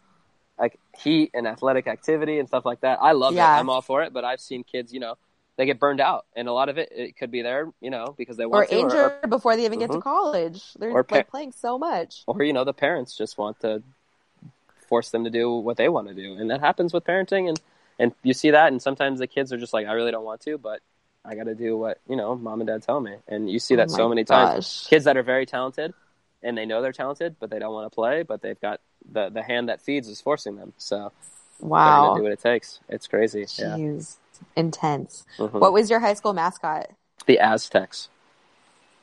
like 0.60 0.80
heat 1.04 1.32
and 1.34 1.48
athletic 1.48 1.88
activity 1.88 2.40
and 2.40 2.48
stuff 2.48 2.66
like 2.66 2.82
that. 2.82 3.00
I 3.02 3.14
love 3.14 3.34
Yeah. 3.34 3.56
it. 3.56 3.60
I'm 3.60 3.70
all 3.70 3.82
for 3.82 4.04
it, 4.04 4.14
but 4.14 4.24
I've 4.24 4.42
seen 4.42 4.64
kids 4.64 4.94
you 4.94 5.00
know 5.00 5.16
they 5.58 5.66
get 5.66 5.80
burned 5.80 6.00
out, 6.00 6.26
and 6.36 6.48
a 6.48 6.54
lot 6.54 6.70
of 6.70 6.78
it 6.78 6.90
it 6.92 7.18
could 7.18 7.32
be 7.32 7.42
there, 7.42 7.72
you 7.82 7.90
know, 7.90 8.14
because 8.16 8.38
they 8.38 8.46
or 8.46 8.64
to, 8.64 8.80
injured 8.80 9.14
or, 9.24 9.28
before 9.28 9.56
they 9.56 9.66
even 9.66 9.80
get 9.80 9.92
to 9.92 9.98
Mhm. 9.98 10.04
college. 10.04 10.62
They're 10.78 10.94
Or 10.94 11.06
like 11.10 11.30
playing 11.30 11.52
so 11.54 11.80
much. 11.80 12.24
or, 12.28 12.36
or 12.40 12.44
you 12.44 12.54
know 12.54 12.64
the 12.64 12.74
parents 12.74 13.18
just 13.18 13.38
want 13.40 13.60
to 13.62 13.82
force 14.88 15.10
them 15.10 15.24
to 15.24 15.30
do 15.30 15.52
what 15.52 15.78
they 15.78 15.90
want 15.90 16.08
to 16.10 16.14
do, 16.14 16.34
and 16.34 16.52
that 16.52 16.60
happens 16.60 16.94
with 16.94 17.04
parenting, 17.04 17.50
and 17.50 17.60
and 18.00 18.14
you 18.22 18.34
see 18.34 18.52
that, 18.52 18.72
and 18.72 18.80
sometimes 18.80 19.18
the 19.18 19.26
kids 19.26 19.52
are 19.52 19.58
just 19.58 19.74
like, 19.74 19.88
I 19.88 19.94
really 19.94 20.12
don't 20.12 20.24
want 20.24 20.42
to, 20.42 20.60
but 20.60 20.82
I 21.28 21.36
got 21.36 21.44
to 21.44 21.56
do 21.56 21.78
what 21.78 22.00
you 22.08 22.16
know 22.16 22.36
mom 22.36 22.62
and 22.62 22.68
dad 22.68 22.82
tell 22.84 23.00
me, 23.02 23.16
and 23.28 23.50
you 23.50 23.60
see 23.60 23.76
that 23.76 23.90
Oh 23.92 23.96
so 23.96 24.10
many 24.10 24.24
times. 24.24 24.88
Kids 24.90 25.06
that 25.06 25.18
are 25.18 25.24
very 25.24 25.46
talented, 25.46 25.94
and 26.42 26.58
they 26.58 26.66
know 26.66 26.82
they're 26.82 26.94
talented, 26.94 27.36
but 27.40 27.50
they 27.50 27.60
don't 27.60 27.74
want 27.74 27.92
to 27.92 27.94
play, 27.94 28.24
but 28.24 28.42
they've 28.42 28.60
got 28.60 28.80
the 29.12 29.30
the 29.30 29.44
hand 29.44 29.70
that 29.70 29.82
feeds 29.82 30.08
is 30.08 30.22
forcing 30.22 30.56
them, 30.56 30.74
so 30.78 31.12
Wow. 31.60 32.16
do 32.16 32.24
what 32.24 32.32
it 32.32 32.40
takes. 32.40 32.80
It's 32.88 33.08
crazy. 33.08 33.46
Yeah. 33.58 33.76
Jeez. 33.78 34.18
Intense. 34.56 35.26
Mhm. 35.38 35.60
What 35.60 35.74
was 35.74 35.90
your 35.90 36.00
high 36.00 36.14
school 36.14 36.34
mascot? 36.34 36.92
The 37.26 37.40
Aztecs. 37.40 38.10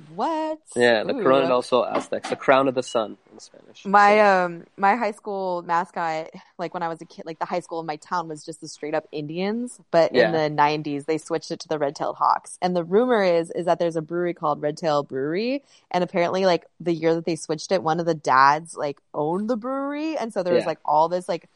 What? 0.08 0.58
Yeah, 0.74 1.04
the 1.04 1.14
Ooh. 1.14 1.22
Corona 1.22 1.46
del 1.46 1.62
Sol 1.62 1.86
Aztecs, 1.86 2.28
the 2.28 2.36
crown 2.36 2.66
of 2.68 2.74
the 2.74 2.82
sun 2.82 3.16
in 3.32 3.38
Spanish. 3.38 3.84
My 3.86 4.42
um 4.42 4.64
my 4.76 4.96
high 4.96 5.12
school 5.12 5.62
mascot, 5.62 6.30
like 6.58 6.74
when 6.74 6.82
I 6.82 6.88
was 6.88 7.00
a 7.00 7.04
kid, 7.04 7.26
like 7.26 7.38
the 7.38 7.44
high 7.44 7.60
school 7.60 7.80
in 7.80 7.86
my 7.86 7.96
town 7.96 8.28
was 8.28 8.44
just 8.44 8.60
the 8.60 8.68
straight 8.68 8.94
up 8.94 9.06
Indians. 9.12 9.80
But 9.92 10.12
in 10.12 10.32
the 10.32 10.50
'90s, 10.50 11.06
they 11.06 11.16
switched 11.18 11.50
it 11.52 11.60
to 11.60 11.68
the 11.68 11.78
Red 11.78 11.94
Tailed 11.94 12.16
Hawks. 12.16 12.58
And 12.60 12.74
the 12.74 12.84
rumor 12.84 13.22
is 13.22 13.50
is 13.52 13.66
that 13.66 13.78
there's 13.78 13.96
a 13.96 14.02
brewery 14.02 14.34
called 14.34 14.60
Red 14.60 14.76
Tail 14.76 15.04
Brewery, 15.04 15.62
and 15.90 16.02
apparently, 16.02 16.44
like 16.44 16.66
the 16.80 16.92
year 16.92 17.14
that 17.14 17.24
they 17.24 17.36
switched 17.36 17.70
it, 17.70 17.82
one 17.82 18.00
of 18.00 18.06
the 18.06 18.14
dads 18.14 18.76
like 18.76 19.00
owned 19.14 19.48
the 19.48 19.56
brewery, 19.56 20.16
and 20.16 20.32
so 20.32 20.42
there 20.42 20.54
was 20.54 20.62
Yeah. 20.62 20.68
like 20.68 20.80
all 20.84 21.08
this 21.08 21.28
like 21.28 21.48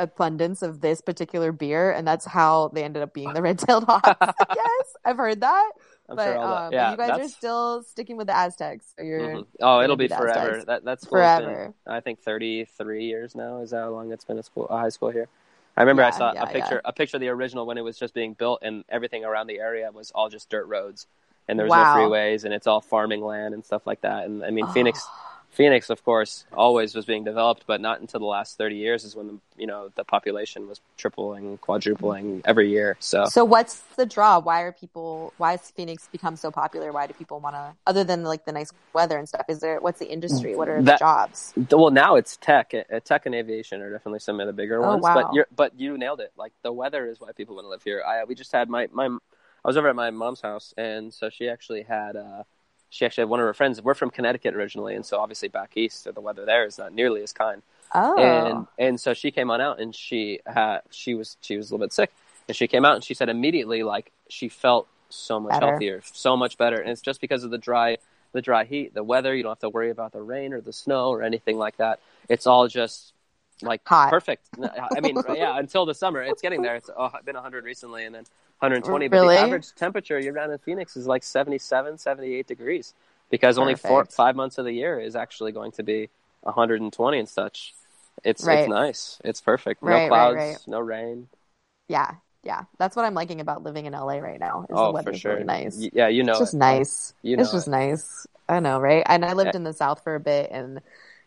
abundance 0.00 0.62
of 0.62 0.80
this 0.80 1.00
particular 1.00 1.52
beer, 1.52 1.90
and 1.90 2.06
that's 2.06 2.24
how 2.24 2.68
they 2.68 2.84
ended 2.84 3.02
up 3.02 3.12
being 3.12 3.32
the 3.32 3.42
Red 3.48 3.58
Tailed 3.58 3.84
Hawks. 3.84 4.06
I 4.20 4.54
guess 4.54 4.96
I've 5.04 5.16
heard 5.16 5.40
that. 5.40 5.72
I'm 6.08 6.16
but 6.16 6.24
sure 6.24 6.38
um. 6.38 6.72
Yeah, 6.72 6.90
you 6.90 6.96
guys 6.96 7.10
are 7.20 7.28
still 7.28 7.82
sticking 7.82 8.16
with 8.16 8.26
the 8.28 8.36
Aztecs. 8.36 8.94
Mhm. 8.98 9.46
Oh, 9.60 9.80
it'll 9.80 9.96
be 9.96 10.08
forever. 10.08 10.64
That 10.64 10.84
that's 10.84 11.02
school's 11.04 11.20
been, 11.38 11.44
forever. 11.44 11.74
I 11.86 12.00
think 12.00 12.20
33 12.20 13.04
years 13.04 13.34
now 13.34 13.58
is 13.60 13.72
how 13.72 13.90
long 13.90 14.10
it's 14.12 14.24
been 14.24 14.38
a 14.38 14.42
school, 14.42 14.66
a 14.68 14.78
high 14.78 14.88
school 14.88 15.10
here. 15.10 15.28
I 15.76 15.82
remember 15.82 16.02
I 16.02 16.10
saw 16.10 16.32
yeah, 16.32 16.42
a 16.42 16.46
picture, 16.46 16.80
yeah. 16.82 16.90
a 16.90 16.92
picture 16.92 17.18
of 17.18 17.20
the 17.20 17.28
original 17.28 17.64
when 17.66 17.78
it 17.78 17.82
was 17.82 17.98
just 17.98 18.14
being 18.14 18.32
built, 18.32 18.60
and 18.62 18.84
everything 18.88 19.24
around 19.24 19.46
the 19.46 19.60
area 19.60 19.90
was 19.92 20.10
all 20.12 20.28
just 20.28 20.48
dirt 20.48 20.66
roads, 20.66 21.06
and 21.46 21.58
there 21.58 21.66
was 21.66 21.70
Wow. 21.70 21.94
no 21.94 22.00
freeways, 22.10 22.44
and 22.44 22.52
it's 22.52 22.66
all 22.66 22.80
farming 22.80 23.22
land 23.22 23.54
and 23.54 23.64
stuff 23.64 23.86
like 23.86 24.00
that. 24.00 24.24
And 24.24 24.44
I 24.44 24.50
mean, 24.50 24.64
Oh. 24.64 24.72
Phoenix, 24.72 25.06
Phoenix, 25.58 25.90
of 25.90 26.04
course, 26.04 26.44
always 26.52 26.94
was 26.94 27.04
being 27.04 27.24
developed, 27.24 27.64
but 27.66 27.80
not 27.80 28.00
until 28.00 28.20
the 28.20 28.26
last 28.26 28.56
30 28.58 28.76
years 28.76 29.02
is 29.02 29.16
when 29.16 29.26
the 29.26 29.38
you 29.56 29.66
know 29.66 29.90
the 29.96 30.04
population 30.04 30.68
was 30.68 30.80
tripling, 30.96 31.58
quadrupling 31.58 32.42
every 32.44 32.70
year. 32.70 32.96
So 33.00 33.24
So 33.24 33.44
what's 33.44 33.80
the 33.96 34.06
draw? 34.06 34.38
Why 34.38 34.60
are 34.60 34.70
people? 34.70 35.32
Why 35.36 35.50
has 35.50 35.68
Phoenix 35.72 36.06
become 36.12 36.36
so 36.36 36.52
popular? 36.52 36.92
Why 36.92 37.08
do 37.08 37.12
people 37.14 37.40
want 37.40 37.56
to? 37.56 37.74
Other 37.88 38.04
than 38.04 38.22
like 38.22 38.44
the 38.44 38.52
nice 38.52 38.70
weather 38.94 39.18
and 39.18 39.28
stuff, 39.28 39.46
is 39.48 39.58
there? 39.58 39.80
What's 39.80 39.98
the 39.98 40.06
industry? 40.06 40.54
What 40.54 40.68
are 40.68 40.80
the 40.80 40.96
jobs? 40.96 41.52
Well, 41.72 41.90
now 41.90 42.14
it's 42.14 42.36
tech. 42.36 42.72
Uh, 42.72 43.00
Tech 43.00 43.26
and 43.26 43.34
aviation 43.34 43.82
are 43.82 43.90
definitely 43.90 44.20
some 44.20 44.38
of 44.38 44.46
the 44.46 44.52
bigger 44.52 44.80
Oh, 44.80 44.90
ones. 44.90 45.02
wow. 45.02 45.14
But 45.14 45.34
you're, 45.34 45.48
but 45.56 45.80
you 45.80 45.98
nailed 45.98 46.20
it. 46.20 46.30
Like 46.36 46.52
the 46.62 46.72
weather 46.72 47.10
is 47.10 47.18
why 47.20 47.32
people 47.32 47.56
want 47.56 47.64
to 47.64 47.68
live 47.70 47.82
here. 47.82 48.00
I 48.06 48.22
we 48.22 48.36
just 48.36 48.52
had 48.52 48.68
my 48.68 48.86
my 48.92 49.06
I 49.06 49.68
was 49.68 49.76
over 49.76 49.88
at 49.88 49.96
my 49.96 50.10
mom's 50.12 50.40
house, 50.40 50.72
and 50.78 51.12
so 51.12 51.30
she 51.30 51.48
actually 51.48 51.82
had 51.82 52.14
uh 52.14 52.44
she 52.90 53.04
actually 53.04 53.22
had 53.22 53.28
one 53.28 53.40
of 53.40 53.46
her 53.46 53.54
friends. 53.54 53.82
We're 53.82 53.94
from 53.94 54.10
Connecticut 54.10 54.54
originally, 54.54 54.94
and 54.94 55.04
so 55.04 55.18
obviously 55.18 55.48
back 55.48 55.76
east, 55.76 56.04
the 56.12 56.20
weather 56.20 56.44
there 56.44 56.64
is 56.64 56.78
not 56.78 56.92
nearly 56.92 57.22
as 57.22 57.32
kind. 57.32 57.62
Oh, 57.94 58.18
And 58.18 58.66
and 58.78 59.00
so 59.00 59.14
she 59.14 59.30
came 59.30 59.50
on 59.50 59.60
out, 59.60 59.80
and 59.80 59.94
she 59.94 60.40
had 60.46 60.80
she 60.90 61.14
was 61.14 61.36
she 61.40 61.56
was 61.56 61.70
a 61.70 61.74
little 61.74 61.86
bit 61.86 61.92
sick, 61.92 62.12
and 62.46 62.56
she 62.56 62.66
came 62.68 62.84
out, 62.84 62.94
and 62.94 63.04
she 63.04 63.14
said 63.14 63.28
immediately 63.28 63.82
like 63.82 64.12
she 64.28 64.48
felt 64.48 64.88
so 65.08 65.40
much 65.40 65.52
Better. 65.52 65.66
healthier, 65.66 66.02
so 66.12 66.36
much 66.36 66.58
better, 66.58 66.76
and 66.76 66.90
it's 66.90 67.00
just 67.00 67.20
because 67.20 67.44
of 67.44 67.50
the 67.50 67.58
dry 67.58 67.98
the 68.32 68.42
dry 68.42 68.64
heat, 68.64 68.94
the 68.94 69.02
weather. 69.02 69.34
You 69.34 69.42
don't 69.42 69.52
have 69.52 69.60
to 69.60 69.70
worry 69.70 69.90
about 69.90 70.12
the 70.12 70.20
rain 70.20 70.52
or 70.52 70.60
the 70.60 70.72
snow 70.72 71.08
or 71.08 71.22
anything 71.22 71.56
like 71.56 71.78
that. 71.78 72.00
It's 72.28 72.46
all 72.46 72.68
just 72.68 73.12
like 73.62 73.80
Hot. 73.86 74.10
perfect. 74.10 74.46
I 74.60 75.00
mean, 75.00 75.16
yeah, 75.34 75.58
until 75.58 75.86
the 75.86 75.94
summer, 75.94 76.22
it's 76.22 76.42
getting 76.42 76.62
there. 76.62 76.76
It's 76.76 76.90
oh, 76.96 77.10
been 77.24 77.34
100 77.34 77.64
recently, 77.64 78.04
and 78.04 78.14
then 78.14 78.24
120. 78.60 79.08
But 79.08 79.26
the 79.26 79.38
average 79.38 79.74
temperature 79.74 80.18
you're 80.18 80.32
down 80.34 80.50
in 80.50 80.58
Phoenix 80.58 80.96
is 80.96 81.06
like 81.06 81.22
77, 81.22 81.98
78 81.98 82.46
degrees, 82.46 82.94
because 83.30 83.58
only 83.58 83.74
four 83.74 84.04
five 84.04 84.36
months 84.36 84.58
of 84.58 84.64
the 84.64 84.72
year 84.72 84.98
is 85.00 85.14
actually 85.16 85.52
going 85.52 85.72
to 85.72 85.82
be 85.82 86.08
120 86.42 87.18
and 87.18 87.28
such. 87.28 87.74
It's 88.24 88.44
Right. 88.44 88.60
it's 88.60 88.68
nice. 88.68 89.20
It's 89.24 89.40
perfect. 89.40 89.82
No 89.82 89.90
Right, 89.90 90.02
right, 90.02 90.08
clouds, 90.08 90.36
right. 90.36 90.58
no 90.66 90.80
rain. 90.80 91.28
yeah, 91.88 92.14
yeah. 92.42 92.64
That's 92.78 92.96
what 92.96 93.04
I'm 93.04 93.14
liking 93.14 93.40
about 93.40 93.62
living 93.62 93.86
in 93.86 93.92
LA 93.94 94.18
right 94.18 94.40
now. 94.40 94.62
Is 94.62 94.68
the 94.68 94.74
oh, 94.76 95.02
for 95.02 95.12
sure. 95.14 95.32
really 95.34 95.44
nice. 95.44 95.76
Y- 95.76 95.90
Yeah, 95.92 96.08
you 96.08 96.24
know. 96.24 96.32
it's 96.32 96.40
just 96.40 96.54
it. 96.54 96.58
nice. 96.58 97.14
You 97.22 97.36
know 97.36 97.42
it's 97.42 97.52
just 97.52 97.68
it. 97.68 97.70
nice. 97.70 98.26
I 98.48 98.60
know, 98.60 98.80
right? 98.80 99.02
And 99.06 99.24
I 99.24 99.34
lived 99.34 99.54
in 99.54 99.62
the 99.62 99.72
South 99.72 100.02
for 100.02 100.14
a 100.14 100.20
bit, 100.20 100.50
and 100.50 100.80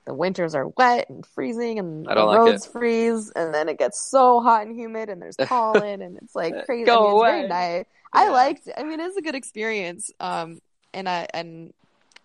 the 0.06 0.14
winters 0.14 0.56
are 0.56 0.68
wet 0.68 1.10
and 1.10 1.26
freezing, 1.26 1.80
and 1.80 2.08
I 2.08 2.16
the 2.16 2.24
like 2.24 2.38
roads 2.40 2.66
it. 2.66 2.72
freeze, 2.72 3.32
and 3.36 3.54
then 3.54 3.70
it 3.70 3.78
gets 3.78 4.02
so 4.10 4.42
hot 4.42 4.66
and 4.66 4.76
humid, 4.76 5.10
and 5.10 5.22
there's 5.22 5.36
pollen, 5.46 6.02
and 6.02 6.18
it's 6.18 6.36
like 6.36 6.66
crazy. 6.66 6.86
Go 6.86 6.98
I 6.98 7.02
mean, 7.02 7.06
it's 7.08 7.14
away. 7.14 7.32
very 7.32 7.48
nice. 7.48 7.86
I 8.14 8.24
Yeah. 8.26 8.30
liked. 8.32 8.70
I 8.78 8.84
mean, 8.84 9.00
it's 9.00 9.18
a 9.18 9.22
good 9.22 9.36
experience. 9.36 10.12
Um, 10.20 10.60
and 10.94 11.08
I 11.08 11.28
and 11.34 11.74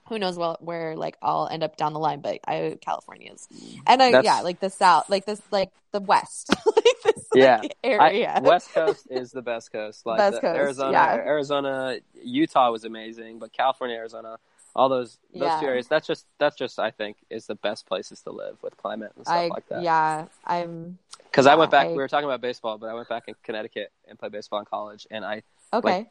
who 0.08 0.18
knows 0.18 0.36
well 0.38 0.56
where 0.60 0.96
like 0.96 1.16
I'll 1.20 1.48
end 1.50 1.62
up 1.64 1.76
down 1.76 1.92
the 1.92 1.98
line, 1.98 2.20
but 2.20 2.38
I 2.46 2.78
California's 2.80 3.46
and 3.86 4.02
I 4.02 4.10
That's- 4.12 4.24
yeah 4.24 4.40
like 4.42 4.60
the 4.60 4.70
South, 4.70 5.08
like 5.10 5.24
this 5.26 5.40
like 5.50 5.70
the 5.92 6.00
West, 6.00 6.48
like 6.66 6.84
this 7.04 7.26
Yeah. 7.34 7.58
like, 7.58 7.76
I- 7.84 7.88
area. 7.88 8.40
West 8.42 8.70
Coast 8.74 9.06
is 9.10 9.30
the 9.32 9.42
best 9.42 9.70
coast. 9.72 10.06
Like 10.06 10.18
Best 10.18 10.34
the 10.36 10.40
coast, 10.40 10.58
Arizona, 10.58 10.92
yeah. 10.92 11.14
Arizona, 11.14 11.96
Utah 12.22 12.70
was 12.70 12.84
amazing, 12.84 13.38
but 13.38 13.52
California, 13.52 13.96
Arizona, 13.96 14.38
all 14.76 14.88
those 14.88 15.18
those 15.32 15.42
Yeah. 15.42 15.60
two 15.60 15.66
areas. 15.66 15.88
That's 15.88 16.06
just 16.06 16.26
that's 16.38 16.56
just 16.56 16.78
I 16.78 16.90
think 16.90 17.16
is 17.30 17.46
the 17.46 17.54
best 17.56 17.86
places 17.86 18.20
to 18.22 18.30
live 18.30 18.62
with 18.62 18.76
climate 18.76 19.12
and 19.16 19.24
stuff 19.26 19.36
I 19.36 19.48
like 19.48 19.68
that. 19.70 19.82
yeah 19.82 20.26
I'm 20.44 20.98
Because 21.24 21.46
I 21.46 21.54
went 21.56 21.70
back. 21.70 21.86
I- 21.86 21.90
we 21.90 21.96
were 21.96 22.08
talking 22.08 22.28
about 22.28 22.40
baseball, 22.40 22.78
but 22.78 22.88
I 22.88 22.94
went 22.94 23.08
back 23.08 23.24
in 23.26 23.34
Connecticut 23.42 23.90
and 24.06 24.18
played 24.18 24.32
baseball 24.32 24.60
in 24.60 24.66
college, 24.66 25.06
and 25.10 25.24
I 25.24 25.42
okay. 25.72 26.08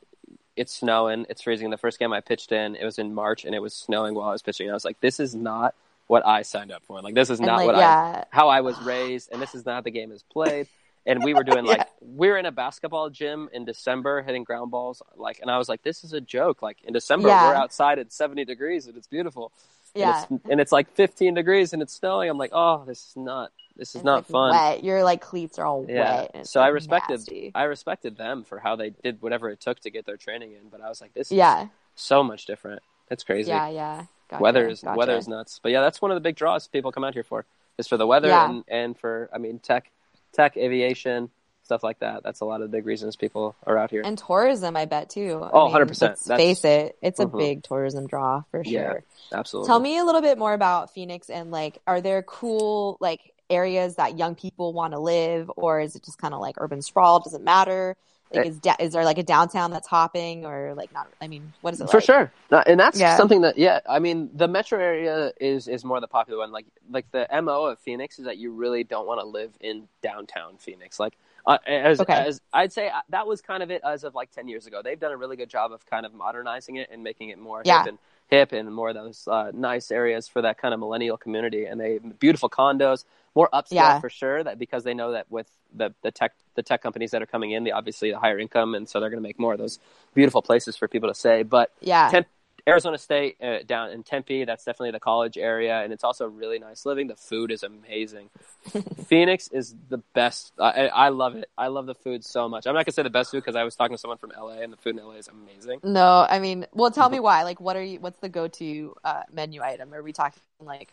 it's 0.55 0.73
snowing, 0.73 1.25
it's 1.29 1.41
freezing. 1.43 1.69
The 1.69 1.77
first 1.77 1.99
game 1.99 2.11
I 2.11 2.21
pitched 2.21 2.51
in, 2.51 2.75
it 2.75 2.83
was 2.83 2.97
in 2.99 3.13
March, 3.13 3.45
and 3.45 3.53
it 3.53 3.59
was 3.59 3.73
snowing 3.73 4.15
while 4.15 4.29
I 4.29 4.31
was 4.31 4.41
pitching. 4.41 4.67
And 4.67 4.73
I 4.73 4.75
was 4.75 4.85
like, 4.85 4.99
this 4.99 5.19
is 5.19 5.35
not 5.35 5.75
what 6.07 6.25
I 6.25 6.41
signed 6.41 6.71
up 6.71 6.83
for. 6.83 7.01
Like 7.01 7.13
this 7.15 7.29
is 7.29 7.39
and 7.39 7.47
not 7.47 7.57
like 7.57 7.67
what 7.67 7.75
I 7.75 8.25
how 8.31 8.49
I 8.49 8.61
was 8.61 8.79
raised, 8.81 9.31
and 9.31 9.41
this 9.41 9.53
is 9.55 9.65
not 9.65 9.75
how 9.75 9.81
the 9.81 9.91
game 9.91 10.11
is 10.11 10.23
played. 10.23 10.67
And 11.05 11.23
we 11.23 11.33
were 11.33 11.43
doing 11.43 11.65
like 11.71 11.77
Yeah. 11.79 11.85
we're 12.01 12.37
in 12.37 12.45
a 12.45 12.51
basketball 12.51 13.09
gym 13.09 13.49
in 13.53 13.65
December 13.65 14.21
hitting 14.23 14.43
ground 14.43 14.71
balls, 14.71 15.01
like, 15.15 15.39
and 15.41 15.51
I 15.51 15.57
was 15.57 15.69
like, 15.69 15.83
this 15.83 16.03
is 16.03 16.13
a 16.13 16.21
joke. 16.21 16.61
Like 16.61 16.77
in 16.83 16.93
December, 16.93 17.27
Yeah. 17.29 17.49
we're 17.49 17.55
outside 17.55 17.99
at 17.99 18.11
seventy 18.11 18.45
degrees 18.45 18.87
and 18.87 18.97
it's 18.97 19.07
beautiful. 19.07 19.51
yeah. 19.93 20.25
and 20.29 20.39
it's, 20.39 20.49
and 20.51 20.61
it's 20.61 20.71
like 20.71 20.91
fifteen 20.93 21.33
degrees 21.35 21.73
and 21.73 21.81
it's 21.81 21.93
snowing. 21.93 22.29
I'm 22.29 22.37
like, 22.37 22.51
oh, 22.53 22.83
this 22.85 23.09
is 23.09 23.15
not 23.15 23.51
this 23.77 23.89
is 23.89 23.95
It's, 23.95 24.03
not 24.05 24.15
like, 24.15 24.25
fun. 24.27 24.51
Wet. 24.51 24.83
Your 24.85 25.03
like 25.03 25.19
cleats 25.21 25.59
are 25.59 25.65
all 25.65 25.85
Yeah. 25.87 26.27
wet. 26.33 26.47
So 26.47 26.61
I 26.61 26.67
respected 26.67 27.19
nasty. 27.19 27.51
I 27.53 27.63
respected 27.63 28.15
them 28.17 28.43
for 28.45 28.57
how 28.59 28.75
they 28.77 28.91
did 28.91 29.21
whatever 29.21 29.49
it 29.49 29.59
took 29.59 29.79
to 29.81 29.89
get 29.89 30.05
their 30.05 30.15
training 30.17 30.53
in, 30.53 30.69
but 30.69 30.79
I 30.81 30.87
was 30.89 31.01
like, 31.01 31.13
this 31.13 31.27
is 31.27 31.37
Yeah, 31.37 31.67
so 31.93 32.23
much 32.23 32.45
different. 32.45 32.81
It's 33.11 33.23
crazy. 33.23 33.49
yeah, 33.49 33.67
yeah. 33.69 34.05
Gotcha, 34.29 34.41
weather 34.41 34.67
is 34.67 34.81
gotcha. 34.81 34.97
weather 34.97 35.15
is 35.17 35.27
nuts. 35.27 35.59
But 35.61 35.71
yeah, 35.73 35.81
that's 35.81 36.01
one 36.01 36.09
of 36.09 36.15
the 36.15 36.21
big 36.21 36.35
draws 36.35 36.67
people 36.67 36.91
come 36.91 37.03
out 37.03 37.13
here 37.13 37.23
for. 37.23 37.45
Is 37.77 37.87
for 37.87 37.97
the 37.97 38.07
weather 38.07 38.29
Yeah. 38.29 38.49
and, 38.49 38.63
and 38.69 38.97
for 38.97 39.29
I 39.33 39.37
mean 39.37 39.59
tech 39.59 39.91
tech 40.35 40.57
aviation 40.57 41.29
stuff 41.63 41.81
like 41.83 41.97
that. 41.99 42.21
That's 42.23 42.41
a 42.41 42.45
lot 42.45 42.61
of 42.61 42.69
the 42.69 42.77
big 42.77 42.85
reasons 42.85 43.15
people 43.15 43.55
are 43.65 43.75
out 43.75 43.89
here. 43.89 44.03
and 44.05 44.15
tourism. 44.17 44.77
I 44.77 44.85
bet 44.85 45.09
too. 45.09 45.41
I 45.43 45.49
Oh, 45.51 45.63
mean, 45.65 45.71
100%. 45.73 46.11
Let's 46.11 46.23
That's- 46.25 46.37
face 46.39 46.63
it, 46.63 46.95
it's 47.01 47.19
a 47.19 47.25
Mhm. 47.25 47.37
big 47.39 47.63
tourism 47.63 48.05
draw 48.05 48.43
for 48.51 48.63
sure. 48.63 48.71
Yeah. 48.71 48.93
Absolutely. 49.33 49.67
Tell 49.67 49.79
me 49.79 49.97
a 49.97 50.03
little 50.03 50.21
bit 50.21 50.37
more 50.37 50.53
about 50.53 50.91
Phoenix 50.91 51.27
and 51.31 51.49
like, 51.49 51.79
are 51.87 52.01
there 52.01 52.21
cool 52.21 52.97
like 52.99 53.33
areas 53.49 53.95
that 53.95 54.15
young 54.17 54.35
people 54.35 54.73
want 54.73 54.93
to 54.93 54.99
live, 54.99 55.49
or 55.55 55.79
is 55.79 55.95
it 55.95 56.03
just 56.03 56.19
kind 56.19 56.33
of 56.35 56.39
like 56.39 56.55
urban 56.59 56.83
sprawl? 56.83 57.19
Does 57.19 57.33
it 57.33 57.41
matter? 57.41 57.95
Like, 58.33 58.45
Eh. 58.45 58.49
is 58.49 58.59
da- 58.59 58.75
is 58.79 58.93
there 58.93 59.05
like 59.05 59.17
a 59.17 59.23
downtown 59.23 59.71
that's 59.71 59.87
hopping, 59.87 60.45
or 60.45 60.73
like 60.75 60.91
not? 60.91 61.07
I 61.21 61.27
mean, 61.27 61.53
what 61.61 61.73
is 61.73 61.81
it 61.81 61.89
for 61.89 61.97
like? 61.97 62.03
sure 62.05 62.31
and 62.67 62.79
that's 62.79 62.99
Yeah. 62.99 63.17
something 63.17 63.41
that 63.41 63.57
yeah 63.57 63.79
i 63.87 63.99
mean 63.99 64.29
the 64.33 64.47
metro 64.47 64.79
area 64.79 65.31
is 65.41 65.67
is 65.67 65.83
more 65.83 65.99
the 65.99 66.07
popular 66.07 66.39
one 66.39 66.51
like 66.51 66.65
like 66.89 67.09
the 67.11 67.27
mo 67.41 67.65
of 67.65 67.79
phoenix 67.79 68.17
is 68.19 68.25
that 68.25 68.37
you 68.37 68.51
really 68.51 68.83
don't 68.83 69.05
want 69.07 69.19
to 69.19 69.25
live 69.25 69.51
in 69.59 69.87
downtown 70.01 70.55
phoenix 70.57 70.99
like 70.99 71.17
uh, 71.45 71.57
as, 71.67 71.99
Okay. 71.99 72.13
as 72.13 72.41
i'd 72.53 72.71
say 72.71 72.87
uh, 72.89 73.01
that 73.09 73.27
was 73.27 73.41
kind 73.41 73.61
of 73.61 73.71
it 73.71 73.81
as 73.83 74.03
of 74.03 74.15
like 74.15 74.31
10 74.31 74.47
years 74.47 74.67
ago 74.67 74.81
they've 74.83 74.99
done 74.99 75.11
a 75.11 75.17
really 75.17 75.35
good 75.35 75.49
job 75.49 75.71
of 75.73 75.85
kind 75.85 76.05
of 76.05 76.13
modernizing 76.13 76.77
it 76.77 76.89
and 76.91 77.03
making 77.03 77.29
it 77.29 77.37
more 77.39 77.61
Yeah. 77.65 77.79
hip 77.83 77.87
and 77.89 77.97
hip 78.29 78.51
and 78.53 78.73
more 78.73 78.89
of 78.89 78.95
those 78.95 79.27
uh, 79.27 79.51
nice 79.53 79.91
areas 79.91 80.27
for 80.27 80.41
that 80.41 80.57
kind 80.57 80.73
of 80.73 80.79
millennial 80.79 81.17
community 81.17 81.65
and 81.65 81.79
they 81.79 81.99
beautiful 81.99 82.49
condos 82.49 83.03
more 83.35 83.49
upscale 83.53 83.71
Yeah. 83.71 83.99
for 83.99 84.09
sure 84.09 84.43
that 84.43 84.57
because 84.57 84.83
they 84.83 84.93
know 84.93 85.11
that 85.11 85.29
with 85.29 85.49
the, 85.73 85.93
the 86.01 86.11
tech 86.11 86.33
the 86.55 86.63
tech 86.63 86.81
companies 86.81 87.11
that 87.11 87.21
are 87.21 87.25
coming 87.25 87.51
in 87.51 87.63
the 87.65 87.73
obviously 87.73 88.11
the 88.11 88.19
higher 88.19 88.39
income 88.39 88.75
and 88.75 88.87
so 88.87 88.99
they're 88.99 89.09
going 89.09 89.21
to 89.21 89.27
make 89.27 89.39
more 89.39 89.53
of 89.53 89.59
those 89.59 89.79
beautiful 90.13 90.41
places 90.41 90.77
for 90.77 90.87
people 90.87 91.09
to 91.09 91.15
stay 91.15 91.43
but 91.43 91.71
Yeah, 91.81 92.09
Arizona 92.67 92.97
State 92.97 93.37
uh, 93.41 93.59
down 93.65 93.91
in 93.91 94.03
Tempe. 94.03 94.43
That's 94.45 94.63
definitely 94.63 94.91
the 94.91 94.99
college 94.99 95.37
area, 95.37 95.81
and 95.83 95.93
it's 95.93 96.03
also 96.03 96.27
really 96.27 96.57
nice 96.57 96.85
living. 96.85 97.07
The 97.07 97.15
food 97.15 97.51
is 97.51 97.61
amazing. 97.61 98.29
Phoenix 99.05 99.47
is 99.49 99.75
the 99.89 99.99
best. 100.13 100.51
I, 100.59 100.87
I 100.87 101.09
love 101.09 101.35
it. 101.35 101.49
I 101.57 101.67
love 101.67 101.85
the 101.85 101.93
food 101.93 102.25
so 102.25 102.49
much. 102.49 102.65
I'm 102.65 102.73
not 102.73 102.85
gonna 102.85 102.93
say 102.93 103.03
the 103.03 103.09
best 103.11 103.31
food 103.31 103.43
because 103.43 103.55
I 103.55 103.63
was 103.63 103.75
talking 103.75 103.95
to 103.95 104.01
someone 104.01 104.17
from 104.17 104.31
LA, 104.35 104.61
and 104.61 104.73
the 104.73 104.77
food 104.77 104.97
in 104.97 105.03
LA 105.05 105.13
is 105.13 105.27
amazing. 105.27 105.79
No, 105.83 106.25
I 106.27 106.39
mean, 106.39 106.65
well, 106.73 106.89
tell 106.89 107.09
me 107.09 107.19
why. 107.19 107.43
Like, 107.43 107.61
what 107.61 107.75
are 107.75 107.83
you? 107.83 107.99
What's 107.99 108.19
the 108.19 108.29
go-to 108.29 108.95
uh, 109.03 109.23
menu 109.31 109.61
item? 109.61 109.93
Are 109.93 110.01
we 110.01 110.11
talking 110.11 110.41
like, 110.59 110.91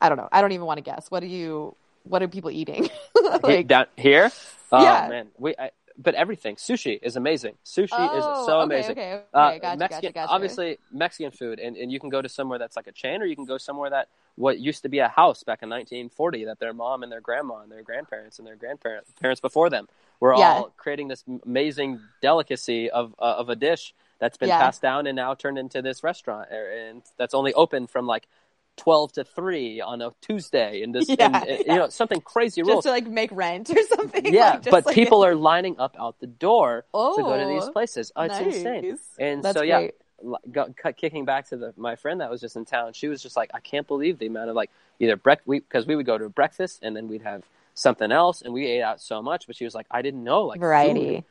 I 0.00 0.08
don't 0.08 0.18
know. 0.18 0.28
I 0.30 0.40
don't 0.40 0.52
even 0.52 0.66
want 0.66 0.78
to 0.78 0.82
guess. 0.82 1.10
What 1.10 1.22
are 1.22 1.26
you? 1.26 1.74
What 2.04 2.22
are 2.22 2.28
people 2.28 2.50
eating? 2.50 2.88
like, 3.42 3.66
down 3.66 3.86
here, 3.96 4.30
oh 4.72 4.82
Yeah. 4.82 5.08
man, 5.08 5.28
we. 5.38 5.54
I, 5.58 5.70
but 5.98 6.14
everything, 6.14 6.56
sushi 6.56 6.98
is 7.02 7.16
amazing. 7.16 7.54
Sushi 7.64 7.94
oh, 7.98 8.18
is 8.18 8.24
so 8.44 8.60
okay, 8.60 8.64
amazing. 8.64 8.92
Okay, 8.92 9.12
okay, 9.14 9.26
Uh, 9.32 9.58
gotcha, 9.58 9.78
Mexican, 9.78 10.08
gotcha, 10.08 10.12
gotcha. 10.12 10.32
obviously 10.34 10.78
Mexican 10.92 11.30
food, 11.30 11.58
and, 11.58 11.76
and 11.76 11.90
you 11.90 11.98
can 11.98 12.10
go 12.10 12.20
to 12.20 12.28
somewhere 12.28 12.58
that's 12.58 12.76
like 12.76 12.86
a 12.86 12.92
chain, 12.92 13.22
or 13.22 13.24
you 13.24 13.34
can 13.34 13.46
go 13.46 13.56
somewhere 13.56 13.88
that 13.90 14.08
what 14.34 14.58
used 14.58 14.82
to 14.82 14.88
be 14.90 14.98
a 14.98 15.08
house 15.08 15.42
back 15.42 15.62
in 15.62 15.70
1940 15.70 16.44
that 16.44 16.58
their 16.58 16.74
mom 16.74 17.02
and 17.02 17.10
their 17.10 17.22
grandma 17.22 17.60
and 17.60 17.72
their 17.72 17.82
grandparents 17.82 18.38
and 18.38 18.46
their 18.46 18.56
grandparents 18.56 19.10
parents 19.20 19.40
before 19.40 19.70
them 19.70 19.88
were 20.20 20.34
Yeah. 20.34 20.52
all 20.52 20.70
creating 20.76 21.08
this 21.08 21.24
amazing 21.46 22.00
delicacy 22.20 22.90
of 22.90 23.14
uh, 23.18 23.36
of 23.38 23.48
a 23.48 23.56
dish 23.56 23.94
that's 24.18 24.36
been 24.36 24.50
Yeah. 24.50 24.58
passed 24.58 24.82
down 24.82 25.06
and 25.06 25.16
now 25.16 25.34
turned 25.34 25.58
into 25.58 25.80
this 25.82 26.02
restaurant, 26.02 26.48
er, 26.52 26.70
and 26.70 27.02
that's 27.16 27.34
only 27.34 27.54
open 27.54 27.86
from 27.86 28.06
like 28.06 28.28
12 28.76 29.12
to 29.14 29.24
3 29.24 29.80
on 29.80 30.02
a 30.02 30.10
Tuesday, 30.20 30.82
and 30.82 30.94
this, 30.94 31.08
Yeah, 31.08 31.26
and, 31.26 31.36
uh, 31.36 31.56
you 31.66 31.78
know, 31.78 31.88
something 31.88 32.20
crazy 32.20 32.62
rules. 32.62 32.76
just 32.76 32.84
to 32.84 32.90
like 32.90 33.06
make 33.06 33.30
rent 33.32 33.70
or 33.70 33.82
something. 33.96 34.32
Yeah, 34.32 34.52
like, 34.54 34.70
but 34.70 34.86
like, 34.86 34.94
people 34.94 35.24
are 35.24 35.34
lining 35.34 35.78
up 35.78 35.96
out 35.98 36.18
the 36.20 36.26
door 36.26 36.84
oh, 36.92 37.16
to 37.16 37.22
go 37.22 37.38
to 37.38 37.46
these 37.46 37.68
places. 37.70 38.12
Oh, 38.14 38.22
it's 38.22 38.38
nice. 38.38 38.56
insane. 38.56 38.98
And 39.18 39.42
That's 39.42 39.56
so 39.56 39.62
yeah, 39.62 39.78
great. 39.80 39.94
li- 40.22 40.38
go, 40.52 40.74
cut, 40.76 40.96
kicking 40.96 41.24
back 41.24 41.48
to 41.48 41.56
the, 41.56 41.74
my 41.76 41.96
friend 41.96 42.20
that 42.20 42.30
was 42.30 42.40
just 42.40 42.56
in 42.56 42.64
town, 42.64 42.92
she 42.92 43.08
was 43.08 43.22
just 43.22 43.36
like, 43.36 43.50
I 43.54 43.60
can't 43.60 43.86
believe 43.86 44.18
the 44.18 44.26
amount 44.26 44.50
of 44.50 44.56
like 44.56 44.70
either 45.00 45.16
break 45.16 45.40
we 45.46 45.60
because 45.60 45.86
we 45.86 45.96
would 45.96 46.06
go 46.06 46.18
to 46.18 46.28
breakfast 46.28 46.80
and 46.82 46.94
then 46.94 47.08
we'd 47.08 47.22
have 47.22 47.44
something 47.74 48.12
else 48.12 48.42
and 48.42 48.52
we 48.52 48.66
ate 48.66 48.82
out 48.82 49.00
so 49.00 49.22
much. 49.22 49.46
But 49.46 49.56
she 49.56 49.64
was 49.64 49.74
like, 49.74 49.86
I 49.90 50.02
didn't 50.02 50.22
know 50.24 50.42
like 50.42 50.60
variety. 50.60 51.16
food- 51.16 51.24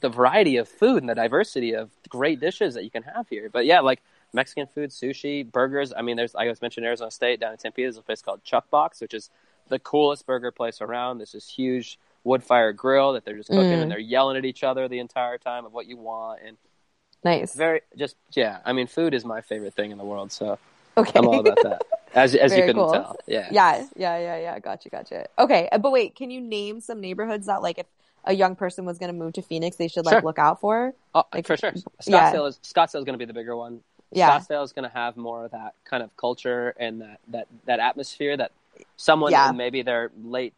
the 0.00 0.08
variety 0.08 0.56
of 0.56 0.68
food 0.68 1.02
and 1.02 1.08
the 1.08 1.14
diversity 1.14 1.74
of 1.74 1.90
great 2.08 2.40
dishes 2.40 2.74
that 2.74 2.84
you 2.84 2.90
can 2.90 3.02
have 3.02 3.28
here. 3.28 3.50
But 3.52 3.66
yeah, 3.66 3.80
like 3.80 4.02
Mexican 4.32 4.66
food, 4.66 4.90
sushi, 4.90 5.50
burgers. 5.50 5.92
I 5.96 6.02
mean, 6.02 6.16
there's 6.16 6.34
I 6.34 6.46
was 6.48 6.60
mentioned 6.62 6.86
Arizona 6.86 7.10
State 7.10 7.40
down 7.40 7.52
in 7.52 7.58
Tempe. 7.58 7.82
There's 7.82 7.96
a 7.96 8.02
place 8.02 8.22
called 8.22 8.42
Chuck 8.44 8.68
Box, 8.70 9.00
which 9.00 9.14
is 9.14 9.30
the 9.68 9.78
coolest 9.78 10.26
burger 10.26 10.50
place 10.50 10.80
around. 10.80 11.18
There's 11.18 11.32
this 11.32 11.48
huge 11.48 11.98
wood 12.24 12.42
fire 12.44 12.72
grill 12.72 13.12
that 13.14 13.24
they're 13.24 13.36
just 13.36 13.48
cooking 13.48 13.70
Mm. 13.78 13.82
and 13.82 13.90
they're 13.90 13.98
yelling 13.98 14.36
at 14.36 14.44
each 14.44 14.62
other 14.64 14.88
the 14.88 14.98
entire 14.98 15.38
time 15.38 15.64
of 15.64 15.72
what 15.72 15.86
you 15.86 15.96
want 15.96 16.40
and 16.44 16.56
Nice. 17.24 17.54
very 17.54 17.80
just 17.96 18.16
yeah. 18.32 18.58
I 18.64 18.72
mean, 18.72 18.86
food 18.86 19.14
is 19.14 19.24
my 19.24 19.40
favorite 19.40 19.74
thing 19.74 19.90
in 19.90 19.98
the 19.98 20.04
world, 20.04 20.30
so 20.32 20.58
Okay. 20.98 21.12
I'm 21.18 21.26
all 21.26 21.40
about 21.40 21.58
that. 21.62 21.82
As 22.14 22.34
as 22.34 22.52
you 22.56 22.62
couldn't 22.62 22.76
cool. 22.76 22.92
tell, 22.92 23.16
yeah. 23.26 23.48
yeah, 23.50 23.84
yeah, 23.96 24.18
yeah, 24.18 24.38
yeah. 24.38 24.58
Gotcha, 24.58 24.88
gotcha. 24.88 25.26
Okay, 25.38 25.68
uh, 25.70 25.76
but 25.76 25.92
wait, 25.92 26.14
can 26.16 26.30
you 26.30 26.40
name 26.40 26.80
some 26.80 26.98
neighborhoods 27.02 27.46
that, 27.46 27.60
like, 27.60 27.78
if 27.78 27.84
a 28.24 28.32
young 28.32 28.56
person 28.56 28.86
was 28.86 28.96
going 28.96 29.08
to 29.08 29.18
move 29.18 29.34
to 29.34 29.42
Phoenix, 29.42 29.76
they 29.76 29.88
should 29.88 30.06
like 30.06 30.14
Sure. 30.14 30.22
look 30.22 30.38
out 30.38 30.58
for? 30.60 30.94
Oh, 31.14 31.24
Like, 31.34 31.46
for 31.46 31.58
sure. 31.58 31.72
yeah. 32.06 32.32
Scottsdale 32.32 32.48
is 32.48 32.58
Scottsdale 32.62 33.00
is 33.00 33.04
going 33.04 33.12
to 33.12 33.18
be 33.18 33.26
the 33.26 33.34
bigger 33.34 33.54
one. 33.54 33.80
Yeah, 34.12 34.38
Scottsdale 34.38 34.64
is 34.64 34.72
going 34.72 34.88
to 34.88 34.94
have 34.94 35.16
more 35.16 35.44
of 35.44 35.50
that 35.50 35.74
kind 35.84 36.02
of 36.02 36.16
culture 36.16 36.74
and 36.78 37.00
that 37.00 37.20
that 37.28 37.46
that 37.64 37.80
atmosphere 37.80 38.36
that 38.36 38.52
someone 38.96 39.32
Yeah. 39.32 39.52
maybe 39.52 39.82
their 39.82 40.10
late 40.24 40.54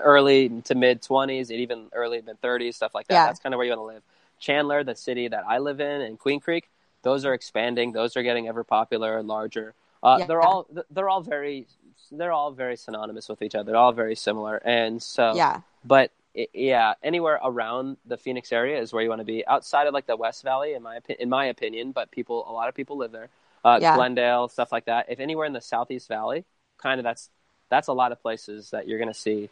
early 0.00 0.48
to 0.64 0.74
mid 0.74 1.02
20s 1.02 1.50
and 1.50 1.58
even 1.58 1.86
early 1.92 2.22
mid 2.24 2.40
30s 2.40 2.74
stuff 2.74 2.94
like 2.94 3.08
that 3.08 3.14
Yeah. 3.14 3.26
that's 3.26 3.40
kind 3.40 3.54
of 3.54 3.58
where 3.58 3.66
you 3.66 3.72
want 3.76 3.80
to 3.90 3.94
live 3.94 4.02
chandler 4.38 4.84
the 4.84 4.94
city 4.94 5.26
that 5.28 5.44
i 5.46 5.58
live 5.58 5.80
in 5.80 6.00
and 6.02 6.18
queen 6.18 6.38
creek 6.40 6.68
those 7.02 7.24
are 7.24 7.34
expanding 7.34 7.92
those 7.92 8.16
are 8.16 8.22
getting 8.22 8.46
ever 8.48 8.62
popular 8.64 9.22
larger 9.22 9.74
uh, 10.02 10.16
Yeah. 10.20 10.26
they're 10.26 10.40
all 10.42 10.66
they're 10.90 11.08
all 11.08 11.20
very 11.20 11.66
they're 12.12 12.32
all 12.32 12.52
very 12.52 12.76
synonymous 12.76 13.28
with 13.28 13.42
each 13.42 13.54
other 13.56 13.72
they're 13.72 13.80
all 13.80 13.92
very 13.92 14.14
similar 14.14 14.56
and 14.64 15.02
so 15.02 15.34
yeah, 15.34 15.60
but 15.84 16.10
yeah, 16.52 16.94
anywhere 17.02 17.38
around 17.42 17.96
the 18.06 18.16
Phoenix 18.16 18.52
area 18.52 18.80
is 18.80 18.92
where 18.92 19.02
you 19.02 19.08
want 19.08 19.20
to 19.20 19.24
be. 19.24 19.46
Outside 19.46 19.86
of 19.86 19.94
like 19.94 20.06
the 20.06 20.16
West 20.16 20.42
Valley, 20.42 20.74
in 20.74 20.82
my 20.82 21.00
in 21.18 21.28
my 21.28 21.46
opinion, 21.46 21.92
but 21.92 22.10
people, 22.10 22.44
a 22.48 22.52
lot 22.52 22.68
of 22.68 22.74
people 22.74 22.96
live 22.96 23.12
there. 23.12 23.28
Uh, 23.64 23.78
Yeah. 23.80 23.94
Glendale, 23.96 24.48
stuff 24.48 24.72
like 24.72 24.86
that. 24.86 25.06
If 25.08 25.20
anywhere 25.20 25.46
in 25.46 25.52
the 25.52 25.60
Southeast 25.60 26.08
Valley, 26.08 26.44
kind 26.78 27.00
of 27.00 27.04
that's 27.04 27.30
that's 27.70 27.88
a 27.88 27.92
lot 27.92 28.12
of 28.12 28.20
places 28.20 28.70
that 28.70 28.86
you're 28.88 28.98
going 28.98 29.12
to 29.12 29.18
see 29.18 29.48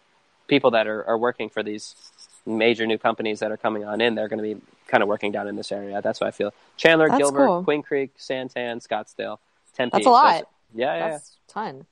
people 0.49 0.73
that 0.73 0.87
are, 0.87 1.05
are 1.05 1.17
working 1.17 1.49
for 1.49 1.63
these 1.63 1.95
major 2.45 2.85
new 2.87 2.99
companies 2.99 3.39
that 3.41 3.51
are 3.51 3.57
coming 3.57 3.85
on 3.85 4.01
in. 4.01 4.15
They're 4.15 4.29
going 4.29 4.43
to 4.43 4.55
be 4.55 4.61
kind 4.89 5.03
of 5.03 5.09
working 5.09 5.33
down 5.33 5.49
in 5.49 5.57
this 5.57 5.73
area. 5.73 6.03
That's 6.03 6.21
what 6.21 6.27
I 6.27 6.31
feel. 6.33 6.53
Chandler, 6.77 7.09
That's 7.09 7.19
Gilbert, 7.19 7.47
cool. 7.47 7.65
Queen 7.65 7.83
Creek, 7.83 8.19
Santan, 8.19 8.87
Scottsdale, 8.87 9.39
Tempe. 9.75 9.93
That's 9.99 10.07
a 10.07 10.11
lot. 10.11 10.35
Those- 10.35 10.45
Yeah, 10.75 10.87
yeah, 10.87 10.97
yeah. 10.99 11.09
that's 11.11 11.37
a 11.49 11.53
ton. 11.53 11.87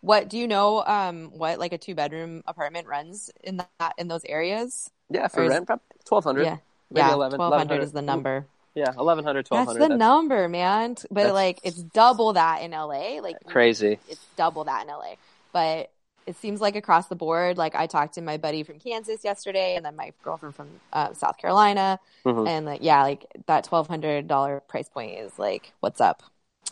What 0.00 0.28
do 0.28 0.38
you 0.38 0.46
know? 0.48 0.84
Um, 0.84 1.30
what 1.36 1.58
like 1.58 1.72
a 1.72 1.78
two 1.78 1.94
bedroom 1.94 2.42
apartment 2.46 2.86
runs 2.86 3.30
in 3.42 3.58
that 3.58 3.94
in 3.98 4.08
those 4.08 4.24
areas? 4.24 4.90
Yeah, 5.10 5.28
for 5.28 5.44
is- 5.44 5.50
rent, 5.50 5.68
twelve 6.04 6.24
hundred. 6.24 6.44
Yeah, 6.44 6.56
maybe 6.90 7.06
yeah, 7.06 7.12
11, 7.14 7.38
twelve 7.38 7.54
hundred 7.54 7.82
is 7.82 7.92
the 7.92 8.02
number. 8.02 8.46
Yeah, 8.74 8.92
1100, 8.94 9.46
1200. 9.48 9.80
That's 9.80 9.88
the 9.88 9.96
number, 9.96 10.48
man. 10.50 10.96
But 11.10 11.14
That's- 11.14 11.32
like, 11.32 11.60
it's 11.64 11.78
double 11.78 12.34
that 12.34 12.60
in 12.60 12.72
LA. 12.72 13.20
Like 13.22 13.36
Crazy. 13.46 13.98
it's 14.08 14.20
double 14.36 14.64
that 14.64 14.82
in 14.82 14.88
LA. 14.88 15.14
But 15.52 15.90
it 16.26 16.36
seems 16.36 16.60
like 16.60 16.76
across 16.76 17.06
the 17.06 17.14
board. 17.16 17.56
Like 17.56 17.74
I 17.74 17.86
talked 17.86 18.14
to 18.16 18.20
my 18.20 18.36
buddy 18.36 18.64
from 18.64 18.78
Kansas 18.78 19.24
yesterday, 19.24 19.76
and 19.76 19.84
then 19.86 19.96
my 19.96 20.12
girlfriend 20.22 20.54
from 20.56 20.68
uh, 20.92 21.14
South 21.14 21.38
Carolina, 21.38 21.98
Mhm. 22.26 22.46
and 22.46 22.66
like 22.66 22.82
yeah, 22.82 23.02
like 23.02 23.24
that 23.46 23.64
twelve 23.64 23.86
hundred 23.88 24.28
dollar 24.28 24.60
price 24.68 24.88
point 24.90 25.18
is 25.18 25.38
like 25.38 25.72
what's 25.80 26.00
up? 26.00 26.22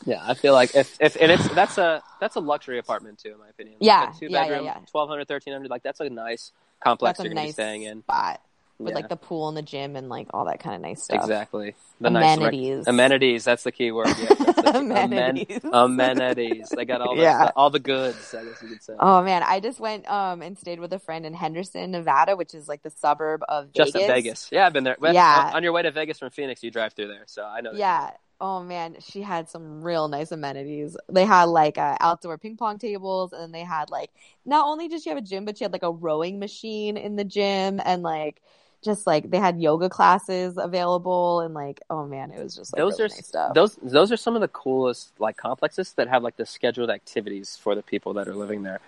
Yeah, 0.05 0.23
I 0.23 0.35
feel 0.35 0.53
like 0.55 0.75
if, 0.75 0.97
if 1.01 1.17
and 1.21 1.31
it's 1.33 1.49
that's 1.55 1.79
a 1.79 2.03
that's 2.21 2.37
a 2.37 2.41
luxury 2.41 2.79
apartment 2.79 3.19
too, 3.19 3.33
in 3.33 3.39
my 3.39 3.49
opinion. 3.49 3.77
Like 3.81 3.87
Yeah, 3.87 4.11
a 4.11 4.19
two 4.19 4.27
yeah, 4.27 4.39
yeah, 4.39 4.43
bedroom, 4.49 4.65
yeah. 4.67 4.75
1200, 4.93 5.29
1300, 5.29 5.71
like 5.71 5.83
that's 5.83 6.01
a 6.01 6.11
nice 6.11 6.53
complex 6.83 7.19
That's 7.19 7.25
you're 7.25 7.35
gonna 7.35 7.43
nice 7.47 7.51
be 7.51 7.53
staying 7.53 7.83
in. 7.85 8.03
spot 8.03 8.41
with 8.79 8.91
Yeah, 8.91 8.95
like 8.97 9.09
the 9.09 9.17
pool 9.17 9.49
and 9.49 9.57
the 9.57 9.63
gym 9.63 9.95
and 9.97 10.09
like 10.09 10.27
all 10.35 10.47
that 10.47 10.59
kind 10.61 10.75
of 10.77 10.83
nice 10.83 11.05
stuff. 11.05 11.21
exactly. 11.23 11.75
The 12.01 12.11
nice 12.11 12.39
rec- 12.39 12.53
Amenities. 12.53 12.87
amenities. 12.89 13.45
That's 13.45 13.63
the 13.63 13.71
key 13.73 13.93
word. 13.93 14.09
Yeah, 14.09 14.35
the 14.35 14.35
key- 14.37 14.61
Amenities. 14.75 15.61
amenities. 15.73 16.69
They 16.71 16.85
got 16.85 17.01
all 17.01 17.15
the 17.15 17.23
Yeah. 17.23 17.51
all 17.55 17.71
the 17.71 17.79
goods. 17.79 18.35
I 18.35 18.45
guess 18.45 18.61
you 18.63 18.69
could 18.69 18.83
say. 18.83 18.95
Oh 18.99 19.23
man, 19.23 19.43
I 19.45 19.61
just 19.61 19.79
went 19.81 20.11
um 20.11 20.43
and 20.43 20.59
stayed 20.59 20.81
with 20.81 20.93
a 20.93 20.99
friend 20.99 21.25
in 21.25 21.35
Henderson, 21.35 21.93
Nevada, 21.93 22.37
which 22.37 22.53
is 22.55 22.69
like 22.69 22.83
the 22.83 22.91
suburb 22.91 23.43
of 23.49 23.67
Vegas. 23.67 23.93
Just 23.93 23.97
in 23.97 24.07
Vegas. 24.09 24.49
Yeah, 24.53 24.67
I've 24.67 24.73
been 24.73 24.85
there. 24.85 24.97
Yeah. 25.01 25.47
On, 25.51 25.57
on 25.57 25.63
your 25.63 25.73
way 25.73 25.83
to 25.83 25.93
Vegas 25.93 26.19
from 26.19 26.31
Phoenix, 26.31 26.63
you 26.63 26.71
drive 26.71 26.93
through 26.95 27.09
there, 27.09 27.23
so 27.27 27.45
I 27.45 27.61
know. 27.61 27.73
that. 27.73 27.79
Yeah. 27.79 28.11
Oh 28.47 28.63
man, 28.63 28.97
she 29.01 29.23
had 29.23 29.49
some 29.49 29.83
real 29.83 30.07
nice 30.07 30.31
amenities. 30.31 30.99
They 31.09 31.25
had 31.25 31.45
like 31.45 31.79
uh, 31.79 31.97
outdoor 31.99 32.37
ping 32.37 32.59
pong 32.59 32.79
tables, 32.79 33.33
and 33.33 33.55
they 33.55 33.63
had 33.63 33.89
like 33.89 34.11
not 34.45 34.67
only 34.67 34.87
did 34.87 35.03
she 35.03 35.09
have 35.09 35.17
a 35.17 35.23
gym, 35.23 35.47
but 35.47 35.57
she 35.57 35.65
had 35.65 35.73
like 35.73 35.83
a 35.83 35.91
rowing 35.91 36.39
machine 36.39 36.99
in 36.99 37.17
the 37.17 37.25
gym, 37.25 37.81
and 37.83 38.03
like 38.03 38.43
just 38.85 39.07
like 39.07 39.31
they 39.31 39.39
had 39.39 39.59
yoga 39.63 39.89
classes 39.89 40.59
available, 40.59 41.41
and 41.41 41.55
like 41.55 41.81
oh 41.89 42.07
man, 42.07 42.33
it 42.33 42.43
was 42.43 42.55
just 42.55 42.75
like 42.75 42.81
those 42.81 43.01
really 43.01 43.05
are 43.05 43.17
nice 43.17 43.27
stuff. 43.27 43.55
those 43.55 43.77
those 43.83 44.13
are 44.13 44.19
some 44.19 44.35
of 44.35 44.43
the 44.43 44.49
coolest 44.49 45.19
like 45.19 45.39
complexes 45.39 45.95
that 45.95 46.09
have 46.09 46.23
like 46.23 46.37
the 46.37 46.45
scheduled 46.45 46.91
activities 46.91 47.57
for 47.57 47.75
the 47.75 47.83
people 47.83 48.13
that 48.13 48.29
are 48.29 48.35
living 48.35 48.63
there. 48.63 48.79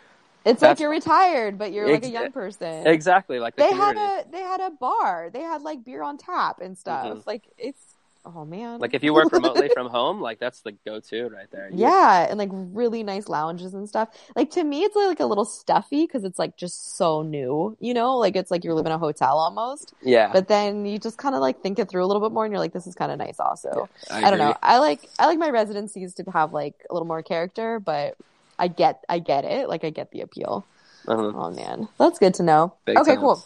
it's 0.45 0.61
that's- 0.61 0.77
like 0.77 0.81
you're 0.81 0.91
retired, 0.91 1.57
but 1.57 1.73
you're 1.73 1.91
like 1.91 2.05
a 2.05 2.11
young 2.11 2.31
person. 2.31 2.87
Exactly, 2.87 3.39
like 3.39 3.57
the 3.57 3.63
They 3.63 3.73
had 3.73 3.97
a 3.97 4.25
they 4.31 4.43
had 4.43 4.61
a 4.61 4.71
bar. 4.71 5.31
They 5.33 5.41
had 5.41 5.63
like 5.63 5.83
beer 5.83 6.03
on 6.03 6.19
tap 6.19 6.61
and 6.61 6.77
stuff. 6.77 7.07
Mhm. 7.07 7.27
Like 7.27 7.45
it's 7.57 7.96
oh 8.35 8.45
man. 8.45 8.81
Like 8.81 8.95
if 8.95 9.03
you 9.05 9.15
work 9.15 9.33
remotely 9.33 9.69
from 9.75 9.89
home, 9.89 10.21
like 10.21 10.39
that's 10.39 10.61
the 10.61 10.73
go-to 10.73 11.29
right 11.29 11.51
there. 11.51 11.69
You- 11.71 11.79
Yeah, 11.81 12.27
and 12.29 12.39
like 12.39 12.51
really 12.53 13.03
nice 13.03 13.29
lounges 13.29 13.75
and 13.75 13.89
stuff. 13.89 14.09
Like 14.35 14.51
to 14.53 14.65
me, 14.65 14.83
it's 14.83 14.97
like 14.97 15.21
a 15.21 15.27
little 15.27 15.45
stuffy 15.45 16.03
because 16.07 16.25
it's 16.25 16.39
like 16.39 16.57
just 16.57 16.97
so 16.97 17.23
new, 17.23 17.77
you 17.81 17.95
know. 17.95 18.17
Like 18.17 18.37
it's 18.37 18.51
like 18.51 18.65
you're 18.65 18.75
living 18.75 18.91
in 18.93 18.97
a 18.97 18.99
hotel 18.99 19.39
almost. 19.39 19.95
yeah. 20.03 20.31
But 20.33 20.49
then 20.49 20.87
you 20.87 20.99
just 20.99 21.19
kind 21.19 21.35
of 21.35 21.41
like 21.41 21.63
think 21.63 21.79
it 21.79 21.89
through 21.89 22.05
a 22.05 22.09
little 22.09 22.23
bit 22.23 22.33
more, 22.33 22.45
and 22.45 22.53
you're 22.53 22.61
like, 22.61 22.73
this 22.73 22.87
is 22.87 22.95
kind 22.95 23.13
of 23.13 23.19
nice. 23.19 23.39
Also, 23.41 23.89
I, 24.11 24.25
I, 24.25 24.31
don't 24.31 24.39
know. 24.39 24.57
I 24.63 24.79
like 24.79 25.09
I 25.19 25.27
like 25.27 25.39
my 25.39 25.51
residencies 25.51 26.15
to 26.15 26.25
have 26.33 26.53
like 26.53 26.75
a 26.91 26.93
little 26.95 27.07
more 27.07 27.23
character, 27.23 27.79
but 27.81 28.17
I 28.59 28.69
get 28.69 29.05
I 29.09 29.19
get 29.19 29.45
it. 29.45 29.69
Like 29.69 29.85
I 29.85 29.91
get 29.91 30.11
the 30.11 30.23
appeal. 30.23 30.67
Uh-huh. 31.09 31.33
Oh 31.35 31.51
man, 31.51 31.89
that's 31.99 32.19
good 32.19 32.35
to 32.35 32.43
know. 32.43 32.75
Big 32.85 32.99
okay, 32.99 33.13
time. 33.13 33.21
cool. 33.21 33.45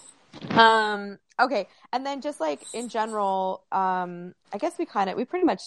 Um, 0.50 1.18
okay, 1.40 1.68
and 1.92 2.04
then 2.04 2.20
just 2.20 2.40
like 2.40 2.66
in 2.72 2.88
general, 2.88 3.64
um, 3.72 4.34
I 4.52 4.58
guess 4.58 4.74
we 4.78 4.86
kind 4.86 5.10
of 5.10 5.16
we 5.16 5.24
pretty 5.24 5.44
much 5.44 5.62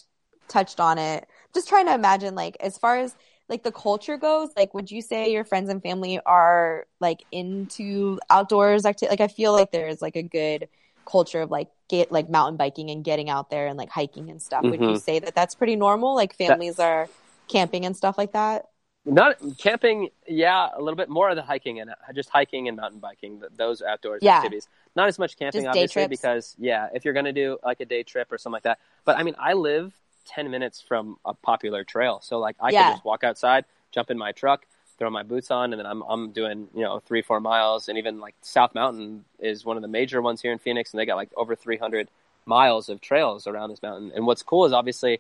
touched 0.48 0.80
on 0.80 0.98
it. 0.98 1.28
Just 1.54 1.68
trying 1.70 1.86
to 1.88 1.94
imagine, 1.94 2.36
like 2.36 2.58
as 2.60 2.78
far 2.78 2.98
as 2.98 3.16
like 3.50 3.64
the 3.64 3.72
culture 3.72 4.18
goes, 4.18 4.50
like 4.56 4.74
would 4.74 4.90
you 4.90 5.02
say 5.02 5.32
your 5.32 5.44
friends 5.46 5.70
and 5.70 5.82
family 5.82 6.20
are 6.26 6.86
like 7.00 7.26
into 7.32 8.20
outdoors 8.30 8.86
activity? 8.86 9.12
Like 9.12 9.22
I 9.30 9.34
feel 9.34 9.52
like 9.54 9.72
there's 9.72 10.02
like 10.02 10.16
a 10.16 10.24
good 10.24 10.70
culture 11.06 11.42
of 11.42 11.52
like 11.52 11.68
get 11.90 12.12
like 12.12 12.30
mountain 12.30 12.56
biking 12.56 12.90
and 12.90 13.04
getting 13.04 13.30
out 13.30 13.50
there 13.50 13.68
and 13.68 13.78
like 13.78 13.90
hiking 13.90 14.30
and 14.30 14.42
stuff. 14.42 14.64
Would 14.64 14.88
you 14.88 14.96
Mhm. 14.96 15.02
say 15.02 15.20
that 15.20 15.36
that's 15.36 15.56
pretty 15.56 15.76
normal? 15.76 16.16
Like 16.16 16.36
families 16.36 16.80
are 16.80 17.10
camping 17.50 17.86
and 17.86 17.96
stuff 17.96 18.18
like 18.18 18.32
that. 18.34 18.66
Not 19.06 19.36
camping, 19.58 20.10
yeah, 20.28 20.70
a 20.74 20.82
little 20.82 20.96
bit 20.96 21.10
more 21.10 21.30
of 21.30 21.36
the 21.36 21.42
hiking 21.42 21.82
and 21.82 21.90
uh, 21.90 21.96
just 22.14 22.30
hiking 22.30 22.70
and 22.70 22.78
mountain 22.78 23.00
biking. 23.00 23.42
Those 23.58 23.82
outdoors 23.82 24.22
Yeah. 24.24 24.38
activities. 24.38 24.68
Not 24.96 25.08
as 25.10 25.20
much 25.20 25.36
camping, 25.38 25.68
obviously, 25.68 26.04
trips. 26.04 26.10
because 26.10 26.56
yeah, 26.58 26.88
if 26.94 27.04
you're 27.04 27.14
gonna 27.14 27.34
do 27.34 27.58
like 27.64 27.82
a 27.82 27.86
day 27.86 28.04
trip 28.04 28.32
or 28.32 28.38
something 28.38 28.54
like 28.54 28.64
that. 28.64 28.80
But 29.04 29.18
I 29.18 29.24
mean, 29.24 29.36
I 29.38 29.54
live 29.54 29.94
ten 30.26 30.50
minutes 30.50 30.80
from 30.82 31.18
a 31.26 31.34
popular 31.34 31.84
trail. 31.84 32.22
So 32.24 32.40
like 32.40 32.56
I 32.62 32.70
Yeah. 32.70 32.84
can 32.84 32.94
just 32.94 33.04
walk 33.04 33.26
outside, 33.26 33.66
jump 33.92 34.10
in 34.10 34.18
my 34.18 34.32
truck, 34.32 34.66
throw 34.98 35.10
my 35.10 35.24
boots 35.24 35.52
on, 35.52 35.74
and 35.74 35.80
then 35.82 35.86
I'm 35.86 36.02
I'm 36.04 36.32
doing 36.32 36.70
you 36.74 36.84
know 36.84 37.00
three 37.00 37.22
four 37.22 37.42
miles, 37.42 37.90
and 37.90 37.98
even 37.98 38.22
like 38.22 38.36
South 38.42 38.74
Mountain 38.74 39.26
is 39.40 39.66
one 39.66 39.76
of 39.76 39.82
the 39.82 39.90
major 39.90 40.22
ones 40.22 40.42
here 40.42 40.54
in 40.54 40.60
Phoenix, 40.60 40.94
and 40.94 41.00
they 41.00 41.06
got 41.06 41.16
like 41.18 41.32
over 41.36 41.56
300 41.58 42.08
miles 42.46 42.88
of 42.88 43.02
trails 43.02 43.48
around 43.48 43.70
this 43.70 43.82
mountain. 43.82 44.14
And 44.16 44.26
what's 44.26 44.44
cool 44.44 44.64
is 44.66 44.72
obviously 44.72 45.20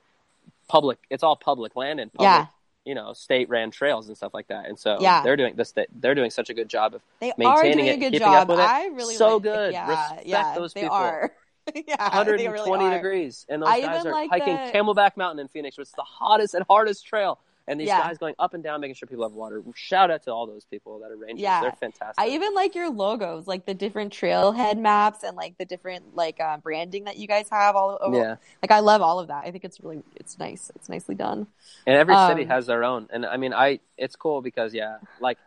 public. 0.69 0.99
It's 1.09 1.23
all 1.23 1.35
public 1.35 1.75
land 1.75 1.99
and 1.99 2.13
public, 2.13 2.29
Yeah. 2.31 2.45
You 2.85 2.95
know, 2.95 3.13
state 3.13 3.49
ran 3.49 3.71
trails 3.71 4.07
and 4.07 4.17
stuff 4.17 4.33
like 4.33 4.47
that. 4.47 4.65
And 4.67 4.77
so 4.77 4.97
Yeah. 4.99 5.23
they're 5.23 5.37
doing 5.37 5.55
this. 5.55 5.73
They're 5.99 6.15
doing 6.15 6.29
such 6.29 6.49
a 6.49 6.53
good 6.53 6.67
job 6.69 6.95
of 6.95 7.01
They 7.19 7.31
are 7.31 7.35
maintaining 7.37 7.77
doing 7.77 7.87
it, 7.87 7.91
a 7.91 7.97
good 7.97 8.11
keeping 8.13 8.19
job. 8.27 8.33
up 8.43 8.47
with 8.49 8.59
it. 8.59 8.69
I 8.69 8.87
really 8.87 9.15
So 9.15 9.37
like 9.37 9.39
it. 9.39 9.43
good. 9.43 9.73
Yeah, 9.73 9.89
Respect 9.89 10.25
yeah, 10.27 10.55
those 10.55 10.73
they 10.73 10.81
people. 10.81 10.95
are. 10.95 11.31
yeah, 11.87 11.95
120 11.97 12.83
really 12.83 12.93
degrees, 12.95 13.45
and 13.47 13.61
those 13.61 13.69
I 13.69 13.79
guys 13.81 14.05
are 14.05 14.11
like 14.11 14.29
hiking 14.29 14.55
the- 14.55 14.71
Camelback 14.73 15.15
Mountain 15.15 15.39
in 15.39 15.47
Phoenix, 15.47 15.77
which 15.77 15.87
is 15.87 15.93
the 15.93 16.01
hottest 16.03 16.55
and 16.55 16.65
hardest 16.69 17.05
trail. 17.05 17.39
And 17.67 17.79
these 17.79 17.87
Yeah. 17.87 17.99
guys 17.99 18.17
going 18.17 18.35
up 18.39 18.53
and 18.53 18.61
down, 18.61 18.81
making 18.81 18.95
sure 18.95 19.07
people 19.07 19.23
have 19.23 19.33
water. 19.33 19.63
Shout 19.73 20.11
out 20.11 20.23
to 20.23 20.31
all 20.33 20.45
those 20.45 20.65
people 20.65 20.99
that 20.99 21.11
are 21.11 21.15
rangers. 21.15 21.43
Yeah. 21.43 21.61
They're 21.61 21.71
fantastic. 21.71 22.21
I 22.21 22.27
even 22.29 22.53
like 22.53 22.75
your 22.75 22.89
logos, 22.89 23.47
like 23.47 23.65
the 23.65 23.73
different 23.73 24.11
trailhead 24.11 24.77
maps 24.77 25.23
and 25.23 25.37
like 25.37 25.57
the 25.57 25.63
different 25.63 26.13
like 26.13 26.41
uh, 26.41 26.57
branding 26.57 27.05
that 27.05 27.17
you 27.17 27.25
guys 27.27 27.47
have 27.49 27.77
all 27.77 27.97
over. 28.01 28.17
yeah. 28.17 28.35
Like 28.61 28.71
I 28.71 28.79
love 28.81 29.01
all 29.01 29.19
of 29.19 29.29
that. 29.29 29.45
I 29.45 29.51
think 29.51 29.63
it's 29.63 29.79
really 29.79 30.03
it's 30.17 30.37
nice. 30.37 30.71
It's 30.75 30.89
nicely 30.89 31.15
done. 31.15 31.47
And 31.87 31.95
every 31.95 32.15
city 32.17 32.41
Um, 32.43 32.47
has 32.49 32.67
their 32.67 32.83
own. 32.83 33.07
And 33.11 33.25
I 33.25 33.37
mean, 33.37 33.53
I 33.53 33.79
it's 33.97 34.17
cool 34.17 34.41
because 34.41 34.73
yeah, 34.73 34.97
like 35.21 35.37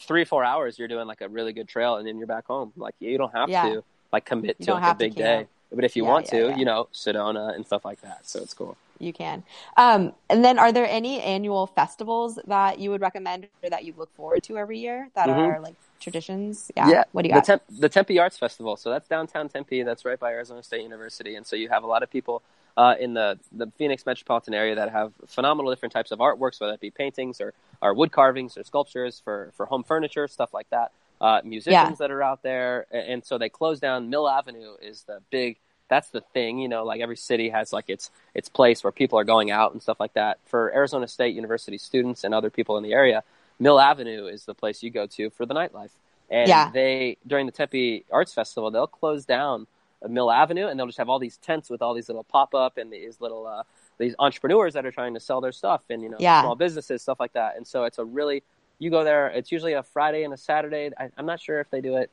three 0.00 0.24
four 0.24 0.44
hours 0.44 0.78
you're 0.78 0.88
doing 0.88 1.06
like 1.08 1.20
a 1.20 1.28
really 1.28 1.52
good 1.52 1.66
trail, 1.68 1.96
and 1.96 2.06
then 2.06 2.18
you're 2.18 2.26
back 2.28 2.46
home. 2.46 2.72
Like 2.76 2.94
you 3.00 3.18
don't 3.18 3.32
have 3.34 3.48
Yeah. 3.48 3.62
to 3.62 3.84
like 4.12 4.24
commit 4.24 4.56
You 4.60 4.66
to 4.66 4.74
like, 4.74 4.86
a 4.86 4.94
big 4.94 5.16
day, 5.16 5.48
but 5.72 5.84
if 5.84 5.96
you 5.96 6.04
Yeah, 6.04 6.10
want 6.10 6.26
to, 6.26 6.54
you 6.56 6.64
know, 6.64 6.88
Sedona 6.92 7.54
and 7.56 7.66
stuff 7.66 7.84
like 7.84 8.00
that. 8.02 8.26
So 8.28 8.40
it's 8.40 8.54
cool. 8.54 8.76
You 8.98 9.12
can. 9.12 9.42
Um, 9.76 10.12
and 10.30 10.44
then 10.44 10.58
are 10.58 10.72
there 10.72 10.86
any 10.88 11.20
annual 11.20 11.66
festivals 11.66 12.38
that 12.46 12.78
you 12.78 12.90
would 12.90 13.00
recommend 13.00 13.48
or 13.62 13.70
that 13.70 13.84
you 13.84 13.94
look 13.96 14.14
forward 14.14 14.42
to 14.44 14.56
every 14.56 14.78
year 14.78 15.08
that 15.14 15.28
Mhm. 15.28 15.36
are 15.36 15.60
like 15.60 15.74
traditions? 16.00 16.70
Yeah. 16.76 17.04
What 17.12 17.22
do 17.22 17.28
you 17.28 17.34
got? 17.34 17.44
the? 17.44 17.46
Temp- 17.52 17.62
the 17.80 17.88
Tempe 17.88 18.18
Arts 18.18 18.38
Festival. 18.38 18.76
So 18.76 18.90
that's 18.90 19.08
downtown 19.08 19.48
Tempe. 19.48 19.82
That's 19.82 20.04
right 20.04 20.18
by 20.18 20.30
Arizona 20.32 20.62
State 20.62 20.82
University. 20.82 21.34
And 21.36 21.46
so 21.46 21.56
you 21.56 21.68
have 21.68 21.82
a 21.82 21.86
lot 21.86 22.02
of 22.02 22.10
people 22.10 22.42
uh, 22.76 22.94
in 22.98 23.14
the, 23.14 23.38
the 23.52 23.70
Phoenix 23.78 24.04
metropolitan 24.04 24.52
area 24.54 24.74
that 24.74 24.90
have 24.90 25.12
phenomenal 25.28 25.70
different 25.70 25.92
types 25.92 26.10
of 26.10 26.18
artworks, 26.18 26.60
whether 26.60 26.72
it 26.72 26.80
be 26.80 26.90
paintings 26.90 27.40
or, 27.40 27.52
or 27.80 27.94
wood 27.94 28.10
carvings 28.10 28.56
or 28.58 28.64
sculptures 28.64 29.20
for, 29.24 29.52
for 29.56 29.66
home 29.66 29.84
furniture, 29.84 30.26
stuff 30.26 30.52
like 30.52 30.68
that. 30.70 30.90
Uh, 31.20 31.40
musicians 31.44 31.72
Yeah. 31.72 31.94
that 31.98 32.10
are 32.10 32.22
out 32.22 32.42
there. 32.42 32.86
A- 32.92 32.96
And 32.96 33.24
so 33.24 33.38
they 33.38 33.48
close 33.48 33.78
down. 33.78 34.10
Mill 34.10 34.28
Avenue 34.28 34.74
is 34.82 35.04
the 35.04 35.20
big, 35.30 35.56
that's 35.88 36.08
the 36.10 36.20
thing, 36.20 36.58
you 36.58 36.68
know, 36.68 36.84
like 36.84 37.00
every 37.00 37.16
city 37.16 37.50
has 37.50 37.72
like 37.72 37.88
its, 37.90 38.10
its 38.34 38.48
place 38.48 38.82
where 38.82 38.92
people 38.92 39.18
are 39.18 39.24
going 39.24 39.50
out 39.50 39.72
and 39.72 39.82
stuff 39.82 40.00
like 40.00 40.14
that. 40.14 40.38
For 40.46 40.74
Arizona 40.74 41.06
State 41.06 41.34
University 41.34 41.78
students 41.78 42.24
and 42.24 42.34
other 42.34 42.50
people 42.50 42.76
in 42.76 42.82
the 42.82 42.92
area, 42.92 43.22
Mill 43.58 43.78
Avenue 43.78 44.26
is 44.26 44.44
the 44.44 44.54
place 44.54 44.82
you 44.82 44.90
go 44.90 45.06
to 45.06 45.30
for 45.30 45.46
the 45.46 45.54
nightlife. 45.54 45.90
And 46.30 46.48
Yeah. 46.48 46.70
they 46.72 47.18
during 47.26 47.46
the 47.46 47.52
Tempe 47.52 48.04
Arts 48.10 48.32
Festival, 48.32 48.70
they'll 48.70 48.86
close 48.86 49.24
down 49.24 49.66
Mill 50.08 50.30
Avenue, 50.30 50.66
and 50.66 50.78
they'll 50.78 50.86
just 50.86 50.98
have 50.98 51.08
all 51.08 51.18
these 51.18 51.36
tents 51.38 51.70
with 51.70 51.80
all 51.80 51.94
these 51.94 52.08
little 52.08 52.24
pop 52.24 52.54
up 52.54 52.76
and 52.76 52.92
these 52.92 53.20
little 53.20 53.46
uh, 53.46 53.62
these 53.98 54.14
entrepreneurs 54.18 54.74
that 54.74 54.84
are 54.84 54.90
trying 54.92 55.14
to 55.14 55.20
sell 55.20 55.40
their 55.40 55.52
stuff 55.52 55.82
and 55.90 56.02
you 56.02 56.08
know 56.08 56.16
Yeah. 56.18 56.40
small 56.40 56.56
businesses 56.56 57.02
stuff 57.02 57.20
like 57.20 57.32
that. 57.34 57.56
And 57.56 57.66
so 57.66 57.84
it's 57.84 57.98
a 57.98 58.04
really 58.04 58.42
you 58.78 58.90
go 58.90 59.04
there. 59.04 59.28
It's 59.28 59.52
usually 59.52 59.74
a 59.74 59.82
Friday 59.82 60.24
and 60.24 60.34
a 60.34 60.36
Saturday. 60.36 60.90
I, 60.98 61.10
I'm 61.16 61.26
not 61.26 61.40
sure 61.40 61.60
if 61.60 61.70
they 61.70 61.80
do 61.80 61.96
it. 61.96 62.10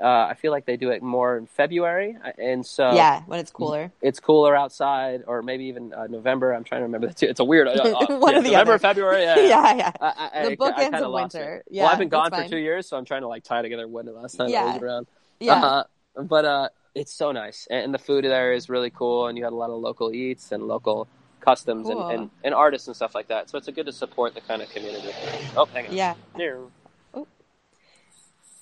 Uh, 0.00 0.26
I 0.30 0.34
feel 0.34 0.50
like 0.52 0.66
they 0.66 0.76
do 0.76 0.90
it 0.90 1.02
more 1.02 1.36
in 1.36 1.46
February, 1.46 2.16
and 2.38 2.64
so 2.64 2.92
yeah, 2.92 3.22
when 3.26 3.38
it's 3.40 3.50
cooler. 3.50 3.92
it's 4.02 4.20
cooler 4.20 4.56
outside, 4.56 5.22
or 5.26 5.42
maybe 5.42 5.64
even 5.64 5.92
uh, 5.94 6.06
November. 6.08 6.52
I'm 6.52 6.64
trying 6.64 6.80
to 6.80 6.84
remember 6.84 7.08
the 7.08 7.14
two. 7.14 7.26
It's 7.26 7.40
a 7.40 7.44
weird. 7.44 7.68
Uh, 7.68 7.72
uh, 8.10 8.16
One 8.16 8.32
yeah, 8.32 8.38
or 8.38 8.42
the 8.42 8.48
November, 8.50 8.72
other. 8.72 8.78
February. 8.78 9.22
Yeah, 9.22 9.36
Yeah, 9.40 9.74
yeah. 9.74 9.92
I, 10.00 10.30
I, 10.34 10.48
The 10.48 10.56
bookends 10.56 10.94
of 11.00 11.02
it. 11.02 11.10
winter. 11.10 11.62
Yeah, 11.70 11.84
well, 11.84 11.92
I've 11.92 11.98
been 11.98 12.08
gone 12.08 12.30
that's 12.30 12.44
for 12.44 12.48
two 12.50 12.58
years, 12.58 12.88
so 12.88 12.96
I'm 12.96 13.04
trying 13.04 13.22
to 13.22 13.28
like 13.28 13.44
tie 13.44 13.62
together 13.62 13.86
when 13.88 14.06
the 14.06 14.12
last 14.12 14.36
time 14.36 14.54
I 14.54 14.64
was 14.64 14.82
around. 14.82 15.06
Yeah. 15.40 15.62
Uh, 15.62 15.84
but 16.16 16.44
uh, 16.44 16.68
it's 16.94 17.12
so 17.12 17.32
nice, 17.32 17.66
and, 17.70 17.84
and 17.84 17.94
the 17.94 17.98
food 17.98 18.24
there 18.24 18.52
is 18.52 18.68
really 18.68 18.90
cool, 18.90 19.26
and 19.26 19.36
you 19.36 19.44
had 19.44 19.52
a 19.52 19.56
lot 19.56 19.70
of 19.70 19.80
local 19.80 20.12
eats 20.12 20.52
and 20.52 20.62
local 20.68 21.08
customs 21.40 21.86
Cool. 21.86 22.08
and, 22.08 22.20
and, 22.20 22.30
and 22.42 22.54
artists 22.54 22.88
and 22.88 22.96
stuff 22.96 23.14
like 23.14 23.28
that. 23.28 23.50
So 23.50 23.58
it's 23.58 23.68
a 23.68 23.72
good 23.72 23.86
to 23.86 23.92
support 23.92 24.34
the 24.34 24.40
kind 24.40 24.62
of 24.62 24.70
community. 24.70 25.10
Oh, 25.56 25.66
hang 25.66 25.86
on. 25.88 25.92
Yeah. 25.92 26.14
Here. 26.36 26.60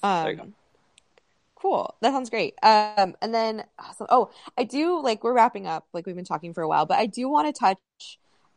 Um, 0.02 0.26
you 0.26 0.34
go. 0.34 0.46
Cool. 1.62 1.94
That 2.00 2.12
sounds 2.12 2.28
great. 2.28 2.54
Um, 2.62 3.14
and 3.22 3.32
then, 3.32 3.64
awesome. 3.78 4.08
oh, 4.10 4.30
I 4.58 4.64
do 4.64 5.00
like 5.00 5.22
we're 5.22 5.32
wrapping 5.32 5.66
up, 5.68 5.86
like 5.92 6.06
we've 6.06 6.16
been 6.16 6.24
talking 6.24 6.52
for 6.54 6.62
a 6.62 6.68
while, 6.68 6.86
but 6.86 6.98
I 6.98 7.06
do 7.06 7.28
want 7.28 7.54
to 7.54 7.58
touch 7.58 7.78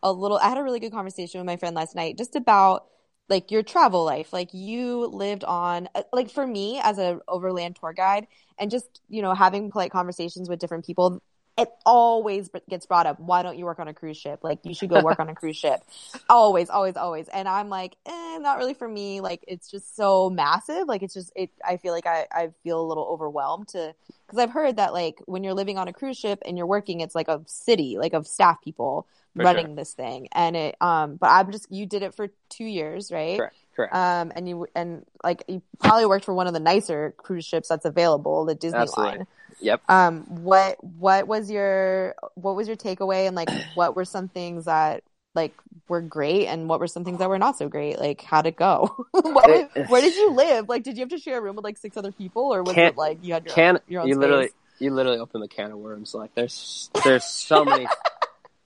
a 0.02 0.12
little. 0.12 0.40
I 0.40 0.50
had 0.50 0.58
a 0.58 0.64
really 0.64 0.80
good 0.80 0.92
conversation 0.92 1.40
with 1.40 1.46
my 1.46 1.58
friend 1.58 1.76
last 1.76 1.96
night 1.96 2.18
just 2.18 2.36
about 2.36 2.88
like 3.30 3.52
your 3.52 3.62
travel 3.62 4.04
life. 4.06 4.34
Like 4.34 4.54
you 4.54 5.06
lived 5.08 5.44
on, 5.44 5.88
uh, 5.94 6.02
like 6.14 6.32
for 6.32 6.48
me 6.48 6.80
as 6.84 6.98
a 6.98 7.20
overland 7.28 7.78
tour 7.80 7.94
guide, 7.94 8.26
and 8.58 8.72
just 8.72 9.02
you 9.08 9.22
know 9.22 9.36
having 9.36 9.70
polite 9.72 9.92
conversations 9.92 10.50
with 10.50 10.60
different 10.60 10.86
people. 10.86 11.22
It 11.58 11.70
always 11.86 12.50
gets 12.70 12.86
brought 12.86 13.06
up. 13.06 13.18
Why 13.20 13.42
don't 13.42 13.58
you 13.58 13.64
work 13.64 13.80
on 13.80 13.88
a 13.88 13.94
cruise 13.94 14.18
ship? 14.18 14.40
Like 14.44 14.60
you 14.64 14.74
should 14.74 14.90
go 14.90 15.00
work 15.00 15.20
on 15.22 15.30
a 15.30 15.36
cruise 15.36 15.56
ship. 15.56 15.82
Always, 16.30 16.70
always, 16.70 16.98
always. 16.98 17.28
And 17.30 17.48
I'm 17.48 17.70
like, 17.70 17.96
eh, 18.06 18.38
not 18.40 18.58
really 18.58 18.74
for 18.74 18.88
me. 18.88 19.22
Like 19.22 19.46
it's 19.48 19.70
just 19.72 19.96
so 19.96 20.30
massive. 20.30 20.88
Like 20.88 21.02
it's 21.02 21.14
just 21.14 21.32
it. 21.36 21.52
I 21.64 21.78
feel 21.78 21.94
like 21.94 22.08
I 22.08 22.28
I 22.32 22.50
feel 22.64 22.82
a 22.82 22.86
little 22.86 23.06
overwhelmed 23.06 23.70
to 23.70 23.94
because 24.26 24.40
I've 24.40 24.52
heard 24.52 24.78
that 24.78 24.92
like 24.94 25.22
when 25.28 25.44
you're 25.44 25.54
living 25.54 25.78
on 25.78 25.88
a 25.88 25.94
cruise 25.94 26.18
ship 26.18 26.42
and 26.46 26.58
you're 26.58 26.68
working, 26.68 27.00
it's 27.02 27.16
like 27.16 27.28
a 27.30 27.42
city, 27.46 27.98
like 27.98 28.14
of 28.14 28.28
staff 28.28 28.62
people 28.62 29.08
For 29.36 29.46
running 29.46 29.68
sure. 29.68 29.76
this 29.76 29.94
thing. 29.94 30.28
And 30.34 30.56
it 30.58 30.76
um, 30.82 31.16
but 31.18 31.28
I'm 31.30 31.52
just 31.52 31.72
you 31.72 31.86
did 31.86 32.04
it 32.04 32.16
for 32.16 32.30
two 32.50 32.66
years, 32.66 33.12
right? 33.12 33.38
Correct. 33.38 33.56
Correct. 33.76 33.94
Um, 33.94 34.32
and 34.36 34.48
you 34.48 34.68
and 34.74 35.06
like 35.24 35.44
you 35.48 35.62
probably 35.80 36.06
worked 36.06 36.24
for 36.26 36.34
one 36.34 36.48
of 36.48 36.54
the 36.54 36.60
nicer 36.60 37.14
cruise 37.18 37.46
ships 37.46 37.68
that's 37.68 37.86
available, 37.86 38.46
the 38.46 38.56
Disney 38.56 38.80
Absolutely. 38.80 39.18
line. 39.18 39.28
Yep. 39.60 39.82
Um, 39.90 40.22
what 40.44 40.82
what 40.82 41.28
was 41.28 41.52
your 41.52 42.16
what 42.36 42.56
was 42.56 42.68
your 42.68 42.78
takeaway, 42.78 43.28
and 43.28 43.36
like 43.36 43.50
what 43.76 43.96
were 43.96 44.06
some 44.06 44.30
things 44.30 44.66
that 44.66 45.04
like 45.34 45.54
were 45.90 46.02
great, 46.02 46.48
and 46.48 46.70
what 46.70 46.80
were 46.80 46.88
some 46.88 47.04
things 47.04 47.20
that 47.20 47.28
were 47.28 47.38
not 47.38 47.58
so 47.58 47.68
great? 47.68 48.00
Like 48.00 48.22
how'd 48.22 48.48
it 48.48 48.56
go? 48.56 48.96
what, 49.12 49.90
where 49.90 50.02
did 50.02 50.16
you 50.16 50.32
live? 50.32 50.70
Like, 50.70 50.84
did 50.84 50.96
you 50.96 51.02
have 51.02 51.10
to 51.10 51.18
share 51.18 51.40
a 51.40 51.42
room 51.42 51.58
with 51.58 51.66
like 51.66 51.78
six 51.78 51.98
other 51.98 52.14
people, 52.14 52.44
or 52.54 52.64
was 52.64 52.76
Can't- 52.76 52.94
it 52.94 52.98
like 52.98 53.20
you 53.24 53.34
had 53.34 53.44
your 53.44 53.54
can 53.54 53.76
own, 53.76 53.82
your 53.88 54.02
own 54.04 54.08
you 54.08 54.14
space? 54.14 54.22
literally 54.22 54.50
you 54.80 54.94
literally 54.94 55.20
open 55.20 55.42
the 55.42 55.48
can 55.48 55.72
of 55.72 55.78
worms 55.78 56.14
like 56.14 56.34
there's 56.36 56.90
there's 57.04 57.24
so 57.24 57.64
many 57.64 57.88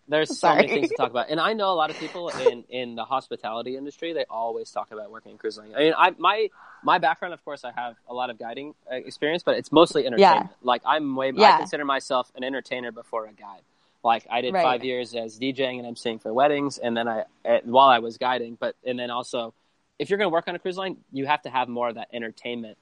there's 0.10 0.38
so 0.38 0.56
many 0.56 0.68
things 0.68 0.90
to 0.90 0.96
talk 0.96 1.12
about. 1.12 1.30
And 1.30 1.40
i 1.40 1.54
know 1.54 1.72
a 1.72 1.76
lot 1.76 1.90
of 1.90 2.00
people 2.00 2.30
in 2.50 2.64
in 2.70 2.96
the 2.96 3.06
hospitality 3.06 3.78
industry 3.78 4.14
they 4.14 4.26
always 4.30 4.72
talk 4.72 4.92
about 4.92 5.12
working 5.12 5.32
in 5.34 5.38
cruise 5.38 5.58
line. 5.58 5.74
I 5.76 5.80
mean 5.80 5.94
i 5.98 6.12
my 6.18 6.50
my 6.84 6.98
background 6.98 7.34
of 7.34 7.44
course 7.46 7.64
i 7.64 7.72
have 7.72 7.96
a 8.08 8.14
lot 8.14 8.30
of 8.30 8.40
guiding 8.40 8.74
uh, 8.92 8.96
experience 8.96 9.44
but 9.44 9.56
it's 9.58 9.72
mostly 9.72 10.06
entertainment. 10.06 10.50
Like 10.64 10.82
i'm 10.86 11.16
way 11.16 11.30
i 11.30 11.58
consider 11.58 11.86
myself 11.86 12.32
an 12.36 12.44
entertainer 12.44 12.92
before 12.92 13.26
a 13.26 13.34
guide. 13.34 13.62
Like 14.04 14.26
i 14.30 14.42
did 14.42 14.54
Right. 14.54 14.64
five 14.64 14.84
years 14.84 15.14
as 15.16 15.40
djing 15.40 15.80
and 15.80 15.96
emceeing 15.96 16.22
for 16.22 16.34
weddings 16.34 16.78
and 16.78 16.98
then 16.98 17.08
i 17.08 17.24
uh, 17.46 17.60
while 17.66 17.90
i 17.90 18.00
was 18.00 18.18
guiding 18.18 18.58
but 18.60 18.76
and 18.86 18.98
then 19.00 19.12
also 19.12 19.54
if 20.00 20.10
you're 20.10 20.18
going 20.18 20.30
to 20.32 20.34
work 20.34 20.48
on 20.48 20.56
a 20.56 20.60
cruise 20.60 20.78
line 20.78 20.98
you 21.12 21.26
have 21.26 21.42
to 21.44 21.50
have 21.50 21.68
more 21.68 21.90
of 21.90 21.96
that 21.96 22.08
entertainment 22.14 22.78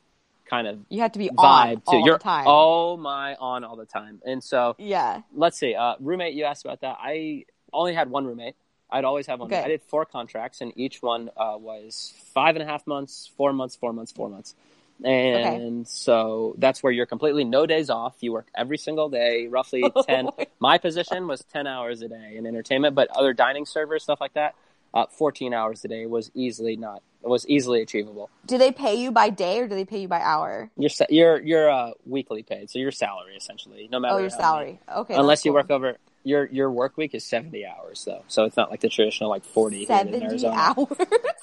kind 0.50 0.68
of 0.68 0.80
You 0.89 1.02
had 1.02 1.14
to 1.14 1.20
be 1.20 1.30
vibe 1.30 1.38
on 1.38 1.76
too. 1.76 1.82
all 1.88 2.06
You're 2.06 2.18
the 2.18 2.24
time. 2.24 2.45
oh 2.48 2.98
my 2.98 3.36
on 3.36 3.64
all 3.64 3.76
the 3.76 3.86
time. 3.86 4.22
And 4.26 4.43
so 4.43 4.76
yeah. 4.78 5.22
let's 5.34 5.58
see. 5.60 5.76
Uh, 5.76 5.95
roommate, 6.00 6.34
you 6.34 6.43
asked 6.45 6.66
about 6.66 6.82
that. 6.82 6.98
I 7.00 7.45
only 7.74 7.93
had 7.93 8.10
one 8.10 8.26
roommate. 8.26 8.56
I'd 8.89 9.04
always 9.04 9.28
have 9.28 9.39
one. 9.39 9.52
Okay. 9.52 9.62
I 9.62 9.68
did 9.68 9.82
four 9.82 10.06
contracts, 10.06 10.62
and 10.62 10.72
each 10.78 11.02
one 11.02 11.30
uh, 11.36 11.58
was 11.60 12.14
five 12.34 12.56
and 12.56 12.64
a 12.64 12.66
half 12.66 12.88
months, 12.88 13.30
four 13.36 13.52
months, 13.52 13.76
four 13.76 13.91
months, 13.91 14.14
four 14.14 14.30
months. 14.30 14.56
And 15.04 15.88
so 15.88 16.56
that's 16.58 16.82
where 16.82 16.91
you're 16.91 17.06
completely 17.06 17.43
no 17.43 17.66
days 17.66 17.89
off. 17.89 18.16
You 18.22 18.32
work 18.32 18.48
every 18.56 18.78
single 18.78 19.10
day, 19.10 19.48
roughly 19.48 19.84
ten. 20.08 20.30
My 20.60 20.78
position 20.78 21.28
was 21.28 21.43
ten 21.54 21.68
hours 21.68 22.02
a 22.02 22.08
day 22.08 22.36
in 22.38 22.48
entertainment, 22.48 22.95
but 22.95 23.10
other 23.16 23.34
dining 23.34 23.66
servers, 23.66 24.04
stuff 24.04 24.20
like 24.22 24.34
that, 24.34 24.56
uh, 24.93 25.06
fourteen 25.08 25.54
hours 25.54 25.84
a 25.86 25.88
day 25.89 26.06
was 26.06 26.32
easily 26.34 26.78
not 26.78 27.04
was 27.22 27.47
easily 27.47 27.82
achievable. 27.82 28.30
Do 28.45 28.57
they 28.57 28.72
pay 28.72 28.95
you 28.95 29.11
by 29.11 29.30
day 29.30 29.59
or 29.59 29.68
do 29.68 29.76
they 29.76 29.86
pay 29.86 29.99
you 30.01 30.07
by 30.07 30.22
hour? 30.22 30.70
You're 30.78 30.89
you're 31.09 31.39
you're 31.41 31.70
uh, 31.70 31.91
weekly 32.05 32.43
paid, 32.43 32.70
so 32.70 32.80
your 32.80 32.91
salary 32.91 33.36
essentially, 33.36 33.88
no 33.91 33.99
matter 33.99 34.15
Oh, 34.15 34.18
your 34.20 34.30
how 34.30 34.36
many- 34.38 34.41
salary. 34.43 34.80
Okay. 34.95 35.15
unless 35.15 35.43
you 35.45 35.51
cool. 35.51 35.55
work 35.61 35.72
over 35.72 35.97
your 36.24 36.45
your 36.47 36.70
work 36.72 36.97
week 36.97 37.13
is 37.15 37.24
seventy 37.26 37.65
hours 37.65 38.03
though, 38.05 38.24
so 38.28 38.43
it's 38.45 38.57
not 38.57 38.70
like 38.70 38.82
the 38.82 38.89
traditional 38.89 39.30
like 39.30 39.43
forty 39.45 39.86
here 39.86 39.97
in 39.99 40.22
Arizona. 40.24 40.53
hours. 40.55 40.88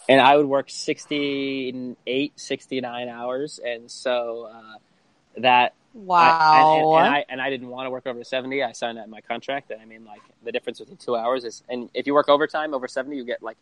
And 0.09 0.21
I 0.21 0.37
would 0.37 0.47
work 0.47 0.69
68, 0.69 2.33
69 2.39 3.09
hours, 3.09 3.59
and 3.65 3.91
so 3.91 4.51
uh, 4.53 4.79
that 5.39 5.73
wow. 5.95 6.19
I, 6.29 6.59
and, 6.59 6.83
and, 6.85 7.07
and 7.07 7.15
I 7.15 7.25
and 7.31 7.41
I 7.43 7.51
didn't 7.51 7.69
want 7.69 7.87
to 7.87 7.91
work 7.91 8.07
over 8.07 8.23
seventy. 8.25 8.63
I 8.63 8.73
signed 8.73 8.99
that 8.99 9.05
in 9.05 9.11
my 9.11 9.23
contract, 9.23 9.71
and 9.71 9.81
I 9.81 9.85
mean 9.87 10.05
like 10.05 10.21
the 10.43 10.53
difference 10.53 10.79
between 10.81 10.99
two 10.99 11.17
hours 11.17 11.45
is, 11.45 11.63
and 11.69 11.89
if 11.95 12.07
you 12.07 12.15
work 12.15 12.29
overtime 12.29 12.75
over 12.75 12.87
seventy, 12.89 13.17
you 13.17 13.25
get 13.25 13.43
like 13.43 13.57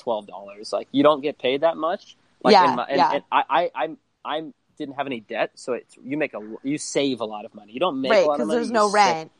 twelve 0.00 0.26
dollars. 0.26 0.72
Like 0.72 0.88
you 0.92 1.02
don't 1.02 1.20
get 1.20 1.38
paid 1.38 1.60
that 1.60 1.76
much. 1.76 2.16
Like 2.42 2.52
Yeah, 2.52 2.70
in 2.70 2.76
my, 2.76 2.84
and, 2.84 2.96
yeah. 2.96 3.12
and 3.12 3.22
I 3.30 3.42
I 3.48 3.70
I'm, 3.84 3.98
I 4.24 4.42
didn't 4.78 4.94
have 4.96 5.06
any 5.06 5.20
debt, 5.20 5.52
so 5.54 5.74
it's 5.74 5.96
you 6.02 6.16
make 6.16 6.34
a 6.34 6.40
you 6.62 6.78
save 6.78 7.20
a 7.20 7.24
lot 7.24 7.44
of 7.44 7.54
money. 7.54 7.72
You 7.72 7.80
don't 7.80 8.00
make 8.00 8.10
right, 8.10 8.24
a 8.24 8.26
lot 8.26 8.32
of 8.32 8.38
because 8.38 8.48
money. 8.48 8.58
there's 8.58 8.70
no 8.70 8.88
save- 8.88 8.94
rent. 8.94 9.30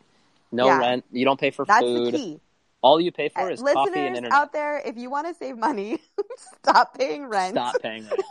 no 0.53 0.67
Yeah. 0.67 0.79
rent. 0.79 1.05
You 1.11 1.25
don't 1.25 1.41
pay 1.41 1.51
for 1.51 1.65
That's 1.65 1.81
food. 1.83 2.15
the 2.15 2.19
key. 2.19 2.41
All 2.83 2.99
you 3.01 3.13
pay 3.13 3.29
for 3.29 3.41
Uh, 3.43 3.49
is 3.51 3.61
coffee 3.61 3.79
and 3.79 3.85
Listeners 3.87 4.07
internet. 4.19 4.33
out 4.33 4.53
there, 4.55 4.79
if 4.85 4.97
you 4.97 5.11
want 5.11 5.27
to 5.29 5.35
save 5.35 5.59
money, 5.59 5.99
stop 6.63 6.97
paying 6.97 7.27
rent. 7.27 7.55
Stop 7.55 7.81
paying 7.83 8.05
rent. 8.09 8.23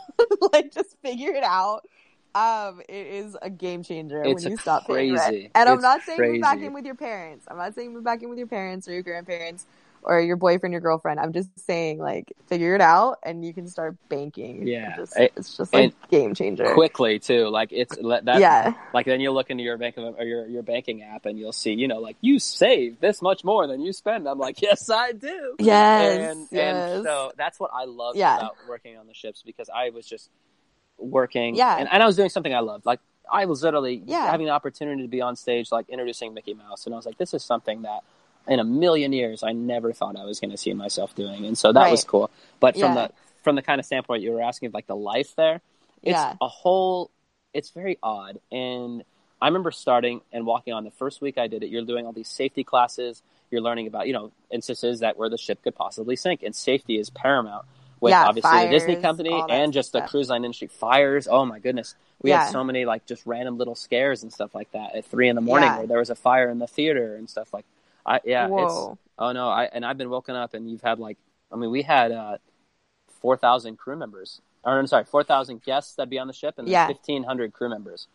like 0.52 0.72
just 0.72 0.96
figure 1.02 1.32
it 1.32 1.44
out. 1.44 1.86
Um, 2.34 2.80
it 2.88 3.06
is 3.08 3.36
a 3.42 3.50
game 3.50 3.82
changer 3.82 4.22
It's 4.22 4.44
when 4.44 4.52
you 4.52 4.56
stop 4.56 4.86
paying 4.86 5.14
rent. 5.14 5.50
And 5.54 5.68
I'm 5.68 5.80
not 5.80 6.02
saying 6.02 6.20
move 6.32 6.40
back 6.42 6.60
in 6.60 6.72
with 6.72 6.84
your 6.84 6.94
parents. 6.94 7.44
I'm 7.48 7.56
not 7.56 7.74
saying 7.74 7.92
move 7.92 8.04
back 8.04 8.22
in 8.22 8.28
with 8.28 8.38
your 8.38 8.46
parents 8.46 8.86
or 8.88 8.92
your 8.92 9.02
grandparents 9.02 9.66
or 10.02 10.20
your 10.20 10.36
boyfriend, 10.36 10.72
your 10.72 10.80
girlfriend. 10.80 11.20
I'm 11.20 11.32
just 11.32 11.48
saying 11.66 11.98
like 11.98 12.32
figure 12.46 12.74
it 12.74 12.80
out 12.80 13.18
and 13.22 13.44
you 13.44 13.52
can 13.52 13.66
start 13.68 13.96
banking. 14.08 14.66
Yeah. 14.66 14.88
It's 14.88 14.96
just, 14.98 15.18
I- 15.18 15.30
it's 15.36 15.56
just 15.56 15.74
like 15.74 16.10
game 16.10 16.34
changer. 16.34 16.72
Quickly 16.74 17.18
too, 17.18 17.48
like 17.48 17.68
it's 17.72 17.96
that. 17.96 18.40
yeah. 18.40 18.74
Like 18.94 19.06
then 19.06 19.20
you'll 19.20 19.34
look 19.34 19.50
into 19.50 19.62
your 19.62 19.76
bank 19.76 19.96
of, 19.98 20.16
or 20.18 20.24
your 20.24 20.46
your 20.46 20.62
banking 20.62 21.02
app 21.02 21.26
and 21.26 21.38
you'll 21.38 21.52
see, 21.52 21.72
you 21.74 21.86
know, 21.88 21.98
like 22.00 22.16
you 22.20 22.38
save 22.38 23.00
this 23.00 23.20
much 23.20 23.44
more 23.44 23.66
than 23.66 23.80
you 23.82 23.92
spend. 23.92 24.26
I'm 24.28 24.38
like, 24.38 24.62
yes, 24.62 24.88
I 24.90 25.12
do. 25.12 25.56
Yes. 25.58 26.30
and 26.32 26.48
yes. 26.50 26.96
and 26.96 27.04
so 27.04 27.32
that's 27.36 27.60
what 27.60 27.70
I 27.74 27.84
love 27.84 28.16
Yeah. 28.16 28.36
about 28.38 28.56
working 28.68 28.96
on 28.96 29.06
the 29.06 29.14
ships 29.14 29.42
because 29.44 29.68
I 29.68 29.90
was 29.90 30.06
just 30.06 30.30
working, 30.98 31.54
Yeah. 31.56 31.78
and, 31.78 31.88
and 31.90 32.02
I 32.02 32.06
was 32.06 32.16
doing 32.16 32.28
something 32.28 32.54
I 32.54 32.60
loved. 32.60 32.86
Like 32.86 33.00
I 33.30 33.44
was 33.46 33.62
literally 33.62 34.02
Yeah. 34.06 34.30
having 34.30 34.46
the 34.46 34.52
opportunity 34.52 35.02
to 35.02 35.08
be 35.08 35.20
on 35.20 35.36
stage, 35.36 35.70
like 35.70 35.88
introducing 35.88 36.34
Mickey 36.34 36.54
Mouse, 36.54 36.86
and 36.86 36.94
I 36.94 36.96
was 36.96 37.06
like, 37.06 37.16
this 37.18 37.32
is 37.34 37.42
something 37.44 37.82
that 37.82 38.00
in 38.48 38.58
a 38.60 38.64
million 38.64 39.12
years 39.12 39.42
I 39.42 39.52
never 39.52 39.92
thought 39.92 40.16
I 40.16 40.24
was 40.24 40.40
going 40.40 40.50
to 40.50 40.56
see 40.56 40.72
myself 40.74 41.14
doing, 41.14 41.44
and 41.46 41.56
so 41.56 41.72
that 41.72 41.80
Right. 41.82 41.90
was 41.90 42.04
cool. 42.04 42.30
But 42.60 42.74
from 42.74 42.94
Yeah. 42.94 43.08
the 43.08 43.12
from 43.42 43.56
the 43.56 43.62
kind 43.62 43.78
of 43.78 43.86
standpoint 43.86 44.22
you 44.22 44.32
were 44.32 44.42
asking, 44.42 44.70
like 44.72 44.86
the 44.86 44.94
life 44.96 45.34
there, 45.34 45.62
it's 46.02 46.12
Yeah. 46.18 46.34
a 46.40 46.48
whole. 46.48 47.10
It's 47.54 47.70
very 47.70 47.98
odd, 48.02 48.38
and 48.52 49.02
I 49.42 49.46
remember 49.48 49.70
starting 49.70 50.20
and 50.32 50.44
walking 50.46 50.72
on 50.74 50.84
the 50.84 50.90
first 50.90 51.20
week 51.22 51.38
I 51.38 51.46
did 51.46 51.62
it. 51.62 51.68
You're 51.70 51.84
doing 51.84 52.04
all 52.06 52.12
these 52.12 52.28
safety 52.28 52.62
classes. 52.64 53.22
You're 53.50 53.62
learning 53.62 53.86
about 53.86 54.06
you 54.06 54.12
know 54.12 54.30
instances 54.50 55.00
that 55.00 55.16
where 55.16 55.28
the 55.28 55.38
ship 55.38 55.62
could 55.62 55.74
possibly 55.74 56.16
sink, 56.16 56.42
and 56.42 56.54
safety 56.54 56.98
is 56.98 57.08
paramount 57.10 57.64
with 58.00 58.10
Yeah, 58.12 58.24
obviously 58.26 58.58
the 58.66 58.70
Disney 58.70 58.96
company 58.96 59.42
and 59.48 59.72
just 59.72 59.92
the 59.92 60.00
cruise 60.02 60.28
line 60.30 60.44
industry. 60.44 60.68
Fires, 60.68 61.26
oh 61.28 61.44
my 61.44 61.58
goodness, 61.58 61.94
we 62.22 62.30
Yeah. 62.30 62.44
had 62.44 62.52
so 62.52 62.62
many 62.62 62.84
like 62.84 63.04
just 63.06 63.24
random 63.26 63.58
little 63.58 63.74
scares 63.74 64.22
and 64.22 64.32
stuff 64.32 64.54
like 64.54 64.70
that 64.72 64.94
at 64.94 65.04
three 65.06 65.28
in 65.28 65.34
the 65.34 65.40
morning 65.42 65.70
Yeah. 65.70 65.78
where 65.78 65.86
there 65.86 65.98
was 65.98 66.10
a 66.10 66.14
fire 66.14 66.48
in 66.50 66.58
the 66.58 66.66
theater 66.66 67.14
and 67.16 67.28
stuff 67.28 67.52
like. 67.54 67.64
I 68.14 68.20
yeah, 68.24 68.46
it's 68.46 68.74
oh 69.18 69.32
no, 69.32 69.48
I 69.48 69.64
and 69.64 69.84
I've 69.84 69.98
been 69.98 70.10
woken 70.10 70.34
up 70.34 70.54
and 70.54 70.70
you've 70.70 70.82
had 70.82 70.98
like 70.98 71.18
I 71.52 71.56
mean 71.56 71.70
we 71.70 71.82
had 71.82 72.12
uh, 72.12 72.38
four 73.20 73.36
thousand 73.36 73.76
crew 73.76 73.96
members 73.96 74.40
or 74.64 74.78
I'm 74.78 74.86
sorry 74.86 75.04
four 75.04 75.24
thousand 75.24 75.62
guests 75.62 75.94
that'd 75.94 76.10
be 76.10 76.18
on 76.18 76.26
the 76.26 76.32
ship 76.32 76.54
and 76.58 76.68
Yeah. 76.68 76.86
fifteen 76.86 77.22
hundred 77.22 77.52
crew 77.52 77.68
members. 77.68 78.08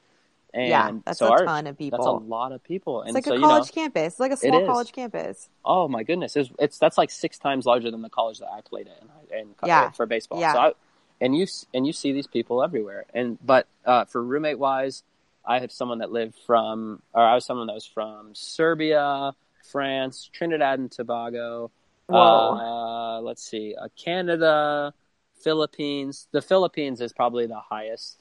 And 0.53 0.69
yeah. 0.69 0.91
That's 1.05 1.19
so 1.19 1.27
a 1.27 1.31
our, 1.31 1.45
ton 1.45 1.67
of 1.67 1.77
people. 1.77 1.97
that's 1.99 2.07
a 2.07 2.11
lot 2.11 2.53
of 2.53 2.63
people, 2.63 3.01
it's 3.03 3.13
like 3.13 3.25
so 3.25 3.31
a 3.31 3.35
you 3.35 3.41
know, 3.41 3.47
college 3.47 3.71
campus. 3.73 4.13
It's 4.13 4.19
like 4.21 4.31
a 4.31 4.37
small 4.37 4.65
college 4.65 4.91
campus. 4.93 5.49
oh 5.65 5.87
my 5.89 6.03
goodness, 6.03 6.35
it's, 6.37 6.49
it's 6.59 6.77
that's 6.77 6.97
like 6.97 7.11
six 7.11 7.37
times 7.37 7.65
larger 7.65 7.91
than 7.91 8.01
the 8.01 8.09
college 8.09 8.39
that 8.39 8.47
I 8.49 8.61
played 8.61 8.87
at, 8.87 9.01
and, 9.37 9.53
I- 9.61 9.67
Yeah. 9.67 9.91
for 9.91 10.05
baseball. 10.05 10.39
Yeah. 10.39 10.53
So 10.53 10.59
I, 10.59 10.71
and 11.19 11.35
you 11.35 11.45
and 11.73 11.85
you 11.87 11.91
see 11.93 12.11
these 12.13 12.27
people 12.27 12.63
everywhere. 12.63 13.05
And 13.13 13.37
but 13.45 13.67
uh, 13.85 14.05
for 14.05 14.23
roommate 14.23 14.59
wise, 14.59 15.03
I 15.45 15.59
had 15.59 15.71
someone 15.71 15.99
that 15.99 16.11
lived 16.11 16.35
from, 16.45 17.01
or 17.13 17.21
I 17.21 17.35
was 17.35 17.45
someone 17.45 17.67
that 17.67 17.73
was 17.73 17.85
from 17.85 18.33
Serbia, 18.33 19.33
France, 19.72 20.30
Trinidad 20.32 20.80
and 20.80 20.91
Tobago. 20.91 21.72
Uh, 22.09 23.20
let's 23.22 23.43
see, 23.43 23.76
uh, 23.80 23.88
Canada, 23.97 24.93
Philippines. 25.41 26.28
The 26.32 26.41
Philippines 26.41 27.01
is 27.01 27.11
probably 27.13 27.45
the 27.47 27.59
highest. 27.59 28.20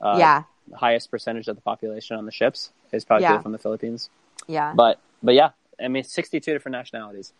Uh, 0.00 0.16
yeah. 0.18 0.42
highest 0.74 1.10
percentage 1.10 1.46
of 1.48 1.54
the 1.56 1.62
population 1.62 2.16
on 2.16 2.24
the 2.26 2.32
ships 2.32 2.72
is 2.92 3.04
probably 3.04 3.22
Yeah. 3.24 3.40
from 3.40 3.52
the 3.52 3.58
Philippines. 3.58 4.10
Yeah. 4.48 4.72
But 4.74 4.98
but 5.22 5.34
yeah, 5.34 5.50
I 5.80 5.86
mean, 5.88 6.02
sixty-two 6.04 6.52
different 6.52 6.72
nationalities. 6.72 7.32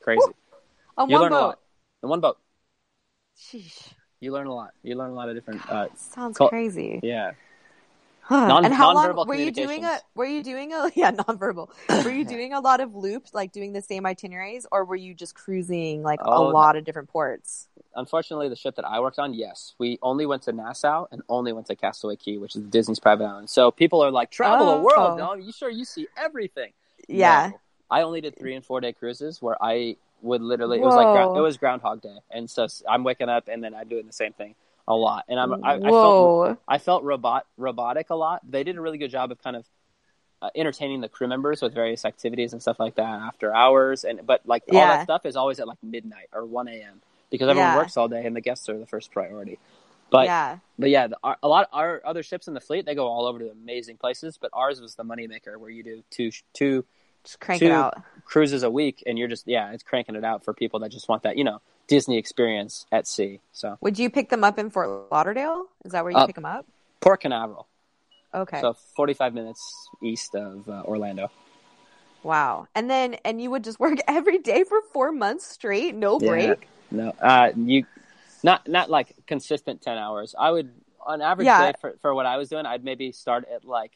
Crazy. 0.00 0.18
Woo. 0.26 0.34
On 0.96 1.08
You 1.08 1.14
one 1.14 1.22
learn 1.22 1.32
a 1.32 1.36
boat. 1.36 1.46
lot. 1.46 1.58
In 2.02 2.08
one 2.08 2.20
boat, 2.20 2.38
Sheesh. 3.36 3.92
you 4.20 4.32
learn 4.32 4.46
a 4.48 4.54
lot. 4.54 4.74
You 4.82 4.96
learn 4.96 5.10
a 5.10 5.14
lot 5.14 5.28
of 5.28 5.36
different. 5.36 5.68
Uh, 5.70 5.86
Sounds 5.94 6.36
crazy. 6.38 6.98
yeah. 7.02 7.32
Non- 8.30 8.64
and 8.64 8.74
how 8.74 8.94
long 8.94 9.26
were 9.26 9.34
you 9.34 9.50
doing 9.50 9.84
a 9.84 9.98
were 10.14 10.24
you 10.26 10.42
doing 10.42 10.72
a 10.72 10.90
yeah 10.96 11.12
nonverbal 11.12 11.68
were 12.04 12.10
you 12.10 12.24
doing 12.36 12.52
a 12.52 12.60
lot 12.60 12.80
of 12.80 12.94
loops 12.94 13.32
like 13.32 13.52
doing 13.52 13.72
the 13.72 13.82
same 13.82 14.04
itineraries 14.06 14.66
or 14.70 14.84
were 14.84 14.96
you 14.96 15.14
just 15.14 15.34
cruising 15.34 16.02
like 16.02 16.20
a 16.20 16.28
Oh, 16.30 16.48
lot 16.48 16.76
of 16.76 16.84
different 16.84 17.08
ports 17.08 17.68
unfortunately, 17.94 18.48
the 18.48 18.56
ship 18.56 18.76
that 18.76 18.84
I 18.84 19.00
worked 19.00 19.18
on, 19.18 19.34
yes, 19.34 19.74
we 19.78 19.98
only 20.02 20.24
went 20.24 20.42
to 20.42 20.52
Nassau 20.52 21.06
and 21.10 21.20
only 21.28 21.52
went 21.52 21.66
to 21.66 21.74
Castaway 21.74 22.14
Cay, 22.16 22.36
which 22.38 22.54
is 22.54 22.62
Disney's 22.62 23.00
private 23.00 23.24
island. 23.24 23.50
So 23.50 23.72
people 23.72 24.04
are 24.04 24.10
like, 24.12 24.30
travel 24.30 24.66
the 24.66 24.72
Oh. 24.74 24.82
world. 24.82 25.18
No, 25.18 25.34
you 25.34 25.50
sure 25.52 25.68
you 25.68 25.84
see 25.84 26.06
everything? 26.16 26.72
yeah 27.08 27.48
No. 27.50 27.60
I 27.90 28.02
only 28.02 28.20
did 28.20 28.38
three 28.38 28.54
and 28.54 28.64
four 28.64 28.80
day 28.80 28.92
cruises 28.92 29.40
where 29.40 29.56
I 29.62 29.96
would 30.20 30.42
literally 30.42 30.78
it 30.80 30.84
was 30.84 30.94
like 30.94 31.08
it 31.36 31.40
was 31.40 31.56
Groundhog 31.56 32.02
Day, 32.02 32.18
and 32.30 32.50
so 32.50 32.66
i'm 32.88 33.04
waking 33.04 33.28
up 33.28 33.48
and 33.48 33.62
then 33.62 33.74
I'm 33.74 33.88
doing 33.88 34.06
the 34.06 34.12
same 34.12 34.32
thing 34.32 34.54
a 34.88 34.94
lot, 34.94 35.26
and 35.28 35.38
I'm 35.38 35.52
I, 35.64 35.74
I 35.74 35.90
felt 35.92 36.58
I 36.66 36.78
felt 36.78 37.04
robot 37.04 37.46
robotic 37.56 38.10
a 38.10 38.14
lot. 38.16 38.40
They 38.50 38.64
did 38.64 38.76
a 38.76 38.80
really 38.80 38.98
good 38.98 39.10
job 39.10 39.30
of 39.30 39.40
kind 39.40 39.54
of 39.54 39.66
uh, 40.40 40.50
entertaining 40.56 41.00
the 41.02 41.08
crew 41.08 41.28
members 41.28 41.60
with 41.62 41.74
various 41.74 42.04
activities 42.04 42.52
and 42.52 42.62
stuff 42.62 42.80
like 42.80 42.94
that 42.96 43.20
after 43.20 43.54
hours, 43.54 44.02
and 44.04 44.26
but 44.26 44.40
like 44.46 44.64
all 44.70 44.74
Yeah. 44.80 44.96
that 44.96 45.04
stuff 45.04 45.26
is 45.26 45.36
always 45.36 45.60
at 45.60 45.68
like 45.68 45.78
midnight 45.82 46.28
or 46.32 46.44
one 46.46 46.68
a.m. 46.68 47.02
because 47.30 47.48
everyone 47.48 47.70
Yeah. 47.72 47.76
works 47.76 47.96
all 47.96 48.08
day 48.08 48.24
and 48.24 48.34
the 48.34 48.40
guests 48.40 48.68
are 48.68 48.78
the 48.78 48.86
first 48.86 49.12
priority. 49.12 49.58
But 50.10 50.24
yeah 50.26 50.58
but 50.80 50.90
yeah, 50.90 51.08
the, 51.08 51.18
our, 51.22 51.36
a 51.42 51.48
lot 51.48 51.68
our 51.72 52.00
other 52.04 52.22
ships 52.22 52.48
in 52.48 52.54
the 52.54 52.60
fleet 52.60 52.86
they 52.86 52.94
go 52.94 53.08
all 53.08 53.26
over 53.26 53.38
to 53.40 53.50
amazing 53.50 53.98
places, 53.98 54.38
but 54.40 54.50
ours 54.54 54.80
was 54.80 54.94
the 54.94 55.04
moneymaker 55.04 55.58
where 55.58 55.70
you 55.70 55.82
do 55.82 56.02
two 56.10 56.30
two 56.54 56.84
just 57.24 57.40
crank 57.40 57.60
two- 57.60 57.66
it 57.66 57.72
out 57.72 57.94
cruises 58.24 58.62
a 58.62 58.70
week 58.70 59.02
and 59.06 59.18
you're 59.18 59.28
just 59.28 59.46
yeah 59.46 59.72
it's 59.72 59.82
cranking 59.82 60.14
it 60.14 60.24
out 60.24 60.44
for 60.44 60.54
people 60.54 60.80
that 60.80 60.90
just 60.90 61.08
want 61.08 61.24
that 61.24 61.36
you 61.36 61.44
know 61.44 61.60
Disney 61.88 62.18
experience 62.18 62.86
at 62.92 63.06
sea. 63.06 63.40
So 63.52 63.78
would 63.80 63.98
you 63.98 64.10
pick 64.10 64.28
them 64.28 64.44
up 64.44 64.58
in 64.58 64.70
Fort 64.70 65.10
Lauderdale 65.10 65.66
is 65.84 65.92
that 65.92 66.04
where 66.04 66.12
you 66.12 66.18
Uh, 66.18 66.26
pick 66.26 66.34
them 66.36 66.44
up 66.46 66.66
Port 67.00 67.20
Canaveral, 67.20 67.66
okay 68.34 68.60
so 68.60 68.74
45 68.96 69.34
minutes 69.34 69.60
east 70.02 70.34
of 70.34 70.68
uh, 70.68 70.82
Orlando. 70.84 71.30
wow 72.22 72.66
and 72.74 72.90
then 72.90 73.14
and 73.24 73.40
you 73.40 73.50
would 73.50 73.64
just 73.64 73.80
work 73.86 73.98
every 74.06 74.38
day 74.38 74.64
for 74.64 74.80
four 74.92 75.12
months 75.12 75.46
straight 75.46 75.94
no 75.94 76.18
Yeah. 76.20 76.28
break 76.28 76.68
No, 76.90 77.12
uh, 77.20 77.50
you 77.56 77.84
not 78.42 78.66
not 78.68 78.90
like 78.90 79.14
consistent 79.26 79.82
ten 79.82 79.98
hours. 79.98 80.34
I 80.38 80.50
would 80.50 80.70
on 81.06 81.20
average 81.22 81.46
Yeah. 81.46 81.72
day 81.72 81.72
for, 81.80 81.96
for 82.00 82.14
what 82.14 82.26
I 82.26 82.36
was 82.36 82.48
doing, 82.48 82.66
I'd 82.66 82.84
maybe 82.84 83.12
start 83.12 83.44
at 83.52 83.64
like 83.64 83.92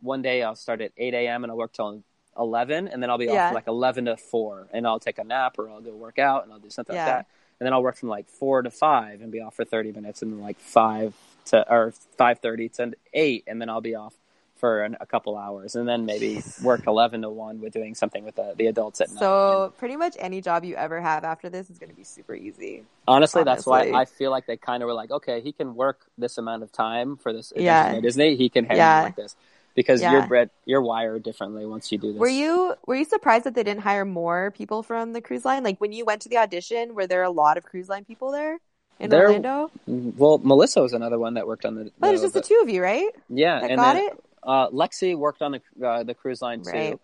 one 0.00 0.22
day 0.22 0.42
I'll 0.42 0.56
start 0.56 0.80
at 0.80 0.92
eight 0.96 1.14
a.m. 1.14 1.44
and 1.44 1.50
I'll 1.50 1.56
work 1.56 1.72
till 1.72 2.02
eleven, 2.38 2.88
and 2.88 3.02
then 3.02 3.10
I'll 3.10 3.18
be 3.18 3.26
Yeah. 3.26 3.48
off 3.48 3.52
like 3.54 3.66
eleven 3.68 4.06
to 4.06 4.16
four, 4.16 4.66
and 4.72 4.86
I'll 4.86 5.00
take 5.00 5.18
a 5.18 5.24
nap 5.24 5.58
or 5.58 5.68
I'll 5.70 5.80
go 5.80 5.94
work 5.94 6.18
out 6.18 6.44
and 6.44 6.52
I'll 6.52 6.58
do 6.58 6.70
something 6.70 6.94
Yeah. 6.94 7.04
like 7.04 7.14
that, 7.14 7.26
and 7.60 7.66
then 7.66 7.72
I'll 7.72 7.82
work 7.82 7.96
from 7.96 8.08
like 8.08 8.28
four 8.28 8.62
to 8.62 8.70
five 8.70 9.20
and 9.20 9.30
be 9.32 9.40
off 9.40 9.54
for 9.54 9.64
thirty 9.64 9.92
minutes, 9.92 10.22
and 10.22 10.32
then 10.32 10.40
like 10.40 10.58
five 10.58 11.14
to 11.46 11.70
or 11.72 11.92
five 12.16 12.38
thirty 12.40 12.68
to 12.70 12.92
eight, 13.12 13.44
and 13.46 13.60
then 13.60 13.68
I'll 13.68 13.80
be 13.80 13.94
off 13.94 14.14
for 14.56 14.82
an, 14.82 14.96
a 15.00 15.04
couple 15.04 15.36
hours, 15.36 15.74
and 15.74 15.86
then 15.86 16.06
maybe 16.06 16.42
work 16.62 16.86
eleven 16.86 17.20
to 17.22 17.28
one 17.28 17.60
with 17.60 17.72
doing 17.72 17.94
something 17.94 18.24
with 18.24 18.36
the, 18.36 18.54
the 18.56 18.66
adults 18.66 19.00
at 19.00 19.10
night. 19.10 19.18
so 19.18 19.74
pretty 19.76 19.96
much 19.96 20.16
any 20.18 20.40
job 20.40 20.64
you 20.64 20.74
ever 20.76 21.00
have 21.00 21.22
after 21.24 21.50
this 21.50 21.68
is 21.68 21.78
going 21.78 21.90
to 21.90 21.96
be 21.96 22.04
super 22.04 22.34
easy 22.34 22.84
Honestly, 23.06 23.44
that's 23.44 23.66
why. 23.66 23.90
I 23.92 24.06
feel 24.06 24.30
like 24.30 24.46
they 24.46 24.56
kind 24.56 24.82
of 24.82 24.86
were 24.86 24.94
like, 24.94 25.10
okay, 25.10 25.42
he 25.42 25.52
can 25.52 25.74
work 25.74 26.06
this 26.16 26.38
amount 26.38 26.62
of 26.62 26.72
time 26.72 27.18
for 27.18 27.30
this 27.34 27.52
Yeah. 27.54 27.92
at 27.96 28.00
Disney. 28.02 28.36
He 28.36 28.48
can 28.48 28.64
handle 28.64 28.78
Yeah. 28.86 29.02
like 29.02 29.16
this 29.16 29.36
because 29.74 30.00
Yeah. 30.00 30.12
you're 30.12 30.26
bred, 30.26 30.50
you're 30.64 30.82
wired 30.82 31.22
differently 31.22 31.66
once 31.66 31.90
you 31.92 31.98
do 31.98 32.12
this. 32.12 32.20
Were 32.20 32.28
you 32.28 32.74
were 32.86 32.94
you 32.96 33.04
surprised 33.04 33.44
that 33.44 33.54
they 33.54 33.62
didn't 33.62 33.82
hire 33.82 34.04
more 34.04 34.50
people 34.52 34.82
from 34.82 35.12
the 35.12 35.20
cruise 35.20 35.44
line? 35.44 35.62
Like 35.64 35.80
when 35.80 35.92
you 35.92 36.04
went 36.04 36.22
to 36.22 36.28
the 36.28 36.38
audition, 36.38 36.94
were 36.94 37.06
there 37.06 37.22
a 37.22 37.30
lot 37.30 37.56
of 37.58 37.64
cruise 37.64 37.88
line 37.88 38.04
people 38.04 38.30
there 38.30 38.58
in 39.00 39.10
There- 39.10 39.26
Orlando? 39.26 39.70
Well, 39.86 40.38
Melissa 40.38 40.80
was 40.80 40.92
another 40.92 41.18
one 41.18 41.34
that 41.34 41.46
worked 41.46 41.64
on 41.64 41.74
the. 41.74 41.90
But 41.98 42.12
it's 42.14 42.20
the- 42.22 42.26
just 42.26 42.34
the 42.34 42.40
two 42.42 42.60
of 42.62 42.68
you, 42.68 42.82
right? 42.82 43.08
yeah, 43.28 43.60
That 43.60 43.70
and 43.70 43.78
got 43.80 43.94
then 43.94 44.04
it. 44.06 44.24
uh, 44.42 44.68
Lexi 44.70 45.16
worked 45.16 45.42
on 45.42 45.52
the 45.52 45.86
uh, 45.86 46.02
the 46.04 46.14
cruise 46.14 46.40
line 46.40 46.62
Right. 46.62 46.92
too. 46.92 47.00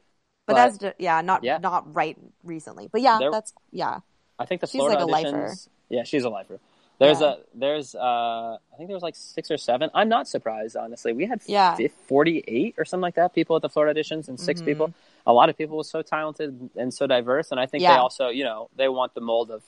But, 0.47 0.55
but- 0.55 0.79
that's 0.81 0.95
yeah, 0.99 1.21
not 1.21 1.43
Yeah. 1.45 1.59
not 1.59 1.95
right 1.95 2.17
recently. 2.45 2.89
But 2.91 3.01
yeah, 3.03 3.19
There- 3.19 3.31
that's 3.31 3.53
yeah. 3.73 4.01
I 4.39 4.47
think 4.47 4.61
the 4.63 4.67
She's 4.67 4.79
Florida 4.79 5.05
like 5.05 5.27
a 5.27 5.29
lifer. 5.29 5.55
Yeah, 5.91 6.05
she's 6.05 6.25
a 6.25 6.31
lifer. 6.31 6.61
There's 7.01 7.21
Yeah. 7.23 7.29
a 7.29 7.37
there's 7.55 7.95
uh 7.95 8.59
I 8.73 8.77
think 8.77 8.89
there 8.89 8.95
was 8.95 9.03
like 9.03 9.17
six 9.17 9.51
or 9.51 9.57
seven. 9.57 9.91
I'm 9.95 10.09
not 10.11 10.29
surprised 10.29 10.77
honestly. 10.77 11.13
We 11.15 11.25
had 11.25 11.41
Yeah. 11.47 11.75
fif- 11.75 11.93
48 12.07 12.75
or 12.79 12.85
something 12.85 13.01
like 13.03 13.15
that 13.15 13.33
people 13.35 13.57
at 13.57 13.63
the 13.63 13.71
Florida 13.71 13.99
auditions 13.99 14.29
and 14.29 14.39
6 14.39 14.61
Mhm. 14.61 14.65
people. 14.67 14.95
A 15.27 15.33
lot 15.33 15.49
of 15.49 15.57
people 15.57 15.79
were 15.79 15.85
so 15.85 16.03
talented 16.03 16.71
and 16.77 16.93
so 16.93 17.07
diverse 17.07 17.51
and 17.51 17.59
I 17.59 17.65
think 17.67 17.83
they 17.95 17.99
also, 17.99 18.29
you 18.29 18.45
know, 18.45 18.69
they 18.77 18.89
want 18.89 19.15
the 19.15 19.23
mold 19.23 19.51
of 19.51 19.63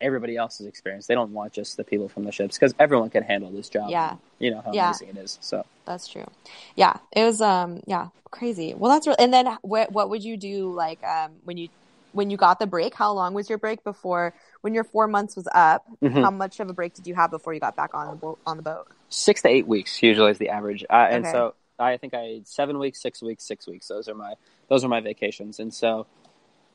everybody 0.00 0.36
else's 0.36 0.66
experience. 0.66 1.06
They 1.06 1.14
don't 1.14 1.32
want 1.32 1.52
just 1.52 1.76
the 1.76 1.84
people 1.84 2.08
from 2.08 2.24
the 2.24 2.32
ships 2.32 2.58
because 2.58 2.74
everyone 2.80 3.10
can 3.10 3.22
handle 3.22 3.50
this 3.52 3.68
job. 3.68 3.88
Yeah. 3.90 4.16
You 4.40 4.50
know 4.50 4.60
how 4.60 4.72
Yeah. 4.72 4.88
amazing 4.88 5.10
it 5.10 5.16
is. 5.18 5.38
So 5.40 5.64
That's 5.84 6.08
true. 6.08 6.26
Yeah, 6.74 6.96
it 7.12 7.24
was 7.24 7.40
um 7.40 7.80
yeah 7.86 8.08
crazy. 8.32 8.74
Well, 8.74 8.90
that's 8.90 9.06
real. 9.06 9.16
And 9.20 9.32
then 9.32 9.46
what 9.62 9.92
what 9.92 10.10
would 10.10 10.24
you 10.24 10.36
do 10.36 10.72
like 10.72 11.02
um 11.04 11.30
when 11.44 11.56
you 11.58 11.68
when 12.12 12.30
you 12.30 12.36
got 12.36 12.58
the 12.58 12.66
break? 12.66 12.94
How 12.94 13.12
long 13.12 13.34
was 13.34 13.48
your 13.48 13.58
break 13.58 13.82
before 13.84 14.34
when 14.60 14.74
your 14.74 14.84
four 14.84 15.06
months 15.06 15.36
was 15.36 15.48
up? 15.54 15.86
Mhm. 16.02 16.22
How 16.22 16.30
much 16.30 16.60
of 16.60 16.68
a 16.68 16.72
break 16.72 16.94
did 16.94 17.06
you 17.06 17.14
have 17.14 17.30
before 17.30 17.54
you 17.54 17.60
got 17.60 17.76
back 17.76 17.94
on 17.94 18.10
the 18.10 18.16
boat 18.16 18.38
on 18.46 18.56
the 18.56 18.62
boat? 18.62 18.88
six 19.08 19.42
to 19.42 19.48
eight 19.48 19.66
weeks 19.66 20.02
usually 20.02 20.30
is 20.30 20.38
the 20.38 20.48
average. 20.48 20.84
Uh, 20.88 21.06
and 21.10 21.24
Okay. 21.24 21.32
so 21.32 21.54
I 21.78 21.96
think 21.98 22.14
I 22.14 22.22
had 22.34 22.48
seven 22.48 22.78
weeks, 22.78 23.00
six 23.02 23.22
weeks, 23.22 23.44
six 23.44 23.66
weeks. 23.66 23.88
Those 23.88 24.08
are 24.08 24.14
my 24.14 24.34
those 24.68 24.84
are 24.84 24.88
my 24.88 25.00
vacations, 25.00 25.60
and 25.60 25.72
so 25.72 26.06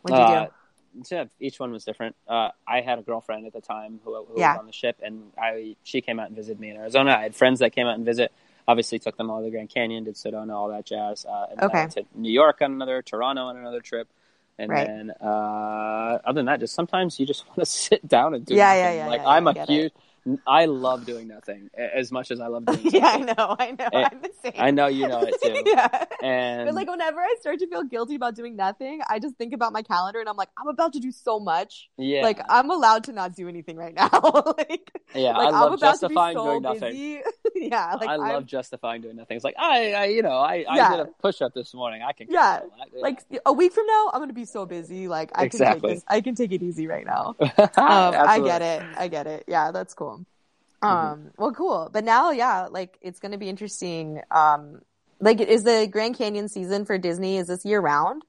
uh, 0.06 0.46
do? 0.46 0.52
yeah, 1.10 1.26
each 1.40 1.60
one 1.60 1.72
was 1.72 1.84
different. 1.84 2.16
Uh, 2.28 2.50
I 2.68 2.82
had 2.82 3.00
a 3.00 3.02
girlfriend 3.02 3.46
at 3.48 3.54
the 3.54 3.62
time 3.62 4.00
who, 4.04 4.24
who 4.26 4.40
Yeah. 4.40 4.52
was 4.54 4.60
on 4.60 4.66
the 4.68 4.72
ship, 4.74 4.98
and 5.02 5.32
I 5.38 5.76
she 5.84 6.02
came 6.02 6.20
out 6.20 6.28
and 6.28 6.36
visited 6.36 6.60
me 6.60 6.70
in 6.70 6.78
Arizona. 6.78 7.12
I 7.12 7.24
had 7.24 7.36
friends 7.36 7.60
that 7.60 7.72
came 7.72 7.88
out 7.88 7.96
and 7.96 8.06
visit. 8.06 8.32
Obviously, 8.68 9.00
took 9.00 9.16
them 9.16 9.30
all 9.32 9.40
to 9.40 9.46
the 9.46 9.52
Grand 9.52 9.70
Canyon, 9.70 10.04
did 10.04 10.16
Sedona, 10.16 10.54
all 10.54 10.68
that 10.70 10.86
jazz. 10.86 11.26
Uh, 11.26 11.48
and 11.52 11.62
Okay. 11.64 11.88
To 11.88 12.04
New 12.14 12.32
York 12.32 12.62
on 12.62 12.74
another, 12.74 13.02
Toronto 13.02 13.44
on 13.44 13.56
another 13.58 13.80
trip, 13.80 14.10
and 14.60 14.76
Right. 14.76 14.78
then 14.78 15.12
uh, 15.22 16.20
other 16.26 16.40
than 16.40 16.46
that, 16.48 16.60
just 16.60 16.74
sometimes 16.76 17.20
you 17.20 17.26
just 17.26 17.46
want 17.48 17.60
to 17.60 17.66
sit 17.66 18.08
down 18.08 18.34
and 18.34 18.46
do. 18.46 18.56
Yeah, 18.56 18.74
yeah, 18.76 18.92
nothing. 18.92 18.94
yeah, 18.94 19.08
Like 19.08 19.22
yeah, 19.22 19.26
I'm 19.26 19.48
a 19.48 19.54
huge. 19.54 19.94
I 20.46 20.66
love 20.66 21.06
doing 21.06 21.28
nothing 21.28 21.70
as 21.78 22.12
much 22.12 22.32
as 22.32 22.40
I 22.40 22.48
love 22.48 22.66
doing. 22.66 22.80
yeah, 22.84 23.08
I 23.08 23.18
know, 23.20 23.56
I 23.60 23.72
know. 23.72 23.90
Eh, 23.94 24.08
I'm 24.12 24.22
the 24.22 24.32
same. 24.44 24.54
I 24.58 24.72
know 24.72 24.88
you 24.88 25.08
know 25.08 25.22
it 25.22 25.36
too. 25.42 25.64
yeah. 25.66 26.06
And 26.22 26.66
But 26.66 26.76
like 26.76 26.90
whenever 26.90 27.20
I 27.20 27.36
start 27.40 27.60
to 27.60 27.68
feel 27.68 27.84
guilty 27.84 28.16
about 28.16 28.36
doing 28.36 28.56
nothing, 28.56 29.02
I 29.08 29.20
just 29.20 29.36
think 29.38 29.54
about 29.54 29.74
my 29.74 29.82
calendar 29.84 30.20
and 30.20 30.28
I'm 30.30 30.36
like, 30.38 30.50
I'm 30.58 30.68
about 30.68 30.94
to 30.94 31.00
do 31.00 31.12
so 31.12 31.40
much. 31.40 31.90
yeah, 31.98 32.22
Like 32.24 32.40
I'm 32.50 32.70
allowed 32.72 33.06
to 33.06 33.12
not 33.14 33.36
do 33.36 33.48
anything 33.48 33.78
right 33.78 33.94
now. 33.94 34.10
like, 34.58 34.92
yeah, 35.16 35.38
like 35.38 35.48
I 35.48 35.52
love 35.52 35.68
am 35.68 35.74
about 35.74 36.00
to 36.02 36.10
be 36.10 36.16
justifying 36.16 36.38
so 36.38 36.46
doing 36.46 36.62
nothing. 36.62 36.92
busy. 36.92 37.22
yeah, 37.56 37.94
like 37.96 38.10
I 38.10 38.14
I'm, 38.16 38.20
love 38.20 38.46
justifying 38.46 39.02
doing 39.02 39.16
nothing. 39.16 39.36
It's 39.38 39.44
like 39.46 39.56
I, 39.58 39.94
I 39.94 40.06
you 40.06 40.22
know, 40.24 40.38
I, 40.38 40.66
I 40.68 40.76
Yeah. 40.78 40.90
did 40.98 41.00
a 41.02 41.06
push 41.22 41.42
up 41.42 41.54
this 41.54 41.74
morning. 41.74 42.02
I 42.02 42.12
can 42.14 42.28
Yeah. 42.30 42.60
that. 42.92 43.02
like 43.02 43.20
a 43.46 43.54
week 43.54 43.72
from 43.74 43.86
now, 43.86 44.12
I'm 44.14 44.22
gonna 44.22 44.34
be 44.34 44.46
so 44.46 44.66
busy. 44.66 45.08
Like 45.08 45.32
I 45.36 45.48
can 45.48 45.62
Exactly. 45.62 45.90
take 45.92 45.98
this. 45.98 46.04
I 46.08 46.22
can 46.22 46.36
take 46.36 46.52
it 46.52 46.62
easy 46.64 46.88
right 46.88 47.06
now. 47.06 47.36
Um, 47.40 47.68
I 47.78 48.40
get 48.40 48.62
it. 48.62 48.84
I 48.98 49.08
get 49.08 49.28
it. 49.28 49.46
Yeah, 49.48 49.72
that's 49.72 49.94
cool. 49.94 50.17
Mm-hmm. 50.84 51.12
Um, 51.14 51.32
well, 51.38 51.52
cool. 51.54 51.90
But 51.92 52.04
now, 52.04 52.32
yeah, 52.32 52.68
like 52.70 52.98
it's 53.02 53.20
gonna 53.20 53.38
be 53.38 53.50
interesting. 53.50 54.22
Um, 54.32 54.82
like 55.20 55.40
is 55.42 55.64
the 55.64 55.88
Grand 55.92 56.18
Canyon 56.18 56.48
season 56.50 56.86
for 56.86 56.98
Disney? 56.98 57.38
Is 57.38 57.48
this 57.48 57.66
year 57.66 57.80
round? 57.80 58.24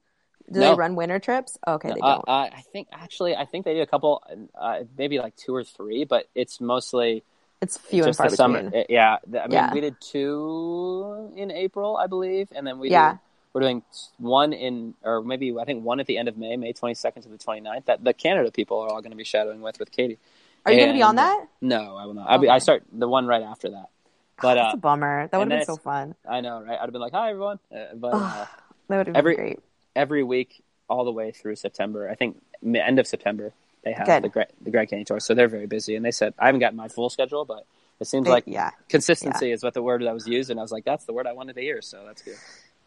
Do 0.51 0.61
No. 0.61 0.71
they 0.71 0.77
run 0.77 0.95
winter 0.97 1.19
trips? 1.19 1.59
Okay, 1.67 1.89
they 1.93 2.01
Uh, 2.01 2.15
don't. 2.15 2.29
uh, 2.29 2.49
I 2.53 2.63
think 2.73 2.89
actually, 2.91 3.37
I 3.37 3.45
think 3.45 3.67
they 3.67 3.75
do 3.75 3.83
a 3.83 3.87
couple, 3.87 4.23
uh, 4.55 4.85
maybe 4.97 5.19
like 5.19 5.37
two 5.37 5.55
or 5.55 5.63
three, 5.63 6.05
but 6.05 6.27
it's 6.35 6.59
mostly 6.59 7.23
It's 7.61 7.77
few 7.77 8.05
and 8.05 8.17
far 8.17 8.31
the 8.31 8.37
summer. 8.37 8.63
between. 8.63 8.81
Uh, 8.83 8.87
Yeah, 8.89 9.19
the- 9.27 9.41
I 9.43 9.47
mean, 9.47 9.53
Yeah. 9.53 9.75
we 9.75 9.81
did 9.83 9.97
two 10.01 11.33
in 11.37 11.51
April, 11.51 11.99
I 11.99 12.07
believe, 12.07 12.49
and 12.55 12.67
then 12.67 12.79
we 12.79 12.89
Yeah. 12.91 13.13
did, 13.13 13.19
we're 13.53 13.61
doing 13.61 13.83
one 14.19 14.55
in, 14.55 14.95
or 15.03 15.21
maybe 15.21 15.55
I 15.59 15.65
think 15.67 15.85
one 15.85 16.01
at 16.01 16.07
the 16.07 16.17
end 16.17 16.29
of 16.29 16.39
May, 16.39 16.57
May 16.57 16.73
22nd 16.73 17.23
to 17.25 17.29
the 17.29 17.37
29th. 17.39 17.85
That 17.85 18.03
the 18.05 18.15
Canada 18.15 18.51
people 18.51 18.79
are 18.81 18.89
all 18.89 19.03
going 19.03 19.11
to 19.11 19.17
be 19.17 19.25
shadowing 19.25 19.61
with 19.61 19.79
with 19.79 19.91
Katie. 19.93 20.19
Are 20.67 20.73
you 20.73 20.81
gonna 20.81 20.93
be 20.93 21.03
on 21.03 21.17
that? 21.17 21.47
No, 21.61 21.97
I 21.97 22.05
will 22.07 22.15
not. 22.15 22.29
I'll 22.29 22.39
be, 22.39 22.49
I 22.49 22.59
start 22.59 22.83
the 22.93 23.09
one 23.09 23.27
right 23.27 23.43
after 23.43 23.71
that. 23.71 23.89
But 24.41 24.55
That's 24.55 24.75
uh, 24.75 24.77
a 24.77 24.81
bummer. 24.81 25.27
That 25.33 25.39
would 25.39 25.51
have 25.51 25.61
been 25.61 25.67
so 25.67 25.77
fun. 25.77 26.15
I 26.29 26.41
know, 26.41 26.61
right? 26.63 26.79
I'd 26.79 26.83
have 26.83 26.93
been 26.93 27.01
like, 27.01 27.13
"Hi, 27.13 27.31
everyone," 27.31 27.59
uh, 27.75 27.95
but 27.95 28.15
uh, 28.15 28.47
That 28.89 28.99
would 28.99 28.99
have 28.99 29.07
been 29.07 29.17
every- 29.17 29.35
great. 29.35 29.59
every 29.97 30.23
week, 30.23 30.63
all 30.89 31.05
the 31.05 31.11
way 31.13 31.33
through 31.33 31.57
September. 31.57 32.09
I 32.09 32.15
think 32.15 32.41
end 32.73 32.99
of 33.01 33.07
September 33.09 33.53
they 33.85 33.93
have 33.93 34.07
Good. 34.07 34.23
the 34.23 34.29
Grand, 34.29 34.51
the 34.61 34.71
Grand 34.71 34.91
Canyon 34.91 35.07
tour, 35.07 35.19
so 35.21 35.35
they're 35.35 35.49
very 35.49 35.67
busy. 35.67 35.97
And 35.97 36.05
they 36.05 36.11
said 36.13 36.35
I 36.39 36.47
haven't 36.47 36.61
gotten 36.61 36.77
my 36.77 36.87
full 36.89 37.11
schedule, 37.11 37.45
but 37.45 37.67
it 37.99 38.07
seems 38.07 38.27
They- 38.27 38.31
like 38.31 38.45
yeah, 38.47 38.71
consistency 38.89 39.51
is 39.51 39.65
what 39.65 39.75
the 39.75 39.83
word 39.83 40.03
that 40.03 40.15
was 40.15 40.29
used, 40.29 40.51
and 40.51 40.61
I 40.61 40.63
was 40.63 40.71
like, 40.71 40.85
that's 40.85 41.05
the 41.05 41.13
word 41.13 41.27
I 41.27 41.33
wanted 41.33 41.55
to 41.57 41.61
hear. 41.61 41.83
So 41.83 42.05
that's 42.07 42.23
good. 42.23 42.37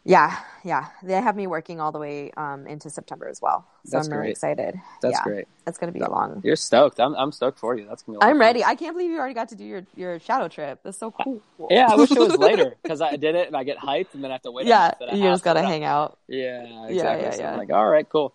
Yeah, 0.04 0.36
yeah. 0.64 0.86
They 1.02 1.14
have 1.20 1.36
me 1.36 1.46
working 1.46 1.80
all 1.80 1.92
the 1.92 1.98
way 1.98 2.32
um, 2.36 2.66
into 2.66 2.90
September 2.90 3.28
as 3.28 3.40
well. 3.40 3.66
So 3.84 3.96
That's 3.96 4.06
I'm 4.08 4.12
really 4.12 4.22
great. 4.24 4.30
excited. 4.32 4.80
That's 5.00 5.12
yeah, 5.18 5.22
great. 5.24 5.48
that's 5.64 5.78
gonna 5.78 5.92
be 5.92 6.00
a 6.00 6.10
long. 6.10 6.40
You're 6.44 6.56
stoked. 6.56 6.98
I'm 6.98 7.14
I'm 7.14 7.30
stoked 7.32 7.58
for 7.58 7.76
you. 7.76 7.86
That's 7.86 8.02
gonna 8.02 8.18
be. 8.18 8.22
A 8.22 8.26
lot 8.26 8.30
I'm 8.30 8.34
fun. 8.34 8.40
ready. 8.40 8.64
I 8.64 8.74
can't 8.74 8.94
believe 8.96 9.10
you 9.10 9.18
already 9.18 9.34
got 9.34 9.48
to 9.50 9.56
do 9.56 9.64
your 9.64 9.82
your 9.96 10.18
shadow 10.18 10.48
trip. 10.48 10.80
That's 10.82 10.98
so 10.98 11.12
cool. 11.12 11.40
Yeah, 11.70 11.86
I 11.90 11.94
wish 11.96 12.10
it 12.10 12.18
was 12.18 12.36
later 12.36 12.74
because 12.82 13.00
I 13.00 13.16
did 13.16 13.34
it 13.36 13.46
and 13.46 13.56
I 13.56 13.64
get 13.64 13.78
hyped 13.78 14.14
and 14.14 14.24
then 14.24 14.30
I 14.30 14.34
have 14.34 14.42
to 14.42 14.50
wait. 14.50 14.66
yeah, 14.66 14.92
you 15.12 15.22
just 15.22 15.44
gotta 15.44 15.62
hang 15.62 15.84
out. 15.84 16.18
Yeah, 16.28 16.86
exactly. 16.88 16.96
yeah, 16.96 17.30
So 17.30 17.44
I'm 17.44 17.52
yeah. 17.52 17.56
like, 17.56 17.70
all 17.70 17.88
right, 17.88 18.08
cool. 18.08 18.32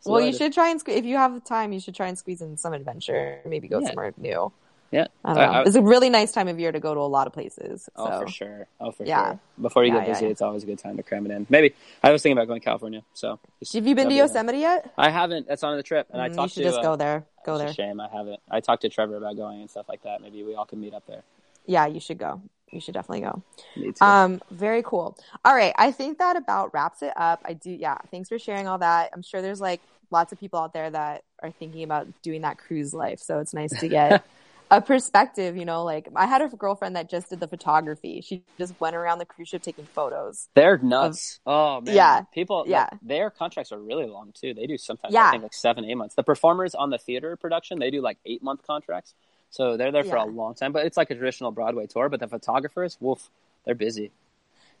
See 0.00 0.10
well, 0.10 0.20
you 0.20 0.26
later. 0.26 0.38
should 0.38 0.52
try 0.52 0.70
and 0.70 0.82
sque- 0.82 0.96
if 0.96 1.04
you 1.04 1.16
have 1.16 1.34
the 1.34 1.40
time, 1.40 1.72
you 1.72 1.80
should 1.80 1.94
try 1.96 2.06
and 2.06 2.16
squeeze 2.16 2.40
in 2.40 2.56
some 2.56 2.72
adventure. 2.72 3.40
Maybe 3.44 3.66
go 3.66 3.80
Yeah. 3.80 3.88
somewhere 3.88 4.14
new. 4.16 4.52
Yeah. 4.90 5.06
I 5.24 5.34
don't 5.34 5.36
know. 5.36 5.42
I- 5.42 5.60
I- 5.60 5.62
it's 5.64 5.76
a 5.76 5.82
really 5.82 6.08
nice 6.08 6.32
time 6.32 6.48
of 6.48 6.58
year 6.58 6.72
to 6.72 6.80
go 6.80 6.94
to 6.94 7.00
a 7.00 7.02
lot 7.02 7.26
of 7.26 7.32
places. 7.34 7.84
So. 7.84 7.90
Oh, 7.96 8.20
for 8.24 8.28
sure. 8.30 8.66
Oh, 8.80 8.90
for 8.90 9.04
Yeah. 9.04 9.24
sure. 9.32 9.40
Before 9.60 9.84
you 9.84 9.92
Yeah, 9.92 10.00
get 10.00 10.06
busy, 10.14 10.24
yeah. 10.26 10.30
it's 10.30 10.40
always 10.42 10.62
a 10.62 10.66
good 10.66 10.78
time 10.78 10.96
to 10.96 11.02
cram 11.02 11.26
it 11.26 11.30
in. 11.32 11.46
Maybe 11.50 11.74
I 12.02 12.10
was 12.10 12.22
thinking 12.22 12.38
about 12.38 12.48
going 12.48 12.60
to 12.60 12.64
California. 12.64 13.02
So 13.12 13.38
just- 13.60 13.74
Have 13.74 13.86
you 13.86 13.94
been 13.94 14.08
to. 14.08 14.14
Yosemite 14.14 14.58
yet? 14.58 14.90
I 14.96 15.10
haven't. 15.10 15.46
That's 15.46 15.62
on 15.62 15.76
the 15.76 15.82
trip, 15.82 16.06
and 16.10 16.22
I 16.22 16.28
Mm, 16.30 16.36
talked 16.36 16.56
you 16.56 16.62
should 16.62 16.68
to. 16.70 16.76
just 16.76 16.78
uh, 16.78 16.82
go 16.82 16.96
there. 16.96 17.26
Go 17.44 17.54
it's 17.54 17.60
there. 17.62 17.70
A 17.70 17.74
shame 17.74 18.00
I 18.00 18.08
haven't. 18.08 18.40
I 18.50 18.60
talked 18.60 18.82
to 18.82 18.88
Trevor 18.88 19.16
about 19.16 19.36
going 19.36 19.60
and 19.60 19.70
stuff 19.70 19.88
like 19.88 20.02
that. 20.04 20.22
Maybe 20.22 20.42
we 20.42 20.54
all 20.54 20.64
can 20.64 20.80
meet 20.80 20.94
up 20.94 21.06
there. 21.06 21.22
Yeah, 21.66 21.86
you 21.86 22.00
should 22.00 22.18
go. 22.18 22.40
You 22.70 22.80
should 22.80 22.94
definitely 22.94 23.22
go. 23.22 23.42
Me 23.76 23.92
too. 23.92 24.04
Um, 24.04 24.40
very 24.50 24.82
cool. 24.82 25.16
All 25.44 25.54
right, 25.54 25.74
I 25.78 25.90
think 25.92 26.18
that 26.18 26.36
about 26.36 26.72
wraps 26.72 27.02
it 27.02 27.12
up. 27.16 27.40
I 27.44 27.52
do. 27.54 27.70
Yeah, 27.70 27.96
thanks 28.10 28.28
for 28.30 28.38
sharing 28.38 28.66
all 28.66 28.78
that. 28.78 29.10
I'm 29.12 29.22
sure 29.22 29.40
there's 29.42 29.60
like 29.60 29.80
lots 30.10 30.32
of 30.32 30.40
people 30.40 30.58
out 30.60 30.72
there 30.72 30.88
that 30.90 31.24
are 31.42 31.50
thinking 31.50 31.82
about 31.82 32.06
doing 32.22 32.40
that 32.42 32.56
cruise 32.58 32.92
life, 32.94 33.20
so 33.20 33.38
it's 33.38 33.52
nice 33.54 33.70
to 33.80 33.88
get 33.88 34.24
a 34.70 34.80
perspective. 34.80 35.56
You 35.56 35.64
know, 35.64 35.84
like 35.84 36.08
I 36.14 36.26
had 36.26 36.42
a 36.42 36.48
girlfriend 36.48 36.96
that 36.96 37.08
just 37.08 37.30
did 37.30 37.40
the 37.40 37.48
photography. 37.48 38.20
She 38.20 38.42
just 38.58 38.78
went 38.80 38.96
around 38.96 39.18
the 39.18 39.24
cruise 39.24 39.48
ship 39.48 39.62
taking 39.62 39.84
photos. 39.86 40.48
They're 40.54 40.78
nuts. 40.78 41.40
oh 41.46 41.80
man. 41.80 41.94
Yeah. 41.94 42.22
People. 42.34 42.64
Yeah. 42.66 42.88
Their 43.02 43.30
contracts 43.30 43.72
are 43.72 43.78
really 43.78 44.06
long 44.06 44.32
too. 44.32 44.54
They 44.54 44.66
do 44.66 44.76
sometimes. 44.78 45.14
Yeah. 45.14 45.28
I 45.28 45.30
think 45.32 45.42
like 45.42 45.54
seven, 45.54 45.84
eight 45.84 45.94
months. 45.96 46.14
The 46.14 46.22
performers 46.22 46.74
on 46.74 46.90
the 46.90 46.98
theater 46.98 47.36
production, 47.36 47.78
they 47.78 47.90
do 47.90 48.00
like 48.00 48.18
eight 48.26 48.42
month 48.42 48.66
contracts. 48.66 49.14
So 49.50 49.76
they're 49.78 49.92
there 49.92 50.04
for 50.04 50.16
Yeah. 50.16 50.24
a 50.24 50.26
long 50.26 50.54
time. 50.54 50.72
But 50.72 50.84
it's 50.86 50.96
like 50.96 51.10
a 51.10 51.14
traditional 51.14 51.50
Broadway 51.52 51.86
tour. 51.86 52.08
But 52.08 52.20
the 52.20 52.28
photographers, 52.28 52.98
woof, 53.00 53.30
they're 53.64 53.74
busy. 53.74 54.10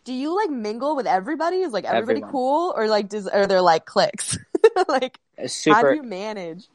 Do 0.04 0.12
you 0.14 0.34
like 0.36 0.48
mingle 0.50 0.94
with 0.96 1.06
everybody? 1.06 1.58
Is 1.58 1.72
like 1.72 1.84
everybody 1.84 2.18
Everyone. 2.18 2.30
cool, 2.30 2.74
or 2.76 2.86
like 2.88 3.08
does 3.08 3.26
are 3.26 3.46
there 3.46 3.60
like 3.60 3.84
cliques? 3.84 4.38
like 4.88 5.18
It's 5.36 5.64
how 5.66 5.82
do 5.82 5.94
you 5.96 6.02
manage? 6.02 6.66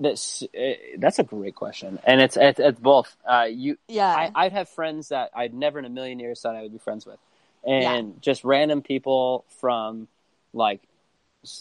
That's 0.00 0.42
uh, 0.42 0.72
that's 0.98 1.18
a 1.18 1.24
great 1.24 1.56
question, 1.56 1.98
and 2.04 2.20
it's 2.20 2.36
it's, 2.36 2.60
it's 2.60 2.78
both. 2.78 3.16
Uh, 3.28 3.48
you, 3.50 3.78
Yeah, 3.88 4.06
I, 4.06 4.30
I'd 4.34 4.52
have 4.52 4.68
friends 4.68 5.08
that 5.08 5.30
I'd 5.34 5.52
never 5.52 5.78
in 5.78 5.84
a 5.84 5.90
million 5.90 6.20
years 6.20 6.40
thought 6.40 6.54
I 6.54 6.62
would 6.62 6.72
be 6.72 6.78
friends 6.78 7.04
with, 7.04 7.18
and 7.64 8.22
just 8.22 8.44
random 8.44 8.82
people 8.82 9.44
from 9.60 10.06
like 10.52 10.80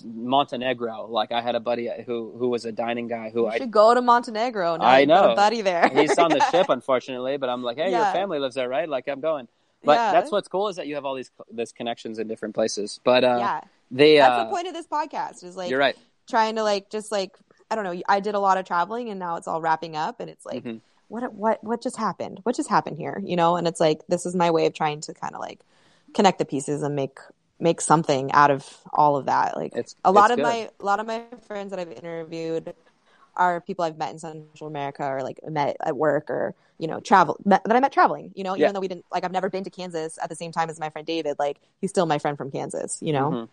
Montenegro. 0.03 1.07
Like 1.07 1.31
I 1.31 1.41
had 1.41 1.55
a 1.55 1.59
buddy 1.59 1.89
who 2.05 2.33
who 2.37 2.49
was 2.49 2.65
a 2.65 2.71
dining 2.71 3.07
guy 3.07 3.29
who 3.29 3.41
you 3.41 3.47
I 3.47 3.57
should 3.57 3.71
go 3.71 3.93
to 3.93 4.01
Montenegro. 4.01 4.77
Now 4.77 4.85
I 4.85 5.05
know. 5.05 5.31
a 5.31 5.35
buddy 5.35 5.61
there. 5.61 5.89
he's 5.93 6.17
on 6.17 6.31
the 6.31 6.43
ship 6.51 6.69
unfortunately, 6.69 7.37
but 7.37 7.49
I'm 7.49 7.63
like, 7.63 7.77
hey, 7.77 7.91
your 7.91 8.05
family 8.05 8.39
lives 8.39 8.55
there, 8.55 8.69
right? 8.69 8.87
Like 8.87 9.07
I'm 9.07 9.19
going. 9.19 9.47
But 9.83 9.93
Yeah. 9.93 10.11
that's 10.11 10.31
what's 10.31 10.47
cool 10.47 10.69
is 10.69 10.77
that 10.77 10.87
you 10.87 10.95
have 10.95 11.05
all 11.05 11.15
these 11.15 11.31
this 11.51 11.71
connections 11.71 12.19
in 12.19 12.27
different 12.27 12.55
places. 12.55 12.99
But 13.03 13.23
uh, 13.23 13.37
yeah. 13.39 13.61
they 13.91 14.17
That's 14.17 14.41
uh, 14.41 14.43
the 14.45 14.49
point 14.49 14.67
of 14.67 14.73
this 14.73 14.87
podcast. 14.87 15.43
Is 15.43 15.55
like 15.55 15.69
you're 15.69 15.79
right. 15.79 15.95
trying 16.27 16.55
to 16.55 16.63
like 16.63 16.89
just 16.89 17.11
like 17.11 17.35
I 17.69 17.75
don't 17.75 17.83
know. 17.83 18.01
I 18.07 18.19
did 18.19 18.35
a 18.35 18.39
lot 18.39 18.57
of 18.57 18.65
traveling, 18.65 19.09
and 19.09 19.19
now 19.19 19.35
it's 19.35 19.47
all 19.47 19.61
wrapping 19.61 19.95
up, 19.95 20.19
and 20.19 20.29
it's 20.29 20.45
like 20.45 20.63
Mhm. 20.63 20.81
what 21.09 21.33
what 21.33 21.63
what 21.63 21.81
just 21.81 21.97
happened? 21.97 22.39
What 22.43 22.55
just 22.55 22.69
happened 22.69 22.97
here? 22.97 23.21
You 23.23 23.35
know? 23.35 23.55
And 23.57 23.67
it's 23.67 23.79
like 23.79 24.05
this 24.07 24.25
is 24.25 24.35
my 24.35 24.51
way 24.51 24.65
of 24.65 24.73
trying 24.73 25.01
to 25.01 25.13
kind 25.13 25.35
of 25.35 25.41
like 25.41 25.59
connect 26.13 26.39
the 26.39 26.45
pieces 26.45 26.83
and 26.83 26.95
make 26.95 27.19
make 27.59 27.81
something 27.81 28.31
out 28.33 28.51
of 28.51 28.77
all 28.93 29.15
of 29.17 29.25
that. 29.25 29.57
Like 29.57 29.75
It's 29.75 29.95
a 30.05 30.11
lot 30.11 30.31
of 30.31 30.37
good. 30.37 30.43
my 30.43 30.69
a 30.79 30.85
lot 30.85 30.99
of 30.99 31.07
my 31.07 31.23
friends 31.47 31.71
that 31.71 31.79
I've 31.79 31.91
interviewed 31.91 32.73
are 33.35 33.61
people 33.61 33.85
I've 33.85 33.97
met 33.97 34.11
in 34.11 34.19
Central 34.19 34.67
America 34.67 35.03
or 35.03 35.21
like 35.23 35.39
met 35.47 35.77
at 35.79 35.95
work 35.95 36.29
or 36.29 36.55
you 36.79 36.87
know 36.87 36.99
travel 36.99 37.37
met, 37.45 37.63
that 37.65 37.75
I 37.75 37.79
met 37.79 37.91
traveling. 37.91 38.31
You 38.35 38.43
know, 38.43 38.55
even 38.55 38.73
though 38.73 38.79
we 38.79 38.87
didn't 38.87 39.05
like 39.11 39.23
I've 39.23 39.31
never 39.31 39.49
been 39.49 39.63
to 39.65 39.69
Kansas 39.69 40.17
at 40.21 40.29
the 40.29 40.35
same 40.35 40.51
time 40.51 40.69
as 40.69 40.79
my 40.79 40.89
friend 40.89 41.05
David. 41.05 41.37
Like 41.37 41.57
he's 41.81 41.89
still 41.89 42.05
my 42.05 42.17
friend 42.19 42.37
from 42.37 42.51
Kansas. 42.51 42.99
You 43.01 43.13
know, 43.13 43.29
Mhm. 43.31 43.49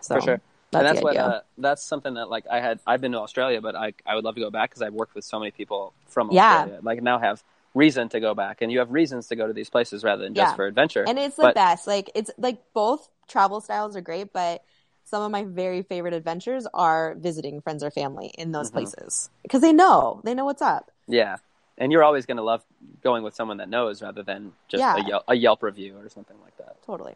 so 0.00 0.14
for 0.14 0.20
sure. 0.20 0.40
That's, 0.70 0.86
and 0.86 0.96
that's 0.96 1.02
what 1.04 1.16
uh, 1.16 1.40
that's 1.56 1.82
something 1.82 2.14
that 2.14 2.28
like 2.28 2.46
I 2.50 2.60
had 2.60 2.78
I've 2.86 3.00
been 3.00 3.12
to 3.12 3.18
Australia, 3.20 3.60
but 3.60 3.74
I 3.74 3.94
I 4.04 4.14
would 4.14 4.24
love 4.24 4.34
to 4.34 4.40
go 4.40 4.50
back 4.50 4.70
because 4.70 4.82
I've 4.82 4.92
worked 4.92 5.14
with 5.14 5.24
so 5.24 5.38
many 5.38 5.50
people 5.50 5.94
from 6.08 6.30
Yeah. 6.30 6.56
Australia. 6.58 6.80
Like 6.82 7.02
now 7.02 7.18
have 7.18 7.42
reason 7.74 8.08
to 8.10 8.20
go 8.20 8.34
back, 8.34 8.60
and 8.60 8.70
you 8.70 8.78
have 8.80 8.90
reasons 8.90 9.28
to 9.28 9.36
go 9.36 9.46
to 9.46 9.52
these 9.52 9.70
places 9.70 10.04
rather 10.04 10.22
than 10.24 10.34
just 10.34 10.52
Yeah. 10.52 10.56
for 10.56 10.66
adventure. 10.66 11.04
and 11.08 11.18
it's 11.18 11.36
the 11.36 11.42
But- 11.42 11.54
best. 11.54 11.86
Like 11.86 12.10
it's 12.14 12.30
like 12.38 12.58
both 12.74 13.08
travel 13.28 13.60
styles 13.60 13.96
are 13.96 14.00
great, 14.02 14.32
but 14.32 14.62
some 15.04 15.22
of 15.22 15.30
my 15.30 15.44
very 15.44 15.80
favorite 15.82 16.12
adventures 16.12 16.66
are 16.74 17.14
visiting 17.14 17.62
friends 17.62 17.82
or 17.82 17.90
family 17.90 18.26
in 18.36 18.52
those 18.52 18.70
Mhm. 18.70 18.74
places 18.74 19.30
because 19.42 19.62
they 19.62 19.72
know 19.72 20.20
they 20.24 20.34
know 20.34 20.44
what's 20.44 20.60
up. 20.60 20.90
yeah, 21.06 21.36
and 21.78 21.92
you're 21.92 22.04
always 22.04 22.26
going 22.26 22.36
to 22.36 22.42
love 22.42 22.62
going 23.02 23.22
with 23.22 23.34
someone 23.34 23.56
that 23.56 23.70
knows 23.70 24.02
rather 24.02 24.22
than 24.22 24.52
just 24.68 24.80
Yeah. 24.80 24.96
a, 24.96 25.08
Yelp, 25.08 25.24
a 25.28 25.34
Yelp 25.34 25.62
review 25.62 25.96
or 25.98 26.10
something 26.10 26.36
like 26.44 26.54
that. 26.58 26.76
Totally. 26.84 27.14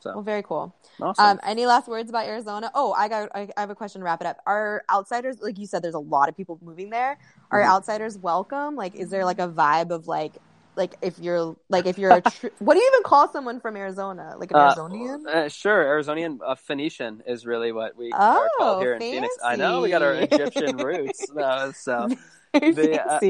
So 0.00 0.12
Well, 0.14 0.22
very 0.22 0.42
cool. 0.42 0.74
awesome. 1.00 1.26
Um, 1.26 1.40
any 1.44 1.66
last 1.66 1.88
words 1.88 2.10
about 2.10 2.26
Arizona? 2.26 2.70
Oh, 2.74 2.92
I 2.92 3.08
got. 3.08 3.30
I, 3.34 3.48
I 3.56 3.60
have 3.60 3.70
a 3.70 3.74
question 3.74 4.00
to 4.00 4.04
wrap 4.04 4.20
it 4.20 4.26
up. 4.26 4.38
Are 4.46 4.84
outsiders, 4.90 5.40
like 5.40 5.58
you 5.58 5.66
said, 5.66 5.82
there's 5.82 5.94
a 5.94 5.98
lot 5.98 6.28
of 6.28 6.36
people 6.36 6.58
moving 6.62 6.90
there. 6.90 7.18
Are 7.50 7.62
Mhm. 7.62 7.68
outsiders 7.68 8.18
welcome? 8.18 8.76
Like, 8.76 8.94
is 8.94 9.10
there 9.10 9.24
like 9.24 9.38
a 9.38 9.48
vibe 9.48 9.90
of 9.90 10.06
like, 10.06 10.38
like 10.76 10.94
if 11.02 11.18
you're 11.18 11.56
like 11.68 11.86
if 11.86 11.98
you're 11.98 12.12
a 12.12 12.20
tr- 12.20 12.48
what 12.58 12.74
do 12.74 12.80
you 12.80 12.90
even 12.92 13.02
call 13.04 13.32
someone 13.32 13.60
from 13.60 13.76
Arizona? 13.76 14.34
Like 14.38 14.50
an 14.50 14.58
Uh, 14.58 14.74
Arizonian? 14.74 15.26
Uh, 15.26 15.48
sure, 15.48 15.84
Arizonian 15.84 16.38
uh, 16.44 16.54
Phoenician 16.54 17.22
is 17.26 17.46
really 17.46 17.72
what 17.72 17.96
we 17.96 18.12
Oh, 18.12 18.16
are 18.18 18.50
called 18.58 18.82
here 18.82 18.94
in 18.94 19.00
Phoenix. 19.00 19.36
I 19.42 19.56
know 19.56 19.80
we 19.82 19.88
got 19.90 20.02
our. 20.02 20.14
Egyptian 20.14 20.76
roots, 20.76 21.30
uh, 21.36 21.72
so 21.72 22.08
they, 22.52 22.98
uh, 22.98 23.20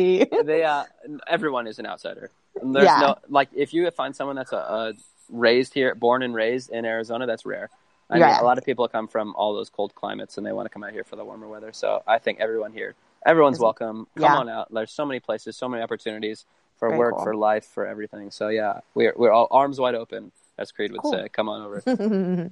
they 0.44 0.64
uh, 0.64 0.84
everyone 1.26 1.66
is 1.66 1.78
an 1.78 1.86
outsider. 1.86 2.30
And 2.60 2.74
There's 2.74 2.86
Yeah. 2.86 3.01
no 3.01 3.16
like 3.28 3.48
if 3.55 3.72
you 3.72 3.90
find 3.90 4.14
someone 4.14 4.36
that's 4.36 4.52
a, 4.52 4.56
a 4.56 4.93
raised 5.30 5.74
here, 5.74 5.94
born 5.94 6.22
and 6.22 6.34
raised 6.34 6.70
in 6.70 6.84
Arizona, 6.84 7.26
that's 7.26 7.44
rare. 7.46 7.70
I 8.08 8.18
Yeah. 8.18 8.26
mean, 8.32 8.36
a 8.40 8.44
lot 8.44 8.58
of 8.58 8.64
people 8.64 8.86
come 8.88 9.08
from 9.08 9.34
all 9.36 9.54
those 9.54 9.68
cold 9.70 9.94
climates 9.94 10.38
and 10.38 10.46
they 10.46 10.52
want 10.52 10.66
to 10.66 10.70
come 10.70 10.84
out 10.84 10.92
here 10.92 11.04
for 11.04 11.16
the 11.16 11.24
warmer 11.24 11.48
weather. 11.48 11.72
So 11.72 12.02
I 12.06 12.18
think 12.18 12.38
everyone 12.40 12.72
here, 12.72 12.94
everyone's 13.24 13.58
welcome. 13.58 14.06
Come 14.16 14.22
yeah. 14.22 14.36
on 14.36 14.48
out. 14.48 14.72
There's 14.72 14.92
so 14.92 15.04
many 15.04 15.18
places, 15.20 15.56
so 15.56 15.68
many 15.68 15.82
opportunities 15.82 16.44
for 16.78 16.88
Very 16.88 16.98
work, 16.98 17.14
cool. 17.16 17.24
for 17.24 17.34
life, 17.34 17.64
for 17.64 17.86
everything. 17.86 18.30
So 18.30 18.48
yeah, 18.48 18.80
we're 18.94 19.14
we're 19.16 19.32
all 19.32 19.48
arms 19.50 19.80
wide 19.80 19.94
open, 19.94 20.30
as 20.58 20.70
Creed 20.72 20.92
would 20.92 21.00
Cool. 21.02 21.12
say. 21.12 21.28
Come 21.30 21.48
on 21.48 21.62
over. 21.62 21.82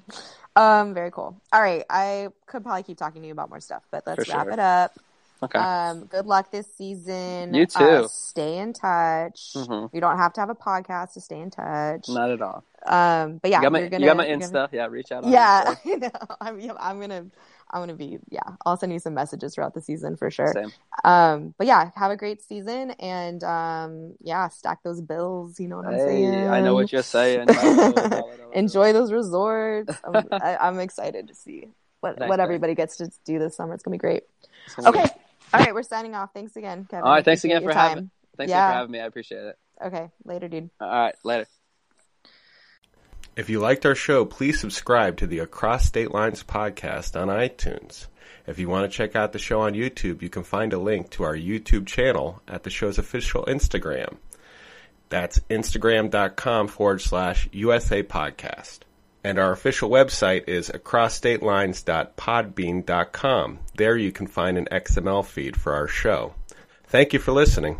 um, 0.57 0.95
very 0.95 1.11
cool. 1.11 1.37
All 1.53 1.61
right, 1.61 1.85
I 1.91 2.29
could 2.47 2.63
probably 2.63 2.83
keep 2.83 2.97
talking 2.99 3.23
to 3.23 3.27
you 3.29 3.33
about 3.33 3.51
more 3.51 3.61
stuff, 3.61 3.83
but 3.91 4.05
let's 4.07 4.25
For 4.25 4.33
wrap 4.33 4.45
sure. 4.47 4.53
it 4.55 4.59
up. 4.59 4.99
Okay. 5.43 5.59
Um, 5.59 6.07
good 6.07 6.27
luck 6.27 6.51
this 6.51 6.67
season. 6.77 7.53
You 7.53 7.67
too. 7.67 7.85
Uh, 7.85 8.09
stay 8.09 8.59
in 8.59 8.73
touch. 8.73 9.53
Mhm. 9.55 9.91
You 9.93 10.01
don't 10.01 10.17
have 10.17 10.33
to 10.35 10.41
have 10.41 10.49
a 10.51 10.55
podcast 10.55 11.13
to 11.15 11.21
stay 11.21 11.39
in 11.41 11.51
touch. 11.51 12.09
Not 12.09 12.31
at 12.31 12.41
all. 12.41 12.65
Um, 12.87 13.39
but 13.43 13.51
yeah, 13.51 13.59
you 13.59 13.63
got 13.65 13.73
my, 13.73 13.89
gonna, 13.89 14.01
you 14.03 14.07
got 14.09 14.17
my 14.17 14.27
you're 14.27 14.39
gonna- 14.39 14.69
Insta. 14.69 14.73
Yeah, 14.73 14.87
reach 14.87 15.13
out. 15.13 15.25
On 15.25 15.33
Yeah, 15.33 15.75
Insta. 15.85 16.37
I 16.41 16.51
know. 16.53 16.67
I'm, 16.71 16.71
I'm 16.81 17.01
gonna, 17.01 17.27
I'm 17.71 17.83
gonna 17.83 17.95
be, 17.95 18.19
yeah. 18.31 18.41
I'll 18.65 18.77
send 18.77 18.93
you 18.93 18.99
some 18.99 19.15
messages 19.15 19.55
throughout 19.55 19.75
the 19.75 19.81
season 19.83 20.17
for 20.17 20.31
sure. 20.31 20.53
Same. 20.53 20.73
Um, 21.05 21.55
but 21.59 21.67
yeah, 21.67 21.91
have 21.97 22.11
a 22.11 22.17
great 22.17 22.41
season 22.43 22.93
and 22.93 23.43
um, 23.45 24.15
yeah, 24.21 24.49
stack 24.49 24.83
those 24.83 25.01
bills. 25.01 25.59
You 25.61 25.69
know 25.69 25.77
what 25.79 25.87
I'm 25.87 25.99
saying? 25.99 26.35
I 26.49 26.61
know 26.61 26.75
what 26.75 26.93
you're 26.93 27.03
saying. 27.03 27.47
I 27.51 27.53
know 27.63 27.89
it, 27.89 27.99
I 27.99 28.09
know 28.09 28.31
it. 28.31 28.41
Enjoy 28.55 28.93
those 28.93 29.13
resorts. 29.13 29.95
I'm, 30.05 30.27
I, 30.33 30.57
I'm 30.57 30.79
excited 30.79 31.29
to 31.29 31.35
see 31.35 31.69
what 32.01 32.19
Thanks, 32.19 32.29
what 32.31 32.37
man. 32.39 32.45
everybody 32.45 32.75
gets 32.75 32.97
to 32.99 33.11
do 33.25 33.39
this 33.39 33.57
summer. 33.57 33.75
It's 33.75 33.83
gonna 33.83 33.95
be 33.95 33.99
great. 33.99 34.23
It's 34.67 34.87
Okay, 34.87 35.03
good. 35.03 35.11
All 35.59 35.65
right, 35.65 35.75
we're 35.75 35.83
signing 35.83 36.15
off. 36.15 36.31
Thanks 36.35 36.57
again, 36.57 36.87
Kevin. 36.91 37.05
All 37.05 37.13
right, 37.13 37.25
thanks 37.25 37.45
again 37.45 37.63
your 37.63 37.73
for 37.73 37.79
having- 37.79 37.97
time. 37.97 38.11
Thanks 38.37 38.51
Yeah. 38.51 38.69
for 38.71 38.75
having 38.75 38.91
me. 38.93 39.01
I 39.01 39.07
appreciate 39.07 39.45
it. 39.45 39.59
Okay, 39.85 40.09
later, 40.25 40.49
dude. 40.49 40.71
All 40.81 40.89
right, 40.89 41.15
later. 41.25 41.47
If 43.37 43.51
you 43.51 43.59
liked 43.61 43.85
our 43.85 43.95
show, 43.97 44.25
please 44.25 44.61
subscribe 44.61 45.17
to 45.19 45.27
the 45.27 45.41
Across 45.41 45.87
State 45.87 46.13
Lines 46.13 46.43
podcast 46.45 47.21
on 47.21 47.29
iTunes. 47.29 48.07
If 48.47 48.59
you 48.59 48.69
want 48.69 48.91
to 48.91 48.97
check 48.97 49.17
out 49.17 49.33
the 49.33 49.39
show 49.39 49.61
on 49.63 49.73
YouTube, 49.75 50.23
you 50.23 50.29
can 50.29 50.45
find 50.45 50.73
a 50.73 50.79
link 50.79 51.11
to 51.11 51.25
our 51.25 51.35
YouTube 51.37 51.87
channel 51.87 52.43
at 52.47 52.63
the 52.63 52.71
show's 52.71 52.99
official 52.99 53.45
Instagram. 53.47 54.17
That's 55.09 55.39
instagram.com 55.51 56.69
forward 56.69 57.01
slash 57.01 57.49
USA 57.53 58.03
podcast. 58.03 58.81
And 59.25 59.39
our 59.39 59.53
official 59.53 59.89
website 59.89 60.47
is 60.47 60.69
acrossstatelines.podbean.com. 60.69 63.59
There 63.77 63.97
you 63.97 64.13
can 64.13 64.27
find 64.27 64.59
an 64.59 64.69
XML 64.71 65.25
feed 65.25 65.57
for 65.57 65.73
our 65.73 65.89
show. 65.89 66.35
Thank 66.87 67.15
you 67.15 67.19
for 67.19 67.33
listening. 67.33 67.79